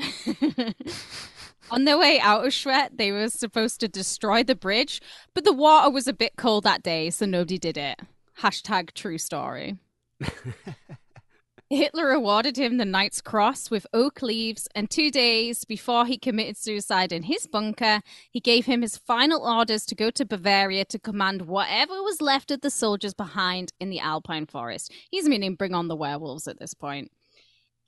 Oh. 0.00 0.72
On 1.70 1.84
their 1.84 1.98
way 1.98 2.18
out 2.20 2.46
of 2.46 2.52
Schwedt, 2.52 2.96
they 2.96 3.12
were 3.12 3.28
supposed 3.28 3.80
to 3.80 3.88
destroy 3.88 4.42
the 4.42 4.54
bridge, 4.54 5.02
but 5.34 5.44
the 5.44 5.52
water 5.52 5.90
was 5.90 6.08
a 6.08 6.12
bit 6.12 6.36
cold 6.36 6.64
that 6.64 6.82
day, 6.82 7.10
so 7.10 7.26
nobody 7.26 7.58
did 7.58 7.76
it. 7.76 8.00
Hashtag 8.40 8.94
true 8.94 9.18
story. 9.18 9.76
Hitler 11.70 12.12
awarded 12.12 12.56
him 12.56 12.78
the 12.78 12.86
Knight's 12.86 13.20
Cross 13.20 13.70
with 13.70 13.86
oak 13.92 14.22
leaves, 14.22 14.68
and 14.74 14.88
two 14.88 15.10
days 15.10 15.66
before 15.66 16.06
he 16.06 16.16
committed 16.16 16.56
suicide 16.56 17.12
in 17.12 17.24
his 17.24 17.46
bunker, 17.46 18.00
he 18.30 18.40
gave 18.40 18.64
him 18.64 18.80
his 18.80 18.96
final 18.96 19.46
orders 19.46 19.84
to 19.86 19.94
go 19.94 20.10
to 20.10 20.24
Bavaria 20.24 20.86
to 20.86 20.98
command 20.98 21.42
whatever 21.42 22.02
was 22.02 22.22
left 22.22 22.50
of 22.50 22.62
the 22.62 22.70
soldiers 22.70 23.12
behind 23.12 23.74
in 23.78 23.90
the 23.90 24.00
Alpine 24.00 24.46
forest. 24.46 24.90
He's 25.10 25.28
meaning 25.28 25.56
bring 25.56 25.74
on 25.74 25.88
the 25.88 25.96
werewolves 25.96 26.48
at 26.48 26.58
this 26.58 26.72
point. 26.72 27.12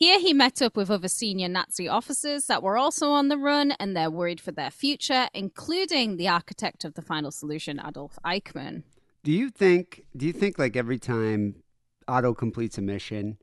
Here 0.00 0.18
he 0.18 0.32
met 0.32 0.62
up 0.62 0.78
with 0.78 0.90
other 0.90 1.08
senior 1.08 1.46
Nazi 1.46 1.86
officers 1.86 2.46
that 2.46 2.62
were 2.62 2.78
also 2.78 3.10
on 3.10 3.28
the 3.28 3.36
run 3.36 3.72
and 3.72 3.94
they're 3.94 4.10
worried 4.10 4.40
for 4.40 4.50
their 4.50 4.70
future, 4.70 5.28
including 5.34 6.16
the 6.16 6.26
architect 6.26 6.86
of 6.86 6.94
the 6.94 7.02
final 7.02 7.30
solution, 7.30 7.78
Adolf 7.78 8.18
Eichmann. 8.24 8.84
Do 9.24 9.30
you 9.30 9.50
think? 9.50 10.06
Do 10.16 10.24
you 10.24 10.32
think 10.32 10.58
like 10.58 10.74
every 10.74 10.98
time 10.98 11.56
Otto 12.08 12.32
completes 12.32 12.78
a 12.78 12.80
mission, 12.80 13.36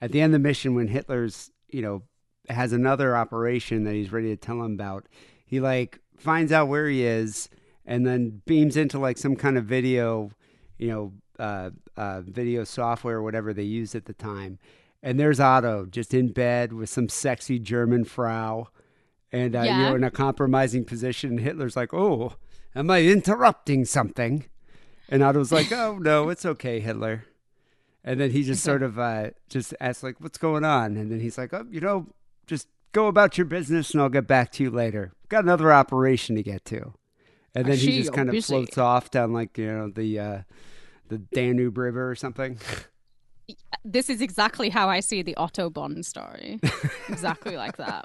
at 0.00 0.10
the 0.10 0.22
end 0.22 0.34
of 0.34 0.40
the 0.40 0.48
mission, 0.48 0.74
when 0.74 0.88
Hitler's 0.88 1.50
you 1.68 1.82
know 1.82 2.04
has 2.48 2.72
another 2.72 3.14
operation 3.14 3.84
that 3.84 3.92
he's 3.92 4.10
ready 4.10 4.28
to 4.28 4.36
tell 4.36 4.62
him 4.62 4.72
about, 4.72 5.06
he 5.44 5.60
like 5.60 6.00
finds 6.16 6.52
out 6.52 6.68
where 6.68 6.88
he 6.88 7.04
is 7.04 7.50
and 7.84 8.06
then 8.06 8.40
beams 8.46 8.78
into 8.78 8.98
like 8.98 9.18
some 9.18 9.36
kind 9.36 9.58
of 9.58 9.66
video, 9.66 10.30
you 10.78 10.88
know, 10.88 11.12
uh, 11.38 11.68
uh, 11.98 12.22
video 12.22 12.64
software 12.64 13.18
or 13.18 13.22
whatever 13.22 13.52
they 13.52 13.62
used 13.62 13.94
at 13.94 14.06
the 14.06 14.14
time, 14.14 14.58
and 15.02 15.18
there's 15.18 15.40
Otto 15.40 15.86
just 15.86 16.12
in 16.12 16.32
bed 16.32 16.72
with 16.72 16.88
some 16.88 17.08
sexy 17.08 17.58
German 17.58 18.04
frau, 18.04 18.68
and 19.30 19.54
uh, 19.54 19.62
you're 19.62 19.96
in 19.96 20.04
a 20.04 20.10
compromising 20.10 20.84
position. 20.84 21.30
And 21.30 21.40
Hitler's 21.40 21.76
like, 21.76 21.94
"Oh, 21.94 22.34
am 22.74 22.90
I 22.90 23.02
interrupting 23.02 23.84
something?" 23.84 24.46
And 25.08 25.22
Otto's 25.22 25.52
like, 25.52 25.70
"Oh 25.72 25.98
no, 25.98 26.28
it's 26.28 26.44
okay, 26.44 26.80
Hitler." 26.80 27.24
And 28.04 28.20
then 28.20 28.30
he 28.30 28.42
just 28.42 28.64
sort 28.64 28.82
of 28.82 28.98
uh, 28.98 29.30
just 29.48 29.74
asks 29.80 30.02
like, 30.02 30.20
"What's 30.20 30.38
going 30.38 30.64
on?" 30.64 30.96
And 30.96 31.10
then 31.10 31.20
he's 31.20 31.38
like, 31.38 31.52
"Oh, 31.52 31.66
you 31.70 31.80
know, 31.80 32.08
just 32.46 32.68
go 32.92 33.06
about 33.06 33.38
your 33.38 33.44
business, 33.44 33.92
and 33.92 34.02
I'll 34.02 34.08
get 34.08 34.26
back 34.26 34.50
to 34.52 34.62
you 34.62 34.70
later. 34.70 35.12
Got 35.28 35.44
another 35.44 35.72
operation 35.72 36.36
to 36.36 36.42
get 36.42 36.64
to." 36.66 36.94
And 37.54 37.66
then 37.66 37.76
he 37.76 37.98
just 37.98 38.12
kind 38.12 38.28
of 38.28 38.32
busy. 38.34 38.52
floats 38.52 38.78
off 38.78 39.10
down 39.10 39.32
like 39.32 39.56
you 39.58 39.66
know 39.66 39.90
the 39.90 40.18
uh, 40.18 40.38
the 41.08 41.18
Danube 41.18 41.78
River 41.78 42.10
or 42.10 42.14
something. 42.14 42.58
This 43.84 44.10
is 44.10 44.20
exactly 44.20 44.68
how 44.68 44.88
I 44.88 45.00
see 45.00 45.22
the 45.22 45.36
Otto 45.36 45.70
Bond 45.70 46.04
story. 46.04 46.60
exactly 47.08 47.56
like 47.56 47.76
that. 47.76 48.04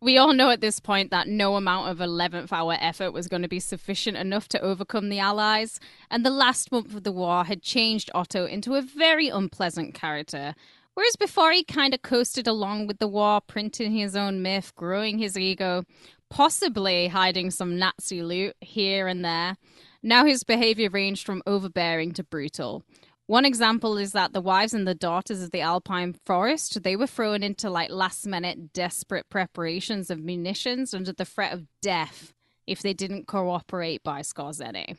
We 0.00 0.18
all 0.18 0.34
know 0.34 0.50
at 0.50 0.60
this 0.60 0.80
point 0.80 1.10
that 1.12 1.28
no 1.28 1.56
amount 1.56 1.88
of 1.88 1.96
11th 1.96 2.52
hour 2.52 2.76
effort 2.78 3.12
was 3.12 3.26
going 3.26 3.40
to 3.40 3.48
be 3.48 3.60
sufficient 3.60 4.18
enough 4.18 4.48
to 4.48 4.60
overcome 4.60 5.08
the 5.08 5.18
Allies, 5.18 5.80
and 6.10 6.26
the 6.26 6.30
last 6.30 6.70
month 6.70 6.94
of 6.94 7.04
the 7.04 7.12
war 7.12 7.44
had 7.44 7.62
changed 7.62 8.10
Otto 8.14 8.44
into 8.44 8.74
a 8.74 8.82
very 8.82 9.28
unpleasant 9.28 9.94
character. 9.94 10.54
Whereas 10.92 11.16
before 11.16 11.52
he 11.52 11.64
kind 11.64 11.94
of 11.94 12.02
coasted 12.02 12.46
along 12.46 12.86
with 12.86 12.98
the 12.98 13.08
war, 13.08 13.40
printing 13.40 13.92
his 13.92 14.14
own 14.14 14.42
myth, 14.42 14.74
growing 14.76 15.18
his 15.18 15.38
ego, 15.38 15.84
possibly 16.28 17.08
hiding 17.08 17.50
some 17.50 17.78
Nazi 17.78 18.22
loot 18.22 18.56
here 18.60 19.08
and 19.08 19.24
there, 19.24 19.56
now 20.02 20.26
his 20.26 20.44
behavior 20.44 20.90
ranged 20.90 21.24
from 21.24 21.42
overbearing 21.46 22.12
to 22.12 22.22
brutal. 22.22 22.84
One 23.26 23.46
example 23.46 23.96
is 23.96 24.12
that 24.12 24.34
the 24.34 24.40
wives 24.42 24.74
and 24.74 24.86
the 24.86 24.94
daughters 24.94 25.42
of 25.42 25.50
the 25.50 25.62
Alpine 25.62 26.12
Forest, 26.26 26.82
they 26.82 26.94
were 26.94 27.06
thrown 27.06 27.42
into 27.42 27.70
like 27.70 27.90
last 27.90 28.26
minute 28.26 28.74
desperate 28.74 29.30
preparations 29.30 30.10
of 30.10 30.18
munitions 30.18 30.92
under 30.92 31.12
the 31.12 31.24
threat 31.24 31.54
of 31.54 31.66
death 31.80 32.34
if 32.66 32.82
they 32.82 32.92
didn't 32.92 33.26
cooperate 33.26 34.02
by 34.02 34.20
Skorzeny. 34.20 34.98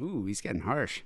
Ooh, 0.00 0.26
he's 0.26 0.42
getting 0.42 0.60
harsh. 0.60 1.02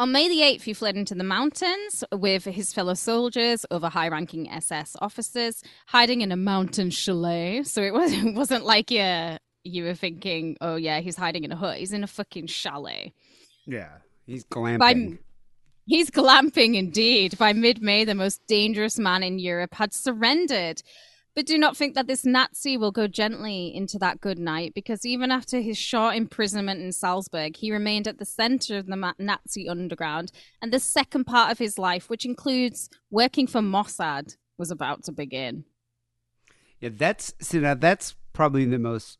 On 0.00 0.12
May 0.12 0.28
the 0.28 0.40
8th, 0.40 0.62
he 0.62 0.74
fled 0.74 0.96
into 0.96 1.14
the 1.14 1.24
mountains 1.24 2.04
with 2.12 2.44
his 2.44 2.72
fellow 2.72 2.94
soldiers, 2.94 3.66
other 3.70 3.88
high 3.88 4.08
ranking 4.08 4.48
SS 4.48 4.96
officers, 5.00 5.62
hiding 5.86 6.20
in 6.20 6.30
a 6.30 6.36
mountain 6.36 6.90
chalet. 6.90 7.62
So 7.64 7.82
it 7.82 7.92
wasn't, 7.92 8.34
wasn't 8.36 8.64
like 8.64 8.90
you, 8.92 9.38
you 9.64 9.84
were 9.84 9.94
thinking, 9.94 10.56
oh, 10.60 10.76
yeah, 10.76 11.00
he's 11.00 11.16
hiding 11.16 11.44
in 11.44 11.50
a 11.50 11.56
hut. 11.56 11.78
He's 11.78 11.92
in 11.92 12.04
a 12.04 12.08
fucking 12.08 12.46
chalet. 12.46 13.12
Yeah, 13.66 13.88
he's 14.28 14.44
glamping. 14.44 14.78
By, 14.78 15.18
he's 15.86 16.10
glamping 16.10 16.76
indeed. 16.76 17.36
By 17.36 17.52
mid 17.52 17.82
May, 17.82 18.04
the 18.04 18.14
most 18.14 18.46
dangerous 18.46 18.98
man 18.98 19.24
in 19.24 19.40
Europe 19.40 19.74
had 19.74 19.92
surrendered. 19.92 20.82
But 21.34 21.46
do 21.46 21.56
not 21.56 21.76
think 21.76 21.94
that 21.94 22.08
this 22.08 22.24
Nazi 22.24 22.76
will 22.76 22.90
go 22.90 23.06
gently 23.06 23.72
into 23.72 23.96
that 24.00 24.20
good 24.20 24.40
night, 24.40 24.72
because 24.74 25.06
even 25.06 25.30
after 25.30 25.60
his 25.60 25.78
short 25.78 26.16
imprisonment 26.16 26.80
in 26.80 26.90
Salzburg, 26.90 27.56
he 27.56 27.70
remained 27.70 28.08
at 28.08 28.18
the 28.18 28.24
center 28.24 28.76
of 28.76 28.86
the 28.86 29.14
Nazi 29.20 29.68
underground, 29.68 30.32
and 30.60 30.72
the 30.72 30.80
second 30.80 31.26
part 31.26 31.52
of 31.52 31.58
his 31.58 31.78
life, 31.78 32.10
which 32.10 32.24
includes 32.24 32.90
working 33.10 33.46
for 33.46 33.60
Mossad, 33.60 34.36
was 34.56 34.72
about 34.72 35.04
to 35.04 35.12
begin. 35.12 35.64
Yeah, 36.80 36.90
that's 36.92 37.32
see 37.40 37.60
now 37.60 37.74
that's 37.74 38.16
probably 38.32 38.64
the 38.64 38.78
most 38.78 39.18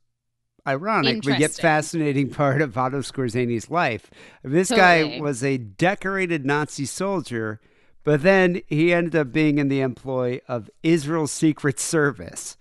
ironic 0.66 1.22
but 1.22 1.38
yet 1.38 1.52
fascinating 1.52 2.30
part 2.34 2.60
of 2.62 2.76
Otto 2.76 3.00
Skorzeny's 3.00 3.70
life. 3.70 4.10
This 4.42 4.68
Totally. 4.68 5.16
guy 5.16 5.20
was 5.20 5.42
a 5.42 5.58
decorated 5.58 6.44
Nazi 6.44 6.84
soldier, 6.84 7.60
but 8.04 8.22
then 8.22 8.62
he 8.66 8.92
ended 8.92 9.16
up 9.16 9.32
being 9.32 9.58
in 9.58 9.68
the 9.68 9.80
employ 9.80 10.40
of 10.48 10.70
Israel's 10.82 11.32
Secret 11.32 11.78
Service. 11.78 12.56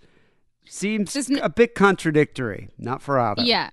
Seems 0.64 1.14
Just 1.14 1.30
a 1.30 1.48
bit 1.48 1.74
contradictory, 1.74 2.68
not 2.78 3.00
for 3.00 3.18
Otto. 3.18 3.42
Yeah. 3.42 3.70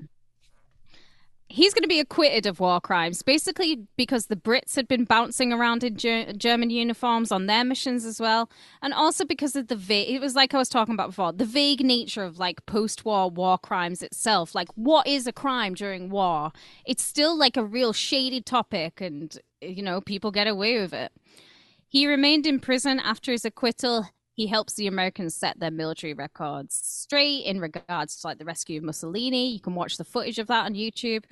He's 1.47 1.75
going 1.75 1.83
to 1.83 1.87
be 1.87 1.99
acquitted 1.99 2.47
of 2.47 2.59
war 2.59 2.81
crimes, 2.81 3.21
basically 3.21 3.87
because 3.97 4.25
the 4.25 4.35
Brits 4.35 4.75
had 4.75 4.87
been 4.87 5.05
bouncing 5.05 5.53
around 5.53 5.83
in 5.83 5.95
Ger- 5.95 6.33
German 6.33 6.71
uniforms 6.71 7.31
on 7.31 7.45
their 7.45 7.63
missions 7.63 8.03
as 8.03 8.19
well, 8.19 8.49
and 8.81 8.93
also 8.93 9.25
because 9.25 9.55
of 9.55 9.67
the 9.67 9.75
va- 9.75 10.11
it 10.11 10.19
was 10.19 10.33
like 10.33 10.55
I 10.55 10.57
was 10.57 10.69
talking 10.69 10.95
about 10.95 11.09
before, 11.09 11.31
the 11.31 11.45
vague 11.45 11.81
nature 11.81 12.23
of 12.23 12.39
like 12.39 12.65
post-war 12.65 13.29
war 13.29 13.59
crimes 13.59 14.01
itself. 14.01 14.55
Like, 14.55 14.69
what 14.73 15.05
is 15.05 15.27
a 15.27 15.31
crime 15.31 15.75
during 15.75 16.09
war? 16.09 16.51
It's 16.83 17.03
still 17.03 17.37
like 17.37 17.57
a 17.57 17.63
real 17.63 17.93
shady 17.93 18.41
topic, 18.41 18.99
and 18.99 19.37
you 19.61 19.83
know 19.83 20.01
people 20.01 20.31
get 20.31 20.47
away 20.47 20.79
with 20.79 20.93
it. 20.93 21.11
He 21.87 22.07
remained 22.07 22.47
in 22.47 22.59
prison 22.59 22.99
after 22.99 23.31
his 23.31 23.45
acquittal. 23.45 24.09
He 24.35 24.47
helps 24.47 24.73
the 24.73 24.87
Americans 24.87 25.33
set 25.33 25.59
their 25.59 25.71
military 25.71 26.13
records 26.13 26.75
straight 26.75 27.45
in 27.45 27.61
regards 27.61 28.17
to 28.17 28.27
like 28.27 28.37
the 28.37 28.45
rescue 28.45 28.77
of 28.77 28.83
Mussolini. 28.83 29.49
You 29.49 29.61
can 29.61 29.75
watch 29.75 29.95
the 29.95 30.03
footage 30.03 30.39
of 30.39 30.47
that 30.47 30.65
on 30.65 30.73
YouTube. 30.73 31.23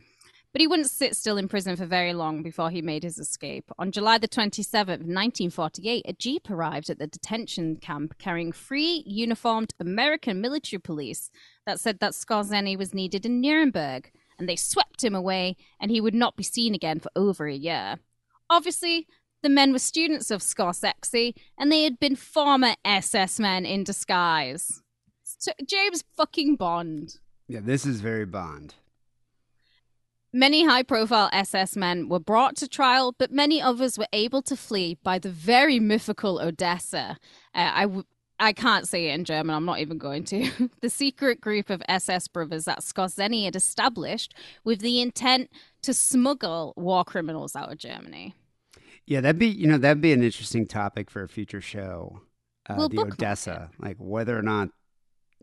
But 0.54 0.62
he 0.62 0.68
wouldn't 0.68 0.89
sit 0.89 1.16
still 1.16 1.38
in 1.38 1.47
prison 1.47 1.76
for 1.76 1.88
very 1.88 2.14
long 2.14 2.43
before 2.43 2.70
he 2.70 2.82
made 2.82 3.04
his 3.04 3.18
escape. 3.18 3.72
On 3.80 3.91
July 3.91 4.20
the 4.20 4.28
27th, 4.28 4.88
1948, 4.88 6.06
a 6.08 6.14
jeep 6.14 6.49
arrived 6.49 6.91
at 6.91 6.99
the 6.99 7.08
detention 7.08 7.76
camp 7.78 8.18
carrying 8.20 8.51
three 8.51 9.04
uniformed 9.06 9.74
American 9.80 10.39
military 10.39 10.80
police 10.80 11.32
that 11.66 11.80
said 11.80 11.99
that 11.99 12.14
Skorzeny 12.14 12.78
was 12.78 12.93
needed 12.93 13.26
in 13.26 13.41
Nuremberg, 13.41 14.12
and 14.38 14.47
they 14.47 14.56
swept 14.56 15.04
him 15.04 15.16
away, 15.16 15.58
and 15.82 15.89
he 15.89 15.99
would 15.99 16.14
not 16.14 16.38
be 16.38 16.43
seen 16.43 16.76
again 16.76 16.99
for 16.99 17.10
over 17.16 17.47
a 17.47 17.56
year. 17.56 17.97
Obviously, 18.47 19.08
the 19.44 19.50
men 19.50 19.72
were 19.72 19.80
students 19.80 20.32
of 20.32 20.41
Skorzeny, 20.41 21.36
and 21.58 21.72
they 21.72 21.84
had 21.84 22.00
been 22.00 22.16
former 22.16 22.76
SS 22.84 23.39
men 23.39 23.66
in 23.66 23.84
disguise. 23.84 24.82
So, 25.24 25.52
James 25.68 26.04
fucking 26.16 26.56
Bond. 26.56 27.20
Yeah, 27.48 27.60
this 27.62 27.86
is 27.86 28.02
very 28.02 28.26
Bond. 28.26 28.76
Many 30.32 30.66
high 30.66 30.82
profile 30.82 31.30
SS 31.32 31.76
men 31.76 32.10
were 32.10 32.20
brought 32.20 32.56
to 32.56 32.68
trial, 32.68 33.14
but 33.16 33.32
many 33.32 33.62
others 33.62 34.00
were 34.00 34.08
able 34.14 34.41
to 34.44 34.56
flee 34.56 34.98
by 35.04 35.20
the 35.20 35.30
very 35.30 35.80
mythical 35.80 36.39
Odessa. 36.39 37.20
Uh, 37.54 37.72
I, 37.72 37.82
w- 37.84 38.06
I 38.39 38.52
can't 38.52 38.88
say 38.88 39.10
it 39.10 39.14
in 39.14 39.26
German, 39.26 39.56
I'm 39.56 39.66
not 39.66 39.80
even 39.80 40.00
going 40.00 40.24
to. 40.26 40.70
the 40.82 40.89
secret 40.89 41.39
group 41.39 41.70
of 41.70 41.84
SS 41.88 42.30
brothers 42.30 42.66
that 42.66 42.80
Skorzeny 42.80 43.46
had 43.46 43.56
established 43.56 44.34
with 44.64 44.80
the 44.80 45.02
intent 45.02 45.52
to 45.84 45.94
smuggle 45.94 46.74
war 46.78 47.04
criminals 47.04 47.56
out 47.56 47.72
of 47.72 47.78
Germany. 47.78 48.34
Yeah, 49.06 49.22
that'd 49.22 49.39
be 49.39 49.47
you 49.47 49.68
know 49.68 49.78
that'd 49.78 50.01
be 50.01 50.14
an 50.14 50.24
interesting 50.24 50.66
topic 50.66 51.10
for 51.10 51.24
a 51.24 51.28
future 51.28 51.62
show. 51.62 52.22
Uh, 52.68 52.76
We'll 52.78 52.89
the 52.89 52.99
Odessa, 53.01 53.70
like 53.80 53.97
whether 53.99 54.38
or 54.38 54.41
not 54.41 54.70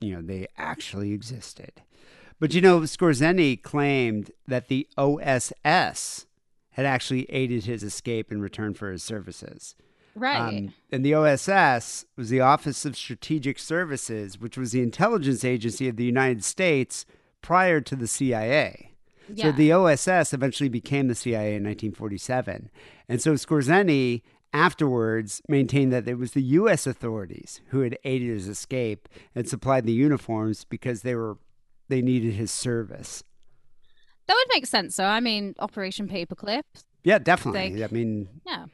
you 0.01 0.15
know 0.15 0.23
they 0.23 0.47
actually 0.57 1.13
existed. 1.13 1.83
But 2.39 2.55
you 2.55 2.63
know, 2.63 2.81
Skorzeny 2.81 3.63
claimed 3.63 4.33
that 4.49 4.69
the 4.69 4.89
OSS 4.97 6.27
had 6.71 6.87
actually 6.87 7.31
aided 7.31 7.65
his 7.65 7.83
escape 7.83 8.33
in 8.33 8.41
return 8.41 8.73
for 8.73 8.91
his 8.91 9.03
services. 9.03 9.75
Right. 10.15 10.39
Um, 10.39 10.75
and 10.91 11.05
the 11.05 11.15
OSS 11.15 12.07
was 12.17 12.31
the 12.31 12.41
Office 12.41 12.85
of 12.85 12.97
Strategic 12.97 13.59
Services, 13.59 14.41
which 14.41 14.57
was 14.57 14.73
the 14.73 14.83
intelligence 14.83 15.45
agency 15.45 15.89
of 15.89 15.97
the 15.97 16.05
United 16.05 16.43
States 16.43 17.05
prior 17.43 17.81
to 17.83 17.95
the 17.95 18.07
CIA. 18.07 18.90
So 19.37 19.53
the 19.53 19.73
OSS 19.73 20.33
eventually 20.33 20.69
became 20.69 21.09
the 21.09 21.15
CIA 21.15 21.49
in 21.57 21.65
1947. 21.65 22.71
And 23.09 23.21
so 23.23 23.35
Skorzeny 23.35 24.23
afterwards 24.53 25.41
maintained 25.49 25.93
that 25.93 26.09
it 26.09 26.15
was 26.19 26.33
the 26.33 26.43
U.S. 26.43 26.87
authorities 26.87 27.61
who 27.69 27.81
had 27.81 27.97
aided 28.05 28.29
his 28.31 28.49
escape 28.49 29.09
and 29.35 29.49
supplied 29.49 29.85
the 29.87 29.93
uniforms 29.93 30.65
because 30.65 31.03
they 31.03 31.15
were 31.15 31.39
they 31.89 32.03
needed 32.03 32.35
his 32.35 32.51
service. 32.51 33.25
that 34.27 34.35
would 34.35 34.55
make 34.55 34.67
sense, 34.67 34.97
though. 34.97 35.05
I 35.07 35.19
mean, 35.21 35.55
Operation 35.59 36.09
Paperclip, 36.09 36.63
Yeah, 37.03 37.19
definitely. 37.19 37.75
Like- 37.81 37.91
I 37.91 37.93
mean, 37.95 38.29
Yeah. 38.47 38.67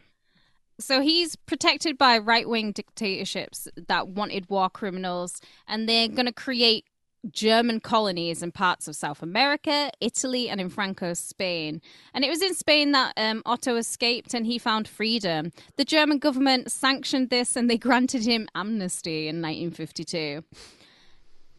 So 0.79 1.01
he's 1.01 1.37
protected 1.37 1.97
by 1.97 2.19
right 2.19 2.47
wing 2.47 2.73
dictatorships 2.73 3.67
that 3.89 4.09
wanted 4.09 4.51
war 4.51 4.69
criminals, 4.69 5.41
and 5.67 5.89
they're 5.89 6.09
going 6.09 6.27
to 6.27 6.33
create 6.35 6.85
German 7.33 7.81
colonies 7.81 8.43
in 8.43 8.53
parts 8.53 8.89
of 8.89 8.97
South 8.97 9.23
America, 9.23 9.91
Italy, 10.01 10.49
and 10.49 10.61
in 10.61 10.69
Franco's 10.69 11.19
Spain. 11.19 11.81
And 12.15 12.25
it 12.25 12.31
was 12.31 12.43
in 12.43 12.55
Spain 12.55 12.93
that 12.93 13.13
um, 13.17 13.43
Otto 13.47 13.77
escaped 13.77 14.35
and 14.35 14.47
he 14.47 14.59
found 14.59 14.89
freedom. 14.89 15.53
The 15.77 15.85
German 15.85 16.19
government 16.19 16.71
sanctioned 16.71 17.31
this 17.31 17.57
and 17.57 17.71
they 17.71 17.79
granted 17.87 18.25
him 18.25 18.49
amnesty 18.55 19.29
in 19.29 19.43
1952. 19.43 20.45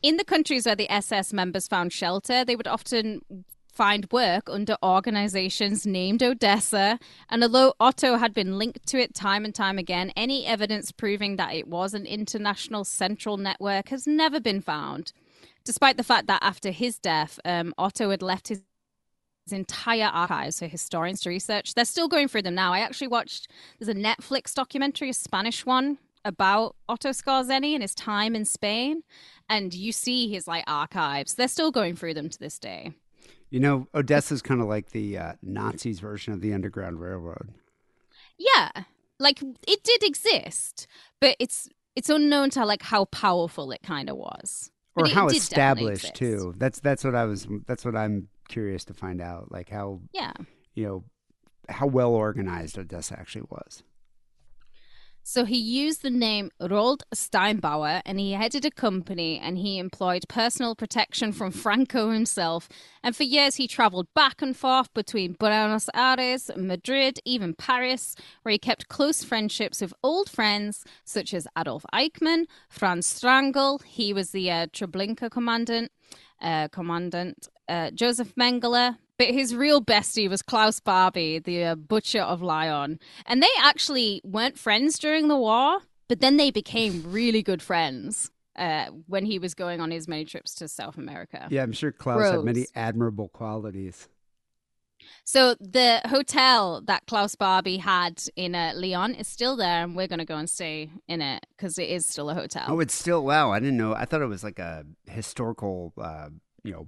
In 0.03 0.17
the 0.17 0.23
countries 0.23 0.65
where 0.65 0.75
the 0.75 0.91
SS 0.91 1.33
members 1.33 1.67
found 1.67 1.91
shelter, 1.91 2.45
they 2.45 2.55
would 2.55 2.67
often 2.67 3.21
find 3.77 4.07
work 4.11 4.49
under 4.49 4.75
organizations 4.81 5.85
named 5.85 6.23
Odessa. 6.23 6.97
And 7.29 7.43
although 7.43 7.75
Otto 7.79 8.17
had 8.17 8.33
been 8.33 8.57
linked 8.57 8.87
to 8.87 8.99
it 8.99 9.13
time 9.13 9.45
and 9.45 9.53
time 9.53 9.77
again, 9.77 10.11
any 10.15 10.47
evidence 10.47 10.91
proving 10.91 11.35
that 11.35 11.53
it 11.53 11.67
was 11.67 11.93
an 11.93 12.07
international 12.07 12.83
central 12.83 13.37
network 13.37 13.89
has 13.89 14.07
never 14.07 14.39
been 14.39 14.61
found. 14.61 15.13
Despite 15.67 15.97
the 15.97 16.03
fact 16.03 16.27
that 16.27 16.41
after 16.41 16.71
his 16.71 16.97
death, 16.97 17.41
um, 17.43 17.73
Otto 17.77 18.09
had 18.09 18.21
left 18.21 18.47
his 18.47 18.61
his 19.43 19.51
entire 19.51 20.05
archives 20.05 20.59
for 20.59 20.65
historians 20.65 21.19
to 21.21 21.29
research. 21.29 21.73
They're 21.73 21.83
still 21.83 22.07
going 22.07 22.29
through 22.29 22.43
them 22.43 22.55
now. 22.55 22.71
I 22.71 22.79
actually 22.79 23.07
watched 23.07 23.49
there's 23.77 23.89
a 23.89 23.93
Netflix 23.93 24.53
documentary, 24.53 25.09
a 25.09 25.13
Spanish 25.13 25.65
one, 25.65 25.97
about 26.23 26.77
Otto 26.87 27.09
Skorzeny 27.09 27.73
and 27.73 27.81
his 27.81 27.93
time 27.93 28.33
in 28.33 28.45
Spain, 28.45 29.03
and 29.49 29.73
you 29.73 29.91
see 29.91 30.29
his 30.29 30.47
like 30.47 30.63
archives. 30.67 31.33
They're 31.33 31.49
still 31.49 31.71
going 31.71 31.97
through 31.97 32.13
them 32.13 32.29
to 32.29 32.39
this 32.39 32.57
day. 32.59 32.93
you 33.49 33.59
know, 33.59 33.87
Odessa's 33.93 34.41
kind 34.41 34.61
of 34.61 34.67
like 34.67 34.91
the 34.91 35.17
uh, 35.17 35.33
Nazis' 35.41 35.99
version 35.99 36.31
of 36.31 36.39
the 36.39 36.53
Underground 36.53 37.01
Railroad. 37.01 37.49
Yeah, 38.37 38.69
like 39.19 39.41
it 39.67 39.83
did 39.83 40.01
exist, 40.01 40.87
but 41.19 41.35
it's 41.39 41.67
it's 41.93 42.09
unknown 42.09 42.51
to 42.51 42.65
like 42.65 42.83
how 42.83 43.03
powerful 43.05 43.71
it 43.71 43.81
kind 43.83 44.09
of 44.09 44.15
was, 44.15 44.71
or 44.97 45.07
how 45.07 45.27
established 45.27 46.15
too. 46.15 46.53
That's 46.57 46.79
that's 46.79 47.03
what 47.03 47.15
I 47.15 47.25
was. 47.25 47.47
That's 47.65 47.85
what 47.85 47.95
I'm 47.95 48.27
curious 48.47 48.85
to 48.85 48.93
find 48.93 49.21
out. 49.21 49.51
Like 49.51 49.69
how 49.69 50.01
Yeah. 50.13 50.31
you 50.73 50.85
know 50.85 51.03
how 51.69 51.85
well 51.87 52.11
organized 52.11 52.77
Odessa 52.77 53.17
actually 53.19 53.45
was. 53.49 53.83
So 55.29 55.43
he 55.43 55.57
used 55.57 56.03
the 56.03 56.09
name 56.09 56.51
Roald 56.61 57.01
Steinbauer 57.13 58.01
and 58.05 58.17
he 58.17 58.31
headed 58.31 58.63
a 58.63 58.71
company 58.71 59.37
and 59.37 59.57
he 59.57 59.77
employed 59.77 60.23
personal 60.29 60.73
protection 60.73 61.33
from 61.33 61.51
Franco 61.51 62.11
himself. 62.11 62.69
And 63.03 63.13
for 63.13 63.23
years 63.23 63.55
he 63.55 63.67
traveled 63.67 64.07
back 64.13 64.41
and 64.41 64.55
forth 64.55 64.93
between 64.93 65.33
Buenos 65.33 65.89
Aires, 65.93 66.49
Madrid, 66.55 67.19
even 67.25 67.53
Paris, 67.53 68.15
where 68.43 68.53
he 68.53 68.57
kept 68.57 68.87
close 68.87 69.21
friendships 69.21 69.81
with 69.81 69.93
old 70.01 70.29
friends 70.29 70.85
such 71.03 71.33
as 71.33 71.45
Adolf 71.57 71.85
Eichmann, 71.93 72.45
Franz 72.69 73.05
Stangl, 73.05 73.83
he 73.83 74.13
was 74.13 74.31
the 74.31 74.49
uh, 74.49 74.67
Treblinka 74.67 75.29
commandant, 75.29 75.91
uh, 76.41 76.69
commandant, 76.69 77.49
uh, 77.67 77.91
Joseph 77.91 78.33
Mengele, 78.35 78.95
but 79.17 79.27
his 79.27 79.55
real 79.55 79.81
bestie 79.81 80.29
was 80.29 80.41
Klaus 80.41 80.79
Barbie, 80.79 81.39
the 81.39 81.63
uh, 81.63 81.75
butcher 81.75 82.21
of 82.21 82.41
Lyon. 82.41 82.99
And 83.25 83.41
they 83.41 83.49
actually 83.59 84.21
weren't 84.23 84.57
friends 84.57 84.99
during 84.99 85.27
the 85.27 85.37
war, 85.37 85.79
but 86.07 86.19
then 86.19 86.37
they 86.37 86.51
became 86.51 87.03
really 87.05 87.41
good 87.41 87.61
friends 87.61 88.31
uh, 88.57 88.87
when 89.07 89.25
he 89.25 89.39
was 89.39 89.53
going 89.53 89.79
on 89.81 89.91
his 89.91 90.07
many 90.07 90.25
trips 90.25 90.55
to 90.55 90.67
South 90.67 90.97
America. 90.97 91.47
Yeah, 91.49 91.63
I'm 91.63 91.73
sure 91.73 91.91
Klaus 91.91 92.31
had 92.31 92.43
many 92.43 92.65
admirable 92.75 93.29
qualities. 93.29 94.07
So 95.23 95.55
the 95.59 96.01
hotel 96.05 96.81
that 96.85 97.05
Klaus 97.05 97.35
Barbie 97.35 97.77
had 97.77 98.23
in 98.35 98.55
uh, 98.55 98.73
Lyon 98.75 99.13
is 99.13 99.27
still 99.27 99.55
there, 99.55 99.83
and 99.83 99.95
we're 99.95 100.07
going 100.07 100.19
to 100.19 100.25
go 100.25 100.37
and 100.37 100.49
stay 100.49 100.89
in 101.07 101.21
it 101.21 101.45
because 101.55 101.77
it 101.77 101.89
is 101.89 102.05
still 102.05 102.29
a 102.29 102.33
hotel. 102.33 102.65
Oh, 102.67 102.79
it's 102.79 102.95
still 102.95 103.23
wow! 103.23 103.51
I 103.51 103.59
didn't 103.59 103.77
know. 103.77 103.93
I 103.93 104.05
thought 104.05 104.21
it 104.21 104.27
was 104.27 104.43
like 104.43 104.59
a 104.59 104.85
historical, 105.05 105.93
uh, 106.01 106.29
you 106.63 106.71
know, 106.71 106.87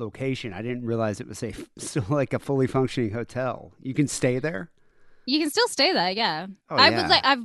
location. 0.00 0.52
I 0.52 0.62
didn't 0.62 0.84
realize 0.84 1.20
it 1.20 1.28
was 1.28 1.42
a 1.42 1.54
still 1.78 2.04
like 2.08 2.32
a 2.32 2.38
fully 2.38 2.66
functioning 2.66 3.12
hotel. 3.12 3.72
You 3.80 3.94
can 3.94 4.08
stay 4.08 4.38
there. 4.38 4.70
You 5.26 5.38
can 5.38 5.50
still 5.50 5.68
stay 5.68 5.92
there, 5.92 6.10
yeah. 6.10 6.46
Oh, 6.68 6.76
I 6.76 6.88
yeah. 6.88 7.02
would 7.02 7.10
like 7.10 7.24
I've 7.24 7.44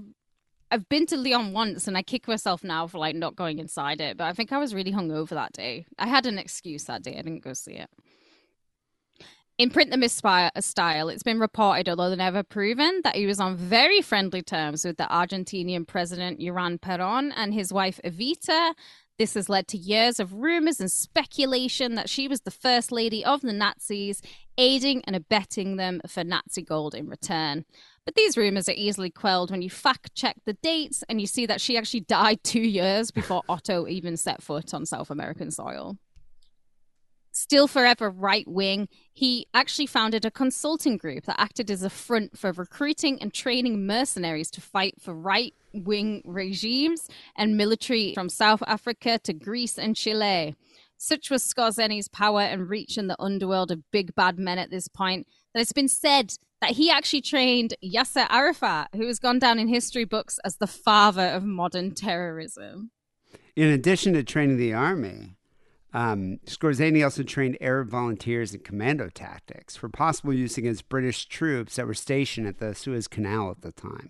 I've 0.72 0.90
been 0.90 1.06
to 1.08 1.18
Lyon 1.18 1.54
once 1.54 1.88
and 1.88 1.98
I 1.98 2.02
kick 2.02 2.28
myself 2.28 2.64
now 2.64 2.88
for 2.88 2.98
like 2.98 3.16
not 3.16 3.36
going 3.36 3.60
inside 3.60 4.02
it, 4.02 4.18
but 4.18 4.26
I 4.26 4.34
think 4.34 4.52
I 4.52 4.58
was 4.58 4.74
really 4.74 4.92
hungover 4.92 5.30
that 5.30 5.54
day. 5.54 5.86
I 6.00 6.08
had 6.08 6.26
an 6.26 6.40
excuse 6.40 6.86
that 6.86 7.04
day. 7.04 7.14
I 7.14 7.22
didn't 7.22 7.44
go 7.44 7.54
see 7.54 7.74
it. 7.74 7.90
In 9.58 9.70
Print 9.70 9.90
the 9.90 9.96
Myth 9.98 10.20
uh, 10.26 10.50
style, 10.60 11.08
it's 11.08 11.24
been 11.24 11.40
reported, 11.40 11.88
although 11.88 12.14
never 12.14 12.44
proven, 12.44 13.00
that 13.06 13.16
he 13.16 13.26
was 13.26 13.40
on 13.40 13.56
very 13.56 14.02
friendly 14.02 14.42
terms 14.42 14.84
with 14.84 14.98
the 14.98 15.06
Argentinian 15.06 15.88
president 15.88 16.42
Juan 16.42 16.78
Perón 16.78 17.32
and 17.38 17.54
his 17.54 17.72
wife 17.72 18.02
Evita, 18.04 18.74
this 19.18 19.36
has 19.36 19.50
led 19.50 19.68
to 19.70 19.78
years 19.78 20.20
of 20.20 20.34
rumors 20.34 20.80
and 20.80 20.92
speculation 20.92 21.96
that 21.96 22.10
she 22.10 22.28
was 22.28 22.42
the 22.42 22.52
first 22.52 22.92
lady 22.92 23.24
of 23.24 23.42
the 23.42 23.54
Nazis, 23.54 24.22
aiding 24.58 25.02
and 25.06 25.16
abetting 25.16 25.78
them 25.78 26.02
for 26.08 26.24
Nazi 26.24 26.62
gold 26.62 26.94
in 26.96 27.08
return. 27.08 27.66
But 28.06 28.16
these 28.16 28.38
rumors 28.38 28.70
are 28.70 28.74
easily 28.76 29.10
quelled 29.10 29.52
when 29.52 29.62
you 29.62 29.70
fact 29.70 30.14
check 30.16 30.38
the 30.46 30.54
dates 30.54 31.04
and 31.10 31.20
you 31.20 31.28
see 31.28 31.46
that 31.46 31.62
she 31.62 31.78
actually 31.78 32.02
died 32.02 32.44
two 32.44 32.62
years 32.62 33.10
before 33.10 33.42
Otto 33.50 33.88
even 33.88 34.18
set 34.18 34.44
foot 34.44 34.74
on 34.74 34.86
South 34.86 35.10
American 35.10 35.50
soil. 35.50 35.98
Still 37.38 37.68
forever 37.68 38.10
right 38.10 38.48
wing, 38.48 38.88
he 39.12 39.46
actually 39.54 39.88
founded 39.88 40.24
a 40.24 40.32
consulting 40.32 40.96
group 40.96 41.26
that 41.26 41.38
acted 41.38 41.70
as 41.70 41.84
a 41.84 41.90
front 41.90 42.40
for 42.40 42.54
recruiting 42.54 43.22
and 43.22 43.34
training 43.34 43.86
mercenaries 43.86 44.50
to 44.52 44.62
fight 44.62 45.02
for 45.02 45.14
right 45.14 45.54
wing 45.74 46.22
regimes 46.24 47.10
and 47.36 47.58
military 47.58 48.14
from 48.14 48.30
South 48.30 48.64
Africa 48.66 49.20
to 49.20 49.34
Greece 49.34 49.78
and 49.78 49.98
Chile. 49.98 50.56
Such 50.96 51.30
was 51.30 51.44
Skorzeny's 51.44 52.08
power 52.08 52.40
and 52.40 52.70
reach 52.70 52.98
in 52.98 53.08
the 53.08 53.22
underworld 53.22 53.70
of 53.70 53.92
big 53.92 54.16
bad 54.16 54.40
men 54.40 54.58
at 54.58 54.72
this 54.72 54.88
point 54.88 55.28
that 55.54 55.60
it's 55.60 55.74
been 55.74 55.90
said 55.90 56.38
that 56.62 56.72
he 56.72 56.90
actually 56.90 57.22
trained 57.22 57.76
Yasser 57.84 58.28
Arafat, 58.30 58.92
who 58.96 59.08
has 59.08 59.20
gone 59.20 59.40
down 59.40 59.60
in 59.60 59.68
history 59.68 60.06
books 60.06 60.40
as 60.46 60.56
the 60.56 60.68
father 60.68 61.28
of 61.28 61.44
modern 61.44 61.94
terrorism. 61.94 62.92
In 63.58 63.68
addition 63.68 64.14
to 64.14 64.24
training 64.24 64.56
the 64.56 64.72
army, 64.72 65.36
um, 65.96 66.40
Skorzeny 66.46 67.02
also 67.06 67.24
trained 67.24 67.58
Arab 67.62 67.90
volunteers 67.90 68.54
in 68.54 68.60
commando 68.60 69.08
tactics 69.08 69.78
for 69.78 69.88
possible 69.88 70.34
use 70.34 70.58
against 70.58 70.90
British 70.90 71.26
troops 71.26 71.78
that 71.78 71.88
were 71.88 71.94
stationed 71.94 72.48
at 72.48 72.60
the 72.60 72.76
Suez 72.76 73.08
Canal 73.08 73.50
at 73.50 73.62
the 73.62 73.72
time. 73.72 74.10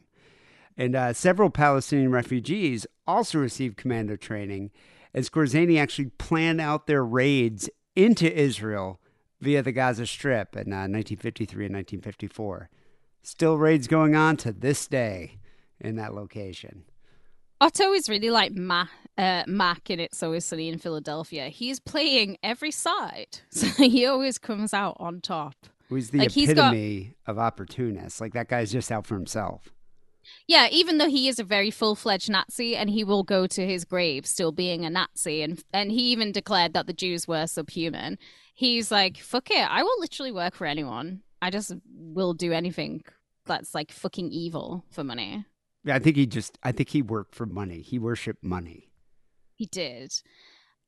And 0.75 0.95
uh, 0.95 1.13
several 1.13 1.51
Palestinian 1.51 2.09
refugees 2.09 2.87
also 3.05 3.37
received 3.37 3.77
commando 3.77 4.15
training, 4.15 4.71
and 5.13 5.23
Skorzeny 5.23 5.79
actually 5.79 6.09
planned 6.17 6.59
out 6.59 6.87
their 6.87 7.05
raids 7.05 7.69
into 7.95 8.35
Israel 8.35 8.99
via 9.39 9.61
the 9.61 9.71
Gaza 9.71 10.07
Strip 10.07 10.55
in 10.55 10.73
uh, 10.73 10.89
1953 10.89 11.67
and 11.67 11.75
1954. 11.75 12.67
Still 13.21 13.59
raids 13.59 13.85
going 13.85 14.15
on 14.15 14.37
to 14.37 14.51
this 14.51 14.87
day 14.87 15.37
in 15.79 15.97
that 15.97 16.15
location. 16.15 16.85
Otto 17.61 17.93
is 17.93 18.09
really 18.09 18.31
like 18.31 18.53
Ma- 18.53 18.87
uh, 19.17 19.43
Mac 19.47 19.89
in 19.89 19.99
It's 19.99 20.21
Always 20.21 20.45
Sunny 20.45 20.69
in 20.69 20.77
Philadelphia. 20.79 21.49
He's 21.49 21.79
playing 21.79 22.37
every 22.43 22.71
side, 22.71 23.39
so 23.49 23.67
he 23.67 24.05
always 24.05 24.37
comes 24.37 24.73
out 24.73 24.97
on 24.99 25.21
top. 25.21 25.55
He's 25.89 26.09
the 26.09 26.17
Like, 26.19 26.35
epitome 26.35 26.97
he's 26.97 27.13
got- 27.25 27.31
of 27.31 27.39
opportunists. 27.39 28.19
Like 28.19 28.33
that 28.33 28.47
guy's 28.49 28.71
just 28.71 28.91
out 28.91 29.05
for 29.05 29.15
himself. 29.15 29.69
Yeah, 30.47 30.67
even 30.71 30.97
though 30.97 31.07
he 31.07 31.27
is 31.27 31.37
a 31.37 31.43
very 31.43 31.69
full-fledged 31.69 32.31
Nazi, 32.31 32.75
and 32.75 32.89
he 32.89 33.03
will 33.03 33.21
go 33.21 33.45
to 33.45 33.65
his 33.65 33.85
grave 33.85 34.25
still 34.25 34.51
being 34.51 34.83
a 34.83 34.89
Nazi, 34.89 35.43
and 35.43 35.63
and 35.71 35.91
he 35.91 36.01
even 36.11 36.31
declared 36.31 36.73
that 36.73 36.87
the 36.87 36.93
Jews 36.93 37.27
were 37.27 37.45
subhuman. 37.45 38.17
He's 38.55 38.89
like, 38.91 39.17
"Fuck 39.17 39.51
it, 39.51 39.59
I 39.69 39.83
will 39.83 39.99
literally 39.99 40.31
work 40.31 40.55
for 40.55 40.65
anyone. 40.65 41.21
I 41.43 41.51
just 41.51 41.73
will 41.87 42.33
do 42.33 42.51
anything 42.53 43.03
that's 43.45 43.75
like 43.75 43.91
fucking 43.91 44.31
evil 44.31 44.83
for 44.89 45.03
money." 45.03 45.45
Yeah, 45.83 45.93
I 45.95 45.99
think 45.99 46.15
he 46.15 46.25
just. 46.25 46.57
I 46.63 46.71
think 46.71 46.89
he 46.89 47.03
worked 47.03 47.35
for 47.35 47.45
money. 47.45 47.81
He 47.81 47.99
worshipped 47.99 48.43
money. 48.43 48.84
He 49.55 49.65
did. 49.65 50.13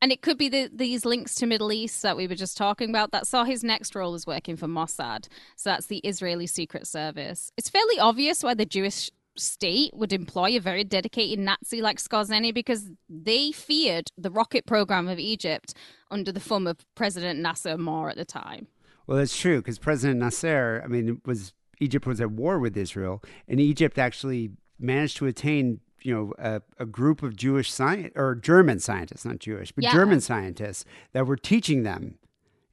And 0.02 0.12
it 0.12 0.22
could 0.22 0.38
be 0.38 0.50
the, 0.50 0.70
these 0.72 1.06
links 1.06 1.34
to 1.36 1.48
Middle 1.48 1.72
East 1.72 2.04
that 2.04 2.16
we 2.16 2.28
were 2.28 2.36
just 2.36 2.56
talking 2.56 2.90
about 2.90 3.12
that 3.12 3.26
saw 3.26 3.44
his 3.46 3.64
next 3.64 3.96
role 3.96 4.14
as 4.14 4.28
working 4.28 4.56
for 4.56 4.68
Mossad. 4.68 5.28
So 5.56 5.72
that's 5.72 5.88
the 5.88 5.98
Israeli 6.00 6.46
Secret 6.46 6.86
Service. 6.86 7.52
It's 7.58 7.70
fairly 7.70 7.98
obvious 7.98 8.44
why 8.44 8.54
the 8.54 8.66
Jewish 8.66 9.10
state 9.36 9.92
would 9.94 10.14
employ 10.14 10.56
a 10.56 10.60
very 10.60 10.84
dedicated 10.84 11.40
Nazi 11.40 11.82
like 11.82 11.98
Skorzeny 11.98 12.54
because 12.54 12.90
they 13.10 13.52
feared 13.52 14.12
the 14.18 14.32
rocket 14.32 14.66
program 14.66 15.08
of 15.08 15.20
Egypt 15.20 15.74
under 16.12 16.32
the 16.32 16.40
thumb 16.40 16.68
of 16.68 16.86
President 16.96 17.40
Nasser 17.40 17.78
Moore 17.78 18.10
at 18.10 18.18
the 18.18 18.26
time. 18.26 18.68
Well, 19.06 19.18
that's 19.18 19.38
true 19.38 19.58
because 19.58 19.80
President 19.80 20.20
Nasser. 20.20 20.82
I 20.84 20.88
mean, 20.88 21.22
was 21.26 21.54
Egypt 21.80 22.06
was 22.06 22.20
at 22.20 22.32
war 22.32 22.60
with 22.60 22.76
Israel, 22.76 23.24
and 23.48 23.60
Egypt 23.60 23.98
actually 23.98 24.52
managed 24.80 25.18
to 25.18 25.26
attain. 25.26 25.80
You 26.08 26.14
know, 26.14 26.34
a, 26.40 26.62
a 26.80 26.86
group 26.86 27.22
of 27.22 27.36
Jewish 27.36 27.70
science 27.72 28.14
or 28.16 28.34
German 28.34 28.80
scientists, 28.80 29.26
not 29.26 29.40
Jewish, 29.40 29.72
but 29.74 29.84
Yeah. 29.84 29.92
German 29.92 30.22
scientists 30.22 30.86
that 31.12 31.28
were 31.28 31.36
teaching 31.36 31.84
them, 31.84 32.18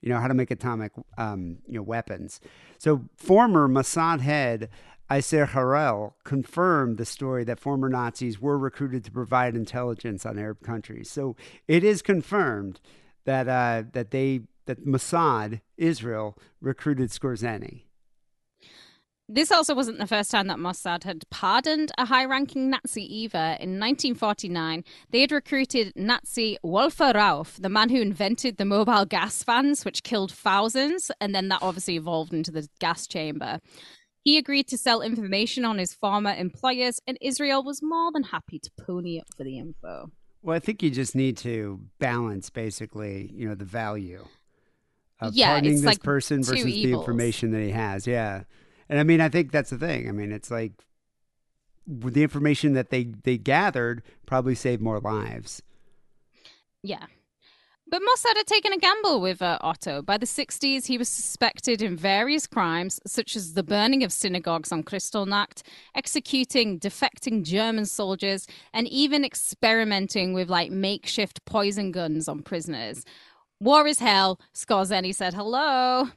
you 0.01 0.09
know, 0.11 0.20
how 0.20 0.28
to 0.28 0.35
make 0.35 0.52
atomic, 0.52 0.93
um, 1.19 1.59
you 1.66 1.74
know, 1.74 1.82
weapons. 1.82 2.40
So, 2.78 2.90
former 3.16 3.66
Mossad 3.69 4.20
head 4.20 4.69
Isser 5.11 5.48
Harel 5.48 6.15
confirmed 6.24 6.97
the 6.97 7.05
story 7.05 7.44
that 7.44 7.61
former 7.61 7.89
Nazis 7.89 8.40
were 8.40 8.56
recruited 8.56 9.05
to 9.05 9.11
provide 9.11 9.55
intelligence 9.55 10.24
on 10.24 10.39
Arab 10.39 10.62
countries. 10.62 11.11
So 11.11 11.36
it 11.69 11.85
is 11.85 12.01
confirmed 12.01 12.81
that 13.24 13.48
uh, 13.48 13.85
that 13.93 14.11
they 14.11 14.43
that 14.66 14.86
Mossad 14.86 15.61
Israel 15.77 16.39
recruited 16.61 17.11
Skorzeny. 17.11 17.82
This 19.29 19.51
also 19.51 19.75
wasn't 19.75 19.99
the 19.99 20.07
first 20.07 20.31
time 20.31 20.49
that 20.49 20.59
Mossad 20.59 21.05
had 21.05 21.29
pardoned 21.31 21.91
a 21.97 22.05
high 22.05 22.27
ranking 22.27 22.69
Nazi 22.69 23.03
either. 23.03 23.57
In 23.59 23.81
1949, 23.81 24.85
they 25.11 25.23
had 25.23 25.33
recruited 25.33 25.95
Nazi 25.97 26.59
Walter 26.63 27.13
Rauff, 27.15 27.57
the 27.61 27.71
man 27.71 27.89
who 27.89 28.03
invented 28.03 28.59
the 28.59 28.67
mobile 28.67 29.07
gas 29.07 29.43
vans, 29.43 29.83
which 29.85 30.03
killed 30.03 30.31
thousands, 30.31 31.11
and 31.23 31.35
then 31.35 31.49
that 31.49 31.63
obviously 31.63 31.97
evolved 31.97 32.35
into 32.35 32.51
the 32.51 32.69
gas 32.81 33.07
chamber. 33.07 33.61
He 34.25 34.37
agreed 34.37 34.69
to 34.69 34.79
sell 34.79 35.01
information 35.01 35.65
on 35.65 35.79
his 35.79 35.95
former 35.95 36.35
employers, 36.35 37.01
and 37.07 37.17
Israel 37.23 37.63
was 37.63 37.83
more 37.83 38.13
than 38.13 38.25
happy 38.25 38.59
to 38.59 38.71
pony 38.79 39.21
up 39.21 39.27
for 39.35 39.45
the 39.45 39.59
info. 39.59 40.11
Well, 40.43 40.55
I 40.55 40.61
think 40.61 40.83
you 40.83 40.91
just 40.91 41.15
need 41.15 41.39
to 41.39 41.81
balance 41.99 42.51
basically, 42.51 43.31
you 43.35 43.49
know, 43.49 43.55
the 43.55 43.65
value 43.65 44.27
of 45.19 45.35
Yeah, 45.35 45.53
pardoning 45.53 45.77
this 45.77 45.85
like 45.85 46.03
person 46.03 46.43
versus 46.43 46.63
the 46.63 46.93
information 46.93 47.53
that 47.53 47.63
he 47.63 47.71
has. 47.71 48.07
Yeah. 48.07 48.43
And 48.89 48.98
I 48.98 49.02
mean, 49.02 49.20
I 49.20 49.28
think 49.28 49.52
that's 49.52 49.70
the 49.70 49.78
thing. 49.78 50.09
I 50.09 50.12
mean, 50.12 50.32
it's 50.32 50.51
like 50.51 50.73
the 51.86 52.23
information 52.23 52.73
that 52.74 52.90
they 52.90 53.05
they 53.05 53.39
gathered 53.39 54.02
probably 54.27 54.55
saved 54.55 54.82
more 54.82 55.01
lives. 55.01 55.62
Yeah. 56.82 57.06
But 57.86 58.01
Mossad 58.02 58.36
had 58.36 58.47
taken 58.47 58.73
a 58.73 58.78
gamble 58.78 59.20
with 59.20 59.43
uh, 59.43 59.59
Otto. 59.61 60.01
By 60.01 60.16
the 60.16 60.27
60s, 60.27 60.86
he 60.86 60.97
was 60.97 61.09
suspected 61.09 61.82
in 61.82 61.97
various 61.97 62.47
crimes, 62.47 62.98
such 63.06 63.36
as 63.36 63.52
the 63.52 63.62
burning 63.62 64.02
of 64.02 64.12
synagogues 64.12 64.73
on 64.73 64.82
Kristallnacht, 64.82 65.62
executing 65.94 66.81
defecting 66.81 67.44
German 67.44 67.85
soldiers, 67.85 68.47
and 68.73 68.89
even 68.89 69.24
experimenting 69.24 70.32
with 70.32 70.48
like 70.48 70.70
makeshift 70.70 71.44
poison 71.44 71.93
guns 71.93 72.27
on 72.27 72.43
prisoners. 72.43 73.05
War 73.61 73.86
is 73.86 73.98
hell. 73.98 74.40
Skorzeny 74.55 75.15
said 75.15 75.35
hello. 75.35 76.09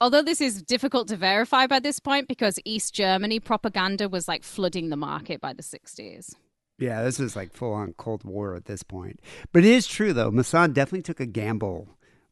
Although 0.00 0.22
this 0.22 0.40
is 0.40 0.62
difficult 0.62 1.08
to 1.08 1.16
verify 1.16 1.66
by 1.66 1.78
this 1.78 2.00
point 2.00 2.28
because 2.28 2.58
East 2.64 2.94
Germany 2.94 3.40
propaganda 3.40 4.08
was 4.08 4.28
like 4.28 4.42
flooding 4.42 4.88
the 4.90 4.96
market 4.96 5.40
by 5.40 5.52
the 5.52 5.62
60s. 5.62 6.34
Yeah, 6.78 7.02
this 7.02 7.18
is 7.18 7.34
like 7.34 7.52
full 7.52 7.72
on 7.72 7.94
Cold 7.94 8.24
War 8.24 8.54
at 8.54 8.66
this 8.66 8.82
point. 8.82 9.20
But 9.52 9.64
it 9.64 9.70
is 9.70 9.86
true 9.86 10.12
though. 10.12 10.30
Mossad 10.30 10.74
definitely 10.74 11.02
took 11.02 11.20
a 11.20 11.26
gamble 11.26 11.88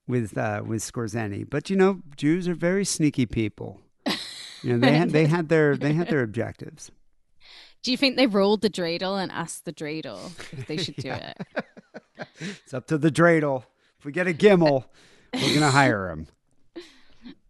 with 0.07 0.37
uh, 0.37 0.63
with 0.67 0.83
Skorzeny. 0.83 1.49
But 1.49 1.71
you 1.71 1.77
know, 1.77 2.01
Jews 2.17 2.47
are 2.49 2.55
very 2.55 2.85
sneaky 2.85 3.27
people. 3.27 3.81
You 4.63 4.75
know, 4.75 4.79
they 4.79 4.97
had 4.97 5.11
they 5.11 5.27
had 5.27 5.49
their 5.49 5.77
they 5.77 5.93
had 5.93 6.09
their 6.09 6.23
objectives. 6.23 6.91
Do 7.83 7.91
you 7.91 7.97
think 7.99 8.17
they 8.17 8.27
rolled 8.27 8.63
the 8.63 8.71
dreidel 8.71 9.23
and 9.23 9.31
asked 9.31 9.67
the 9.67 9.73
dreidel 9.73 10.31
if 10.53 10.67
they 10.67 10.79
should 10.79 10.97
do 10.97 11.11
it? 11.13 11.37
It's 12.41 12.73
up 12.73 12.87
to 12.87 12.97
the 12.97 13.11
dreidel. 13.11 13.65
If 13.99 14.07
we 14.07 14.13
get 14.13 14.27
a 14.27 14.33
Gimel, 14.33 14.85
we're 15.35 15.55
gonna 15.55 15.71
hire 15.71 16.09
him. 16.11 16.29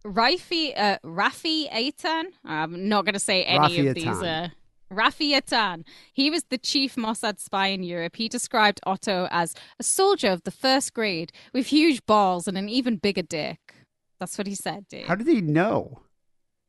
Rafi, 0.05 0.73
uh, 0.77 0.99
Rafi 1.03 1.69
Eitan. 1.71 2.25
I'm 2.45 2.87
not 2.87 3.05
going 3.05 3.13
to 3.13 3.19
say 3.19 3.43
any 3.43 3.77
Rafi 3.77 3.89
of 3.89 3.95
these. 3.95 4.05
Eitan. 4.05 4.45
Uh, 4.45 4.49
Rafi 4.93 5.31
Eitan. 5.31 5.83
He 6.13 6.29
was 6.29 6.43
the 6.45 6.57
chief 6.59 6.95
Mossad 6.95 7.39
spy 7.39 7.67
in 7.67 7.83
Europe. 7.83 8.15
He 8.15 8.29
described 8.29 8.79
Otto 8.85 9.27
as 9.31 9.55
a 9.79 9.83
soldier 9.83 10.29
of 10.29 10.43
the 10.43 10.51
first 10.51 10.93
grade 10.93 11.31
with 11.53 11.67
huge 11.67 12.05
balls 12.05 12.47
and 12.47 12.57
an 12.57 12.69
even 12.69 12.97
bigger 12.97 13.23
dick. 13.23 13.73
That's 14.19 14.37
what 14.37 14.47
he 14.47 14.55
said, 14.55 14.87
dude. 14.87 15.05
How 15.05 15.15
did 15.15 15.27
he 15.27 15.41
know? 15.41 16.01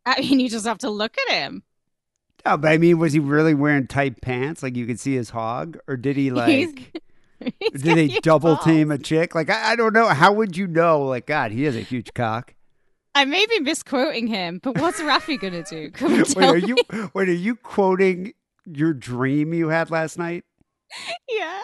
I 0.06 0.20
mean, 0.20 0.40
you 0.40 0.48
just 0.48 0.66
have 0.66 0.78
to 0.78 0.90
look 0.90 1.16
at 1.28 1.34
him. 1.34 1.62
No, 2.44 2.56
but 2.56 2.70
I 2.70 2.78
mean, 2.78 2.98
was 2.98 3.12
he 3.12 3.18
really 3.18 3.54
wearing 3.54 3.86
tight 3.86 4.20
pants, 4.22 4.62
like 4.62 4.76
you 4.76 4.86
could 4.86 5.00
see 5.00 5.14
his 5.14 5.30
hog, 5.30 5.78
or 5.86 5.96
did 5.96 6.16
he 6.16 6.30
like? 6.32 7.02
He's 7.60 7.82
did 7.82 7.98
they 7.98 8.08
double 8.20 8.54
balls. 8.54 8.64
team 8.64 8.90
a 8.90 8.96
chick? 8.96 9.34
Like 9.34 9.50
I, 9.50 9.72
I 9.72 9.76
don't 9.76 9.92
know. 9.92 10.06
How 10.06 10.32
would 10.32 10.56
you 10.56 10.66
know? 10.66 11.02
Like 11.02 11.26
God, 11.26 11.52
he 11.52 11.64
has 11.64 11.76
a 11.76 11.80
huge 11.80 12.14
cock. 12.14 12.54
I 13.16 13.24
may 13.24 13.46
be 13.46 13.60
misquoting 13.60 14.26
him, 14.26 14.60
but 14.62 14.78
what's 14.78 15.00
Rafi 15.00 15.40
to 15.40 15.62
do? 15.62 15.90
Come 15.92 16.12
Wait, 16.18 16.26
tell 16.28 16.50
are 16.54 16.58
me. 16.60 16.66
you 16.68 16.76
wait? 17.14 17.28
Are 17.28 17.32
you 17.32 17.56
quoting 17.56 18.34
your 18.66 18.92
dream 18.92 19.54
you 19.54 19.68
had 19.68 19.90
last 19.90 20.18
night? 20.18 20.44
Yeah. 21.28 21.62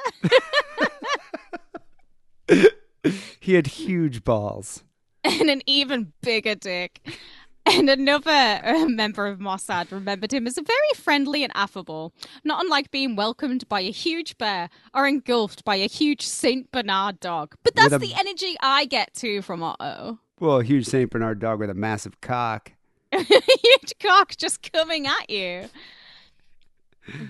He 3.40 3.54
had 3.54 3.66
huge 3.66 4.22
balls. 4.22 4.84
and 5.24 5.50
an 5.50 5.62
even 5.66 6.12
bigger 6.22 6.54
dick. 6.54 7.00
And 7.66 7.90
another 7.90 8.30
uh, 8.64 8.86
member 8.86 9.26
of 9.26 9.38
Mossad 9.40 9.90
remembered 9.90 10.32
him 10.32 10.46
as 10.46 10.54
very 10.54 10.92
friendly 10.94 11.42
and 11.42 11.52
affable, 11.56 12.12
not 12.44 12.62
unlike 12.62 12.90
being 12.92 13.16
welcomed 13.16 13.68
by 13.68 13.80
a 13.80 13.90
huge 13.90 14.38
bear 14.38 14.68
or 14.94 15.06
engulfed 15.08 15.64
by 15.64 15.76
a 15.76 15.88
huge 15.88 16.22
Saint 16.26 16.70
Bernard 16.70 17.18
dog. 17.20 17.56
But 17.64 17.74
that's 17.74 17.92
a- 17.92 17.98
the 17.98 18.14
energy 18.14 18.56
I 18.60 18.84
get 18.84 19.14
too 19.14 19.42
from 19.42 19.62
Otto. 19.64 20.18
Well, 20.42 20.58
a 20.58 20.64
huge 20.64 20.86
Saint 20.86 21.08
Bernard 21.08 21.38
dog 21.38 21.60
with 21.60 21.70
a 21.70 21.74
massive 21.74 22.20
cock. 22.20 22.72
huge 23.12 23.94
cock 24.00 24.36
just 24.36 24.72
coming 24.72 25.06
at 25.06 25.30
you. 25.30 25.68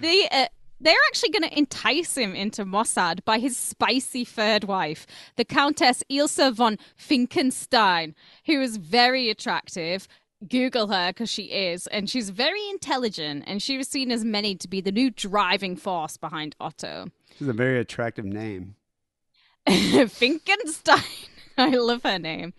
They 0.00 0.26
uh, 0.30 0.46
they're 0.80 0.96
actually 1.08 1.28
going 1.28 1.42
to 1.42 1.58
entice 1.58 2.16
him 2.16 2.34
into 2.34 2.64
Mossad 2.64 3.22
by 3.26 3.38
his 3.38 3.54
spicy 3.54 4.24
third 4.24 4.64
wife, 4.64 5.06
the 5.36 5.44
Countess 5.44 6.02
Ilse 6.08 6.54
von 6.54 6.78
Finckenstein, 6.98 8.14
who 8.46 8.62
is 8.62 8.78
very 8.78 9.28
attractive. 9.28 10.08
Google 10.48 10.86
her 10.86 11.10
because 11.10 11.28
she 11.28 11.42
is, 11.42 11.86
and 11.88 12.08
she's 12.08 12.30
very 12.30 12.66
intelligent, 12.70 13.44
and 13.46 13.60
she 13.60 13.76
was 13.76 13.88
seen 13.88 14.10
as 14.10 14.24
many 14.24 14.54
to 14.54 14.66
be 14.66 14.80
the 14.80 14.90
new 14.90 15.10
driving 15.10 15.76
force 15.76 16.16
behind 16.16 16.56
Otto. 16.58 17.08
Is 17.38 17.46
a 17.46 17.52
very 17.52 17.78
attractive 17.78 18.24
name. 18.24 18.74
Finkenstein. 19.68 21.28
I 21.58 21.68
love 21.76 22.04
her 22.04 22.18
name. 22.18 22.54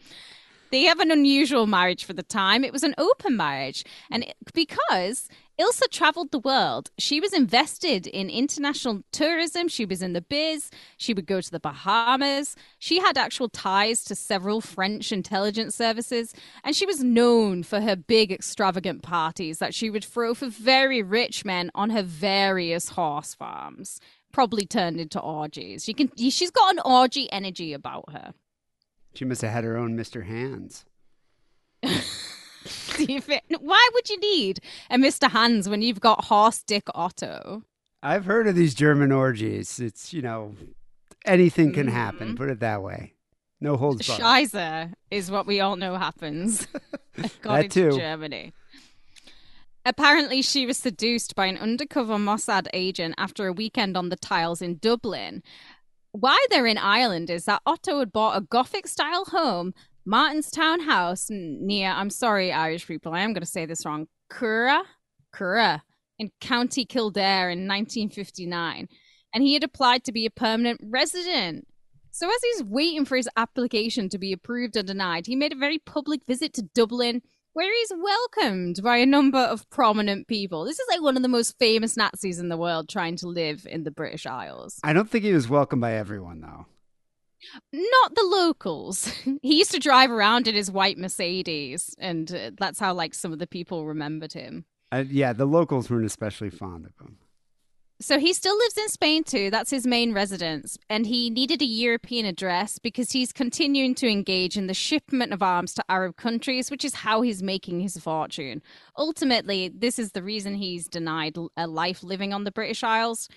They 0.74 0.86
have 0.86 1.00
an 1.00 1.12
unusual 1.12 1.68
marriage 1.68 2.04
for 2.04 2.14
the 2.14 2.24
time. 2.24 2.64
It 2.64 2.74
was 2.74 2.82
an 2.82 2.95
open 2.98 3.38
marriage. 3.38 3.86
And 4.10 4.26
because 4.56 5.30
Ilsa 5.60 5.88
traveled 5.91 6.32
the 6.32 6.40
world, 6.40 6.90
she 6.98 7.20
was 7.20 7.32
invested 7.32 8.08
in 8.08 8.28
international 8.28 9.04
tourism. 9.12 9.68
She 9.68 9.86
was 9.86 10.02
in 10.02 10.14
the 10.14 10.22
biz. 10.22 10.72
She 10.98 11.14
would 11.14 11.28
go 11.28 11.41
to 11.41 11.52
the 11.52 11.60
Bahamas. 11.60 12.56
She 12.80 13.00
had 13.00 13.20
actual 13.20 13.50
ties 13.50 14.04
to 14.06 14.16
several 14.16 14.62
French 14.62 15.12
intelligence 15.12 15.76
services. 15.76 16.34
And 16.64 16.76
she 16.76 16.88
was 16.88 17.04
known 17.04 17.62
for 17.62 17.80
her 17.80 17.95
big, 17.95 18.32
extravagant 18.32 19.04
parties 19.04 19.60
that 19.60 19.76
she 19.76 19.91
would 19.91 20.04
throw 20.04 20.34
for 20.34 20.48
very 20.48 21.04
rich 21.04 21.45
men 21.45 21.70
on 21.76 21.91
her 21.91 22.02
various 22.02 22.90
horse 22.90 23.36
farms. 23.36 24.00
Probably 24.32 24.66
turned 24.66 25.00
into 25.00 25.20
orgies. 25.20 25.88
You 25.88 25.94
can. 25.94 26.10
She's 26.18 26.50
got 26.50 26.74
an 26.74 26.82
orgy 26.84 27.32
energy 27.32 27.74
about 27.74 28.12
her. 28.12 28.34
She 29.14 29.26
must 29.26 29.41
have 29.41 29.52
had 29.52 29.64
her 29.64 29.77
own 29.77 29.98
Mr. 29.98 30.26
Hands. 30.26 30.85
Do 31.84 33.06
you 33.06 33.22
thi- 33.22 33.41
Why 33.60 33.90
would 33.94 34.10
you 34.10 34.19
need 34.19 34.60
a 34.90 34.95
Mr. 34.98 35.30
Hands 35.30 35.68
when 35.68 35.81
you've 35.81 35.99
got 35.99 36.26
horse 36.26 36.64
dick 36.64 36.88
Otto? 36.94 37.64
I've 38.02 38.26
heard 38.26 38.48
of 38.48 38.56
these 38.56 38.73
German 38.73 39.11
orgies. 39.11 39.80
It's, 39.80 40.14
you 40.14 40.22
know, 40.22 40.56
anything 41.26 41.73
can 41.73 41.88
mm-hmm. 41.88 41.95
happen, 41.95 42.35
put 42.35 42.49
it 42.49 42.60
that 42.60 42.81
way. 42.81 43.14
No 43.61 43.77
holds 43.77 44.06
barred. 44.06 44.22
Scheiße 44.22 44.94
is 45.10 45.31
what 45.31 45.48
we 45.48 45.61
all 45.61 45.76
know 45.76 45.95
happens. 45.95 46.68
according 47.18 47.69
too. 47.69 47.91
Germany. 47.91 48.53
Apparently, 49.85 50.41
she 50.41 50.65
was 50.65 50.77
seduced 50.77 51.35
by 51.35 51.45
an 51.45 51.57
undercover 51.57 52.15
Mossad 52.15 52.68
agent 52.73 53.15
after 53.18 53.48
a 53.48 53.53
weekend 53.53 53.98
on 53.98 54.10
the 54.10 54.15
tiles 54.15 54.61
in 54.61 54.77
Dublin. 54.77 55.44
Why 56.14 56.45
they're 56.52 56.68
in 56.68 56.77
Ireland 56.77 57.31
is 57.31 57.45
that 57.45 57.64
Otto 57.65 57.98
had 57.98 58.14
bought 58.14 58.38
a 58.38 58.41
Gothic 58.41 58.85
style 58.85 59.26
home, 59.26 59.73
Martinstown 60.06 60.81
House, 60.81 61.27
near, 61.30 61.90
I'm 61.90 62.11
sorry, 62.11 62.52
Irish 62.52 62.85
people, 62.85 63.14
I 63.14 63.22
am 63.22 63.34
going 63.34 63.41
to 63.41 63.49
say 63.49 63.65
this 63.65 63.84
wrong, 63.84 64.07
Cura? 64.31 64.84
Cura, 65.35 65.81
in 66.19 66.31
County 66.40 66.85
Kildare 66.85 67.49
in 67.49 67.68
1959. 67.68 68.88
And 69.34 69.44
he 69.44 69.56
had 69.56 69.64
applied 69.64 70.03
to 70.03 70.11
be 70.11 70.27
a 70.27 70.30
permanent 70.30 70.80
resident. 70.84 71.68
So, 72.11 72.27
as 72.27 72.44
he's 72.44 72.64
waiting 72.64 73.06
for 73.06 73.18
his 73.18 73.30
application 73.35 74.07
to 74.10 74.19
be 74.19 74.31
approved 74.34 74.77
or 74.77 74.84
denied, 74.84 75.26
he 75.26 75.35
made 75.35 75.52
a 75.52 75.57
very 75.57 75.80
public 75.80 76.27
visit 76.27 76.53
to 76.53 76.69
Dublin, 76.76 77.23
where 77.53 77.71
he's 77.73 77.93
welcomed 77.95 78.81
by 78.84 78.97
a 78.97 79.05
number 79.05 79.39
of 79.39 79.69
prominent 79.69 80.27
people. 80.27 80.65
This 80.65 80.80
is 80.80 80.88
like 80.89 81.01
one 81.01 81.15
of 81.15 81.23
the 81.23 81.30
most 81.30 81.57
famous 81.57 81.95
Nazis 81.95 82.39
in 82.39 82.49
the 82.49 82.57
world 82.57 82.89
trying 82.89 83.15
to 83.17 83.27
live 83.27 83.65
in 83.69 83.84
the 83.84 83.91
British 83.91 84.25
Isles. 84.25 84.80
I 84.84 84.93
don't 84.93 85.09
think 85.09 85.23
he 85.23 85.34
was 85.34 85.47
welcomed 85.47 85.81
by 85.81 85.93
everyone, 85.93 86.41
though. 86.41 86.65
Not 87.71 88.15
the 88.15 88.23
locals. 88.23 89.05
he 89.41 89.57
used 89.57 89.71
to 89.71 89.80
drive 89.80 90.11
around 90.11 90.47
in 90.47 90.55
his 90.55 90.71
white 90.71 90.97
Mercedes, 90.97 91.95
and 91.99 92.34
uh, 92.34 92.51
that's 92.57 92.80
how 92.80 92.93
like 92.93 93.13
some 93.13 93.34
of 93.34 93.39
the 93.39 93.47
people 93.47 93.85
remembered 93.85 94.34
him. 94.34 94.65
Uh, 94.91 95.03
yeah, 95.09 95.34
the 95.34 95.45
locals 95.45 95.89
weren't 95.89 96.05
especially 96.05 96.49
fond 96.49 96.85
of 96.85 97.05
him. 97.05 97.17
So 98.03 98.19
he 98.19 98.34
still 98.34 98.57
lives 98.57 98.77
in 98.77 98.89
Spain 98.89 99.23
too. 99.23 99.49
That's 99.49 99.71
his 99.71 99.88
main 99.88 100.11
residence. 100.11 100.77
And 100.89 101.07
he 101.07 101.30
needed 101.30 101.61
a 101.61 101.65
European 101.65 102.25
address 102.25 102.77
because 102.77 103.13
he's 103.13 103.31
continuing 103.31 103.95
to 103.95 104.09
engage 104.09 104.57
in 104.57 104.67
the 104.67 104.73
shipment 104.73 105.31
of 105.31 105.41
arms 105.41 105.73
to 105.75 105.85
Arab 105.88 106.17
countries, 106.17 106.69
which 106.69 106.84
is 106.84 106.95
how 106.95 107.21
he's 107.21 107.41
making 107.41 107.80
his 107.80 107.95
fortune. 107.95 108.61
Ultimately, 108.97 109.69
this 109.69 109.97
is 109.97 110.11
the 110.11 110.21
reason 110.21 110.55
he's 110.55 110.89
denied 110.89 111.38
a 111.55 111.65
life 111.65 112.03
living 112.03 112.34
on 112.34 112.43
the 112.43 112.51
British 112.51 112.84
Isles. 112.84 113.30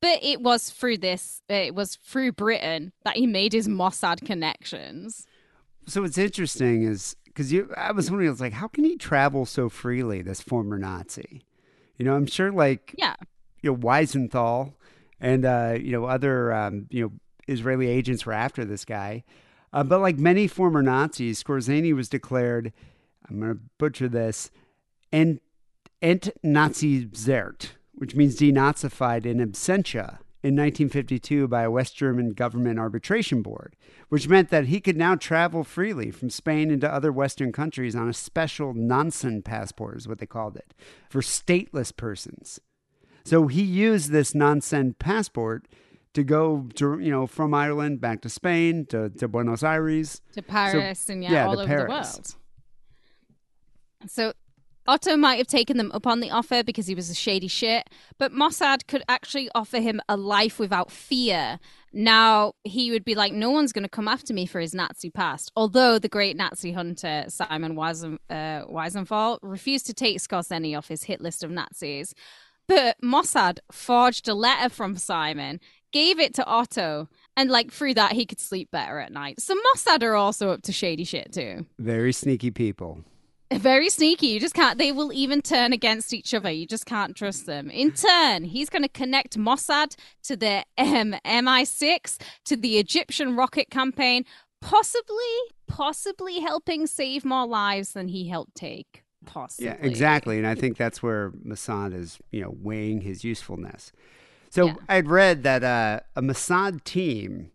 But 0.00 0.22
it 0.22 0.40
was 0.40 0.70
through 0.70 0.98
this, 0.98 1.42
uh, 1.50 1.54
it 1.54 1.74
was 1.74 1.96
through 1.96 2.34
Britain 2.34 2.92
that 3.04 3.16
he 3.16 3.26
made 3.26 3.52
his 3.52 3.66
Mossad 3.66 4.24
connections. 4.24 5.26
So 5.88 6.02
what's 6.02 6.18
interesting 6.18 6.84
is 6.84 7.16
because 7.24 7.52
you, 7.52 7.68
I 7.76 7.90
was 7.90 8.12
wondering, 8.12 8.28
I 8.28 8.30
was 8.30 8.40
like, 8.40 8.52
how 8.52 8.68
can 8.68 8.84
he 8.84 8.96
travel 8.96 9.44
so 9.44 9.68
freely? 9.68 10.22
This 10.22 10.40
former 10.40 10.78
Nazi, 10.78 11.42
you 11.96 12.04
know, 12.04 12.14
I'm 12.14 12.26
sure 12.26 12.52
like 12.52 12.94
Yeah. 12.96 13.16
You 13.64 13.70
know 13.70 13.76
Wiesenthal 13.78 14.74
and 15.20 15.46
uh, 15.46 15.78
you 15.80 15.90
know 15.92 16.04
other 16.04 16.52
um, 16.52 16.86
you 16.90 17.02
know 17.02 17.12
Israeli 17.48 17.88
agents 17.88 18.26
were 18.26 18.34
after 18.34 18.62
this 18.62 18.84
guy, 18.84 19.24
uh, 19.72 19.82
but 19.82 20.00
like 20.00 20.18
many 20.18 20.46
former 20.46 20.82
Nazis, 20.82 21.42
Skorzeny 21.42 21.94
was 21.94 22.10
declared, 22.10 22.74
I'm 23.26 23.40
going 23.40 23.54
to 23.54 23.60
butcher 23.78 24.06
this, 24.06 24.50
ent 25.12 25.40
Nazi-zert, 26.42 27.70
which 27.94 28.14
means 28.14 28.36
denazified 28.36 29.24
in 29.24 29.38
absentia 29.38 30.18
in 30.42 30.56
1952 30.56 31.48
by 31.48 31.62
a 31.62 31.70
West 31.70 31.96
German 31.96 32.34
government 32.34 32.78
arbitration 32.78 33.40
board, 33.40 33.76
which 34.10 34.28
meant 34.28 34.50
that 34.50 34.66
he 34.66 34.78
could 34.78 34.96
now 34.96 35.14
travel 35.14 35.64
freely 35.64 36.10
from 36.10 36.28
Spain 36.28 36.70
into 36.70 36.92
other 36.92 37.10
Western 37.10 37.50
countries 37.50 37.96
on 37.96 38.10
a 38.10 38.12
special 38.12 38.74
Nansen 38.74 39.40
passport, 39.40 39.96
is 39.96 40.06
what 40.06 40.18
they 40.18 40.26
called 40.26 40.56
it, 40.56 40.74
for 41.08 41.22
stateless 41.22 41.96
persons. 41.96 42.60
So 43.24 43.46
he 43.46 43.62
used 43.62 44.10
this 44.10 44.34
Nansen 44.34 44.94
passport 44.94 45.66
to 46.12 46.22
go 46.22 46.68
to, 46.74 46.98
you 46.98 47.10
know, 47.10 47.26
from 47.26 47.54
Ireland 47.54 48.00
back 48.00 48.20
to 48.22 48.28
Spain 48.28 48.86
to, 48.86 49.10
to 49.10 49.28
Buenos 49.28 49.62
Aires. 49.62 50.20
to 50.32 50.42
Paris 50.42 51.08
and 51.08 51.22
yeah, 51.22 51.32
yeah, 51.32 51.46
all 51.46 51.58
over 51.58 51.66
Paris. 51.66 51.86
the 51.88 51.92
world. 51.92 52.36
So 54.06 54.32
Otto 54.86 55.16
might 55.16 55.36
have 55.36 55.46
taken 55.46 55.78
them 55.78 55.90
up 55.92 56.06
on 56.06 56.20
the 56.20 56.30
offer 56.30 56.62
because 56.62 56.86
he 56.86 56.94
was 56.94 57.08
a 57.08 57.14
shady 57.14 57.48
shit, 57.48 57.88
but 58.18 58.32
Mossad 58.32 58.86
could 58.86 59.02
actually 59.08 59.48
offer 59.54 59.80
him 59.80 60.00
a 60.08 60.16
life 60.16 60.58
without 60.58 60.90
fear. 60.90 61.58
Now, 61.94 62.52
he 62.64 62.90
would 62.90 63.04
be 63.04 63.14
like, 63.14 63.32
no 63.32 63.50
one's 63.50 63.72
going 63.72 63.84
to 63.84 63.88
come 63.88 64.08
after 64.08 64.34
me 64.34 64.44
for 64.44 64.60
his 64.60 64.74
Nazi 64.74 65.10
past. 65.10 65.50
Although 65.56 65.98
the 65.98 66.08
great 66.08 66.36
Nazi 66.36 66.72
hunter 66.72 67.24
Simon 67.28 67.76
Weisen, 67.76 68.18
uh, 68.28 69.38
refused 69.42 69.86
to 69.86 69.94
take 69.94 70.18
Skorzeny 70.18 70.76
off 70.76 70.88
his 70.88 71.04
hit 71.04 71.22
list 71.22 71.42
of 71.42 71.50
Nazis. 71.50 72.14
But 72.66 72.96
Mossad 73.02 73.58
forged 73.70 74.28
a 74.28 74.34
letter 74.34 74.68
from 74.68 74.96
Simon, 74.96 75.60
gave 75.92 76.18
it 76.18 76.34
to 76.34 76.44
Otto, 76.46 77.08
and 77.36 77.50
like 77.50 77.70
through 77.70 77.94
that, 77.94 78.12
he 78.12 78.26
could 78.26 78.40
sleep 78.40 78.70
better 78.70 78.98
at 78.98 79.12
night. 79.12 79.40
So 79.40 79.54
Mossad 79.54 80.02
are 80.02 80.14
also 80.14 80.50
up 80.50 80.62
to 80.62 80.72
shady 80.72 81.04
shit 81.04 81.32
too. 81.32 81.66
Very 81.78 82.12
sneaky 82.12 82.50
people. 82.50 83.04
Very 83.52 83.88
sneaky. 83.88 84.28
You 84.28 84.40
just 84.40 84.54
can't. 84.54 84.78
They 84.78 84.90
will 84.90 85.12
even 85.12 85.42
turn 85.42 85.72
against 85.72 86.12
each 86.12 86.34
other. 86.34 86.50
You 86.50 86.66
just 86.66 86.86
can't 86.86 87.14
trust 87.14 87.46
them. 87.46 87.70
In 87.70 87.92
turn, 87.92 88.44
he's 88.44 88.68
going 88.68 88.82
to 88.82 88.88
connect 88.88 89.38
Mossad 89.38 89.96
to 90.24 90.36
the 90.36 90.64
um, 90.78 91.14
MI6 91.24 92.18
to 92.46 92.56
the 92.56 92.78
Egyptian 92.78 93.36
rocket 93.36 93.70
campaign, 93.70 94.24
possibly, 94.60 95.14
possibly 95.68 96.40
helping 96.40 96.86
save 96.86 97.24
more 97.24 97.46
lives 97.46 97.92
than 97.92 98.08
he 98.08 98.28
helped 98.28 98.54
take. 98.54 99.03
Possibly. 99.24 99.66
Yeah, 99.66 99.76
exactly. 99.80 100.38
And 100.38 100.46
I 100.46 100.54
think 100.54 100.76
that's 100.76 101.02
where 101.02 101.30
Mossad 101.30 101.94
is, 101.94 102.18
you 102.30 102.42
know, 102.42 102.54
weighing 102.60 103.00
his 103.00 103.24
usefulness. 103.24 103.92
So 104.50 104.66
Yeah. 104.66 104.74
I'd 104.88 105.08
read 105.08 105.42
that 105.42 105.64
uh, 105.64 106.00
a 106.14 106.22
Mossad 106.22 106.84
team 106.84 107.50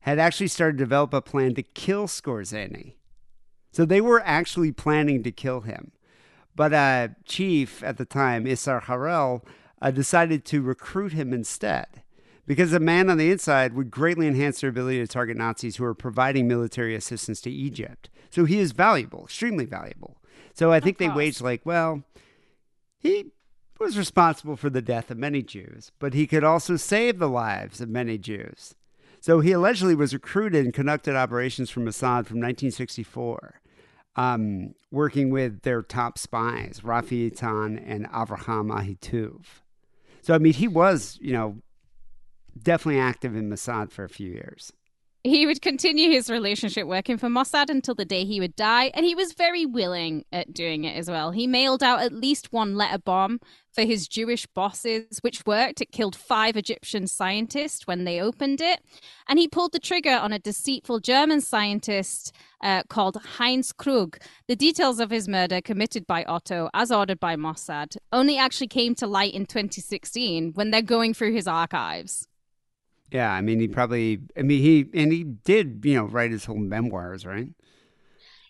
had 0.00 0.18
actually 0.18 0.48
started 0.48 0.78
to 0.78 0.84
develop 0.84 1.12
a 1.14 1.20
plan 1.20 1.54
to 1.54 1.62
kill 1.62 2.06
Skorzeny. 2.06 2.94
So 3.72 3.84
they 3.84 4.00
were 4.00 4.22
actually 4.24 4.72
planning 4.72 5.22
to 5.22 5.30
kill 5.30 5.60
him. 5.60 5.92
But 6.56 6.72
uh, 6.72 7.08
chief 7.24 7.82
at 7.82 7.96
the 7.98 8.04
time, 8.04 8.44
Isser 8.44 8.82
Harel, 8.82 9.44
uh, 9.80 9.90
decided 9.90 10.44
to 10.46 10.62
recruit 10.62 11.12
him 11.12 11.32
instead 11.32 12.02
because 12.46 12.72
a 12.72 12.80
man 12.80 13.08
on 13.08 13.16
the 13.16 13.30
inside 13.30 13.74
would 13.74 13.90
greatly 13.90 14.26
enhance 14.26 14.60
their 14.60 14.70
ability 14.70 14.98
to 14.98 15.06
target 15.06 15.36
Nazis 15.36 15.76
who 15.76 15.84
are 15.84 15.94
providing 15.94 16.48
military 16.48 16.94
assistance 16.94 17.40
to 17.42 17.50
Egypt. 17.50 18.10
So 18.28 18.44
he 18.44 18.58
is 18.58 18.72
valuable, 18.72 19.24
extremely 19.24 19.66
valuable. 19.66 20.19
So 20.54 20.72
I 20.72 20.80
think 20.80 20.98
they 20.98 21.08
waged 21.08 21.40
like, 21.40 21.64
well, 21.64 22.02
he 22.98 23.26
was 23.78 23.96
responsible 23.96 24.56
for 24.56 24.70
the 24.70 24.82
death 24.82 25.10
of 25.10 25.18
many 25.18 25.42
Jews, 25.42 25.90
but 25.98 26.14
he 26.14 26.26
could 26.26 26.44
also 26.44 26.76
save 26.76 27.18
the 27.18 27.28
lives 27.28 27.80
of 27.80 27.88
many 27.88 28.18
Jews. 28.18 28.74
So 29.20 29.40
he 29.40 29.52
allegedly 29.52 29.94
was 29.94 30.14
recruited 30.14 30.64
and 30.64 30.74
conducted 30.74 31.16
operations 31.16 31.70
from 31.70 31.84
Mossad 31.84 32.26
from 32.26 32.38
1964, 32.38 33.60
um, 34.16 34.74
working 34.90 35.30
with 35.30 35.62
their 35.62 35.82
top 35.82 36.18
spies, 36.18 36.80
Rafi 36.82 37.30
Eitan 37.30 37.82
and 37.86 38.08
Avraham 38.08 38.70
Ahituv. 38.70 39.44
So, 40.22 40.34
I 40.34 40.38
mean, 40.38 40.54
he 40.54 40.68
was, 40.68 41.18
you 41.20 41.32
know, 41.32 41.56
definitely 42.62 43.00
active 43.00 43.34
in 43.34 43.48
Mossad 43.48 43.90
for 43.90 44.04
a 44.04 44.08
few 44.08 44.30
years. 44.30 44.72
He 45.22 45.44
would 45.44 45.60
continue 45.60 46.08
his 46.08 46.30
relationship 46.30 46.86
working 46.86 47.18
for 47.18 47.28
Mossad 47.28 47.68
until 47.68 47.94
the 47.94 48.06
day 48.06 48.24
he 48.24 48.40
would 48.40 48.56
die, 48.56 48.90
and 48.94 49.04
he 49.04 49.14
was 49.14 49.34
very 49.34 49.66
willing 49.66 50.24
at 50.32 50.54
doing 50.54 50.84
it 50.84 50.96
as 50.96 51.10
well. 51.10 51.30
He 51.30 51.46
mailed 51.46 51.82
out 51.82 52.00
at 52.00 52.14
least 52.14 52.54
one 52.54 52.74
letter 52.74 52.96
bomb 52.96 53.38
for 53.70 53.82
his 53.82 54.08
Jewish 54.08 54.46
bosses, 54.46 55.18
which 55.20 55.44
worked. 55.44 55.82
It 55.82 55.92
killed 55.92 56.16
five 56.16 56.56
Egyptian 56.56 57.06
scientists 57.06 57.86
when 57.86 58.04
they 58.04 58.18
opened 58.18 58.62
it. 58.62 58.80
And 59.28 59.38
he 59.38 59.46
pulled 59.46 59.72
the 59.72 59.78
trigger 59.78 60.16
on 60.16 60.32
a 60.32 60.38
deceitful 60.38 61.00
German 61.00 61.42
scientist 61.42 62.34
uh, 62.62 62.84
called 62.88 63.16
Heinz 63.36 63.72
Krug. 63.72 64.16
The 64.48 64.56
details 64.56 65.00
of 65.00 65.10
his 65.10 65.28
murder, 65.28 65.60
committed 65.60 66.06
by 66.06 66.24
Otto 66.24 66.70
as 66.72 66.90
ordered 66.90 67.20
by 67.20 67.36
Mossad, 67.36 67.98
only 68.10 68.38
actually 68.38 68.68
came 68.68 68.94
to 68.94 69.06
light 69.06 69.34
in 69.34 69.44
2016 69.44 70.52
when 70.54 70.70
they're 70.70 70.80
going 70.80 71.12
through 71.12 71.34
his 71.34 71.46
archives. 71.46 72.26
Yeah, 73.12 73.32
I 73.32 73.40
mean, 73.40 73.58
he 73.60 73.68
probably, 73.68 74.20
I 74.36 74.42
mean, 74.42 74.60
he, 74.62 74.86
and 74.94 75.12
he 75.12 75.24
did, 75.24 75.80
you 75.84 75.94
know, 75.94 76.04
write 76.04 76.30
his 76.30 76.44
whole 76.44 76.58
memoirs, 76.58 77.26
right? 77.26 77.48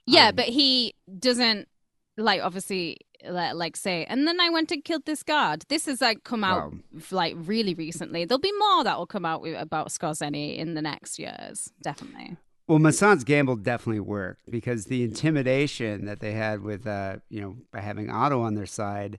Yeah, 0.06 0.28
Um, 0.28 0.36
but 0.36 0.46
he 0.46 0.94
doesn't 1.18 1.68
like 2.16 2.42
obviously 2.42 2.98
li- 3.24 3.52
like 3.52 3.76
say. 3.76 4.04
And 4.04 4.26
then 4.26 4.40
I 4.40 4.50
went 4.50 4.70
and 4.72 4.84
killed 4.84 5.06
this 5.06 5.22
guard. 5.22 5.64
This 5.68 5.86
has 5.86 6.00
like 6.00 6.24
come 6.24 6.44
out 6.44 6.72
Wow. 6.72 6.78
like 7.10 7.34
really 7.38 7.74
recently. 7.74 8.24
There'll 8.24 8.38
be 8.40 8.52
more 8.58 8.84
that 8.84 8.98
will 8.98 9.06
come 9.06 9.24
out 9.24 9.40
with, 9.40 9.56
about 9.60 9.88
Skorzeny 9.88 10.56
in 10.58 10.74
the 10.74 10.82
next 10.82 11.18
years, 11.18 11.70
definitely. 11.82 12.36
Well, 12.66 12.78
Mossad's 12.78 13.24
gamble 13.24 13.56
definitely 13.56 14.00
worked 14.00 14.48
because 14.50 14.84
the 14.86 15.02
intimidation 15.02 16.04
that 16.06 16.20
they 16.20 16.32
had 16.32 16.62
with, 16.62 16.86
uh, 16.86 17.16
you 17.28 17.40
know, 17.40 17.56
by 17.72 17.80
having 17.80 18.10
Otto 18.10 18.42
on 18.42 18.54
their 18.54 18.66
side, 18.66 19.18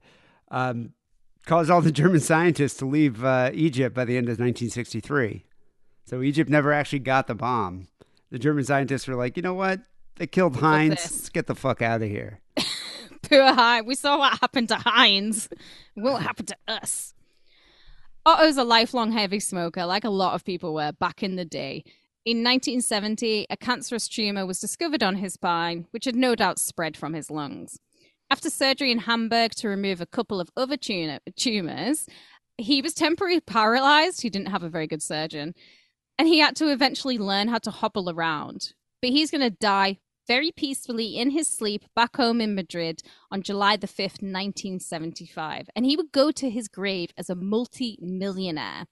um, 0.51 0.93
caused 1.45 1.69
all 1.69 1.81
the 1.81 1.91
German 1.91 2.19
scientists 2.19 2.77
to 2.77 2.85
leave 2.85 3.23
uh, 3.23 3.51
Egypt 3.53 3.95
by 3.95 4.05
the 4.05 4.18
end 4.18 4.27
of 4.27 4.34
1963. 4.34 5.45
So 6.05 6.22
Egypt 6.22 6.49
never 6.49 6.73
actually 6.73 6.99
got 6.99 7.27
the 7.27 7.35
bomb. 7.35 7.88
The 8.31 8.39
German 8.39 8.63
scientists 8.63 9.07
were 9.07 9.15
like, 9.15 9.38
you 9.38 9.43
know 9.43 9.53
what? 9.53 9.81
They 10.15 10.27
killed 10.27 10.57
Heinz. 10.57 10.95
this. 10.95 11.11
Let's 11.11 11.30
get 11.30 11.47
the 11.47 11.55
fuck 11.55 11.81
out 11.81 12.01
of 12.01 12.09
here. 12.09 12.39
Poor 13.23 13.53
Heinz. 13.53 13.88
We 13.88 13.95
saw 13.95 14.19
what 14.19 14.39
happened 14.39 14.69
to 14.69 14.76
Heinz. 14.76 15.47
It 15.47 16.01
won't 16.01 16.23
happen 16.23 16.45
to 16.47 16.55
us. 16.68 17.13
Otto's 18.26 18.57
a 18.57 18.63
lifelong 18.63 19.11
heavy 19.11 19.39
smoker, 19.39 19.85
like 19.85 20.03
a 20.03 20.09
lot 20.09 20.35
of 20.35 20.45
people 20.45 20.76
were 20.76 20.91
back 20.91 21.23
in 21.23 21.38
the 21.38 21.45
day. 21.45 21.84
In 22.23 22.43
1970, 22.43 23.47
a 23.49 23.57
cancerous 23.57 24.07
tumor 24.07 24.45
was 24.45 24.59
discovered 24.59 25.01
on 25.01 25.15
his 25.15 25.34
spine, 25.34 25.88
which 25.89 26.05
had 26.05 26.15
no 26.15 26.35
doubt 26.35 26.59
spread 26.59 26.95
from 26.95 27.13
his 27.13 27.31
lungs. 27.31 27.80
After 28.32 28.49
surgery 28.49 28.94
in 28.94 28.99
Hamburg 28.99 29.52
to 29.56 29.68
remove 29.68 29.99
a 29.99 30.06
couple 30.06 30.40
of 30.40 30.49
other 30.56 30.78
tumors, 30.78 32.08
he 32.58 32.82
was 32.82 32.94
temporarily 32.94 33.41
paralyzed. 33.41 34.22
He 34.22 34.30
didn't 34.30 34.52
have 34.52 34.64
a 34.64 34.70
very 34.70 34.88
good 34.88 35.03
surgeon. 35.03 35.53
And 36.18 36.30
he 36.30 36.40
had 36.40 36.56
to 36.56 36.72
eventually 36.72 37.18
learn 37.18 37.49
how 37.49 37.58
to 37.58 37.72
hobble 37.72 38.10
around. 38.10 38.74
But 39.02 39.10
he's 39.10 39.32
going 39.32 39.41
to 39.41 39.49
die 39.49 39.98
very 40.30 40.49
peacefully 40.49 41.18
in 41.18 41.32
his 41.32 41.49
sleep 41.49 41.84
back 41.94 42.16
home 42.16 42.40
in 42.40 42.56
Madrid 42.56 43.02
on 43.32 43.41
July 43.41 43.76
the 43.76 43.86
5th, 43.86 44.24
1975. 44.24 45.70
And 45.76 45.86
he 45.86 45.98
would 45.98 46.14
go 46.14 46.32
to 46.32 46.49
his 46.49 46.70
grave 46.70 47.10
as 47.18 47.30
a 47.30 47.36
multi 47.36 47.98
millionaire. 47.99 48.86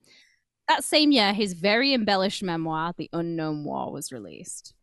That 0.68 0.84
same 0.84 1.14
year, 1.14 1.32
his 1.32 1.53
very 1.53 1.94
embellished 1.94 2.44
memoir, 2.44 2.94
The 2.98 3.10
Unknown 3.14 3.64
War, 3.64 3.90
was 3.90 4.11
released. 4.11 4.74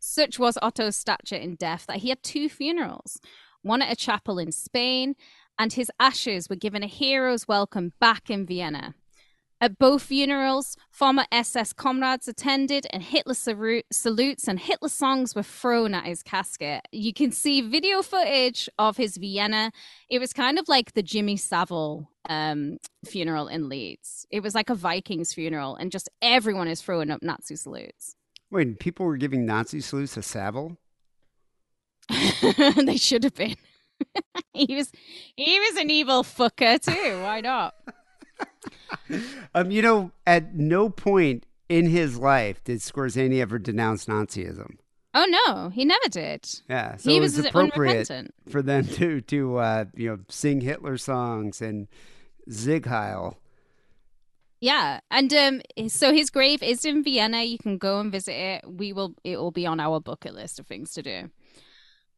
Such 0.00 0.38
was 0.38 0.58
Otto's 0.62 0.96
stature 0.96 1.36
in 1.36 1.54
death 1.54 1.84
that 1.86 1.98
he 1.98 2.08
had 2.08 2.22
two 2.22 2.48
funerals 2.48 3.20
one 3.62 3.82
at 3.82 3.92
a 3.92 3.96
chapel 3.96 4.38
in 4.38 4.52
Spain, 4.52 5.14
and 5.58 5.72
his 5.72 5.90
ashes 6.00 6.48
were 6.48 6.56
given 6.56 6.82
a 6.82 6.86
hero's 6.86 7.46
welcome 7.46 7.92
back 8.00 8.30
in 8.30 8.46
Vienna. 8.46 8.94
At 9.62 9.78
both 9.78 10.04
funerals, 10.04 10.78
former 10.90 11.26
SS 11.30 11.74
comrades 11.74 12.26
attended, 12.26 12.86
and 12.90 13.02
Hitler 13.02 13.34
salutes 13.34 14.48
and 14.48 14.58
Hitler 14.58 14.88
songs 14.88 15.34
were 15.34 15.42
thrown 15.42 15.92
at 15.92 16.06
his 16.06 16.22
casket. 16.22 16.88
You 16.92 17.12
can 17.12 17.30
see 17.30 17.60
video 17.60 18.00
footage 18.00 18.70
of 18.78 18.96
his 18.96 19.18
Vienna. 19.18 19.70
It 20.08 20.18
was 20.18 20.32
kind 20.32 20.58
of 20.58 20.66
like 20.66 20.94
the 20.94 21.02
Jimmy 21.02 21.36
Savile 21.36 22.08
um, 22.26 22.78
funeral 23.04 23.48
in 23.48 23.68
Leeds. 23.68 24.26
It 24.30 24.42
was 24.42 24.54
like 24.54 24.70
a 24.70 24.74
Vikings 24.74 25.34
funeral, 25.34 25.76
and 25.76 25.92
just 25.92 26.08
everyone 26.22 26.68
is 26.68 26.80
throwing 26.80 27.10
up 27.10 27.22
Nazi 27.22 27.56
salutes. 27.56 28.16
Wait, 28.50 28.78
people 28.80 29.06
were 29.06 29.16
giving 29.16 29.46
Nazi 29.46 29.80
salutes 29.80 30.14
to 30.14 30.22
Savile? 30.22 30.76
they 32.76 32.96
should 32.96 33.24
have 33.24 33.34
been. 33.34 33.56
he 34.52 34.74
was 34.74 34.90
he 35.36 35.60
was 35.60 35.76
an 35.76 35.90
evil 35.90 36.24
fucker 36.24 36.80
too. 36.80 37.22
Why 37.22 37.40
not? 37.40 37.74
Um, 39.54 39.70
you 39.70 39.82
know, 39.82 40.12
at 40.26 40.54
no 40.54 40.88
point 40.88 41.44
in 41.68 41.86
his 41.86 42.16
life 42.16 42.62
did 42.64 42.78
Skorzeny 42.78 43.40
ever 43.40 43.58
denounce 43.58 44.06
Nazism. 44.06 44.78
Oh 45.12 45.26
no, 45.46 45.68
he 45.68 45.84
never 45.84 46.08
did. 46.08 46.48
Yeah, 46.68 46.96
so 46.96 47.10
he 47.10 47.16
it 47.16 47.20
was, 47.20 47.36
was 47.36 47.46
appropriate 47.46 48.10
unrepentant. 48.10 48.34
for 48.48 48.62
them 48.62 48.86
to 48.86 49.20
to 49.20 49.56
uh, 49.58 49.84
you 49.94 50.08
know 50.08 50.18
sing 50.28 50.60
Hitler 50.60 50.96
songs 50.96 51.60
and 51.60 51.88
Sieg 52.48 52.86
Heil. 52.86 53.39
Yeah, 54.60 55.00
and 55.10 55.32
um, 55.32 55.62
so 55.88 56.12
his 56.12 56.28
grave 56.28 56.62
is 56.62 56.84
in 56.84 57.02
Vienna. 57.02 57.42
You 57.42 57.56
can 57.56 57.78
go 57.78 57.98
and 57.98 58.12
visit 58.12 58.34
it. 58.34 58.64
We 58.70 58.92
will. 58.92 59.14
It 59.24 59.38
will 59.38 59.50
be 59.50 59.66
on 59.66 59.80
our 59.80 60.00
bucket 60.00 60.34
list 60.34 60.60
of 60.60 60.66
things 60.66 60.92
to 60.92 61.02
do. 61.02 61.30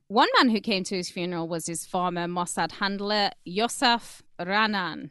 One 0.08 0.28
man 0.36 0.50
who 0.50 0.60
came 0.60 0.84
to 0.84 0.96
his 0.96 1.08
funeral 1.08 1.48
was 1.48 1.66
his 1.66 1.86
former 1.86 2.26
Mossad 2.26 2.72
handler 2.72 3.30
Yosef 3.44 4.22
Raanan. 4.38 5.10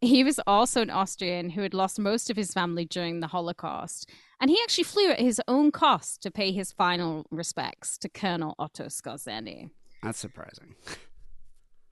He 0.00 0.22
was 0.22 0.40
also 0.46 0.82
an 0.82 0.90
Austrian 0.90 1.50
who 1.50 1.62
had 1.62 1.74
lost 1.74 1.98
most 1.98 2.30
of 2.30 2.36
his 2.36 2.52
family 2.52 2.84
during 2.84 3.20
the 3.20 3.26
Holocaust, 3.26 4.08
and 4.40 4.48
he 4.48 4.58
actually 4.62 4.84
flew 4.84 5.10
at 5.10 5.20
his 5.20 5.40
own 5.48 5.72
cost 5.72 6.22
to 6.22 6.30
pay 6.30 6.52
his 6.52 6.70
final 6.70 7.26
respects 7.30 7.98
to 7.98 8.08
Colonel 8.08 8.54
Otto 8.58 8.84
Skorzeny. 8.84 9.70
That's 10.02 10.18
surprising. 10.18 10.76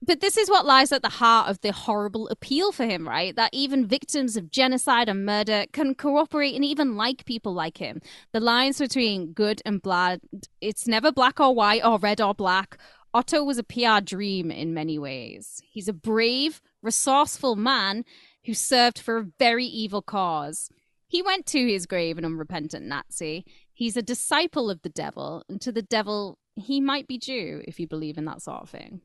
But 0.01 0.21
this 0.21 0.37
is 0.37 0.49
what 0.49 0.65
lies 0.65 0.91
at 0.91 1.01
the 1.01 1.09
heart 1.09 1.49
of 1.49 1.61
the 1.61 1.71
horrible 1.71 2.27
appeal 2.27 2.71
for 2.71 2.85
him, 2.85 3.07
right? 3.07 3.35
That 3.35 3.53
even 3.53 3.87
victims 3.87 4.37
of 4.37 4.51
genocide 4.51 5.09
and 5.09 5.25
murder 5.25 5.65
can 5.71 5.95
cooperate 5.95 6.53
and 6.53 6.65
even 6.65 6.95
like 6.95 7.25
people 7.25 7.53
like 7.53 7.77
him. 7.77 8.01
The 8.31 8.39
lines 8.39 8.77
between 8.77 9.33
good 9.33 9.61
and 9.65 9.81
bad, 9.81 10.21
it's 10.61 10.87
never 10.87 11.11
black 11.11 11.39
or 11.39 11.55
white 11.55 11.83
or 11.83 11.97
red 11.97 12.21
or 12.21 12.35
black. 12.35 12.77
Otto 13.13 13.43
was 13.43 13.57
a 13.57 13.63
PR 13.63 14.01
dream 14.03 14.51
in 14.51 14.73
many 14.73 14.99
ways. 14.99 15.61
He's 15.63 15.87
a 15.87 15.93
brave, 15.93 16.61
resourceful 16.81 17.55
man 17.55 18.03
who 18.45 18.53
served 18.53 18.99
for 18.99 19.17
a 19.17 19.27
very 19.39 19.65
evil 19.65 20.01
cause. 20.01 20.69
He 21.07 21.21
went 21.21 21.45
to 21.47 21.67
his 21.67 21.85
grave 21.85 22.17
an 22.17 22.25
unrepentant 22.25 22.85
Nazi. 22.85 23.45
He's 23.73 23.95
a 23.95 24.01
disciple 24.01 24.69
of 24.69 24.81
the 24.81 24.89
devil, 24.89 25.43
and 25.47 25.61
to 25.61 25.71
the 25.71 25.81
devil, 25.81 26.39
he 26.55 26.81
might 26.81 27.07
be 27.07 27.17
Jew 27.17 27.61
if 27.65 27.79
you 27.79 27.87
believe 27.87 28.17
in 28.17 28.25
that 28.25 28.41
sort 28.41 28.61
of 28.61 28.69
thing. 28.69 29.01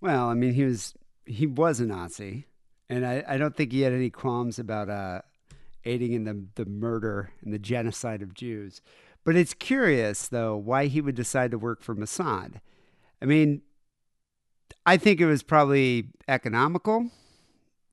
Well, 0.00 0.28
I 0.28 0.34
mean, 0.34 0.52
he 0.54 0.64
was 0.64 0.94
he 1.24 1.46
was 1.46 1.80
a 1.80 1.86
Nazi, 1.86 2.46
and 2.88 3.04
I, 3.06 3.24
I 3.26 3.38
don't 3.38 3.56
think 3.56 3.72
he 3.72 3.80
had 3.82 3.92
any 3.92 4.10
qualms 4.10 4.58
about 4.58 4.88
uh, 4.88 5.22
aiding 5.84 6.12
in 6.12 6.24
the 6.24 6.44
the 6.62 6.68
murder 6.70 7.30
and 7.42 7.52
the 7.52 7.58
genocide 7.58 8.22
of 8.22 8.34
Jews. 8.34 8.80
But 9.24 9.34
it's 9.36 9.54
curious, 9.54 10.28
though, 10.28 10.56
why 10.56 10.86
he 10.86 11.00
would 11.00 11.16
decide 11.16 11.50
to 11.50 11.58
work 11.58 11.82
for 11.82 11.96
Mossad. 11.96 12.60
I 13.20 13.24
mean, 13.24 13.62
I 14.84 14.96
think 14.98 15.20
it 15.20 15.26
was 15.26 15.42
probably 15.42 16.10
economical. 16.28 17.10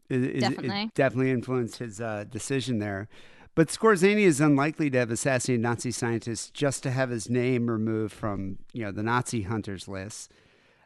It, 0.09 0.23
it- 0.23 0.39
Definitely. 0.41 0.83
it 0.83 0.93
definitely 0.93 1.31
influenced 1.31 1.77
his 1.79 1.99
uh, 1.99 2.25
decision 2.29 2.77
there. 2.79 3.07
But 3.55 3.69
Skorzeny 3.69 4.23
is 4.23 4.41
unlikely 4.41 4.89
to 4.91 4.97
have 4.99 5.11
assassinated 5.11 5.61
Nazi 5.61 5.91
scientists 5.91 6.49
just 6.49 6.83
to 6.83 6.91
have 6.91 7.09
his 7.11 7.29
name 7.29 7.67
removed 7.69 8.13
from, 8.13 8.57
you 8.73 8.83
know, 8.83 8.91
the 8.91 9.03
Nazi 9.03 9.43
hunters 9.43 9.87
list, 9.87 10.31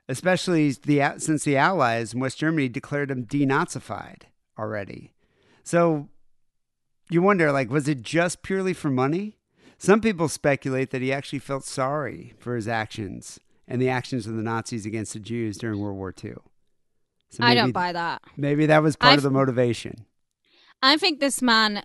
especially 0.08 0.72
the 0.72 1.16
since 1.18 1.44
the 1.44 1.58
Allies 1.58 2.14
in 2.14 2.20
West 2.20 2.38
Germany 2.40 2.70
declared 2.70 3.12
him 3.12 3.26
denazified 3.26 4.24
already. 4.58 5.14
So 5.64 6.10
you 7.10 7.22
wonder, 7.22 7.52
like, 7.52 7.70
was 7.70 7.88
it 7.88 8.02
just 8.02 8.42
purely 8.42 8.74
for 8.74 8.90
money? 8.90 9.38
Some 9.78 10.02
people 10.02 10.28
speculate 10.28 10.92
that 10.92 11.02
he 11.02 11.14
actually 11.14 11.40
felt 11.40 11.64
sorry 11.64 12.34
for 12.40 12.56
his 12.56 12.68
actions 12.68 13.40
and 13.68 13.82
the 13.82 13.90
actions 13.90 14.26
of 14.26 14.36
the 14.36 14.42
Nazis 14.42 14.86
against 14.86 15.14
the 15.14 15.20
Jews 15.20 15.58
during 15.58 15.80
World 15.80 15.98
War 15.98 16.14
II. 16.24 16.36
So 17.30 17.44
I 17.44 17.54
don't 17.54 17.74
buy 17.74 17.92
that. 17.92 18.22
Maybe 18.36 18.66
that 18.66 18.82
was 18.82 18.96
part 18.96 19.14
I've- 19.14 19.18
of 19.18 19.24
the 19.24 19.30
motivation. 19.32 20.06
I 20.82 20.96
think 20.98 21.20
this 21.20 21.42
man 21.42 21.84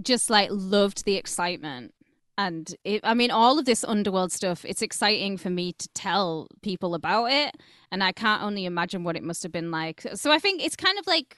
just 0.00 0.28
like 0.28 0.48
loved 0.50 1.04
the 1.04 1.16
excitement. 1.16 1.94
And 2.38 2.74
it, 2.84 3.00
I 3.04 3.14
mean, 3.14 3.30
all 3.30 3.58
of 3.58 3.66
this 3.66 3.84
underworld 3.84 4.32
stuff, 4.32 4.64
it's 4.64 4.82
exciting 4.82 5.36
for 5.36 5.50
me 5.50 5.74
to 5.74 5.88
tell 5.94 6.48
people 6.62 6.94
about 6.94 7.30
it. 7.30 7.56
And 7.90 8.02
I 8.02 8.12
can't 8.12 8.42
only 8.42 8.64
imagine 8.64 9.04
what 9.04 9.16
it 9.16 9.22
must 9.22 9.42
have 9.42 9.52
been 9.52 9.70
like. 9.70 10.06
So 10.14 10.32
I 10.32 10.38
think 10.38 10.64
it's 10.64 10.76
kind 10.76 10.98
of 10.98 11.06
like 11.06 11.36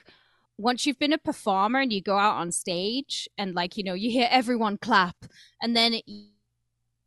once 0.57 0.85
you've 0.85 0.97
been 0.97 1.11
a 1.11 1.17
performer 1.17 1.79
and 1.81 1.91
you 1.91 2.01
go 2.01 2.17
out 2.17 2.35
on 2.37 2.51
stage 2.51 3.27
and, 3.37 3.53
like, 3.53 3.75
you 3.75 3.83
know, 3.83 3.93
you 3.93 4.09
hear 4.09 4.29
everyone 4.31 4.77
clap, 4.77 5.17
and 5.61 5.75
then 5.75 5.91
y- 6.07 6.27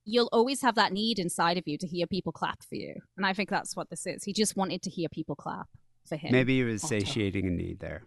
you'll 0.05 0.29
always 0.33 0.61
have 0.61 0.75
that 0.75 0.93
need 0.93 1.19
inside 1.19 1.57
of 1.57 1.67
you 1.67 1.79
to 1.79 1.87
hear 1.87 2.07
people 2.07 2.31
clap 2.31 2.63
for 2.63 2.75
you. 2.75 2.95
And 3.17 3.25
I 3.25 3.33
think 3.33 3.49
that's 3.49 3.75
what 3.75 3.89
this 3.89 4.07
is. 4.07 4.23
He 4.25 4.35
just 4.35 4.55
wanted 4.57 4.83
to 4.83 4.91
hear 4.91 5.09
people 5.11 5.35
clap 5.35 5.67
for 6.07 6.17
him. 6.17 6.33
Maybe 6.33 6.59
he 6.59 6.65
was 6.65 6.85
Otto. 6.85 6.99
satiating 6.99 7.47
a 7.47 7.51
need 7.51 7.81
there. 7.81 8.03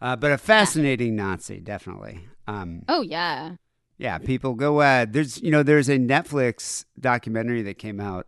Uh, 0.00 0.16
but 0.16 0.32
a 0.32 0.38
fascinating 0.38 1.14
Nazi, 1.16 1.60
definitely. 1.60 2.26
Um, 2.48 2.82
Oh, 2.88 3.02
yeah. 3.02 3.56
Yeah, 3.98 4.18
people 4.18 4.54
go. 4.54 4.80
Uh, 4.80 5.06
there's, 5.08 5.40
you 5.42 5.50
know, 5.50 5.62
there's 5.62 5.88
a 5.88 5.98
Netflix 5.98 6.84
documentary 6.98 7.62
that 7.62 7.78
came 7.78 8.00
out 8.00 8.26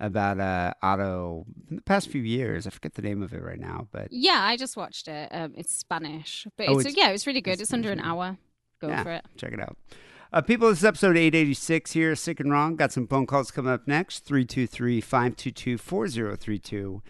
about 0.00 0.38
uh, 0.38 0.72
Otto 0.82 1.44
in 1.70 1.76
the 1.76 1.82
past 1.82 2.08
few 2.08 2.22
years. 2.22 2.66
I 2.66 2.70
forget 2.70 2.94
the 2.94 3.02
name 3.02 3.22
of 3.22 3.32
it 3.32 3.42
right 3.42 3.58
now, 3.58 3.88
but 3.90 4.08
Yeah, 4.12 4.40
I 4.42 4.56
just 4.56 4.76
watched 4.76 5.08
it. 5.08 5.28
Um, 5.32 5.54
it's 5.56 5.74
Spanish, 5.74 6.46
but 6.56 6.68
Oh, 6.68 6.72
it's, 6.78 6.80
it's- 6.88 6.96
yeah, 6.96 7.10
it's 7.10 7.26
really 7.26 7.40
good. 7.40 7.52
it's 7.54 7.62
It's, 7.62 7.72
under 7.72 7.90
an 7.90 8.00
hour. 8.00 8.38
Go 8.80 8.88
yeah, 8.88 9.02
for 9.02 9.10
it. 9.12 9.24
check 9.36 9.52
it 9.52 9.60
out. 9.60 9.76
Uh, 10.32 10.40
people, 10.42 10.68
this 10.68 10.78
is 10.80 10.84
episode 10.84 11.16
886 11.16 11.92
here, 11.92 12.14
Sick 12.14 12.38
and 12.38 12.52
Wrong. 12.52 12.76
Got 12.76 12.92
some 12.92 13.06
phone 13.08 13.26
calls 13.26 13.50
coming 13.50 13.72
up 13.72 13.88
next. 13.88 14.20
323 14.26 15.00
522 15.00 15.78
4032 15.78 17.02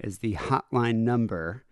is 0.00 0.18
the 0.18 0.34
hotline 0.34 0.96
number. 0.96 1.64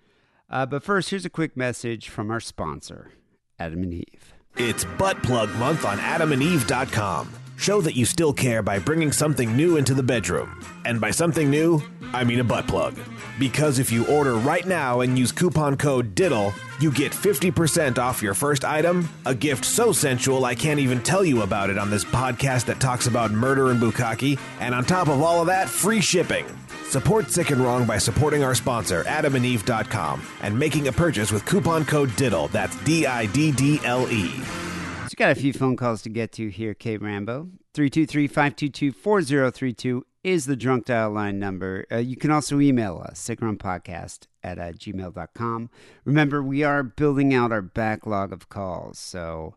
Uh, 0.49 0.65
but 0.65 0.83
first, 0.85 1.11
here's 1.11 1.25
a 1.27 1.31
quick 1.31 1.57
message 1.57 2.09
from 2.09 2.31
our 2.31 2.41
sponsor, 2.41 3.11
Adam 3.59 3.83
and 3.83 3.95
Eve. 3.95 4.33
It's 4.57 4.85
Butt 4.85 5.23
Plug 5.23 5.51
Month 5.57 5.85
on 5.85 5.99
adamandeve.com. 5.99 7.33
Show 7.57 7.81
that 7.81 7.97
you 7.97 8.05
still 8.05 8.33
care 8.33 8.63
by 8.63 8.79
bringing 8.79 9.13
something 9.13 9.57
new 9.57 9.77
into 9.77 9.95
the 9.95 10.03
bedroom. 10.03 10.63
And 10.85 11.01
by 11.01 11.11
something 11.11 11.49
new, 11.49 11.81
I 12.13 12.25
mean 12.25 12.41
a 12.41 12.45
butt 12.45 12.67
plug. 12.67 12.99
Because 13.39 13.79
if 13.79 13.91
you 13.91 14.07
order 14.09 14.35
right 14.35 14.67
now 14.67 15.01
and 15.01 15.19
use 15.19 15.33
coupon 15.33 15.77
code 15.77 16.15
DIDDLE, 16.15 16.53
you 16.81 16.91
get 16.91 17.13
50% 17.13 17.99
off 17.99 18.23
your 18.23 18.35
first 18.35 18.65
item, 18.65 19.09
a 19.25 19.35
gift 19.35 19.65
so 19.65 19.93
sensual 19.93 20.45
I 20.45 20.55
can't 20.55 20.81
even 20.81 21.03
tell 21.03 21.25
you 21.25 21.43
about 21.43 21.71
it 21.71 21.79
on 21.79 21.89
this 21.89 22.05
podcast 22.05 22.67
that 22.67 22.81
talks 22.81 23.07
about 23.07 23.31
murder 23.31 23.71
and 23.71 23.81
bukkake, 23.81 24.39
and 24.61 24.75
on 24.75 24.85
top 24.85 25.09
of 25.09 25.23
all 25.23 25.41
of 25.41 25.47
that, 25.47 25.69
free 25.69 26.01
shipping. 26.01 26.45
Support 26.93 27.31
Sick 27.31 27.51
and 27.53 27.65
Wrong 27.65 27.87
by 27.87 27.97
supporting 27.97 28.45
our 28.45 28.55
sponsor, 28.55 29.03
adamandeve.com, 29.05 30.23
and 30.43 30.59
making 30.59 30.89
a 30.89 30.93
purchase 30.93 31.33
with 31.33 31.47
coupon 31.47 31.87
code 31.87 32.15
DIDDLE. 32.17 32.49
That's 32.49 32.77
D 32.85 33.07
I 33.07 33.25
D 33.25 33.51
D 33.51 33.81
L 33.83 34.07
E. 34.13 34.29
So 34.29 35.09
we 35.09 35.15
got 35.17 35.31
a 35.31 35.35
few 35.35 35.55
phone 35.55 35.75
calls 35.75 36.03
to 36.03 36.11
get 36.11 36.33
to 36.33 36.51
here, 36.51 36.75
Kate 36.75 37.01
Rambo. 37.01 37.49
323-522-4032 37.73 40.03
is 40.23 40.45
the 40.45 40.55
drunk 40.55 40.85
dial 40.85 41.13
line 41.13 41.39
number. 41.39 41.87
Uh, 41.91 41.97
you 41.97 42.15
can 42.15 42.31
also 42.31 42.61
email 42.61 43.03
us, 43.03 43.27
sickrunpodcast 43.27 44.27
at 44.45 44.59
uh, 44.59 44.73
gmail.com. 44.73 45.71
Remember, 46.05 46.43
we 46.43 46.63
are 46.63 46.83
building 46.83 47.33
out 47.33 47.53
our 47.53 47.63
backlog 47.63 48.35
of 48.35 48.51
calls, 48.51 48.99
so 48.99 49.55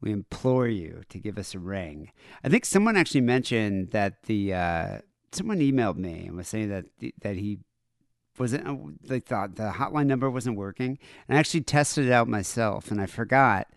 we 0.00 0.12
implore 0.12 0.66
you 0.66 1.02
to 1.10 1.18
give 1.18 1.36
us 1.36 1.54
a 1.54 1.58
ring. 1.58 2.10
I 2.42 2.48
think 2.48 2.64
someone 2.64 2.96
actually 2.96 3.20
mentioned 3.20 3.90
that 3.90 4.22
the 4.22 4.54
uh, 4.54 4.98
someone 5.32 5.58
emailed 5.60 5.96
me 5.96 6.26
and 6.26 6.36
was 6.36 6.48
saying 6.48 6.68
that 6.68 6.86
that 7.22 7.36
he 7.36 7.58
wasn't 8.38 8.66
uh, 8.66 8.76
they 9.02 9.20
thought 9.20 9.56
the 9.56 9.70
hotline 9.72 10.06
number 10.06 10.30
wasn't 10.30 10.56
working 10.56 10.98
and 11.28 11.36
I 11.36 11.40
actually 11.40 11.62
tested 11.62 12.06
it 12.06 12.12
out 12.12 12.28
myself 12.28 12.90
and 12.90 13.00
I 13.00 13.06
forgot 13.06 13.68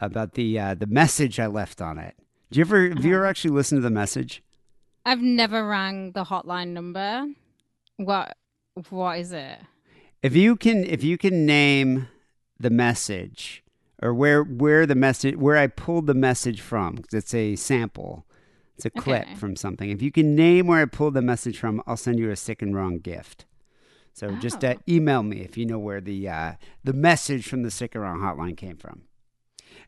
about 0.00 0.34
the 0.34 0.58
uh, 0.58 0.74
the 0.74 0.86
message 0.86 1.38
I 1.38 1.46
left 1.46 1.80
on 1.80 1.98
it. 1.98 2.14
do 2.50 2.58
you 2.58 2.64
ever 2.64 2.88
have 2.88 3.04
you 3.04 3.14
ever 3.16 3.26
actually 3.26 3.50
listened 3.50 3.78
to 3.78 3.82
the 3.82 3.90
message? 3.90 4.42
I've 5.04 5.22
never 5.22 5.66
rang 5.66 6.12
the 6.12 6.24
hotline 6.24 6.68
number. 6.68 7.26
What? 7.96 8.36
What 8.90 9.18
is 9.18 9.32
it? 9.32 9.58
If 10.22 10.36
you 10.36 10.56
can 10.56 10.84
if 10.84 11.02
you 11.02 11.18
can 11.18 11.46
name 11.46 12.08
the 12.60 12.70
message 12.70 13.62
or 14.02 14.14
where 14.14 14.42
where 14.42 14.86
the 14.86 14.94
message 14.94 15.36
where 15.36 15.56
I 15.56 15.66
pulled 15.66 16.06
the 16.06 16.14
message 16.14 16.60
from 16.60 16.98
'cause 16.98 17.14
it's 17.14 17.34
a 17.34 17.56
sample. 17.56 18.24
It's 18.78 18.86
a 18.86 18.90
clip 18.90 19.22
Okay. 19.22 19.34
from 19.34 19.56
something. 19.56 19.90
If 19.90 20.00
you 20.02 20.12
can 20.12 20.36
name 20.36 20.68
where 20.68 20.80
I 20.80 20.84
pulled 20.84 21.14
the 21.14 21.20
message 21.22 21.58
from, 21.58 21.82
I'll 21.84 21.96
send 21.96 22.20
you 22.20 22.30
a 22.30 22.36
sick 22.36 22.62
and 22.62 22.76
wrong 22.76 22.98
gift. 23.00 23.44
So 24.12 24.36
just 24.36 24.62
uh, 24.64 24.74
Oh. 24.78 24.82
email 24.88 25.24
me 25.24 25.40
if 25.40 25.56
you 25.58 25.66
know 25.66 25.80
where 25.80 26.00
the 26.00 26.28
uh, 26.28 26.52
the 26.84 26.92
message 26.92 27.48
from 27.48 27.64
the 27.64 27.72
sick 27.72 27.96
and 27.96 28.04
wrong 28.04 28.20
hotline 28.20 28.56
came 28.56 28.76
from. 28.76 29.02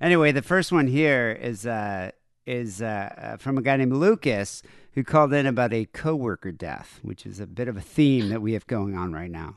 Anyway, 0.00 0.32
the 0.32 0.42
first 0.42 0.72
one 0.72 0.88
here 0.88 1.30
is 1.30 1.66
uh, 1.66 2.10
is 2.46 2.82
uh, 2.82 3.14
uh, 3.16 3.36
from 3.36 3.58
a 3.58 3.62
guy 3.62 3.76
named 3.76 3.92
Lucas 3.92 4.60
who 4.94 5.04
called 5.04 5.32
in 5.32 5.46
about 5.46 5.72
a 5.72 5.84
coworker 5.86 6.50
death, 6.50 6.98
which 7.02 7.24
is 7.24 7.38
a 7.38 7.46
bit 7.46 7.68
of 7.68 7.76
a 7.76 7.80
theme 7.80 8.28
that 8.30 8.42
we 8.42 8.54
have 8.54 8.66
going 8.66 8.96
on 8.96 9.12
right 9.12 9.30
now. 9.30 9.56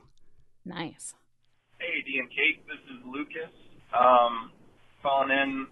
Nice. 0.64 1.16
Hey, 1.80 2.04
Dee 2.06 2.20
and 2.20 2.30
Kate, 2.30 2.64
this 2.68 2.78
is 2.96 3.04
Lucas. 3.04 3.50
Um, 4.00 4.52
calling 5.02 5.32
in 5.32 5.68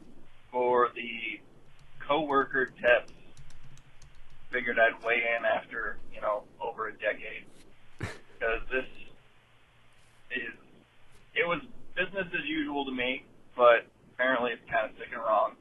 for 0.51 0.89
the 0.95 1.39
coworker 2.07 2.71
test. 2.81 3.13
Figured 4.51 4.77
I'd 4.79 5.03
weigh 5.03 5.23
in 5.23 5.45
after 5.45 5.97
you 6.13 6.19
know 6.19 6.43
over 6.59 6.89
a 6.89 6.93
decade 6.93 7.47
because 7.99 8.61
this 8.67 8.89
is 10.35 10.53
it 11.35 11.47
was 11.47 11.61
business 11.95 12.27
as 12.27 12.45
usual 12.47 12.85
to 12.85 12.91
me, 12.91 13.23
but 13.55 13.87
apparently 14.13 14.51
it's 14.51 14.65
kind 14.67 14.89
of 14.89 14.97
sick 14.97 15.07
and 15.13 15.23
wrong. 15.23 15.55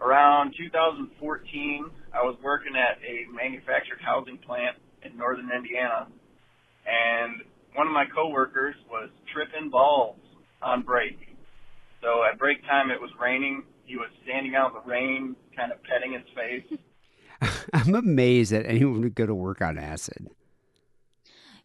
Around 0.00 0.54
2014, 0.56 1.12
I 2.16 2.24
was 2.24 2.36
working 2.42 2.72
at 2.72 2.96
a 3.04 3.28
manufactured 3.28 4.00
housing 4.00 4.38
plant 4.38 4.76
in 5.04 5.16
northern 5.16 5.50
Indiana, 5.52 6.08
and 6.88 7.44
one 7.74 7.86
of 7.86 7.92
my 7.92 8.04
coworkers 8.08 8.74
was 8.88 9.10
tripping 9.32 9.68
balls 9.68 10.16
on 10.62 10.82
break. 10.82 11.18
So 12.00 12.24
at 12.24 12.38
break 12.38 12.64
time, 12.64 12.90
it 12.90 13.00
was 13.00 13.10
raining. 13.20 13.64
He 13.84 13.96
was 13.96 14.08
standing 14.24 14.54
out 14.54 14.72
in 14.72 14.80
the 14.80 14.88
rain, 14.88 15.36
kind 15.54 15.70
of 15.70 15.78
petting 15.84 16.16
his 16.16 16.24
face. 16.32 16.80
I'm 17.72 17.94
amazed 17.94 18.52
that 18.52 18.66
anyone 18.66 19.00
would 19.02 19.14
go 19.14 19.26
to 19.26 19.34
work 19.34 19.62
on 19.62 19.78
acid. 19.78 20.28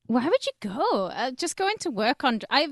Where 0.07 0.23
would 0.23 0.45
you 0.45 0.51
go? 0.59 1.07
Uh, 1.07 1.31
just 1.31 1.57
going 1.57 1.77
to 1.79 1.89
work 1.89 2.23
on. 2.23 2.41
I 2.49 2.67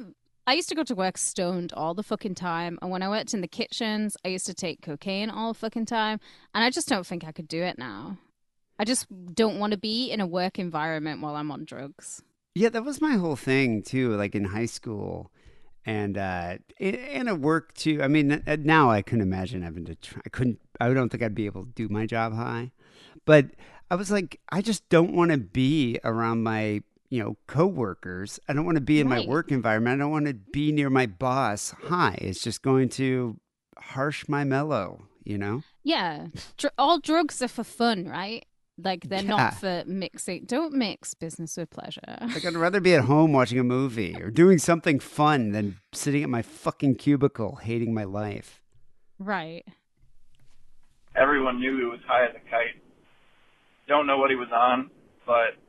I 0.46 0.54
used 0.54 0.70
to 0.70 0.76
go 0.76 0.84
to 0.84 0.96
work 0.96 1.18
stoned 1.18 1.72
all 1.74 1.94
the 1.94 2.04
fucking 2.04 2.36
time, 2.36 2.78
and 2.82 2.92
when 2.92 3.02
I 3.02 3.10
worked 3.10 3.34
in 3.34 3.42
the 3.42 3.48
kitchens, 3.48 4.18
I 4.26 4.28
used 4.28 4.46
to 4.48 4.54
take 4.54 4.82
cocaine 4.82 5.30
all 5.30 5.54
the 5.54 5.60
fucking 5.60 5.86
time, 5.86 6.20
and 6.54 6.64
I 6.64 6.70
just 6.70 6.88
don't 6.88 7.08
think 7.08 7.24
I 7.24 7.32
could 7.32 7.48
do 7.48 7.64
it 7.64 7.78
now. 7.78 8.18
I 8.78 8.86
just 8.86 9.08
don't 9.34 9.58
want 9.58 9.72
to 9.72 9.78
be 9.78 10.12
in 10.12 10.20
a 10.20 10.28
work 10.28 10.60
environment 10.60 11.22
while 11.22 11.36
I'm 11.36 11.50
on 11.52 11.64
drugs. 11.64 12.22
Yeah, 12.56 12.70
that 12.70 12.84
was 12.84 13.02
my 13.02 13.14
whole 13.16 13.36
thing 13.36 13.82
too. 13.84 14.16
Like 14.16 14.36
in 14.36 14.46
high 14.46 14.66
school, 14.66 15.32
and 15.86 16.18
uh, 16.18 16.58
in, 16.78 16.96
in 16.96 17.28
at 17.28 17.40
work 17.40 17.74
too. 17.74 18.02
I 18.04 18.08
mean, 18.08 18.44
uh, 18.46 18.58
now 18.60 18.92
I 18.92 19.02
couldn't 19.02 19.22
imagine 19.22 19.62
having 19.62 19.86
to. 19.86 19.96
Try, 19.96 20.22
I 20.26 20.30
couldn't. 20.30 20.60
I 20.80 20.94
don't 20.94 21.10
think 21.10 21.24
I'd 21.24 21.34
be 21.34 21.46
able 21.46 21.64
to 21.66 21.72
do 21.72 21.88
my 21.90 22.06
job 22.06 22.36
high. 22.36 22.72
But 23.26 23.48
I 23.92 23.96
was 23.96 24.12
like, 24.12 24.40
I 24.50 24.62
just 24.62 24.88
don't 24.90 25.14
want 25.14 25.32
to 25.32 25.38
be 25.38 26.00
around 26.04 26.44
my 26.44 26.82
you 27.10 27.24
know 27.24 27.38
coworkers. 27.48 28.40
I 28.50 28.54
don't 28.54 28.66
want 28.66 28.76
to 28.78 28.82
be 28.82 29.00
in 29.00 29.08
my 29.08 29.26
work 29.26 29.52
environment. 29.52 30.02
I 30.02 30.04
don't 30.04 30.12
want 30.12 30.26
to 30.28 30.34
be 30.34 30.72
near 30.72 30.90
my 30.90 31.06
boss 31.06 31.74
Hi, 31.84 32.18
It's 32.22 32.42
just 32.42 32.62
going 32.64 32.90
to 32.90 33.40
harsh 33.78 34.28
my 34.28 34.44
mellow, 34.44 35.04
you 35.24 35.38
know? 35.38 35.62
Yeah, 35.84 36.28
Dr- 36.58 36.74
all 36.78 37.00
drugs 37.00 37.42
are 37.42 37.48
for 37.48 37.64
fun, 37.64 38.06
right? 38.08 38.46
Like 38.78 39.10
they're 39.10 39.22
Yeah. 39.22 39.28
not 39.28 39.54
for 39.56 39.84
mixing. 39.86 40.46
Don't 40.46 40.74
mix 40.74 41.14
business 41.14 41.56
with 41.58 41.70
pleasure. 41.70 42.02
Like 42.22 42.44
I'd 42.46 42.56
rather 42.56 42.80
be 42.80 42.96
at 42.96 43.04
home 43.06 43.32
watching 43.32 43.60
a 43.60 43.64
movie 43.64 44.16
or 44.20 44.32
doing 44.32 44.58
something 44.58 45.00
fun 45.00 45.52
than 45.52 45.78
sitting 45.94 46.24
at 46.24 46.30
my 46.30 46.42
fucking 46.42 46.96
cubicle 46.96 47.58
hating 47.58 47.94
my 47.94 48.06
life. 48.06 48.64
right. 49.20 49.64
Everyone 51.16 51.60
knew 51.60 51.78
he 51.78 51.86
was 51.86 52.00
high 52.08 52.26
as 52.26 52.32
a 52.36 52.50
kite. 52.50 52.82
Don't 53.88 54.08
know 54.08 54.18
what 54.18 54.30
he 54.30 54.36
was 54.36 54.50
on, 54.54 54.90
but 55.26 55.60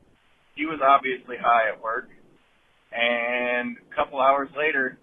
he 0.55 0.67
was 0.67 0.81
obviously 0.83 1.37
high 1.37 1.69
at 1.73 1.83
work. 1.83 2.09
And 2.93 3.77
a 3.77 3.95
couple 3.95 4.21
hours 4.21 4.49
later, 4.57 4.99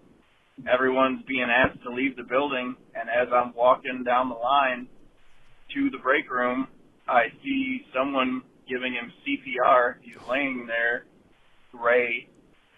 everyone's 0.72 1.24
being 1.28 1.48
asked 1.50 1.84
to 1.84 1.90
leave 1.92 2.16
the 2.16 2.24
building. 2.24 2.76
And 2.96 3.10
as 3.10 3.28
I'm 3.34 3.54
walking 3.54 4.04
down 4.06 4.30
the 4.30 4.36
line 4.36 4.88
to 5.76 5.90
the 5.90 5.98
break 5.98 6.30
room, 6.32 6.68
I 7.08 7.24
see 7.44 7.82
someone 7.94 8.44
giving 8.70 8.94
him 8.94 9.12
CPR. 9.28 9.96
He's 10.02 10.16
laying 10.30 10.68
there, 10.68 11.06
gray. 11.72 12.30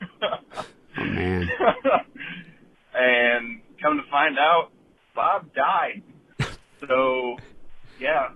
Oh 0.02 0.66
man. 0.98 1.48
and 2.96 3.62
come 3.82 3.98
to 3.98 4.10
find 4.10 4.38
out, 4.40 4.70
Bob 5.16 5.54
died. 5.54 6.02
So, 6.88 7.38
yeah, 8.00 8.30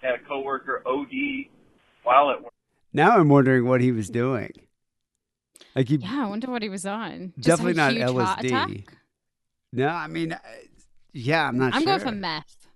had 0.00 0.14
a 0.14 0.18
coworker 0.28 0.82
OD 0.86 1.46
while 2.02 2.30
at 2.30 2.42
work. 2.42 2.52
Now 2.92 3.18
I'm 3.18 3.28
wondering 3.28 3.66
what 3.66 3.80
he 3.80 3.92
was 3.92 4.08
doing. 4.08 4.52
Like 5.74 5.88
he 5.88 5.96
Yeah, 5.96 6.24
I 6.24 6.28
wonder 6.28 6.50
what 6.50 6.62
he 6.62 6.68
was 6.68 6.86
on. 6.86 7.32
Just 7.36 7.48
definitely 7.48 7.74
not 7.74 7.92
LSD. 7.92 8.86
No, 9.72 9.88
I 9.88 10.06
mean, 10.06 10.32
uh, 10.32 10.38
yeah, 11.12 11.46
I'm 11.46 11.58
not 11.58 11.72
sure. 11.72 11.76
I'm 11.76 11.82
sure. 11.82 11.98
going 11.98 12.14
for 12.14 12.20
meth. 12.20 12.68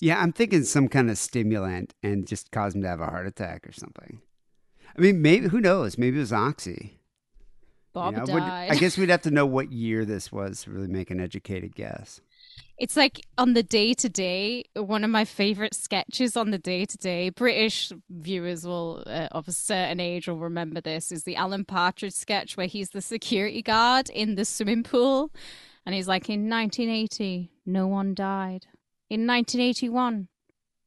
Yeah, 0.00 0.20
I'm 0.20 0.32
thinking 0.32 0.64
some 0.64 0.88
kind 0.88 1.10
of 1.10 1.18
stimulant 1.18 1.94
and 2.02 2.26
just 2.26 2.50
caused 2.50 2.76
him 2.76 2.82
to 2.82 2.88
have 2.88 3.00
a 3.00 3.06
heart 3.06 3.26
attack 3.26 3.66
or 3.68 3.72
something. 3.72 4.20
I 4.96 5.00
mean, 5.00 5.22
maybe 5.22 5.48
who 5.48 5.60
knows? 5.60 5.98
Maybe 5.98 6.16
it 6.16 6.20
was 6.20 6.32
oxy. 6.32 6.98
Bob 7.92 8.14
You 8.14 8.20
know, 8.20 8.26
died. 8.26 8.70
I 8.70 8.74
guess 8.74 8.98
we'd 8.98 9.10
have 9.10 9.22
to 9.22 9.30
know 9.30 9.46
what 9.46 9.72
year 9.72 10.04
this 10.04 10.32
was 10.32 10.62
to 10.62 10.70
really 10.70 10.88
make 10.88 11.10
an 11.10 11.20
educated 11.20 11.74
guess. 11.74 12.20
It's 12.76 12.96
like 12.96 13.24
on 13.38 13.54
the 13.54 13.62
Day 13.62 13.94
Today, 13.94 14.64
one 14.74 15.04
of 15.04 15.10
my 15.10 15.24
favorite 15.24 15.74
sketches 15.74 16.36
on 16.36 16.50
the 16.50 16.58
Day 16.58 16.84
Today. 16.84 17.30
British 17.30 17.92
viewers 18.10 18.66
will, 18.66 19.04
uh, 19.06 19.28
of 19.30 19.46
a 19.46 19.52
certain 19.52 20.00
age, 20.00 20.26
will 20.26 20.38
remember 20.38 20.80
this. 20.80 21.12
Is 21.12 21.22
the 21.22 21.36
Alan 21.36 21.64
Partridge 21.64 22.14
sketch 22.14 22.56
where 22.56 22.66
he's 22.66 22.90
the 22.90 23.00
security 23.00 23.62
guard 23.62 24.10
in 24.10 24.34
the 24.34 24.44
swimming 24.44 24.82
pool, 24.82 25.30
and 25.86 25.94
he's 25.94 26.08
like, 26.08 26.28
"In 26.28 26.48
1980, 26.48 27.52
no 27.64 27.86
one 27.86 28.12
died. 28.12 28.66
In 29.08 29.24
1981, 29.24 30.26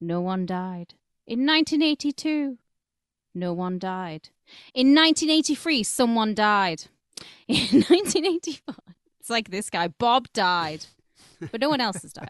no 0.01 0.19
one 0.19 0.45
died. 0.45 0.95
In 1.25 1.45
1982, 1.45 2.57
no 3.33 3.53
one 3.53 3.79
died. 3.79 4.29
In 4.73 4.93
1983, 4.93 5.83
someone 5.83 6.35
died. 6.35 6.87
In 7.47 7.81
1984, 7.87 8.75
it's 9.21 9.29
like 9.29 9.51
this 9.51 9.69
guy, 9.69 9.87
Bob 9.87 10.27
died." 10.33 10.87
But 11.51 11.61
no 11.61 11.69
one 11.69 11.81
else 11.81 12.01
has 12.01 12.13
died. 12.13 12.29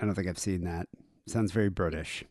I 0.00 0.06
don't 0.06 0.14
think 0.14 0.28
I've 0.28 0.38
seen 0.38 0.64
that. 0.64 0.88
Sounds 1.26 1.52
very 1.52 1.68
British. 1.68 2.24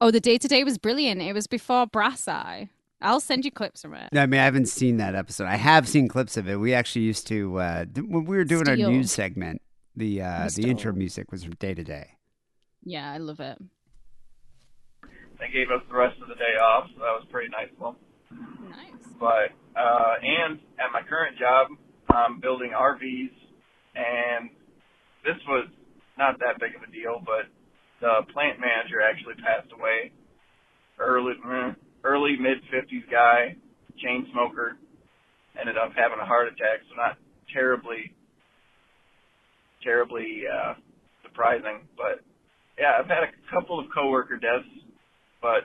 Oh, 0.00 0.10
the 0.10 0.20
Day 0.20 0.36
Today 0.38 0.62
was 0.64 0.76
brilliant. 0.78 1.22
It 1.22 1.32
was 1.32 1.46
before 1.46 1.86
Brass 1.86 2.28
Eye. 2.28 2.68
I'll 3.00 3.20
send 3.20 3.44
you 3.44 3.50
clips 3.50 3.82
from 3.82 3.94
it. 3.94 4.10
No, 4.12 4.22
I 4.22 4.26
mean, 4.26 4.40
I 4.40 4.44
haven't 4.44 4.66
seen 4.66 4.98
that 4.98 5.14
episode. 5.14 5.46
I 5.46 5.56
have 5.56 5.88
seen 5.88 6.08
clips 6.08 6.36
of 6.36 6.48
it. 6.48 6.56
We 6.56 6.72
actually 6.74 7.02
used 7.02 7.26
to 7.28 7.58
uh, 7.58 7.84
d- 7.84 8.00
when 8.02 8.24
we 8.24 8.36
were 8.36 8.44
doing 8.44 8.68
our 8.68 8.76
news 8.76 9.10
segment. 9.12 9.60
The 9.94 10.20
uh, 10.22 10.48
the 10.54 10.68
intro 10.68 10.92
music 10.92 11.32
was 11.32 11.42
from 11.44 11.54
Day 11.54 11.72
Today. 11.74 12.10
Yeah, 12.84 13.10
I 13.10 13.18
love 13.18 13.40
it. 13.40 13.58
They 15.38 15.48
gave 15.52 15.70
us 15.70 15.82
the 15.88 15.96
rest 15.96 16.20
of 16.22 16.28
the 16.28 16.34
day 16.34 16.56
off, 16.62 16.88
so 16.94 17.00
that 17.00 17.12
was 17.12 17.26
pretty 17.30 17.48
nice 17.50 17.68
of 17.80 17.94
them. 17.94 18.70
Nice. 18.70 19.12
But 19.18 19.52
uh, 19.78 20.14
and 20.22 20.58
at 20.78 20.92
my 20.92 21.02
current 21.08 21.38
job, 21.38 21.68
I'm 22.10 22.40
building 22.40 22.72
RVs, 22.76 23.30
and 23.96 24.50
this 25.24 25.40
was 25.48 25.68
not 26.18 26.38
that 26.40 26.60
big 26.60 26.76
of 26.76 26.84
a 26.84 26.92
deal, 26.92 27.20
but 27.24 27.48
the 28.00 28.28
plant 28.32 28.60
manager 28.60 29.00
actually 29.00 29.34
passed 29.40 29.72
away. 29.72 30.12
Early, 30.98 31.32
eh, 31.32 31.72
early 32.04 32.36
mid 32.38 32.60
fifties 32.70 33.04
guy, 33.10 33.56
chain 33.98 34.28
smoker, 34.32 34.76
ended 35.58 35.76
up 35.76 35.92
having 35.96 36.20
a 36.20 36.24
heart 36.24 36.48
attack. 36.48 36.84
So 36.88 36.96
not 36.96 37.16
terribly, 37.52 38.12
terribly 39.82 40.44
uh, 40.44 40.74
surprising, 41.22 41.88
but 41.96 42.20
yeah, 42.78 43.00
I've 43.00 43.08
had 43.08 43.24
a 43.24 43.32
couple 43.52 43.80
of 43.80 43.86
coworker 43.92 44.36
deaths, 44.36 44.68
but 45.40 45.64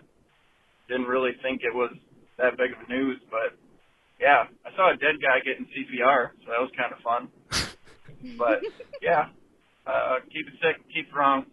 didn't 0.87 1.07
really 1.07 1.31
think 1.41 1.61
it 1.63 1.73
was 1.75 1.91
that 2.37 2.57
big 2.57 2.71
of 2.71 2.87
a 2.87 2.91
news. 2.91 3.19
But 3.29 3.55
yeah, 4.19 4.47
I 4.65 4.75
saw 4.75 4.91
a 4.91 4.97
dead 4.97 5.19
guy 5.21 5.39
getting 5.43 5.67
CPR, 5.71 6.31
so 6.43 6.51
that 6.51 6.59
was 6.59 6.71
kind 6.77 6.91
of 6.91 6.99
fun. 7.03 7.27
but 8.37 8.61
yeah, 9.01 9.29
uh, 9.85 10.17
keep 10.31 10.47
it 10.47 10.53
sick, 10.61 10.81
keep 10.93 11.07
it 11.07 11.15
wrong. 11.15 11.45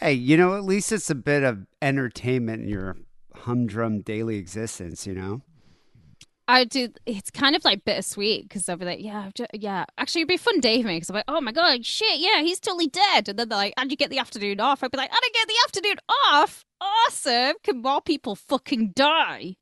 Hey, 0.00 0.12
you 0.12 0.36
know, 0.36 0.56
at 0.56 0.64
least 0.64 0.92
it's 0.92 1.10
a 1.10 1.14
bit 1.14 1.42
of 1.42 1.66
entertainment 1.82 2.62
in 2.62 2.68
your 2.68 2.96
humdrum 3.34 4.00
daily 4.00 4.36
existence. 4.36 5.06
You 5.06 5.14
know. 5.14 5.42
I 6.50 6.64
do. 6.64 6.88
It's 7.04 7.30
kind 7.30 7.54
of 7.54 7.62
like 7.64 7.84
bittersweet 7.84 8.48
because 8.48 8.68
I'll 8.70 8.78
be 8.78 8.86
like, 8.86 9.02
yeah, 9.02 9.24
I've 9.26 9.34
ju- 9.34 9.46
yeah. 9.52 9.84
Actually, 9.98 10.22
it'd 10.22 10.28
be 10.28 10.34
a 10.36 10.38
fun 10.38 10.60
day 10.60 10.80
for 10.80 10.88
me 10.88 10.96
because 10.96 11.10
I'm 11.10 11.16
like, 11.16 11.26
oh 11.28 11.42
my 11.42 11.52
god, 11.52 11.84
shit, 11.84 12.18
yeah, 12.20 12.40
he's 12.40 12.58
totally 12.58 12.86
dead. 12.86 13.28
And 13.28 13.38
then 13.38 13.50
they're 13.50 13.58
like, 13.58 13.74
how'd 13.76 13.90
you 13.90 13.98
get 13.98 14.08
the 14.08 14.18
afternoon 14.18 14.58
off? 14.58 14.82
I'd 14.82 14.90
be 14.90 14.96
like, 14.96 15.10
I 15.12 15.20
didn't 15.20 15.34
get 15.34 15.48
the 15.48 15.54
afternoon 15.66 15.96
off. 16.32 16.64
Awesome. 16.80 17.56
Can 17.62 17.82
more 17.82 18.00
people 18.00 18.34
fucking 18.34 18.92
die? 18.96 19.56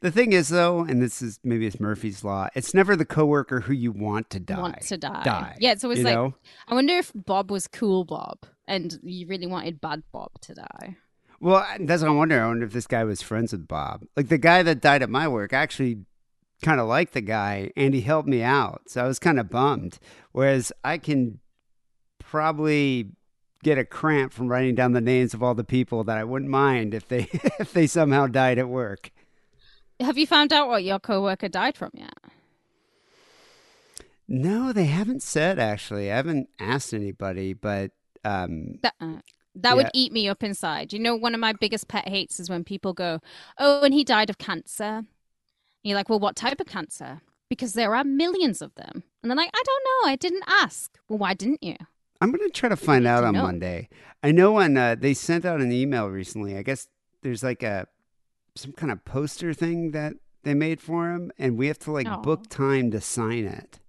The 0.00 0.10
thing 0.10 0.32
is, 0.32 0.48
though, 0.48 0.80
and 0.80 1.00
this 1.00 1.22
is 1.22 1.40
maybe 1.44 1.66
it's 1.66 1.80
Murphy's 1.80 2.24
law. 2.24 2.48
It's 2.54 2.74
never 2.74 2.96
the 2.96 3.04
coworker 3.04 3.60
who 3.60 3.72
you 3.72 3.92
want 3.92 4.30
to 4.30 4.40
die. 4.40 4.60
Want 4.60 4.80
to 4.82 4.96
die? 4.96 5.22
Die. 5.24 5.56
Yeah, 5.60 5.72
it's 5.72 5.84
always 5.84 6.00
you 6.00 6.04
like, 6.04 6.14
know? 6.14 6.34
I 6.68 6.74
wonder 6.74 6.94
if 6.94 7.12
Bob 7.14 7.50
was 7.50 7.66
cool 7.68 8.04
Bob 8.04 8.38
and 8.66 8.98
you 9.02 9.26
really 9.26 9.46
wanted 9.46 9.80
bad 9.80 10.02
Bob 10.12 10.32
to 10.42 10.54
die. 10.54 10.96
Well, 11.40 11.66
that's 11.80 12.02
what 12.02 12.10
I 12.10 12.14
wonder. 12.14 12.40
I 12.40 12.46
wonder 12.46 12.64
if 12.64 12.72
this 12.72 12.86
guy 12.86 13.02
was 13.04 13.20
friends 13.20 13.52
with 13.52 13.66
Bob. 13.66 14.04
Like 14.16 14.28
the 14.28 14.38
guy 14.38 14.62
that 14.62 14.80
died 14.80 15.02
at 15.02 15.10
my 15.10 15.26
work, 15.26 15.52
I 15.52 15.58
actually 15.58 15.98
kind 16.62 16.80
of 16.80 16.86
liked 16.86 17.12
the 17.12 17.20
guy, 17.20 17.70
and 17.76 17.92
he 17.92 18.00
helped 18.00 18.28
me 18.28 18.42
out, 18.42 18.82
so 18.86 19.04
I 19.04 19.08
was 19.08 19.18
kind 19.18 19.40
of 19.40 19.50
bummed. 19.50 19.98
Whereas 20.30 20.72
I 20.84 20.98
can 20.98 21.40
probably 22.20 23.10
get 23.64 23.78
a 23.78 23.84
cramp 23.84 24.32
from 24.32 24.48
writing 24.48 24.74
down 24.74 24.92
the 24.92 25.00
names 25.00 25.34
of 25.34 25.42
all 25.42 25.54
the 25.54 25.64
people 25.64 26.04
that 26.04 26.18
I 26.18 26.24
wouldn't 26.24 26.50
mind 26.50 26.94
if 26.94 27.08
they 27.08 27.28
if 27.58 27.72
they 27.72 27.86
somehow 27.86 28.26
died 28.26 28.58
at 28.58 28.68
work. 28.68 29.10
Have 30.02 30.18
you 30.18 30.26
found 30.26 30.52
out 30.52 30.68
what 30.68 30.84
your 30.84 30.98
coworker 30.98 31.48
died 31.48 31.76
from 31.76 31.90
yet? 31.94 32.14
No, 34.28 34.72
they 34.72 34.86
haven't 34.86 35.22
said 35.22 35.58
actually. 35.58 36.10
I 36.10 36.16
haven't 36.16 36.48
asked 36.58 36.94
anybody, 36.94 37.52
but 37.52 37.90
um, 38.24 38.78
That 38.82 38.94
uh, 39.00 39.20
that 39.54 39.76
would 39.76 39.90
eat 39.92 40.12
me 40.12 40.28
up 40.28 40.42
inside. 40.42 40.92
You 40.92 40.98
know, 40.98 41.14
one 41.14 41.34
of 41.34 41.40
my 41.40 41.52
biggest 41.52 41.88
pet 41.88 42.08
hates 42.08 42.40
is 42.40 42.48
when 42.48 42.64
people 42.64 42.92
go, 42.94 43.20
"Oh, 43.58 43.82
and 43.82 43.92
he 43.92 44.04
died 44.04 44.30
of 44.30 44.38
cancer." 44.38 44.84
And 44.84 45.06
you're 45.82 45.96
like, 45.96 46.08
"Well, 46.08 46.20
what 46.20 46.36
type 46.36 46.60
of 46.60 46.66
cancer?" 46.66 47.20
Because 47.50 47.74
there 47.74 47.94
are 47.94 48.04
millions 48.04 48.62
of 48.62 48.74
them, 48.76 49.02
and 49.22 49.30
they're 49.30 49.36
like, 49.36 49.50
"I 49.52 49.62
don't 49.64 49.84
know. 49.84 50.10
I 50.10 50.16
didn't 50.16 50.44
ask." 50.46 50.98
Well, 51.08 51.18
why 51.18 51.34
didn't 51.34 51.62
you? 51.62 51.76
I'm 52.20 52.30
going 52.30 52.48
to 52.48 52.50
try 52.50 52.68
to 52.68 52.76
find 52.76 53.06
out 53.06 53.24
on 53.24 53.34
know. 53.34 53.42
Monday. 53.42 53.88
I 54.22 54.30
know 54.30 54.56
on 54.56 54.76
uh, 54.76 54.94
they 54.94 55.12
sent 55.12 55.44
out 55.44 55.60
an 55.60 55.72
email 55.72 56.08
recently. 56.08 56.56
I 56.56 56.62
guess 56.62 56.88
there's 57.22 57.42
like 57.42 57.62
a 57.62 57.88
some 58.54 58.72
kind 58.72 58.92
of 58.92 59.04
poster 59.04 59.54
thing 59.54 59.92
that 59.92 60.14
they 60.44 60.54
made 60.54 60.80
for 60.80 61.10
him, 61.12 61.30
and 61.38 61.56
we 61.56 61.66
have 61.68 61.78
to 61.80 61.92
like 61.92 62.22
book 62.22 62.48
time 62.48 62.90
to 62.90 63.00
sign 63.00 63.44
it. 63.44 63.80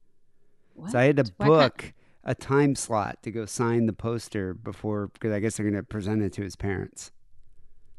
What? 0.76 0.92
So 0.92 1.00
I 1.00 1.04
had 1.06 1.18
to 1.18 1.24
Why 1.38 1.48
can't- 1.48 1.60
book 1.78 1.94
a 2.24 2.34
time 2.36 2.76
slot 2.76 3.22
to 3.24 3.32
go 3.32 3.46
sign 3.46 3.86
the 3.86 3.94
poster 3.94 4.54
before 4.54 5.08
because 5.08 5.32
I 5.34 5.40
guess 5.40 5.58
they're 5.58 5.66
going 5.70 5.76
to 5.76 5.84
present 5.84 6.22
it 6.24 6.32
to 6.34 6.42
his 6.42 6.56
parents. 6.56 7.12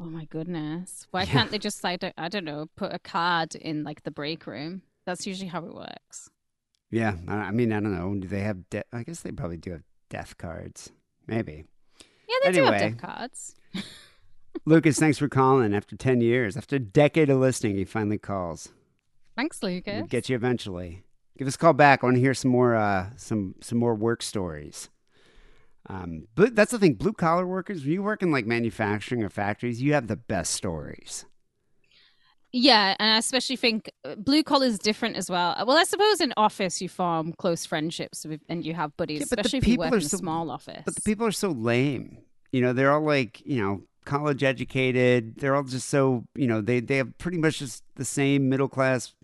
Oh 0.01 0.07
my 0.07 0.25
goodness! 0.25 1.07
Why 1.11 1.21
Yeah. 1.23 1.27
can't 1.27 1.51
they 1.51 1.59
just 1.59 1.85
like 1.85 2.03
I 2.17 2.29
don't 2.29 2.45
know, 2.45 2.67
put 2.77 2.93
a 2.93 2.99
card 2.99 3.55
in 3.55 3.85
like 3.85 4.03
the 4.03 4.11
break 4.11 4.47
room? 4.47 4.83
That's 5.07 5.27
usually 5.27 5.49
how 5.49 5.65
it 5.67 5.75
works. 5.75 6.31
Yeah, 6.91 7.17
I, 7.29 7.51
mean 7.51 7.73
I 7.73 7.81
don't 7.81 7.95
know. 7.95 8.15
Do 8.19 8.27
they 8.29 8.41
have? 8.41 8.69
De- 8.71 8.85
I 8.93 9.03
guess 9.03 9.21
they 9.21 9.31
probably 9.33 9.57
do 9.57 9.73
have 9.73 9.83
death 10.11 10.37
cards. 10.39 10.91
Maybe. 11.27 11.65
Yeah, 12.29 12.37
they 12.45 12.53
do 12.53 12.65
have 12.65 12.75
Anyway. 12.75 12.91
death 12.91 13.01
cards. 13.01 13.55
Lucas, 14.67 14.99
thanks 14.99 15.19
for 15.19 15.29
calling. 15.29 15.75
After 15.75 15.97
ten 15.97 16.21
years, 16.21 16.57
after 16.57 16.77
a 16.77 16.81
decade 16.81 17.31
of 17.31 17.39
listening, 17.39 17.77
he 17.77 17.85
finally 17.85 18.19
calls. 18.19 18.71
Thanks, 19.37 19.63
Lucas. 19.63 19.95
We'll 19.95 20.07
get 20.07 20.29
you 20.29 20.37
eventually. 20.37 21.03
Give 21.37 21.49
us 21.49 21.57
a 21.57 21.59
call 21.59 21.73
back. 21.73 22.03
I 22.03 22.07
want 22.07 22.17
to 22.17 22.21
hear 22.21 22.35
some 22.35 22.51
more 22.51 22.75
uh, 22.75 23.11
some 23.17 23.57
some 23.61 23.79
more 23.79 23.95
work 23.95 24.23
stories. 24.23 24.89
Um, 25.87 26.29
but 26.35 26.55
that's 26.55 26.71
the 26.71 26.79
thing. 26.79 26.95
Blue 26.95 27.13
collar 27.13 27.47
workers, 27.47 27.83
when 27.83 27.93
you 27.93 28.03
work 28.03 28.23
in 28.23 28.31
like 28.31 28.47
manufacturing 28.47 29.23
or 29.23 29.29
factories, 29.29 29.83
you 29.83 29.93
have 29.93 30.07
the 30.07 30.17
best 30.17 30.55
stories. 30.55 31.27
Yeah, 32.53 32.95
and 33.01 33.15
I 33.15 33.19
especially 33.19 33.57
think 33.57 33.91
uh, 34.05 34.15
blue 34.15 34.45
collar 34.45 34.67
is 34.67 34.79
different 34.79 35.17
as 35.17 35.29
well. 35.29 35.57
Well, 35.67 35.77
I 35.77 35.83
suppose 35.83 36.21
in 36.21 36.33
office 36.37 36.81
you 36.81 36.89
form 36.89 37.33
close 37.33 37.67
friendships 37.67 38.25
with, 38.25 38.41
and 38.49 38.65
you 38.65 38.75
have 38.75 38.97
buddies, 38.97 39.19
Yeah, 39.19 39.25
especially 39.25 39.59
if 39.59 39.67
you 39.67 39.73
people 39.73 39.87
work 39.87 39.95
are 39.95 39.97
in 39.97 40.05
a 40.05 40.09
small 40.09 40.51
office. 40.51 40.83
But 40.85 40.95
the 40.95 41.01
people 41.01 41.27
are 41.27 41.33
so 41.33 41.51
lame. 41.51 42.19
You 42.53 42.61
know, 42.61 42.73
they're 42.73 42.93
all 42.93 43.03
like, 43.03 43.43
you 43.45 43.61
know, 43.61 43.83
college 44.05 44.43
educated. 44.43 45.37
They're 45.37 45.55
all 45.55 45.63
just 45.65 45.89
so, 45.89 46.25
you 46.35 46.47
know, 46.47 46.61
they, 46.61 46.81
they 46.81 46.97
have 46.97 47.17
pretty 47.19 47.39
much 47.39 47.59
just 47.59 47.83
the 47.97 48.05
same 48.05 48.49
middle 48.49 48.69
class 48.69 49.15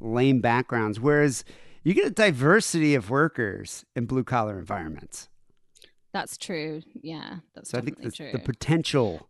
lame 0.00 0.40
backgrounds. 0.40 0.98
Whereas 0.98 1.44
you 1.82 1.94
get 1.94 2.06
a 2.06 2.10
diversity 2.10 2.94
of 2.94 3.10
workers 3.10 3.84
in 3.94 4.06
blue 4.06 4.24
collar 4.24 4.58
environments. 4.58 5.28
That's 6.12 6.36
true. 6.36 6.82
Yeah, 7.02 7.36
that's 7.54 7.70
So 7.70 7.78
I 7.78 7.80
think 7.82 8.02
the, 8.02 8.10
true. 8.10 8.32
the 8.32 8.38
potential 8.38 9.28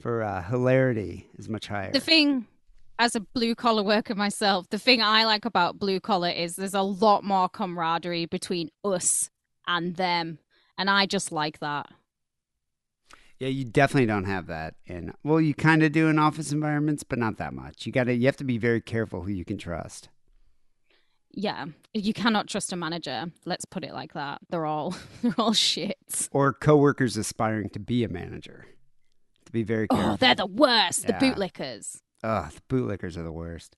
for 0.00 0.22
uh, 0.22 0.42
hilarity 0.42 1.28
is 1.38 1.48
much 1.48 1.66
higher. 1.66 1.92
The 1.92 2.00
thing, 2.00 2.46
as 2.98 3.16
a 3.16 3.20
blue 3.20 3.54
collar 3.54 3.82
worker 3.82 4.14
myself, 4.14 4.68
the 4.70 4.78
thing 4.78 5.02
I 5.02 5.24
like 5.24 5.44
about 5.44 5.78
blue 5.78 6.00
collar 6.00 6.30
is 6.30 6.56
there's 6.56 6.74
a 6.74 6.82
lot 6.82 7.24
more 7.24 7.48
camaraderie 7.48 8.26
between 8.26 8.70
us 8.84 9.30
and 9.66 9.96
them, 9.96 10.38
and 10.78 10.88
I 10.88 11.06
just 11.06 11.32
like 11.32 11.58
that. 11.60 11.90
Yeah, 13.40 13.48
you 13.48 13.64
definitely 13.64 14.06
don't 14.06 14.24
have 14.26 14.46
that 14.48 14.74
in. 14.86 15.14
Well, 15.24 15.40
you 15.40 15.54
kind 15.54 15.82
of 15.82 15.92
do 15.92 16.08
in 16.08 16.18
office 16.18 16.52
environments, 16.52 17.02
but 17.02 17.18
not 17.18 17.38
that 17.38 17.54
much. 17.54 17.86
You 17.86 17.92
got 17.92 18.04
to. 18.04 18.14
You 18.14 18.26
have 18.26 18.36
to 18.36 18.44
be 18.44 18.58
very 18.58 18.82
careful 18.82 19.22
who 19.22 19.32
you 19.32 19.44
can 19.46 19.56
trust. 19.56 20.10
Yeah, 21.32 21.66
you 21.94 22.12
cannot 22.12 22.48
trust 22.48 22.72
a 22.72 22.76
manager. 22.76 23.26
Let's 23.46 23.64
put 23.64 23.82
it 23.84 23.92
like 23.94 24.12
that. 24.14 24.40
They're 24.50 24.66
all 24.66 24.94
they're 25.22 25.34
all 25.38 25.52
shits. 25.52 26.28
Or 26.32 26.52
coworkers 26.52 27.16
aspiring 27.16 27.70
to 27.70 27.78
be 27.80 28.04
a 28.04 28.08
manager. 28.08 28.66
To 29.46 29.52
be 29.52 29.62
very 29.62 29.88
careful. 29.88 30.12
Oh, 30.12 30.16
they're 30.16 30.34
the 30.34 30.46
worst. 30.46 31.06
The 31.06 31.12
Yeah. 31.14 31.20
bootlickers. 31.34 32.00
Ugh, 32.22 32.52
the 32.52 32.60
bootlickers 32.76 33.16
are 33.16 33.22
the 33.22 33.32
worst. 33.32 33.76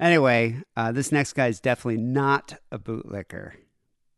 Anyway, 0.00 0.62
uh, 0.76 0.90
this 0.90 1.12
next 1.12 1.34
guy 1.34 1.46
is 1.46 1.60
definitely 1.60 2.00
not 2.02 2.54
a 2.72 2.78
bootlicker 2.78 3.52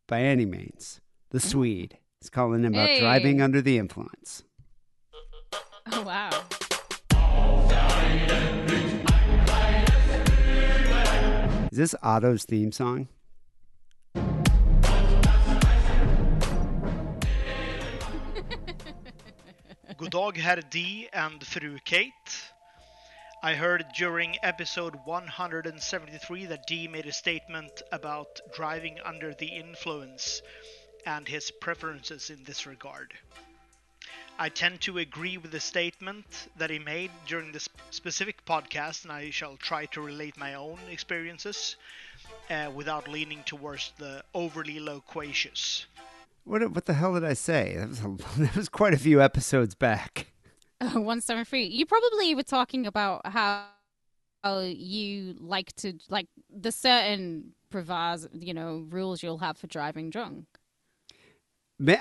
by 0.07 0.23
any 0.23 0.47
means. 0.47 1.01
The 1.31 1.41
Swede 1.41 1.99
is 2.23 2.31
calling 2.31 2.65
him 2.65 2.73
about 2.73 2.89
Hey. 2.89 3.01
driving 3.01 3.43
under 3.43 3.61
the 3.61 3.77
influence. 3.79 4.45
Oh 5.91 6.03
wow. 6.03 6.31
Is 11.73 11.79
this 11.79 11.95
Otto's 12.03 12.45
theme 12.45 12.71
song? 12.71 13.09
God 19.97 20.11
dag 20.11 20.37
herr 20.37 20.61
Dee 20.71 21.09
and 21.13 21.45
fru 21.45 21.79
Kate. 21.85 22.13
I 23.43 23.55
heard 23.55 23.85
during 23.97 24.37
episode 24.43 24.95
173 25.05 26.47
that 26.47 26.67
Dee 26.69 26.87
made 26.87 27.07
a 27.07 27.13
statement 27.13 27.83
about 27.91 28.41
driving 28.55 29.01
under 29.05 29.35
the 29.35 29.49
influence 29.49 30.43
and 31.07 31.27
his 31.27 31.51
preferences 31.51 32.31
in 32.31 32.45
this 32.45 32.67
regard. 32.67 33.15
I 34.43 34.49
tend 34.49 34.81
to 34.81 34.99
agree 34.99 35.39
with 35.39 35.53
the 35.53 35.61
statement 35.61 36.49
that 36.57 36.69
he 36.69 36.81
made 36.81 37.13
during 37.29 37.53
this 37.53 37.69
specific 37.93 38.45
podcast, 38.45 39.05
and 39.05 39.13
I 39.13 39.31
shall 39.31 39.57
try 39.57 39.87
to 39.95 40.01
relate 40.01 40.37
my 40.37 40.55
own 40.55 40.81
experiences 40.91 41.77
uh, 42.51 42.69
without 42.75 43.07
leaning 43.07 43.45
towards 43.45 43.93
the 43.99 44.25
overly 44.35 44.81
loquacious. 44.81 45.87
What 46.43 46.69
what 46.73 46.87
the 46.87 46.95
hell 46.95 47.15
did 47.15 47.25
I 47.25 47.35
say? 47.35 47.77
That 47.79 47.89
was 47.89 48.01
a, 48.01 48.09
that 48.39 48.57
was 48.57 48.69
quite 48.69 48.95
a 48.95 48.99
few 48.99 49.23
episodes 49.23 49.77
back. 49.77 50.33
Oh, 50.81 50.87
173. 50.87 51.67
You 51.67 51.87
probably 51.87 52.35
were 52.35 52.43
talking 52.43 52.85
about 52.85 53.25
how, 53.25 53.67
how 54.43 54.59
you 54.59 55.37
like 55.39 55.73
to, 55.77 55.93
like, 56.09 56.27
the 56.51 56.73
certain 56.73 57.53
proviso, 57.71 58.29
you 58.33 58.55
know, 58.55 58.89
rules 58.91 59.23
you'll 59.23 59.39
have 59.39 59.57
for 59.57 59.69
driving 59.69 60.11
drunk. 60.11 60.47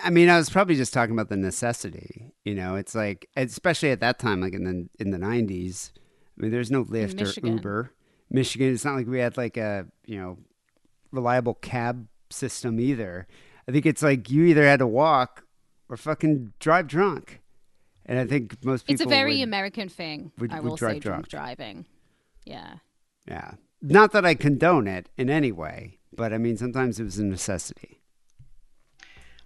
I 0.03 0.10
mean, 0.10 0.30
I 0.30 0.38
was 0.38 0.49
probably 0.49 0.76
just 0.76 0.94
talking 0.94 1.14
about 1.14 1.30
the 1.30 1.38
necessity. 1.38 2.34
You 2.44 2.56
know, 2.56 2.76
it's 2.76 2.94
like, 2.95 3.28
especially 3.36 3.91
at 3.91 3.99
that 4.02 4.20
time, 4.20 4.41
like 4.41 4.53
in 4.53 4.64
the 4.64 4.90
in 4.99 5.12
the 5.12 5.18
nineties. 5.18 5.91
I 6.38 6.41
mean, 6.41 6.52
there's 6.52 6.72
no 6.72 6.84
Lyft 6.84 7.22
or 7.22 7.48
Uber. 7.48 7.91
Michigan. 8.30 8.74
It's 8.74 8.86
not 8.86 8.95
like 8.95 9.08
we 9.08 9.20
had 9.20 9.38
like 9.38 9.58
a 9.58 9.86
you 10.06 10.18
know 10.18 10.38
reliable 11.12 11.56
cab 11.56 12.08
system 12.30 12.80
either. 12.80 13.28
I 13.68 13.72
think 13.72 13.86
it's 13.86 14.02
like 14.02 14.30
you 14.30 14.44
either 14.45 14.64
had 14.64 14.80
to 14.80 14.88
walk 14.88 15.45
or 15.90 15.98
fucking 15.98 16.53
drive 16.60 16.88
drunk. 16.88 17.41
And 18.06 18.18
I 18.20 18.26
think 18.26 18.64
most 18.66 18.86
people. 18.86 18.94
It's 18.94 19.02
a 19.06 19.10
very 19.10 19.38
would- 19.38 19.44
American 19.44 19.90
thing, 19.90 20.32
would- 20.38 20.52
I 20.52 20.60
will 20.60 20.76
drive 20.76 20.95
say, 20.95 20.99
drunk 20.99 21.28
driving. 21.28 21.86
Yeah. 22.45 22.76
Yeah. 23.28 23.52
Not 23.82 24.12
that 24.12 24.26
I 24.26 24.34
condone 24.36 24.88
it 24.88 25.10
in 25.18 25.30
any 25.30 25.52
way, 25.52 25.99
but 26.16 26.34
I 26.34 26.38
mean, 26.38 26.58
sometimes 26.58 26.99
it 26.99 27.03
was 27.03 27.18
a 27.20 27.26
necessity. 27.26 28.01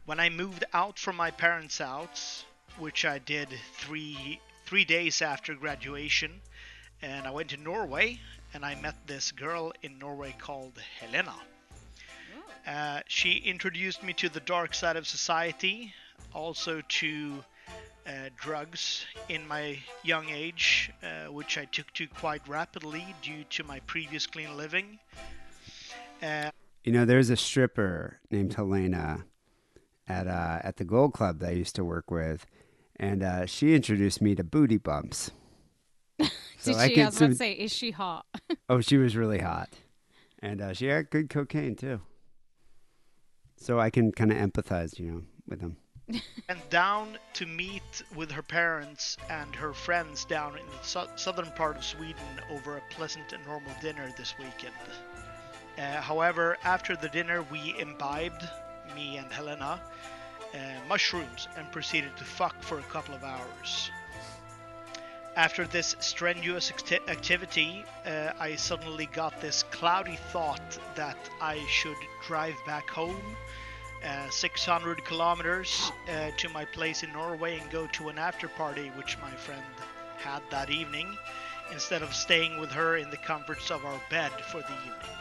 When 0.06 0.20
I 0.20 0.30
moved 0.30 0.64
out 0.72 1.00
from 1.00 1.16
my 1.16 1.32
parents' 1.32 1.80
house, 1.80 2.46
which 2.78 3.06
I 3.06 3.18
did 3.18 3.50
three 3.74 4.40
three 4.66 4.86
days 4.86 5.22
after 5.22 5.56
graduation, 5.56 6.42
and 7.02 7.28
I 7.28 7.32
went 7.32 7.50
to 7.50 7.58
Norway, 7.58 8.20
and 8.54 8.64
I 8.64 8.76
met 8.76 8.96
this 9.08 9.32
girl 9.32 9.74
in 9.82 9.98
Norway 10.00 10.36
called 10.38 10.74
Helena. 11.00 11.36
Uh, 12.68 13.02
she 13.08 13.34
introduced 13.38 14.04
me 14.04 14.14
to 14.14 14.30
the 14.30 14.40
dark 14.40 14.74
side 14.74 14.96
of 14.96 15.08
society, 15.08 15.94
also 16.34 16.82
to 16.88 17.44
uh, 18.08 18.30
drugs 18.38 19.06
in 19.30 19.48
my 19.48 19.78
young 20.04 20.30
age, 20.30 20.92
uh, 21.04 21.32
which 21.32 21.58
I 21.58 21.66
took 21.66 21.92
to 21.94 22.08
quite 22.08 22.48
rapidly 22.48 23.06
due 23.22 23.44
to 23.52 23.64
my 23.64 23.80
previous 23.82 24.26
clean 24.26 24.58
living. 24.58 25.00
Uh, 26.22 26.50
You 26.84 26.92
know, 26.92 27.06
there's 27.06 27.30
a 27.30 27.38
stripper 27.38 28.20
named 28.32 28.54
Helena 28.54 29.26
at 30.08 30.28
uh, 30.28 30.60
at 30.64 30.78
the 30.78 30.86
Gold 30.86 31.14
Club 31.14 31.40
that 31.40 31.50
I 31.50 31.54
used 31.54 31.76
to 31.76 31.84
work 31.84 32.12
with, 32.12 32.46
and 32.98 33.24
uh, 33.24 33.46
she 33.46 33.76
introduced 33.76 34.22
me 34.22 34.36
to 34.36 34.44
booty 34.44 34.78
bumps. 34.78 35.32
So 36.58 36.72
Did 36.72 36.80
I 36.80 36.88
she? 36.88 36.94
could 36.96 37.02
I 37.02 37.06
was 37.06 37.18
about 37.18 37.28
to 37.28 37.36
say, 37.36 37.52
is 37.52 37.74
she 37.74 37.92
hot? 37.92 38.26
Oh, 38.70 38.82
she 38.82 38.98
was 38.98 39.16
really 39.16 39.40
hot, 39.40 39.70
and 40.40 40.62
uh, 40.62 40.74
she 40.74 40.88
had 40.88 41.12
good 41.12 41.30
cocaine 41.30 41.76
too. 41.76 42.02
So 43.58 43.80
I 43.80 43.90
can 43.92 44.12
kind 44.12 44.32
of 44.32 44.38
empathize, 44.38 44.98
you 44.98 45.12
know, 45.12 45.22
with 45.48 45.60
them. 45.60 45.78
went 46.50 46.70
down 46.70 47.18
to 47.34 47.46
meet 47.46 48.04
with 48.16 48.32
her 48.32 48.42
parents 48.42 49.18
and 49.30 49.56
her 49.56 49.74
friends 49.74 50.26
down 50.26 50.58
in 50.58 50.66
the 50.68 50.84
su- 50.84 51.10
southern 51.16 51.52
part 51.52 51.78
of 51.78 51.84
Sweden 51.84 52.16
over 52.52 52.78
a 52.78 52.82
pleasant 52.92 53.34
and 53.34 53.46
normal 53.46 53.72
dinner 53.82 54.14
this 54.18 54.34
weekend. 54.38 54.74
Uh, 55.78 56.02
however, 56.02 56.58
after 56.64 56.96
the 56.96 57.10
dinner, 57.10 57.44
we 57.52 57.76
imbibed, 57.80 58.48
me 58.94 59.18
and 59.18 59.32
Helena, 59.32 59.80
uh, 60.54 60.58
mushrooms 60.88 61.48
and 61.58 61.72
proceeded 61.72 62.16
to 62.18 62.24
fuck 62.24 62.62
for 62.62 62.80
a 62.80 62.84
couple 62.84 63.16
of 63.16 63.24
hours. 63.24 63.92
After 65.36 65.66
this 65.66 65.96
strenuous 66.00 66.72
acti- 66.72 67.10
activity, 67.10 67.84
uh, 68.06 68.32
I 68.40 68.56
suddenly 68.56 69.08
got 69.08 69.42
this 69.42 69.64
cloudy 69.64 70.18
thought 70.32 70.80
that 70.96 71.18
I 71.42 71.66
should 71.68 71.98
drive 72.26 72.56
back 72.66 72.90
home 72.90 73.36
uh, 74.06 74.30
600 74.30 75.04
kilometers 75.04 75.92
uh, 76.10 76.30
to 76.38 76.50
my 76.50 76.64
place 76.66 77.04
in 77.04 77.12
Norway 77.12 77.60
and 77.60 77.70
go 77.72 77.88
to 77.88 78.10
an 78.10 78.18
after 78.18 78.48
party 78.48 78.92
which 78.96 79.18
my 79.20 79.32
friend 79.32 79.64
had 80.18 80.42
that 80.52 80.70
evening 80.70 81.18
instead 81.72 82.02
of 82.02 82.14
staying 82.14 82.60
with 82.60 82.72
her 82.72 82.98
in 82.98 83.10
the 83.10 83.18
comforts 83.18 83.72
of 83.72 83.84
our 83.84 84.00
bed 84.10 84.32
for 84.52 84.62
the 84.62 84.78
evening. 84.86 85.18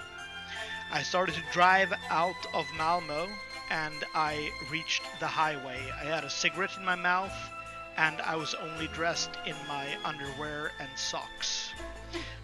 I 0.92 1.02
started 1.02 1.34
to 1.34 1.42
drive 1.52 1.92
out 2.10 2.46
of 2.52 2.66
Malmo 2.76 3.28
and 3.70 4.04
I 4.14 4.50
reached 4.70 5.02
the 5.20 5.26
highway. 5.26 5.78
I 6.00 6.04
had 6.04 6.24
a 6.24 6.30
cigarette 6.30 6.76
in 6.76 6.84
my 6.84 6.94
mouth 6.96 7.34
and 7.96 8.20
I 8.22 8.36
was 8.36 8.54
only 8.54 8.88
dressed 8.88 9.30
in 9.46 9.54
my 9.68 9.86
underwear 10.04 10.72
and 10.80 10.90
socks. 10.96 11.70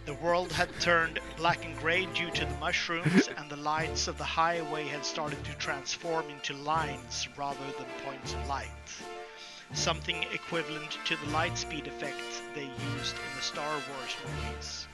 The 0.07 0.15
world 0.15 0.53
had 0.53 0.69
turned 0.81 1.19
black 1.37 1.65
and 1.65 1.77
gray 1.79 2.07
due 2.07 2.31
to 2.31 2.45
the 2.45 2.57
mushrooms, 2.57 3.29
and 3.37 3.51
the 3.51 3.57
lights 3.57 4.09
of 4.09 4.19
the 4.19 4.25
highway 4.25 4.87
had 4.87 5.05
started 5.05 5.43
to 5.45 5.55
transform 5.55 6.29
into 6.31 6.55
lines 6.55 7.29
rather 7.37 7.65
than 7.79 7.87
points 8.05 8.35
of 8.35 8.47
light. 8.49 8.71
Something 9.73 10.25
equivalent 10.33 10.99
to 11.05 11.17
the 11.17 11.31
light 11.31 11.57
speed 11.57 11.87
effect 11.87 12.43
they 12.55 12.65
used 12.65 13.15
in 13.15 13.37
the 13.37 13.43
Star 13.43 13.73
Wars 13.73 14.17
movies. 14.25 14.87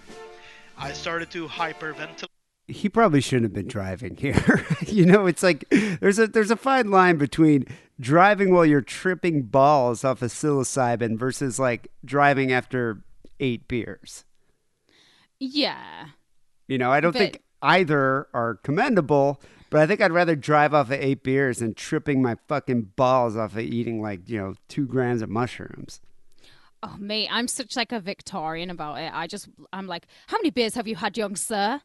I 0.76 0.92
started 0.92 1.30
to 1.30 1.48
hyperventilate. 1.48 2.35
He 2.68 2.88
probably 2.88 3.20
shouldn't 3.20 3.44
have 3.44 3.52
been 3.52 3.68
driving 3.68 4.16
here. 4.16 4.66
you 4.86 5.06
know, 5.06 5.26
it's 5.26 5.42
like 5.42 5.64
there's 5.70 6.18
a 6.18 6.26
there's 6.26 6.50
a 6.50 6.56
fine 6.56 6.90
line 6.90 7.16
between 7.16 7.64
driving 8.00 8.52
while 8.52 8.66
you're 8.66 8.80
tripping 8.80 9.42
balls 9.42 10.04
off 10.04 10.20
of 10.22 10.30
psilocybin 10.30 11.16
versus 11.18 11.58
like 11.58 11.88
driving 12.04 12.52
after 12.52 13.02
eight 13.40 13.68
beers. 13.68 14.24
yeah. 15.38 16.06
You 16.68 16.78
know, 16.78 16.90
I 16.90 17.00
don't 17.00 17.12
But- 17.12 17.18
think 17.20 17.42
either 17.62 18.26
are 18.34 18.56
commendable, 18.64 19.40
but 19.70 19.80
I 19.80 19.86
think 19.86 20.00
I'd 20.00 20.12
rather 20.12 20.34
drive 20.34 20.74
off 20.74 20.86
of 20.90 20.92
eight 21.00 21.22
beers 21.22 21.58
than 21.58 21.74
tripping 21.74 22.20
my 22.20 22.36
fucking 22.48 22.92
balls 22.96 23.36
off 23.36 23.52
of 23.52 23.60
eating 23.60 24.02
like, 24.02 24.28
you 24.28 24.38
know, 24.38 24.54
two 24.68 24.86
grams 24.86 25.22
of 25.22 25.28
mushrooms. 25.30 26.00
Oh, 26.82 26.96
mate, 26.98 27.28
I'm 27.30 27.46
such 27.48 27.76
like 27.76 27.92
a 27.92 28.00
Victorian 28.00 28.68
about 28.70 28.98
it. 28.98 29.10
I 29.14 29.26
just, 29.26 29.48
I'm 29.72 29.86
like, 29.86 30.06
how 30.26 30.36
many 30.38 30.50
beers 30.50 30.74
have 30.74 30.86
you 30.88 30.96
had, 30.96 31.16
young 31.16 31.36
sir? 31.36 31.80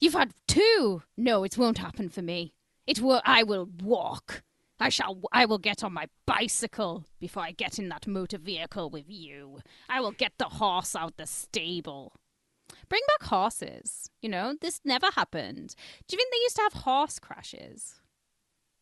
You've 0.00 0.12
had 0.14 0.34
two. 0.46 1.02
No, 1.16 1.44
it 1.44 1.56
won't 1.58 1.78
happen 1.78 2.08
for 2.08 2.22
me. 2.22 2.54
It 2.86 3.00
will. 3.00 3.20
I 3.24 3.42
will 3.42 3.68
walk. 3.82 4.42
I 4.78 4.90
shall. 4.90 5.20
I 5.32 5.46
will 5.46 5.58
get 5.58 5.82
on 5.82 5.92
my 5.94 6.06
bicycle 6.26 7.04
before 7.18 7.42
I 7.42 7.52
get 7.52 7.78
in 7.78 7.88
that 7.88 8.06
motor 8.06 8.38
vehicle 8.38 8.90
with 8.90 9.06
you. 9.08 9.60
I 9.88 10.00
will 10.00 10.12
get 10.12 10.32
the 10.38 10.44
horse 10.44 10.94
out 10.94 11.16
the 11.16 11.26
stable. 11.26 12.12
Bring 12.88 13.02
back 13.18 13.28
horses. 13.28 14.10
You 14.20 14.28
know, 14.28 14.54
this 14.60 14.80
never 14.84 15.06
happened. 15.14 15.74
Do 16.06 16.14
you 16.14 16.18
think 16.18 16.30
they 16.32 16.38
used 16.42 16.56
to 16.56 16.62
have 16.62 16.82
horse 16.84 17.18
crashes? 17.18 18.00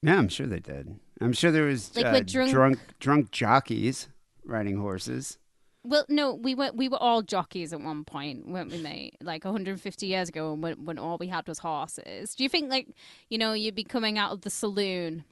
Yeah, 0.03 0.19
I'm 0.19 0.29
sure 0.29 0.47
they 0.47 0.61
did. 0.61 0.97
I'm 1.21 1.33
sure 1.33 1.51
there 1.51 1.65
was 1.65 1.95
Like 1.97 2.07
uh, 2.07 2.21
drunk- 2.21 2.51
drunk 2.51 2.79
drunk 2.99 3.31
jockeys 3.31 4.09
riding 4.45 4.79
horses. 4.79 5.39
Well, 5.87 6.07
no, 6.09 6.33
we 6.33 6.55
were 6.55 6.71
we 6.75 6.89
were 6.89 7.01
all 7.01 7.21
jockeys 7.21 7.75
at 7.75 7.81
one 7.81 8.05
point, 8.05 8.49
weren't 8.49 8.73
we, 8.73 8.79
mate? 8.79 9.17
Like 9.21 9.45
150 9.45 10.07
years 10.07 10.31
ago, 10.31 10.55
when 10.55 10.85
when 10.87 10.99
all 10.99 11.19
we 11.19 11.27
had 11.27 11.47
was 11.47 11.59
horses. 11.59 12.35
Do 12.35 12.43
you 12.43 12.49
think, 12.49 12.71
like, 12.71 12.89
you 13.29 13.37
know, 13.37 13.53
you'd 13.53 13.75
be 13.75 13.85
coming 13.85 14.19
out 14.19 14.33
of 14.33 14.41
the 14.41 14.51
saloon, 14.51 15.25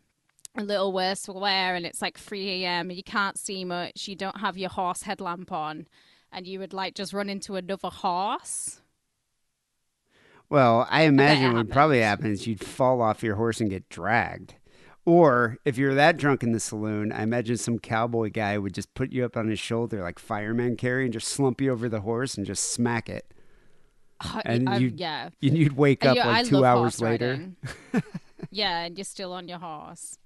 a 0.55 0.63
little 0.63 0.93
worse 0.93 1.25
for 1.25 1.33
wear, 1.33 1.75
and 1.75 1.87
it's 1.87 2.03
like 2.03 2.19
3 2.19 2.65
a.m. 2.65 2.91
and 2.91 2.97
you 2.97 3.03
can't 3.03 3.39
see 3.39 3.65
much. 3.65 4.07
You 4.07 4.15
don't 4.15 4.41
have 4.41 4.59
your 4.59 4.69
horse 4.69 5.03
headlamp 5.03 5.51
on, 5.51 5.87
and 6.31 6.47
you 6.47 6.59
would 6.59 6.75
like 6.75 6.95
just 6.95 7.15
run 7.15 7.31
into 7.31 7.57
another 7.57 7.89
horse. 7.89 8.83
Well, 10.51 10.87
I 10.91 11.05
imagine 11.05 11.55
what 11.55 11.55
would 11.55 11.71
probably 11.71 12.01
happen 12.01 12.31
is 12.31 12.47
you'd 12.47 12.63
fall 12.63 13.01
off 13.01 13.23
your 13.23 13.37
horse 13.37 13.59
and 13.63 13.71
get 13.71 13.89
dragged. 13.89 14.57
Or 15.05 15.59
if 15.65 15.77
you're 15.77 15.95
that 15.95 16.17
drunk 16.17 16.43
in 16.45 16.53
the 16.53 16.61
saloon, 16.61 17.11
I 17.13 17.23
imagine 17.25 17.57
some 17.57 17.79
cowboy 17.81 18.31
guy 18.31 18.57
would 18.57 18.73
just 18.73 18.95
put 18.95 19.11
you 19.13 19.25
up 19.25 19.37
on 19.37 19.49
his 19.49 19.59
shoulder 19.59 20.01
like 20.01 20.19
fireman 20.21 20.77
carry 20.77 21.05
and 21.05 21.13
just 21.13 21.27
slump 21.29 21.61
you 21.61 21.73
over 21.73 21.89
the 21.89 22.03
horse 22.03 22.37
and 22.37 22.47
just 22.47 22.73
smack 22.73 23.09
it. 23.09 23.35
Uh, 24.21 24.41
and 24.45 24.69
I- 24.69 24.77
you'd, 24.79 25.01
yeah. 25.01 25.31
and 25.43 25.59
you'd 25.59 25.77
wake 25.77 26.05
And 26.05 26.11
up 26.11 26.17
you- 26.25 26.31
like 26.31 26.47
I 26.47 26.49
two 26.49 26.65
hours 26.65 27.01
later. 27.01 27.51
yeah, 28.51 28.85
and 28.85 28.97
you're 28.97 29.05
still 29.05 29.33
on 29.33 29.49
your 29.49 29.59
horse. 29.59 30.19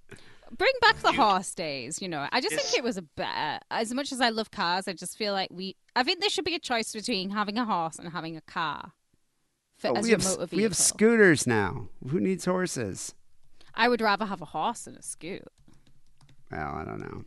Bring 0.57 0.73
back 0.81 0.97
the 0.99 1.13
horse 1.13 1.53
days, 1.55 2.01
you 2.01 2.09
know. 2.09 2.29
I 2.31 2.41
just 2.41 2.55
think 2.55 2.77
it 2.79 2.85
was 2.85 2.97
a 2.97 3.03
better. 3.03 3.59
As 3.71 3.93
much 3.93 4.13
as 4.13 4.21
I 4.21 4.29
love 4.29 4.51
cars, 4.53 4.87
I 4.87 4.93
just 4.93 5.17
feel 5.19 5.33
like 5.33 5.49
we. 5.51 5.75
I 5.97 6.05
think 6.05 6.21
there 6.21 6.31
should 6.31 6.45
be 6.45 6.55
a 6.55 6.61
choice 6.61 6.93
between 6.93 7.31
having 7.31 7.59
a 7.59 7.65
horse 7.65 7.99
and 7.99 8.11
having 8.13 8.37
a 8.37 8.41
car. 8.43 8.93
For, 9.79 9.89
Oh, 9.89 9.95
as 9.97 10.05
we, 10.05 10.11
your 10.11 10.21
have, 10.21 10.53
we 10.53 10.63
have 10.63 10.77
scooters 10.77 11.49
now. 11.49 11.89
Who 12.11 12.21
needs 12.21 12.45
horses? 12.45 13.13
I 13.77 13.89
would 13.89 14.01
rather 14.01 14.25
have 14.25 14.41
a 14.41 14.47
horse 14.47 14.85
than 14.85 14.97
a 14.97 15.03
scoot. 15.03 15.47
Well, 16.51 16.75
I 16.77 16.85
don't 16.85 17.01
know. 17.01 17.25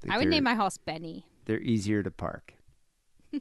think 0.00 0.12
I 0.12 0.18
would 0.18 0.28
name 0.28 0.44
my 0.44 0.54
horse 0.54 0.78
Benny. 0.78 1.24
They're 1.46 1.60
easier 1.60 2.02
to 2.02 2.10
park. 2.10 2.54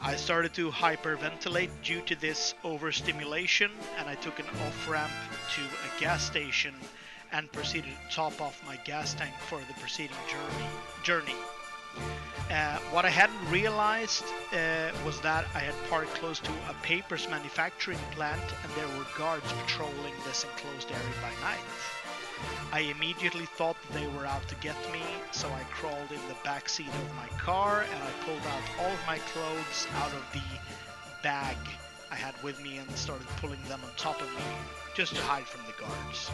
I 0.00 0.14
started 0.14 0.54
to 0.54 0.70
hyperventilate 0.70 1.70
due 1.82 2.02
to 2.02 2.14
this 2.14 2.54
overstimulation, 2.62 3.72
and 3.98 4.08
I 4.08 4.14
took 4.14 4.38
an 4.38 4.46
off 4.46 4.88
ramp 4.88 5.10
to 5.54 5.60
a 5.62 6.00
gas 6.00 6.22
station 6.22 6.74
and 7.32 7.50
proceeded 7.52 7.90
to 7.90 8.14
top 8.14 8.40
off 8.40 8.64
my 8.64 8.76
gas 8.84 9.14
tank 9.14 9.34
for 9.48 9.58
the 9.58 9.74
preceding 9.80 10.16
journey. 10.28 10.68
Journey. 11.02 11.57
Uh, 12.50 12.78
what 12.90 13.04
I 13.04 13.10
hadn't 13.10 13.50
realized 13.50 14.24
uh, 14.54 14.90
was 15.04 15.20
that 15.20 15.44
I 15.54 15.58
had 15.58 15.74
parked 15.90 16.14
close 16.14 16.40
to 16.40 16.50
a 16.70 16.74
papers 16.82 17.28
manufacturing 17.28 17.98
plant, 18.12 18.40
and 18.62 18.72
there 18.72 18.88
were 18.96 19.04
guards 19.18 19.52
patrolling 19.52 20.14
this 20.24 20.44
enclosed 20.44 20.90
area 20.90 21.14
by 21.20 21.30
night. 21.46 21.60
I 22.72 22.80
immediately 22.80 23.46
thought 23.46 23.76
they 23.92 24.06
were 24.06 24.24
out 24.24 24.46
to 24.48 24.54
get 24.56 24.76
me, 24.92 25.02
so 25.30 25.48
I 25.48 25.62
crawled 25.64 26.10
in 26.10 26.20
the 26.28 26.36
back 26.44 26.68
seat 26.68 26.88
of 26.88 27.14
my 27.16 27.26
car 27.38 27.82
and 27.82 28.02
I 28.02 28.24
pulled 28.24 28.46
out 28.46 28.62
all 28.80 28.92
of 28.92 29.06
my 29.06 29.18
clothes 29.18 29.86
out 29.96 30.12
of 30.12 30.24
the 30.32 30.42
bag 31.22 31.56
I 32.10 32.14
had 32.14 32.40
with 32.42 32.62
me 32.62 32.78
and 32.78 32.90
started 32.96 33.26
pulling 33.38 33.62
them 33.64 33.80
on 33.84 33.90
top 33.96 34.20
of 34.20 34.28
me 34.28 34.44
just 34.94 35.16
to 35.16 35.22
hide 35.22 35.44
from 35.44 35.62
the 35.66 35.72
guards. 35.80 36.30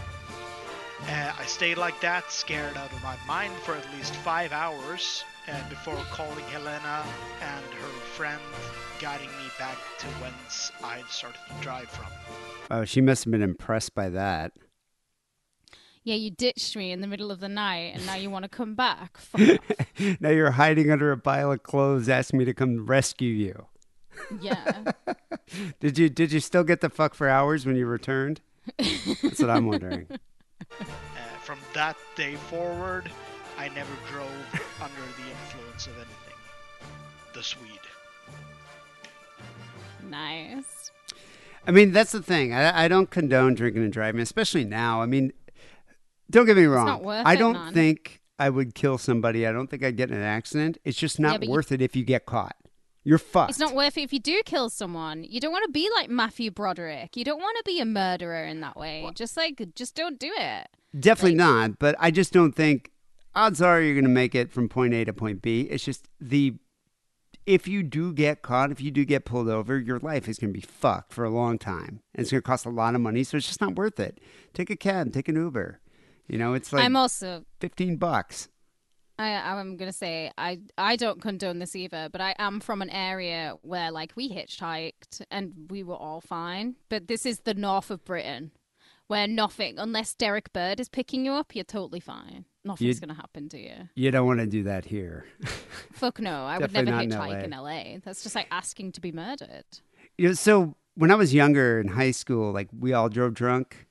Uh, 1.09 1.33
I 1.39 1.47
stayed 1.47 1.79
like 1.79 2.01
that, 2.01 2.31
scared 2.31 2.77
out 2.77 2.93
of 2.93 3.03
my 3.03 3.17
mind 3.27 3.55
for 3.65 3.75
at 3.75 3.93
least 3.97 4.15
five 4.17 4.53
hours 4.53 5.25
uh, 5.49 5.69
before 5.69 5.97
calling 6.11 6.45
Helena 6.47 7.05
and 7.41 7.65
her 7.75 7.89
friend, 8.17 8.41
guiding 9.01 9.29
me 9.29 9.51
back 9.59 9.79
to 9.99 10.07
whence 10.23 10.73
I 10.83 10.99
had 10.99 11.09
started 11.09 11.39
to 11.49 11.63
drive 11.63 11.89
from. 11.89 12.07
Oh, 12.71 12.85
she 12.85 13.01
must 13.01 13.25
have 13.25 13.31
been 13.31 13.43
impressed 13.43 13.95
by 13.95 14.09
that. 14.11 14.53
Yeah, 16.03 16.17
you 16.17 16.31
ditched 16.31 16.77
me 16.77 16.93
in 16.93 17.01
the 17.01 17.07
middle 17.07 17.31
of 17.31 17.41
the 17.41 17.49
night, 17.49 17.95
and 17.95 18.05
now 18.05 18.15
you 18.15 18.29
want 18.29 18.43
to 18.43 18.49
come 18.49 18.75
back. 18.75 19.19
Now 20.19 20.31
you're 20.31 20.51
hiding 20.51 20.91
under 20.91 21.13
a 21.13 21.17
pile 21.17 21.53
of 21.53 21.63
clothes, 21.63 22.09
asking 22.09 22.41
me 22.41 22.45
to 22.47 22.53
come 22.53 22.85
rescue 22.85 23.31
you. 23.31 23.67
Yeah. 24.41 24.93
Did 25.81 25.99
you 25.99 26.09
did 26.09 26.33
you 26.33 26.41
still 26.41 26.65
get 26.65 26.81
the 26.81 26.91
fuck 26.91 27.15
for 27.15 27.29
hours 27.29 27.65
when 27.65 27.77
you 27.77 27.87
returned? 27.87 28.41
That's 28.77 29.41
what 29.41 29.51
I'm 29.51 29.67
wondering. 29.67 30.09
Uh, 30.81 31.39
from 31.43 31.59
that 31.75 31.97
day 32.17 32.37
forward, 32.37 33.11
I 33.65 33.69
never 33.69 33.95
drove 34.11 34.31
under 34.83 34.95
the 35.17 35.31
influence 35.31 35.87
of 35.87 35.95
anything. 35.95 36.37
The 37.33 37.43
Swede. 37.43 37.71
nice. 40.11 40.91
I 41.67 41.71
mean, 41.71 41.93
that's 41.93 42.13
the 42.13 42.21
thing. 42.23 42.53
I, 42.53 42.85
I 42.85 42.89
don't 42.89 43.09
condone 43.09 43.55
drinking 43.55 43.83
and 43.85 43.91
driving, 43.93 44.21
especially 44.21 44.65
now. 44.65 45.01
I 45.01 45.07
mean, 45.07 45.33
don't 46.31 46.45
get 46.45 46.59
me 46.59 46.65
wrong. 46.65 46.85
not 46.85 47.03
worth 47.03 47.27
I 47.27 47.37
don't 47.37 47.55
man. 47.55 47.73
think 47.73 48.21
I 48.39 48.51
would 48.51 48.75
kill 48.75 48.99
somebody. 48.99 49.47
I 49.47 49.53
don't 49.53 49.69
think 49.71 49.83
I'd 49.83 49.97
get 49.97 50.11
in 50.11 50.17
an 50.19 50.23
accident. 50.23 50.77
It's 50.85 50.99
just 50.99 51.19
not 51.19 51.41
but 51.41 51.47
you- 51.47 51.53
worth 51.53 51.73
it 51.73 51.81
if 51.81 51.97
you 51.97 52.05
get 52.05 52.27
caught. 52.27 52.57
You're 53.03 53.17
fucked. 53.17 53.49
It's 53.49 53.59
not 53.59 53.75
worth 53.75 53.97
it 53.97 54.03
if 54.03 54.13
you 54.13 54.21
do 54.21 54.43
kill 54.45 54.69
someone. 54.69 55.25
You 55.25 55.41
don't 55.41 55.53
want 55.53 55.65
to 55.65 55.73
be 55.73 55.89
like 55.97 56.11
Matthew 56.11 56.51
Broderick. 56.51 57.17
You 57.17 57.25
don't 57.25 57.41
want 57.41 57.57
to 57.57 57.63
be 57.65 57.81
a 57.81 57.87
murderer 57.87 58.45
in 58.45 58.61
that 58.61 58.77
way. 58.77 59.11
Just 59.15 59.39
like, 59.39 59.63
just 59.75 59.95
don't 59.95 60.19
do 60.19 60.33
it. 60.37 60.69
Definitely 61.01 61.37
not. 61.37 61.79
But 61.79 61.97
I 61.99 62.11
just 62.11 62.31
don't 62.31 62.53
think 62.53 62.91
odds 63.35 63.61
are 63.61 63.81
you're 63.81 63.95
going 63.95 64.05
to 64.05 64.11
make 64.11 64.35
it 64.35 64.53
from 64.53 64.69
point 64.69 64.95
A 64.95 65.05
to 65.05 65.13
point 65.13 65.43
B. 65.43 65.63
It's 65.63 65.85
just 65.85 66.09
the 66.21 66.55
if 67.47 67.69
you 67.69 67.83
do 67.83 68.13
get 68.13 68.43
caught, 68.43 68.71
if 68.71 68.81
you 68.81 68.91
do 68.91 69.05
get 69.05 69.25
pulled 69.27 69.49
over, 69.49 69.79
your 69.79 69.99
life 69.99 70.29
is 70.29 70.39
going 70.39 70.53
to 70.53 70.59
be 70.59 70.67
fucked 70.67 71.13
for 71.13 71.25
a 71.25 71.31
long 71.31 71.59
time. 71.59 72.01
And 72.15 72.23
it's 72.23 72.31
going 72.31 72.41
to 72.41 72.47
cost 72.47 72.65
a 72.65 72.71
lot 72.71 72.95
of 72.95 73.03
money, 73.03 73.23
so 73.23 73.37
it's 73.37 73.47
just 73.47 73.61
not 73.61 73.77
worth 73.77 74.01
it. 74.01 74.19
Take 74.55 74.71
a 74.71 74.77
cab, 74.77 75.13
take 75.13 75.29
an 75.29 75.37
Uber. 75.37 75.81
You 76.27 76.39
know, 76.39 76.55
it's 76.55 76.73
like 76.73 76.85
I'm 76.85 76.97
also 76.97 77.45
15 77.61 77.97
bucks. 77.97 78.49
I, 79.19 79.35
I'm 79.35 79.77
gonna 79.77 79.93
say 79.93 80.33
I 80.37 80.59
I 80.77 80.97
don't 80.97 81.23
condone 81.23 81.61
this 81.61 81.77
either, 81.77 82.09
but 82.11 82.21
I 82.21 82.35
am 82.39 82.61
from 82.61 82.83
an 82.83 82.91
area 82.91 83.55
where 83.63 83.93
like 83.93 84.13
we 84.17 84.29
hitchhiked 84.29 85.23
and 85.31 85.53
we 85.71 85.85
were 85.85 85.95
all 85.95 86.21
fine. 86.21 86.77
But 86.89 87.07
this 87.07 87.25
is 87.25 87.41
the 87.41 87.55
north 87.55 87.91
of 87.91 88.05
Britain, 88.05 88.51
where 89.07 89.29
nothing, 89.29 89.79
unless 89.79 90.15
Derek 90.15 90.53
Bird 90.53 90.81
is 90.81 90.89
picking 90.89 91.25
you 91.25 91.33
up, 91.33 91.55
you're 91.55 91.65
totally 91.65 92.01
fine. 92.01 92.47
Nothing's 92.65 93.01
gonna 93.01 93.15
happen 93.15 93.49
to 93.51 93.59
you. 93.59 93.89
You 93.95 94.11
don't 94.11 94.27
want 94.27 94.41
to 94.41 94.47
do 94.47 94.63
that 94.65 94.85
here. 94.87 95.27
Fuck 95.93 96.21
no, 96.21 96.47
I 96.47 96.59
would 96.59 96.73
never 96.73 96.91
not 96.91 97.05
in 97.05 97.11
hitchhike 97.11 97.19
LA. 97.19 97.45
in 97.45 97.51
LA. 97.51 97.99
That's 98.05 98.23
just 98.23 98.35
like 98.35 98.47
asking 98.51 98.93
to 98.93 99.01
be 99.01 99.13
murdered. 99.13 99.65
You 100.17 100.29
know, 100.29 100.35
so 100.35 100.77
when 100.95 101.11
I 101.11 101.15
was 101.15 101.35
younger 101.35 101.81
in 101.81 101.89
high 101.89 102.13
school, 102.13 102.53
like 102.53 102.69
we 102.79 102.93
all 102.93 103.09
drove 103.09 103.35
drunk. 103.35 103.87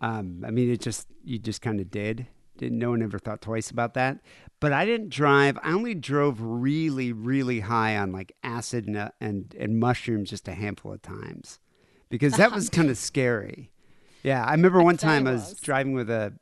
Um, 0.00 0.42
I 0.46 0.50
mean, 0.50 0.70
it 0.70 0.80
just 0.80 1.06
you 1.24 1.38
just 1.38 1.62
kind 1.62 1.80
of 1.80 1.90
did. 1.90 2.26
Didn't 2.56 2.78
no 2.78 2.90
one 2.90 3.02
ever 3.02 3.18
thought 3.18 3.40
twice 3.40 3.70
about 3.70 3.94
that. 3.94 4.18
But 4.60 4.72
I 4.72 4.84
didn't 4.84 5.08
drive. 5.08 5.58
I 5.62 5.72
only 5.72 5.94
drove 5.94 6.38
really, 6.40 7.12
really 7.12 7.60
high 7.60 7.96
on 7.96 8.12
like 8.12 8.34
acid 8.42 8.86
and 8.86 8.96
uh, 8.96 9.10
and, 9.20 9.54
and 9.58 9.78
mushrooms 9.78 10.30
just 10.30 10.48
a 10.48 10.52
handful 10.52 10.92
of 10.92 11.00
times, 11.00 11.58
because 12.08 12.34
that 12.34 12.52
was 12.52 12.68
kind 12.70 12.90
of 12.90 12.98
scary. 12.98 13.70
Yeah, 14.22 14.44
I 14.44 14.52
remember 14.52 14.82
one 14.82 14.98
time 14.98 15.26
I 15.26 15.32
was 15.32 15.58
driving 15.60 15.94
with 15.94 16.10
a 16.10 16.34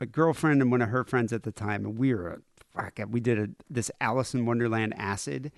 a 0.00 0.06
girlfriend 0.06 0.62
and 0.62 0.70
one 0.70 0.82
of 0.82 0.88
her 0.88 1.04
friends 1.04 1.32
at 1.32 1.44
the 1.44 1.52
time, 1.52 1.84
and 1.84 1.98
we 1.98 2.14
were 2.14 2.42
fuck, 2.74 2.98
it, 2.98 3.10
we 3.10 3.20
did 3.20 3.38
a, 3.38 3.48
this 3.68 3.90
Alice 4.00 4.34
in 4.34 4.46
Wonderland 4.46 4.94
acid. 4.96 5.52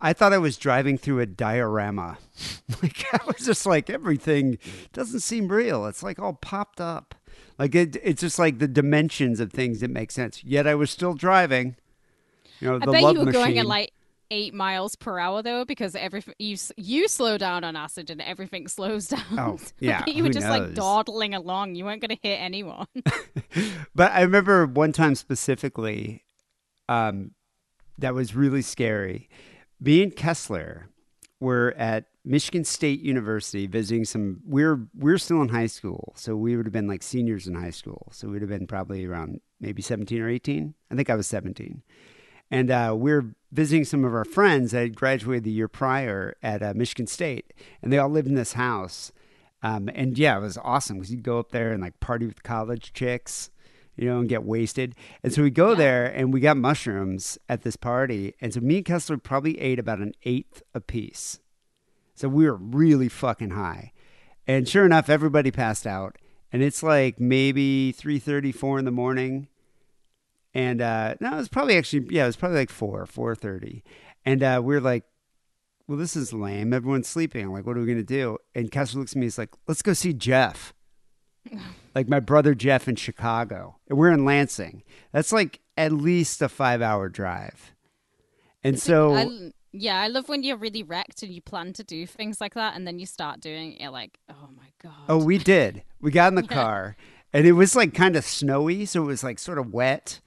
I 0.00 0.12
thought 0.12 0.32
I 0.32 0.38
was 0.38 0.56
driving 0.58 0.98
through 0.98 1.20
a 1.20 1.26
diorama. 1.26 2.18
like 2.82 3.06
I 3.12 3.20
was 3.26 3.46
just 3.46 3.64
like 3.64 3.88
everything 3.88 4.58
doesn't 4.92 5.20
seem 5.20 5.48
real. 5.48 5.86
It's 5.86 6.02
like 6.02 6.18
all 6.18 6.34
popped 6.34 6.80
up. 6.80 7.14
Like 7.58 7.74
it, 7.74 7.96
it's 8.02 8.20
just 8.20 8.38
like 8.38 8.58
the 8.58 8.68
dimensions 8.68 9.40
of 9.40 9.52
things 9.52 9.80
that 9.80 9.90
make 9.90 10.10
sense. 10.10 10.42
Yet 10.44 10.66
I 10.66 10.74
was 10.74 10.90
still 10.90 11.14
driving. 11.14 11.76
You 12.60 12.68
know, 12.68 12.76
I 12.76 12.86
the 12.86 12.92
bet 12.92 13.02
love 13.02 13.14
you 13.14 13.20
were 13.20 13.26
machine. 13.26 13.40
going 13.40 13.58
at 13.58 13.66
like 13.66 13.92
eight 14.30 14.54
miles 14.54 14.96
per 14.96 15.18
hour 15.18 15.42
though, 15.42 15.64
because 15.64 15.94
everything 15.94 16.34
you 16.38 16.56
you 16.76 17.08
slow 17.08 17.38
down 17.38 17.64
on 17.64 17.76
acid 17.76 18.10
and 18.10 18.20
everything 18.20 18.68
slows 18.76 19.08
down. 19.08 19.38
Oh, 19.38 19.58
yeah, 19.80 20.04
you 20.06 20.22
were 20.22 20.30
just 20.30 20.48
like 20.48 20.74
dawdling 20.74 21.34
along. 21.34 21.74
You 21.74 21.84
weren't 21.84 22.00
going 22.00 22.16
to 22.16 22.28
hit 22.28 22.36
anyone. 22.36 22.86
But 23.96 24.10
I 24.10 24.22
remember 24.22 24.66
one 24.66 24.90
time 24.90 25.14
specifically 25.14 26.24
um, 26.88 27.30
that 27.98 28.12
was 28.12 28.34
really 28.34 28.62
scary. 28.62 29.28
Me 29.80 30.02
and 30.02 30.16
Kessler 30.16 30.88
were 31.38 31.74
at 31.78 32.06
Michigan 32.24 32.64
State 32.64 33.00
University 33.00 33.66
visiting 33.68 34.04
some. 34.04 34.40
We're 34.44 34.88
we're 34.94 35.18
still 35.18 35.42
in 35.42 35.50
high 35.50 35.66
school, 35.66 36.12
so 36.16 36.34
we 36.34 36.56
would 36.56 36.66
have 36.66 36.72
been 36.72 36.88
like 36.88 37.02
seniors 37.04 37.46
in 37.46 37.54
high 37.54 37.70
school. 37.70 38.08
So 38.12 38.28
we'd 38.28 38.42
have 38.42 38.48
been 38.48 38.66
probably 38.66 39.04
around 39.04 39.40
maybe 39.60 39.82
seventeen 39.82 40.20
or 40.20 40.28
eighteen. 40.28 40.74
I 40.90 40.96
think 40.96 41.08
I 41.08 41.14
was 41.14 41.26
seventeen. 41.26 41.82
And 42.54 42.70
uh, 42.70 42.94
we 42.96 43.12
were 43.12 43.34
visiting 43.50 43.84
some 43.84 44.04
of 44.04 44.14
our 44.14 44.24
friends 44.24 44.70
that 44.70 44.82
had 44.82 44.94
graduated 44.94 45.42
the 45.42 45.50
year 45.50 45.66
prior 45.66 46.36
at 46.40 46.62
uh, 46.62 46.72
Michigan 46.76 47.08
State, 47.08 47.52
and 47.82 47.92
they 47.92 47.98
all 47.98 48.08
lived 48.08 48.28
in 48.28 48.36
this 48.36 48.52
house. 48.52 49.10
Um, 49.60 49.90
and 49.92 50.16
yeah, 50.16 50.36
it 50.36 50.40
was 50.40 50.56
awesome 50.58 50.98
because 50.98 51.10
you'd 51.10 51.24
go 51.24 51.40
up 51.40 51.50
there 51.50 51.72
and 51.72 51.82
like 51.82 51.98
party 51.98 52.26
with 52.26 52.44
college 52.44 52.92
chicks, 52.92 53.50
you 53.96 54.08
know, 54.08 54.20
and 54.20 54.28
get 54.28 54.44
wasted. 54.44 54.94
And 55.24 55.32
so 55.32 55.42
we 55.42 55.50
go 55.50 55.74
there 55.74 56.04
and 56.04 56.32
we 56.32 56.38
got 56.38 56.56
mushrooms 56.56 57.38
at 57.48 57.62
this 57.62 57.74
party. 57.74 58.34
And 58.40 58.54
so 58.54 58.60
me 58.60 58.76
and 58.76 58.84
Kessler 58.84 59.18
probably 59.18 59.60
ate 59.60 59.80
about 59.80 59.98
an 59.98 60.12
eighth 60.22 60.62
apiece. 60.74 61.40
So 62.14 62.28
we 62.28 62.44
were 62.44 62.54
really 62.54 63.08
fucking 63.08 63.50
high. 63.50 63.90
And 64.46 64.68
sure 64.68 64.86
enough, 64.86 65.10
everybody 65.10 65.50
passed 65.50 65.88
out. 65.88 66.18
And 66.52 66.62
it's 66.62 66.84
like 66.84 67.18
maybe 67.18 67.92
3.34 67.98 68.78
in 68.78 68.84
the 68.84 68.92
morning. 68.92 69.48
And 70.54 70.80
uh, 70.80 71.16
no, 71.20 71.32
it 71.32 71.36
was 71.36 71.48
probably 71.48 71.76
actually, 71.76 72.06
yeah, 72.10 72.24
it 72.24 72.28
was 72.28 72.36
probably 72.36 72.58
like 72.58 72.70
4, 72.70 73.06
4.30. 73.06 73.82
And 74.24 74.42
uh, 74.42 74.60
we 74.64 74.76
are 74.76 74.80
like, 74.80 75.04
well, 75.86 75.98
this 75.98 76.16
is 76.16 76.32
lame. 76.32 76.72
Everyone's 76.72 77.08
sleeping. 77.08 77.44
I'm 77.44 77.52
like, 77.52 77.66
what 77.66 77.76
are 77.76 77.80
we 77.80 77.86
going 77.86 77.98
to 77.98 78.04
do? 78.04 78.38
And 78.54 78.70
Kessler 78.70 79.00
looks 79.00 79.12
at 79.12 79.16
me. 79.16 79.26
He's 79.26 79.36
like, 79.36 79.50
let's 79.66 79.82
go 79.82 79.92
see 79.92 80.12
Jeff. 80.12 80.72
like 81.94 82.08
my 82.08 82.20
brother 82.20 82.54
Jeff 82.54 82.88
in 82.88 82.96
Chicago. 82.96 83.76
And 83.88 83.98
we're 83.98 84.12
in 84.12 84.24
Lansing. 84.24 84.82
That's 85.12 85.32
like 85.32 85.60
at 85.76 85.92
least 85.92 86.40
a 86.40 86.48
five 86.48 86.80
hour 86.80 87.08
drive. 87.08 87.74
And 88.62 88.80
so. 88.80 89.14
I, 89.14 89.50
yeah, 89.72 90.00
I 90.00 90.06
love 90.06 90.28
when 90.28 90.42
you're 90.42 90.56
really 90.56 90.82
wrecked 90.82 91.22
and 91.22 91.32
you 91.32 91.42
plan 91.42 91.72
to 91.74 91.84
do 91.84 92.06
things 92.06 92.40
like 92.40 92.54
that 92.54 92.76
and 92.76 92.86
then 92.86 92.98
you 92.98 93.06
start 93.06 93.40
doing 93.40 93.72
it. 93.72 93.82
You're 93.82 93.90
like, 93.90 94.18
oh 94.30 94.48
my 94.56 94.68
God. 94.82 95.04
Oh, 95.08 95.22
we 95.22 95.36
did. 95.36 95.82
We 96.00 96.12
got 96.12 96.28
in 96.28 96.36
the 96.36 96.42
yeah. 96.50 96.54
car 96.54 96.96
and 97.32 97.46
it 97.46 97.52
was 97.52 97.74
like 97.74 97.92
kind 97.92 98.16
of 98.16 98.24
snowy. 98.24 98.86
So 98.86 99.02
it 99.02 99.06
was 99.06 99.24
like 99.24 99.38
sort 99.38 99.58
of 99.58 99.74
wet. 99.74 100.20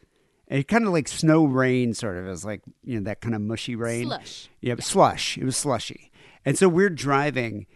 It 0.48 0.68
kind 0.68 0.86
of 0.86 0.94
like 0.94 1.07
snow 1.07 1.45
rain, 1.45 1.94
sort 1.94 2.18
of. 2.18 2.26
It 2.26 2.30
was 2.30 2.45
like, 2.45 2.61
you 2.84 2.95
know, 2.95 3.03
that 3.03 3.22
kind 3.22 3.36
of 3.36 3.41
mushy 3.41 3.76
rain. 3.76 4.06
Slush. 4.06 4.49
Yeah, 4.61 4.76
yeah. 4.78 4.84
slush. 4.84 5.38
It 5.38 5.44
was 5.44 5.57
slushy. 5.57 6.11
And 6.45 6.57
so 6.57 6.69
we're 6.69 6.90
driving, 6.90 7.68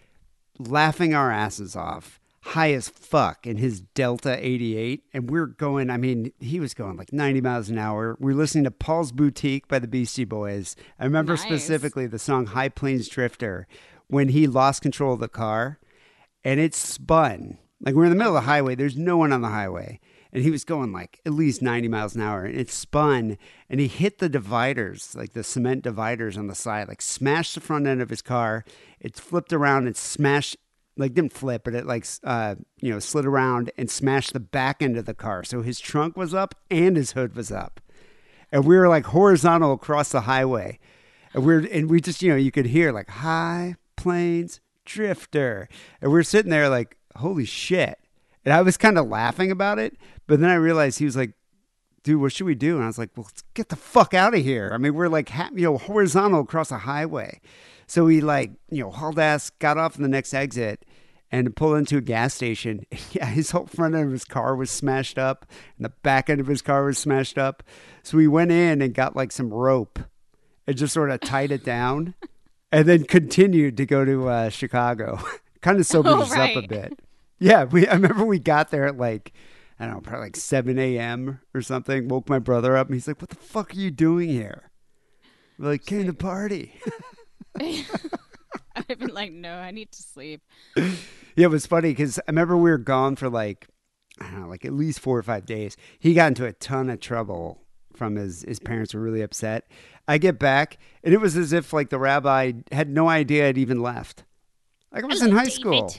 laughing 0.58 1.14
our 1.14 1.32
asses 1.32 1.76
off 1.76 2.22
high 2.42 2.74
as 2.74 2.90
fuck 2.90 3.46
in 3.46 3.58
his 3.58 3.82
Delta 3.82 4.38
88. 4.46 5.04
And 5.14 5.30
we're 5.30 5.46
going, 5.46 5.90
I 5.90 5.98
mean, 5.98 6.34
he 6.40 6.60
was 6.60 6.74
going 6.74 6.98
like 6.98 7.14
90 7.14 7.42
miles 7.42 7.70
an 7.70 7.78
hour. 7.78 8.18
We 8.20 8.34
are 8.34 8.36
listening 8.36 8.64
to 8.66 8.72
Paul's 8.72 9.12
Boutique 9.12 9.68
by 9.68 9.80
the 9.80 9.88
Beastie 9.88 10.26
Boys. 10.26 10.76
I 11.00 11.06
remember 11.06 11.34
nice. 11.34 11.44
specifically 11.44 12.08
the 12.08 12.20
song 12.20 12.48
High 12.48 12.70
Plains 12.70 13.08
Drifter 13.08 13.68
when 14.08 14.30
he 14.30 14.48
lost 14.48 14.82
control 14.82 15.14
of 15.14 15.20
the 15.20 15.30
car 15.30 15.80
and 16.44 16.60
it 16.60 16.74
spun. 16.74 17.58
Like 17.80 17.96
we're 17.96 18.06
in 18.06 18.10
the 18.10 18.16
middle 18.16 18.36
of 18.36 18.44
the 18.44 18.50
highway, 18.50 18.76
there's 18.76 18.98
no 18.98 19.18
one 19.18 19.32
on 19.32 19.42
the 19.42 19.50
highway. 19.50 20.00
And 20.34 20.44
he 20.44 20.52
was 20.52 20.64
going 20.64 20.92
like 20.92 21.20
at 21.26 21.34
least 21.34 21.62
90 21.62 21.88
miles 21.90 22.16
an 22.16 22.22
hour 22.22 22.46
and 22.46 22.58
it 22.58 22.72
spun 22.72 23.38
and 23.70 23.80
he 23.80 23.88
hit 23.88 24.20
the 24.20 24.30
dividers, 24.30 25.14
like 25.16 25.34
the 25.34 25.44
cement 25.44 25.84
dividers 25.84 26.38
on 26.38 26.48
the 26.48 26.56
side, 26.56 26.88
like 26.88 27.02
smashed 27.02 27.56
the 27.56 27.62
front 27.62 27.86
end 27.86 28.02
of 28.02 28.10
his 28.10 28.22
car. 28.22 28.64
It 29.00 29.18
flipped 29.18 29.52
around 29.52 29.88
and 29.88 29.98
smashed 29.98 30.56
like 30.98 31.14
didn't 31.14 31.34
flip, 31.34 31.64
but 31.64 31.74
it 31.74 31.86
like 31.86 32.06
uh, 32.24 32.56
you 32.80 32.92
know 32.92 33.00
slid 33.00 33.26
around 33.26 33.72
and 33.78 33.90
smashed 33.90 34.34
the 34.34 34.40
back 34.40 34.82
end 34.82 34.98
of 34.98 35.06
the 35.06 35.14
car. 35.14 35.44
So 35.44 35.62
his 35.62 35.80
trunk 35.80 36.18
was 36.18 36.34
up 36.34 36.56
and 36.70 36.96
his 36.96 37.12
hood 37.12 37.36
was 37.36 37.52
up, 37.52 37.80
and 38.52 38.66
we 38.66 38.78
were 38.78 38.90
like 38.90 39.08
horizontal 39.08 39.74
across 39.74 40.12
the 40.12 40.22
highway, 40.22 40.80
and 41.34 41.46
we 41.46 41.54
are 41.56 41.60
and 41.60 41.90
we 41.90 42.02
just 42.02 42.22
you 42.22 42.30
know 42.30 42.36
you 42.36 42.52
could 42.52 42.68
hear 42.68 42.92
like 42.92 43.10
high 43.10 43.76
plains 43.96 44.60
drifter, 44.86 45.68
and 46.02 46.12
we 46.12 46.20
are 46.20 46.24
sitting 46.24 46.52
there 46.52 46.70
like 46.70 46.98
holy 47.18 47.46
shit, 47.46 48.00
and 48.46 48.54
I 48.54 48.62
was 48.62 48.78
kind 48.78 48.98
of 48.98 49.08
laughing 49.08 49.52
about 49.52 49.80
it, 49.80 49.98
but 50.28 50.40
then 50.40 50.50
I 50.50 50.56
realized 50.56 51.00
he 51.00 51.06
was 51.06 51.18
like. 51.18 51.34
Dude, 52.04 52.20
what 52.20 52.32
should 52.32 52.48
we 52.48 52.56
do? 52.56 52.78
And 52.78 52.84
I 52.84 52.88
was 52.88 52.98
like, 52.98 53.12
"Well, 53.16 53.28
let's 53.28 53.44
get 53.54 53.70
the 53.70 53.76
fuck 53.76 54.16
out 54.16 54.34
of 54.34 54.42
here." 54.42 54.72
I 54.74 54.80
mean, 54.80 54.96
we're 54.96 55.08
like, 55.08 55.32
you 55.54 55.66
know, 55.66 55.78
horizontal 55.78 56.40
across 56.40 56.72
a 56.72 56.80
highway, 56.80 57.40
so 57.92 58.08
he 58.08 58.22
like, 58.22 58.54
you 58.70 58.82
know, 58.82 58.90
hauled 58.90 59.20
ass, 59.20 59.50
got 59.50 59.78
off 59.78 59.98
in 59.98 60.02
the 60.02 60.08
next 60.08 60.34
exit 60.34 60.86
and 61.30 61.54
pulled 61.56 61.78
into 61.78 61.98
a 61.98 62.02
gas 62.02 62.34
station. 62.34 62.86
yeah, 63.12 63.26
his 63.26 63.52
whole 63.52 63.66
front 63.66 63.96
end 63.96 64.06
of 64.06 64.12
his 64.12 64.24
car 64.24 64.56
was 64.56 64.72
smashed 64.72 65.18
up 65.18 65.46
and 65.78 65.84
the 65.84 65.94
back 66.02 66.30
end 66.30 66.40
of 66.40 66.48
his 66.48 66.62
car 66.62 66.86
was 66.86 66.98
smashed 66.98 67.38
up. 67.38 67.64
So 68.04 68.18
we 68.18 68.30
went 68.30 68.52
in 68.52 68.82
and 68.82 68.94
got 68.94 69.16
like 69.16 69.34
some 69.34 69.54
rope 69.54 70.00
and 70.68 70.78
just 70.78 70.94
sort 70.94 71.12
of 71.12 71.20
tied 71.20 71.52
it 71.52 71.66
down 71.66 72.16
and 72.72 72.88
then 72.88 73.04
continued 73.04 73.76
to 73.76 73.86
go 73.86 74.06
to 74.06 74.30
uh, 74.30 74.50
Chicago. 74.50 75.20
kind 75.62 75.80
of 75.80 75.86
sobered 75.86 76.14
oh, 76.14 76.22
us 76.22 76.32
right. 76.32 76.56
up 76.56 76.64
a 76.64 76.68
bit. 76.68 77.00
Yeah, 77.42 77.64
we 77.64 77.88
I 77.88 77.94
remember 77.94 78.24
we 78.24 78.38
got 78.40 78.70
there 78.72 78.86
at 78.86 78.98
like 78.98 79.34
I 79.80 79.86
don't 79.86 79.96
know, 79.96 80.02
probably 80.02 80.28
like 80.28 80.36
7 80.36 80.78
a.m. 80.78 81.40
or 81.56 81.62
something. 81.64 82.08
Woke 82.08 82.30
my 82.30 82.38
brother 82.38 82.78
up 82.78 82.86
and 82.88 82.94
he's 82.96 83.08
like, 83.08 83.20
What 83.20 83.32
the 83.32 83.36
fuck 83.36 83.72
are 83.74 83.80
you 83.80 83.90
doing 83.90 84.30
here? 84.30 84.70
We're 85.58 85.70
like, 85.70 85.86
came 85.86 86.06
to 86.06 86.14
party. 86.14 86.76
I've 88.76 88.88
been 89.00 89.10
like, 89.14 89.32
no, 89.32 89.56
I 89.56 89.72
need 89.72 89.92
to 89.92 90.02
sleep. 90.02 90.42
Yeah, 90.76 91.46
it 91.46 91.50
was 91.50 91.66
funny 91.66 91.90
because 91.90 92.20
I 92.20 92.24
remember 92.28 92.56
we 92.58 92.70
were 92.72 92.78
gone 92.78 93.16
for 93.16 93.30
like, 93.30 93.68
I 94.20 94.30
don't 94.30 94.42
know, 94.42 94.48
like 94.48 94.66
at 94.66 94.74
least 94.74 95.00
four 95.00 95.18
or 95.18 95.24
five 95.24 95.46
days. 95.46 95.76
He 96.00 96.14
got 96.14 96.28
into 96.28 96.46
a 96.46 96.54
ton 96.54 96.90
of 96.90 97.00
trouble 97.00 97.62
from 97.96 98.16
his 98.16 98.44
his 98.48 98.60
parents 98.60 98.94
were 98.94 99.02
really 99.02 99.22
upset. 99.22 99.68
I 100.08 100.18
get 100.18 100.38
back 100.40 100.78
and 101.04 101.14
it 101.14 101.20
was 101.22 101.36
as 101.38 101.54
if 101.54 101.74
like 101.74 101.90
the 101.90 102.00
rabbi 102.00 102.54
had 102.72 102.90
no 102.90 103.10
idea 103.10 103.48
I'd 103.48 103.58
even 103.58 103.82
left. 103.82 104.24
Like 104.92 105.04
I 105.04 105.08
was 105.08 105.22
Hello, 105.22 105.32
in 105.32 105.38
high 105.38 105.44
David. 105.46 105.54
school. 105.60 105.94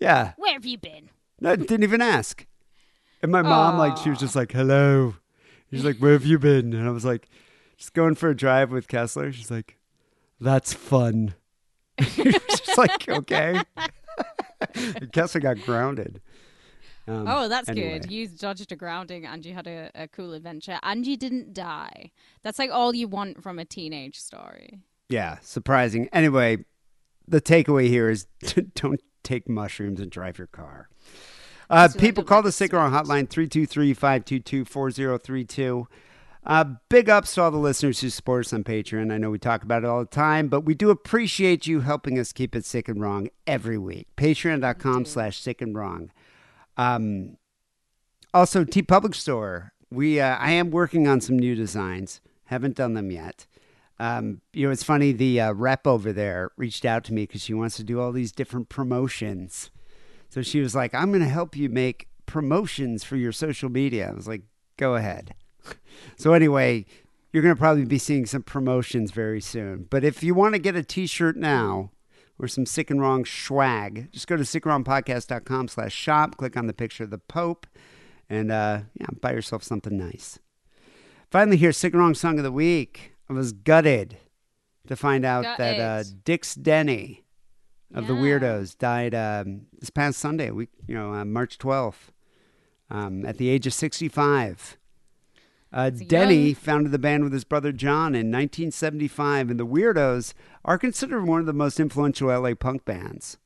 Yeah. 0.00 0.32
Where 0.36 0.54
have 0.54 0.66
you 0.66 0.78
been? 0.78 1.10
I 1.44 1.56
didn't 1.56 1.82
even 1.82 2.02
ask. 2.02 2.46
And 3.22 3.30
my 3.30 3.42
mom, 3.42 3.76
Aww. 3.76 3.78
like, 3.78 3.96
she 3.98 4.10
was 4.10 4.18
just 4.18 4.34
like, 4.34 4.52
"Hello." 4.52 5.14
She's 5.70 5.84
like, 5.84 5.98
"Where 5.98 6.12
have 6.12 6.24
you 6.24 6.38
been?" 6.38 6.72
And 6.72 6.88
I 6.88 6.90
was 6.90 7.04
like, 7.04 7.28
"Just 7.76 7.92
going 7.92 8.14
for 8.14 8.30
a 8.30 8.36
drive 8.36 8.70
with 8.70 8.88
Kessler." 8.88 9.30
She's 9.30 9.50
like, 9.50 9.76
that's 10.40 10.72
fun. 10.72 11.34
just 12.00 12.78
like, 12.78 13.08
okay. 13.08 13.62
Guess 15.12 15.36
I 15.36 15.38
got 15.38 15.60
grounded. 15.62 16.20
Um, 17.06 17.26
oh, 17.28 17.48
that's 17.48 17.68
anyway. 17.68 17.98
good. 17.98 18.10
You 18.10 18.28
dodged 18.28 18.72
a 18.72 18.76
grounding 18.76 19.26
and 19.26 19.44
you 19.44 19.52
had 19.52 19.66
a, 19.66 19.90
a 19.94 20.08
cool 20.08 20.32
adventure 20.32 20.78
and 20.82 21.06
you 21.06 21.16
didn't 21.16 21.52
die. 21.52 22.12
That's 22.42 22.58
like 22.58 22.70
all 22.70 22.94
you 22.94 23.08
want 23.08 23.42
from 23.42 23.58
a 23.58 23.64
teenage 23.64 24.18
story. 24.18 24.80
Yeah, 25.08 25.38
surprising. 25.42 26.08
Anyway, 26.12 26.64
the 27.26 27.40
takeaway 27.40 27.88
here 27.88 28.08
is 28.08 28.26
don't 28.74 29.00
take 29.22 29.48
mushrooms 29.48 30.00
and 30.00 30.10
drive 30.10 30.38
your 30.38 30.46
car. 30.46 30.88
Uh, 31.68 31.88
people 31.98 32.24
call 32.24 32.42
the 32.42 32.50
Sick 32.50 32.72
and 32.72 32.80
Wrong 32.80 32.92
hotline 32.92 33.28
323 33.28 33.94
522 33.94 34.64
4032. 34.64 35.88
Uh, 36.44 36.64
big 36.88 37.10
ups 37.10 37.34
to 37.34 37.42
all 37.42 37.50
the 37.50 37.58
listeners 37.58 38.00
who 38.00 38.08
support 38.08 38.46
us 38.46 38.52
on 38.52 38.64
Patreon. 38.64 39.12
I 39.12 39.18
know 39.18 39.30
we 39.30 39.38
talk 39.38 39.62
about 39.62 39.84
it 39.84 39.88
all 39.88 40.00
the 40.00 40.06
time, 40.06 40.48
but 40.48 40.62
we 40.62 40.74
do 40.74 40.90
appreciate 40.90 41.66
you 41.66 41.80
helping 41.80 42.18
us 42.18 42.32
keep 42.32 42.56
it 42.56 42.64
sick 42.64 42.88
and 42.88 43.00
wrong 43.00 43.28
every 43.46 43.76
week. 43.76 44.08
Patreon.com 44.16 45.04
slash 45.04 45.38
sick 45.38 45.60
and 45.60 45.76
wrong. 45.76 46.10
Um, 46.76 47.36
also, 48.32 48.64
TeePublic 48.64 49.14
Store. 49.14 49.72
We 49.90 50.20
uh, 50.20 50.36
I 50.36 50.52
am 50.52 50.70
working 50.70 51.06
on 51.06 51.20
some 51.20 51.38
new 51.38 51.54
designs. 51.54 52.20
Haven't 52.44 52.76
done 52.76 52.94
them 52.94 53.10
yet. 53.10 53.46
Um, 54.00 54.40
you 54.54 54.66
know, 54.66 54.72
it's 54.72 54.82
funny. 54.82 55.12
The 55.12 55.40
uh, 55.42 55.52
rep 55.52 55.86
over 55.86 56.10
there 56.10 56.52
reached 56.56 56.86
out 56.86 57.04
to 57.04 57.12
me 57.12 57.24
because 57.24 57.42
she 57.42 57.52
wants 57.52 57.76
to 57.76 57.84
do 57.84 58.00
all 58.00 58.12
these 58.12 58.32
different 58.32 58.70
promotions. 58.70 59.70
So 60.30 60.40
she 60.40 60.60
was 60.60 60.74
like, 60.74 60.94
"I'm 60.94 61.10
going 61.10 61.22
to 61.22 61.28
help 61.28 61.54
you 61.54 61.68
make 61.68 62.08
promotions 62.24 63.04
for 63.04 63.16
your 63.16 63.30
social 63.30 63.68
media." 63.68 64.08
I 64.08 64.14
was 64.14 64.26
like, 64.26 64.42
"Go 64.78 64.94
ahead." 64.94 65.34
So 66.16 66.32
anyway, 66.32 66.86
you're 67.30 67.42
going 67.42 67.54
to 67.54 67.58
probably 67.58 67.84
be 67.84 67.98
seeing 67.98 68.24
some 68.24 68.42
promotions 68.42 69.10
very 69.10 69.42
soon. 69.42 69.86
But 69.90 70.02
if 70.02 70.22
you 70.22 70.34
want 70.34 70.54
to 70.54 70.58
get 70.58 70.74
a 70.74 70.82
T-shirt 70.82 71.36
now 71.36 71.90
or 72.38 72.48
some 72.48 72.64
sick 72.64 72.90
and 72.90 73.02
wrong 73.02 73.26
swag, 73.26 74.10
just 74.12 74.26
go 74.26 74.38
to 74.38 74.42
sickandwrongpodcast.com 74.42 75.68
slash 75.68 75.92
shop, 75.92 76.38
click 76.38 76.56
on 76.56 76.66
the 76.66 76.72
picture 76.72 77.04
of 77.04 77.10
the 77.10 77.18
Pope, 77.18 77.66
and 78.30 78.50
uh, 78.50 78.80
yeah, 78.94 79.08
buy 79.20 79.32
yourself 79.32 79.62
something 79.62 79.98
nice. 79.98 80.38
Finally, 81.30 81.58
here, 81.58 81.72
sick 81.72 81.92
and 81.92 82.00
wrong 82.00 82.14
song 82.14 82.38
of 82.38 82.44
the 82.44 82.50
week. 82.50 83.12
I 83.30 83.32
was 83.32 83.52
gutted 83.52 84.16
to 84.88 84.96
find 84.96 85.24
out 85.24 85.44
Got 85.44 85.58
that 85.58 85.78
uh, 85.78 86.04
Dix 86.24 86.56
Denney 86.56 87.22
of 87.94 88.04
yeah. 88.04 88.08
the 88.08 88.14
Weirdos 88.14 88.76
died 88.76 89.14
um, 89.14 89.66
this 89.78 89.88
past 89.88 90.18
Sunday, 90.18 90.50
week, 90.50 90.70
you 90.88 90.96
know, 90.96 91.14
uh, 91.14 91.24
March 91.24 91.56
12th, 91.56 92.10
um, 92.90 93.24
at 93.24 93.38
the 93.38 93.48
age 93.48 93.68
of 93.68 93.72
65. 93.72 94.78
Uh, 95.72 95.90
Denney 95.92 96.46
young... 96.46 96.54
founded 96.56 96.90
the 96.90 96.98
band 96.98 97.22
with 97.22 97.32
his 97.32 97.44
brother 97.44 97.70
John 97.70 98.16
in 98.16 98.32
1975, 98.32 99.50
and 99.50 99.60
the 99.60 99.66
Weirdos 99.66 100.34
are 100.64 100.76
considered 100.76 101.24
one 101.24 101.38
of 101.38 101.46
the 101.46 101.52
most 101.52 101.78
influential 101.78 102.28
LA 102.28 102.54
punk 102.54 102.84
bands. 102.84 103.38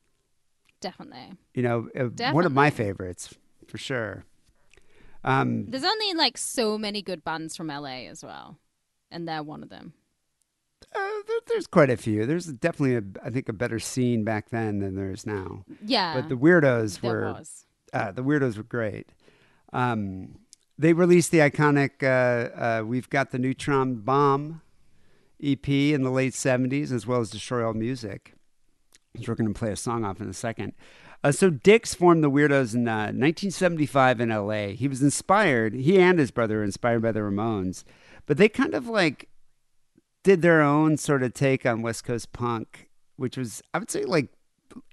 Definitely. 0.81 1.35
You 1.53 1.63
know, 1.63 1.83
Definitely. 1.93 2.25
Uh, 2.25 2.33
one 2.33 2.47
of 2.47 2.53
my 2.53 2.71
favorites 2.71 3.35
for 3.67 3.77
sure. 3.77 4.25
Um, 5.25 5.67
There's 5.67 5.85
only 5.85 6.15
like 6.15 6.39
so 6.39 6.79
many 6.79 7.03
good 7.03 7.23
bands 7.23 7.55
from 7.55 7.67
LA 7.69 8.07
as 8.09 8.25
well, 8.25 8.59
and 9.15 9.29
they're 9.29 9.43
one 9.43 9.63
of 9.63 9.71
them. 9.71 9.95
Uh, 10.95 10.99
there, 11.27 11.39
there's 11.49 11.67
quite 11.67 11.89
a 11.89 11.97
few. 11.97 12.27
There's 12.27 12.47
definitely, 12.47 12.97
a, 12.97 13.27
I 13.27 13.31
think, 13.31 13.49
a 13.49 13.53
better 13.53 13.79
scene 13.79 14.25
back 14.25 14.51
then 14.51 14.81
than 14.81 14.97
there 14.97 15.11
is 15.11 15.25
now. 15.25 15.65
Yeah, 15.85 16.15
but 16.15 16.29
the 16.29 16.37
Weirdos 16.37 17.03
were 17.03 17.41
uh, 17.93 18.13
the 18.13 18.23
Weirdos 18.23 18.57
were 18.57 18.65
great. 18.65 19.11
Um, 19.73 20.39
they 20.77 20.93
released 20.93 21.31
the 21.31 21.39
iconic 21.39 22.03
uh, 22.03 22.81
uh, 22.81 22.85
"We've 22.85 23.09
Got 23.09 23.31
the 23.31 23.39
Neutron 23.39 23.97
Bomb" 23.97 24.61
EP 25.43 25.69
in 25.69 26.03
the 26.03 26.11
late 26.11 26.35
'70s, 26.35 26.93
as 26.93 27.07
well 27.07 27.21
as 27.21 27.31
"Destroy 27.31 27.67
All 27.67 27.75
Music." 27.75 28.35
which 29.15 29.29
We're 29.29 29.37
going 29.37 29.53
to 29.53 29.59
play 29.59 29.71
a 29.71 29.77
song 29.77 30.05
off 30.05 30.21
in 30.21 30.29
a 30.29 30.35
second. 30.35 30.73
Uh, 31.23 31.33
so 31.33 31.49
Dix 31.49 31.95
formed 31.95 32.23
the 32.23 32.31
Weirdos 32.31 32.75
in 32.75 32.87
uh, 32.87 33.07
1975 33.15 34.21
in 34.21 34.29
LA. 34.29 34.69
He 34.69 34.89
was 34.89 35.03
inspired. 35.03 35.73
He 35.73 35.99
and 35.99 36.19
his 36.19 36.31
brother 36.31 36.59
were 36.59 36.65
inspired 36.65 37.01
by 37.01 37.13
the 37.13 37.21
Ramones, 37.21 37.85
but 38.27 38.37
they 38.37 38.49
kind 38.49 38.75
of 38.75 38.87
like 38.87 39.29
did 40.23 40.43
their 40.43 40.63
own 40.63 40.97
sort 40.97 41.23
of 41.23 41.35
take 41.35 41.67
on 41.67 41.83
West 41.83 42.05
Coast 42.05 42.33
punk, 42.33 42.89
which 43.17 43.37
was 43.37 43.63
I 43.73 43.79
would 43.79 43.91
say 43.91 44.05
like 44.05 44.29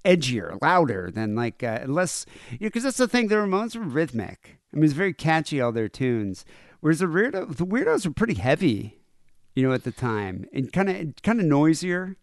edgier, 0.04 0.60
louder 0.60 1.10
than 1.10 1.34
like 1.34 1.62
uh, 1.62 1.80
less. 1.86 2.26
You 2.50 2.58
know, 2.60 2.66
because 2.68 2.84
that's 2.84 2.96
the 2.96 3.08
thing. 3.08 3.28
The 3.28 3.36
Ramones 3.36 3.76
were 3.76 3.82
rhythmic. 3.82 4.58
I 4.72 4.76
mean, 4.76 4.84
it's 4.84 4.94
very 4.94 5.12
catchy 5.12 5.60
all 5.60 5.72
their 5.72 5.88
tunes. 5.88 6.44
Whereas 6.80 7.00
the 7.00 7.06
weirdo, 7.06 7.56
the 7.56 7.66
weirdos 7.66 8.06
were 8.06 8.12
pretty 8.12 8.34
heavy, 8.34 9.00
you 9.54 9.66
know, 9.66 9.74
at 9.74 9.84
the 9.84 9.92
time, 9.92 10.46
and 10.52 10.72
kind 10.72 10.90
of 10.90 11.22
kind 11.22 11.40
of 11.40 11.46
noisier. 11.46 12.16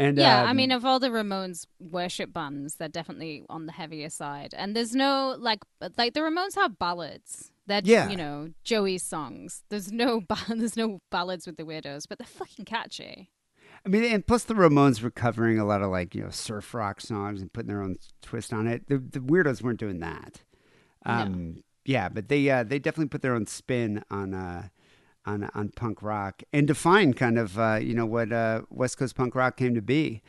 And 0.00 0.16
yeah, 0.16 0.42
I 0.44 0.50
um, 0.50 0.56
mean, 0.56 0.72
of 0.72 0.84
all 0.84 0.98
the 0.98 1.10
Ramones 1.10 1.66
worship 1.78 2.32
bands, 2.32 2.76
they're 2.76 2.88
definitely 2.88 3.44
on 3.50 3.66
the 3.66 3.72
heavier 3.72 4.08
side. 4.08 4.54
And 4.56 4.74
there's 4.74 4.94
no 4.94 5.36
like, 5.38 5.60
like 5.98 6.14
the 6.14 6.20
Ramones 6.20 6.54
have 6.54 6.78
ballads. 6.78 7.52
They're 7.66 7.82
Yeah. 7.84 8.08
you 8.08 8.16
know 8.16 8.48
Joey's 8.64 9.02
songs. 9.02 9.62
There's 9.68 9.92
no 9.92 10.20
ba- 10.28 10.38
there's 10.48 10.76
no 10.76 11.00
ballads 11.10 11.46
with 11.46 11.56
the 11.58 11.64
weirdos, 11.64 12.04
but 12.08 12.18
they're 12.18 12.26
fucking 12.26 12.64
catchy. 12.64 13.30
I 13.84 13.88
mean, 13.88 14.04
and 14.04 14.26
plus 14.26 14.44
the 14.44 14.54
Ramones 14.54 15.02
were 15.02 15.10
covering 15.10 15.58
a 15.58 15.64
lot 15.64 15.82
of 15.82 15.90
like 15.90 16.14
you 16.14 16.22
know 16.22 16.30
surf 16.30 16.72
rock 16.74 17.00
songs 17.00 17.40
and 17.42 17.52
putting 17.52 17.68
their 17.68 17.82
own 17.82 17.96
twist 18.22 18.52
on 18.52 18.66
it. 18.66 18.88
The, 18.88 18.98
the 18.98 19.20
weirdos 19.20 19.62
weren't 19.62 19.78
doing 19.78 20.00
that. 20.00 20.42
Um, 21.04 21.62
Yeah, 21.84 22.08
but 22.08 22.28
they 22.28 22.48
uh, 22.50 22.62
they 22.64 22.78
definitely 22.78 23.08
put 23.08 23.22
their 23.22 23.34
own 23.34 23.46
spin 23.46 24.02
on 24.10 24.34
uh, 24.34 24.68
on 25.26 25.48
on 25.54 25.68
punk 25.70 26.02
rock 26.02 26.42
and 26.52 26.66
define 26.66 27.14
kind 27.14 27.38
of 27.38 27.58
uh, 27.58 27.78
you 27.80 27.94
know 27.94 28.06
what 28.06 28.32
uh, 28.32 28.62
West 28.70 28.98
Coast 28.98 29.16
punk 29.16 29.34
rock 29.34 29.56
came 29.56 29.74
to 29.74 29.82
be. 29.82 30.22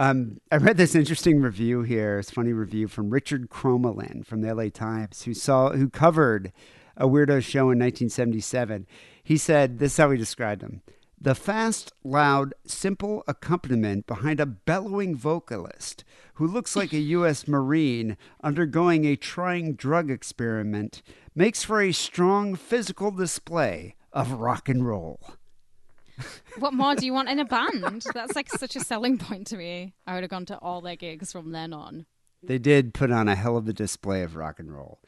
Um, 0.00 0.40
I 0.52 0.56
read 0.58 0.76
this 0.76 0.94
interesting 0.94 1.40
review 1.40 1.82
here. 1.82 2.20
It's 2.20 2.30
a 2.30 2.34
funny 2.34 2.52
review 2.52 2.86
from 2.86 3.10
Richard 3.10 3.50
Cromelin 3.50 4.24
from 4.24 4.42
the 4.42 4.54
LA 4.54 4.68
Times, 4.68 5.22
who 5.24 5.34
saw 5.34 5.72
who 5.72 5.88
covered 5.88 6.52
a 6.96 7.06
weirdo 7.06 7.42
show 7.42 7.70
in 7.70 7.78
1977. 7.78 8.86
He 9.22 9.36
said 9.36 9.78
this 9.78 9.92
is 9.92 9.98
how 9.98 10.10
he 10.10 10.18
described 10.18 10.62
them. 10.62 10.82
The 11.20 11.34
fast, 11.34 11.92
loud, 12.04 12.54
simple 12.64 13.24
accompaniment 13.26 14.06
behind 14.06 14.38
a 14.38 14.46
bellowing 14.46 15.16
vocalist 15.16 16.04
who 16.34 16.46
looks 16.46 16.76
like 16.76 16.92
a 16.92 16.98
U.S. 16.98 17.48
Marine 17.48 18.16
undergoing 18.40 19.04
a 19.04 19.16
trying 19.16 19.74
drug 19.74 20.12
experiment 20.12 21.02
makes 21.34 21.64
for 21.64 21.82
a 21.82 21.90
strong 21.90 22.54
physical 22.54 23.10
display 23.10 23.96
of 24.12 24.32
rock 24.32 24.68
and 24.68 24.86
roll. 24.86 25.20
What 26.58 26.74
more 26.74 26.96
do 26.96 27.06
you 27.06 27.12
want 27.12 27.28
in 27.28 27.38
a 27.38 27.44
band? 27.44 28.04
That's 28.12 28.34
like 28.34 28.48
such 28.50 28.74
a 28.74 28.80
selling 28.80 29.18
point 29.18 29.46
to 29.48 29.56
me. 29.56 29.94
I 30.06 30.14
would 30.14 30.24
have 30.24 30.30
gone 30.30 30.46
to 30.46 30.58
all 30.58 30.80
their 30.80 30.96
gigs 30.96 31.30
from 31.30 31.52
then 31.52 31.72
on. 31.72 32.06
They 32.42 32.58
did 32.58 32.94
put 32.94 33.10
on 33.10 33.28
a 33.28 33.34
hell 33.34 33.56
of 33.56 33.68
a 33.68 33.72
display 33.72 34.22
of 34.22 34.36
rock 34.36 34.58
and 34.58 34.72
roll. 34.72 35.00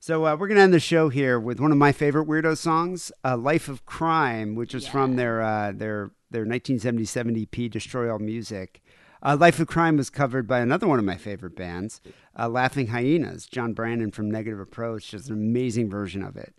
So 0.00 0.26
uh, 0.26 0.36
we're 0.36 0.48
going 0.48 0.56
to 0.56 0.62
end 0.62 0.74
the 0.74 0.80
show 0.80 1.08
here 1.08 1.40
with 1.40 1.58
one 1.58 1.72
of 1.72 1.78
my 1.78 1.92
favorite 1.92 2.28
weirdo 2.28 2.56
songs, 2.56 3.10
uh, 3.24 3.36
"Life 3.36 3.68
of 3.68 3.86
Crime," 3.86 4.54
which 4.54 4.74
was 4.74 4.86
from 4.86 5.16
their 5.16 5.42
uh, 5.42 5.72
their 5.72 6.10
their 6.30 6.42
1977 6.42 7.36
EP, 7.36 7.70
"Destroy 7.70 8.10
All 8.10 8.18
Music." 8.18 8.82
Uh, 9.22 9.36
"Life 9.38 9.58
of 9.58 9.66
Crime" 9.66 9.96
was 9.96 10.10
covered 10.10 10.46
by 10.46 10.60
another 10.60 10.86
one 10.86 10.98
of 10.98 11.04
my 11.04 11.16
favorite 11.16 11.56
bands, 11.56 12.00
uh, 12.38 12.48
Laughing 12.48 12.88
Hyenas. 12.88 13.46
John 13.46 13.72
Brannon 13.72 14.12
from 14.12 14.30
Negative 14.30 14.60
Approach 14.60 15.10
does 15.10 15.28
an 15.28 15.34
amazing 15.34 15.90
version 15.90 16.22
of 16.22 16.36
it. 16.36 16.54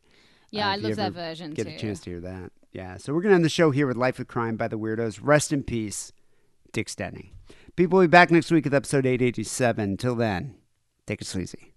Yeah, 0.58 0.70
Uh, 0.70 0.74
I 0.74 0.76
love 0.76 0.96
that 0.98 1.14
version 1.14 1.54
Get 1.54 1.68
too. 1.68 1.74
a 1.76 1.78
chance 1.78 2.00
to 2.02 2.10
hear 2.10 2.20
that. 2.22 2.52
Yeah. 2.72 2.98
So 2.98 3.14
we're 3.14 3.22
going 3.22 3.32
to 3.32 3.36
end 3.36 3.46
the 3.46 3.50
show 3.50 3.72
here 3.72 3.88
with 3.88 3.98
"Life 3.98 4.20
of 4.20 4.28
Crime" 4.28 4.58
by 4.58 4.68
the 4.68 4.78
Weirdos. 4.78 5.20
Rest 5.22 5.52
in 5.54 5.64
peace, 5.64 6.12
Dix 6.74 6.94
Denney. 6.96 7.32
People 7.76 8.00
will 8.00 8.06
be 8.06 8.10
back 8.10 8.32
next 8.32 8.52
week 8.52 8.66
with 8.66 8.74
episode 8.74 9.06
887. 9.06 9.98
Till 9.98 10.16
then, 10.16 10.56
take 11.06 11.22
it 11.22 11.26
sleazy. 11.28 11.74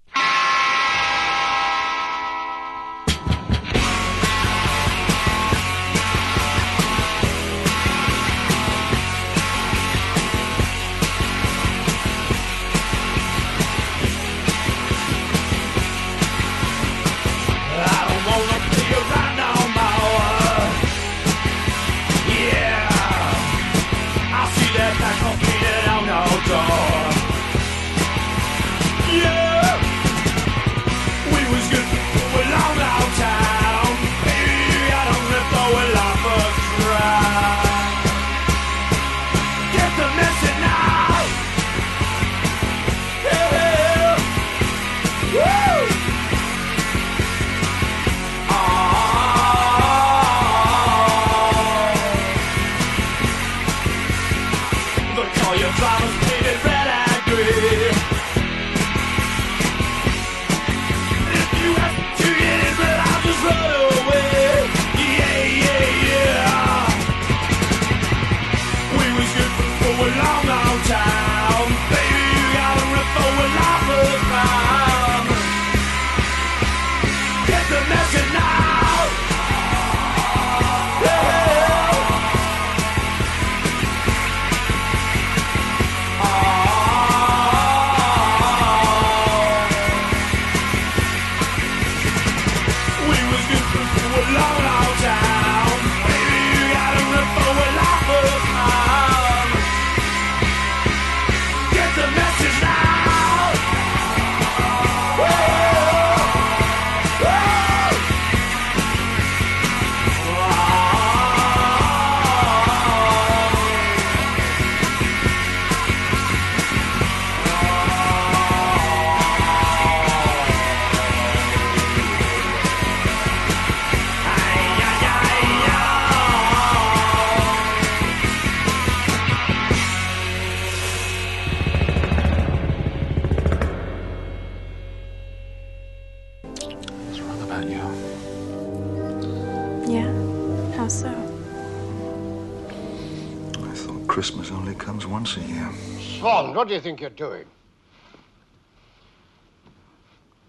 What 146.61 146.69
do 146.69 146.75
you 146.75 146.81
think 146.83 147.01
you're 147.01 147.09
doing? 147.09 147.47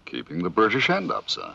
Keeping 0.04 0.42
the 0.42 0.50
British 0.50 0.86
hand 0.86 1.10
up, 1.10 1.30
sir. 1.30 1.54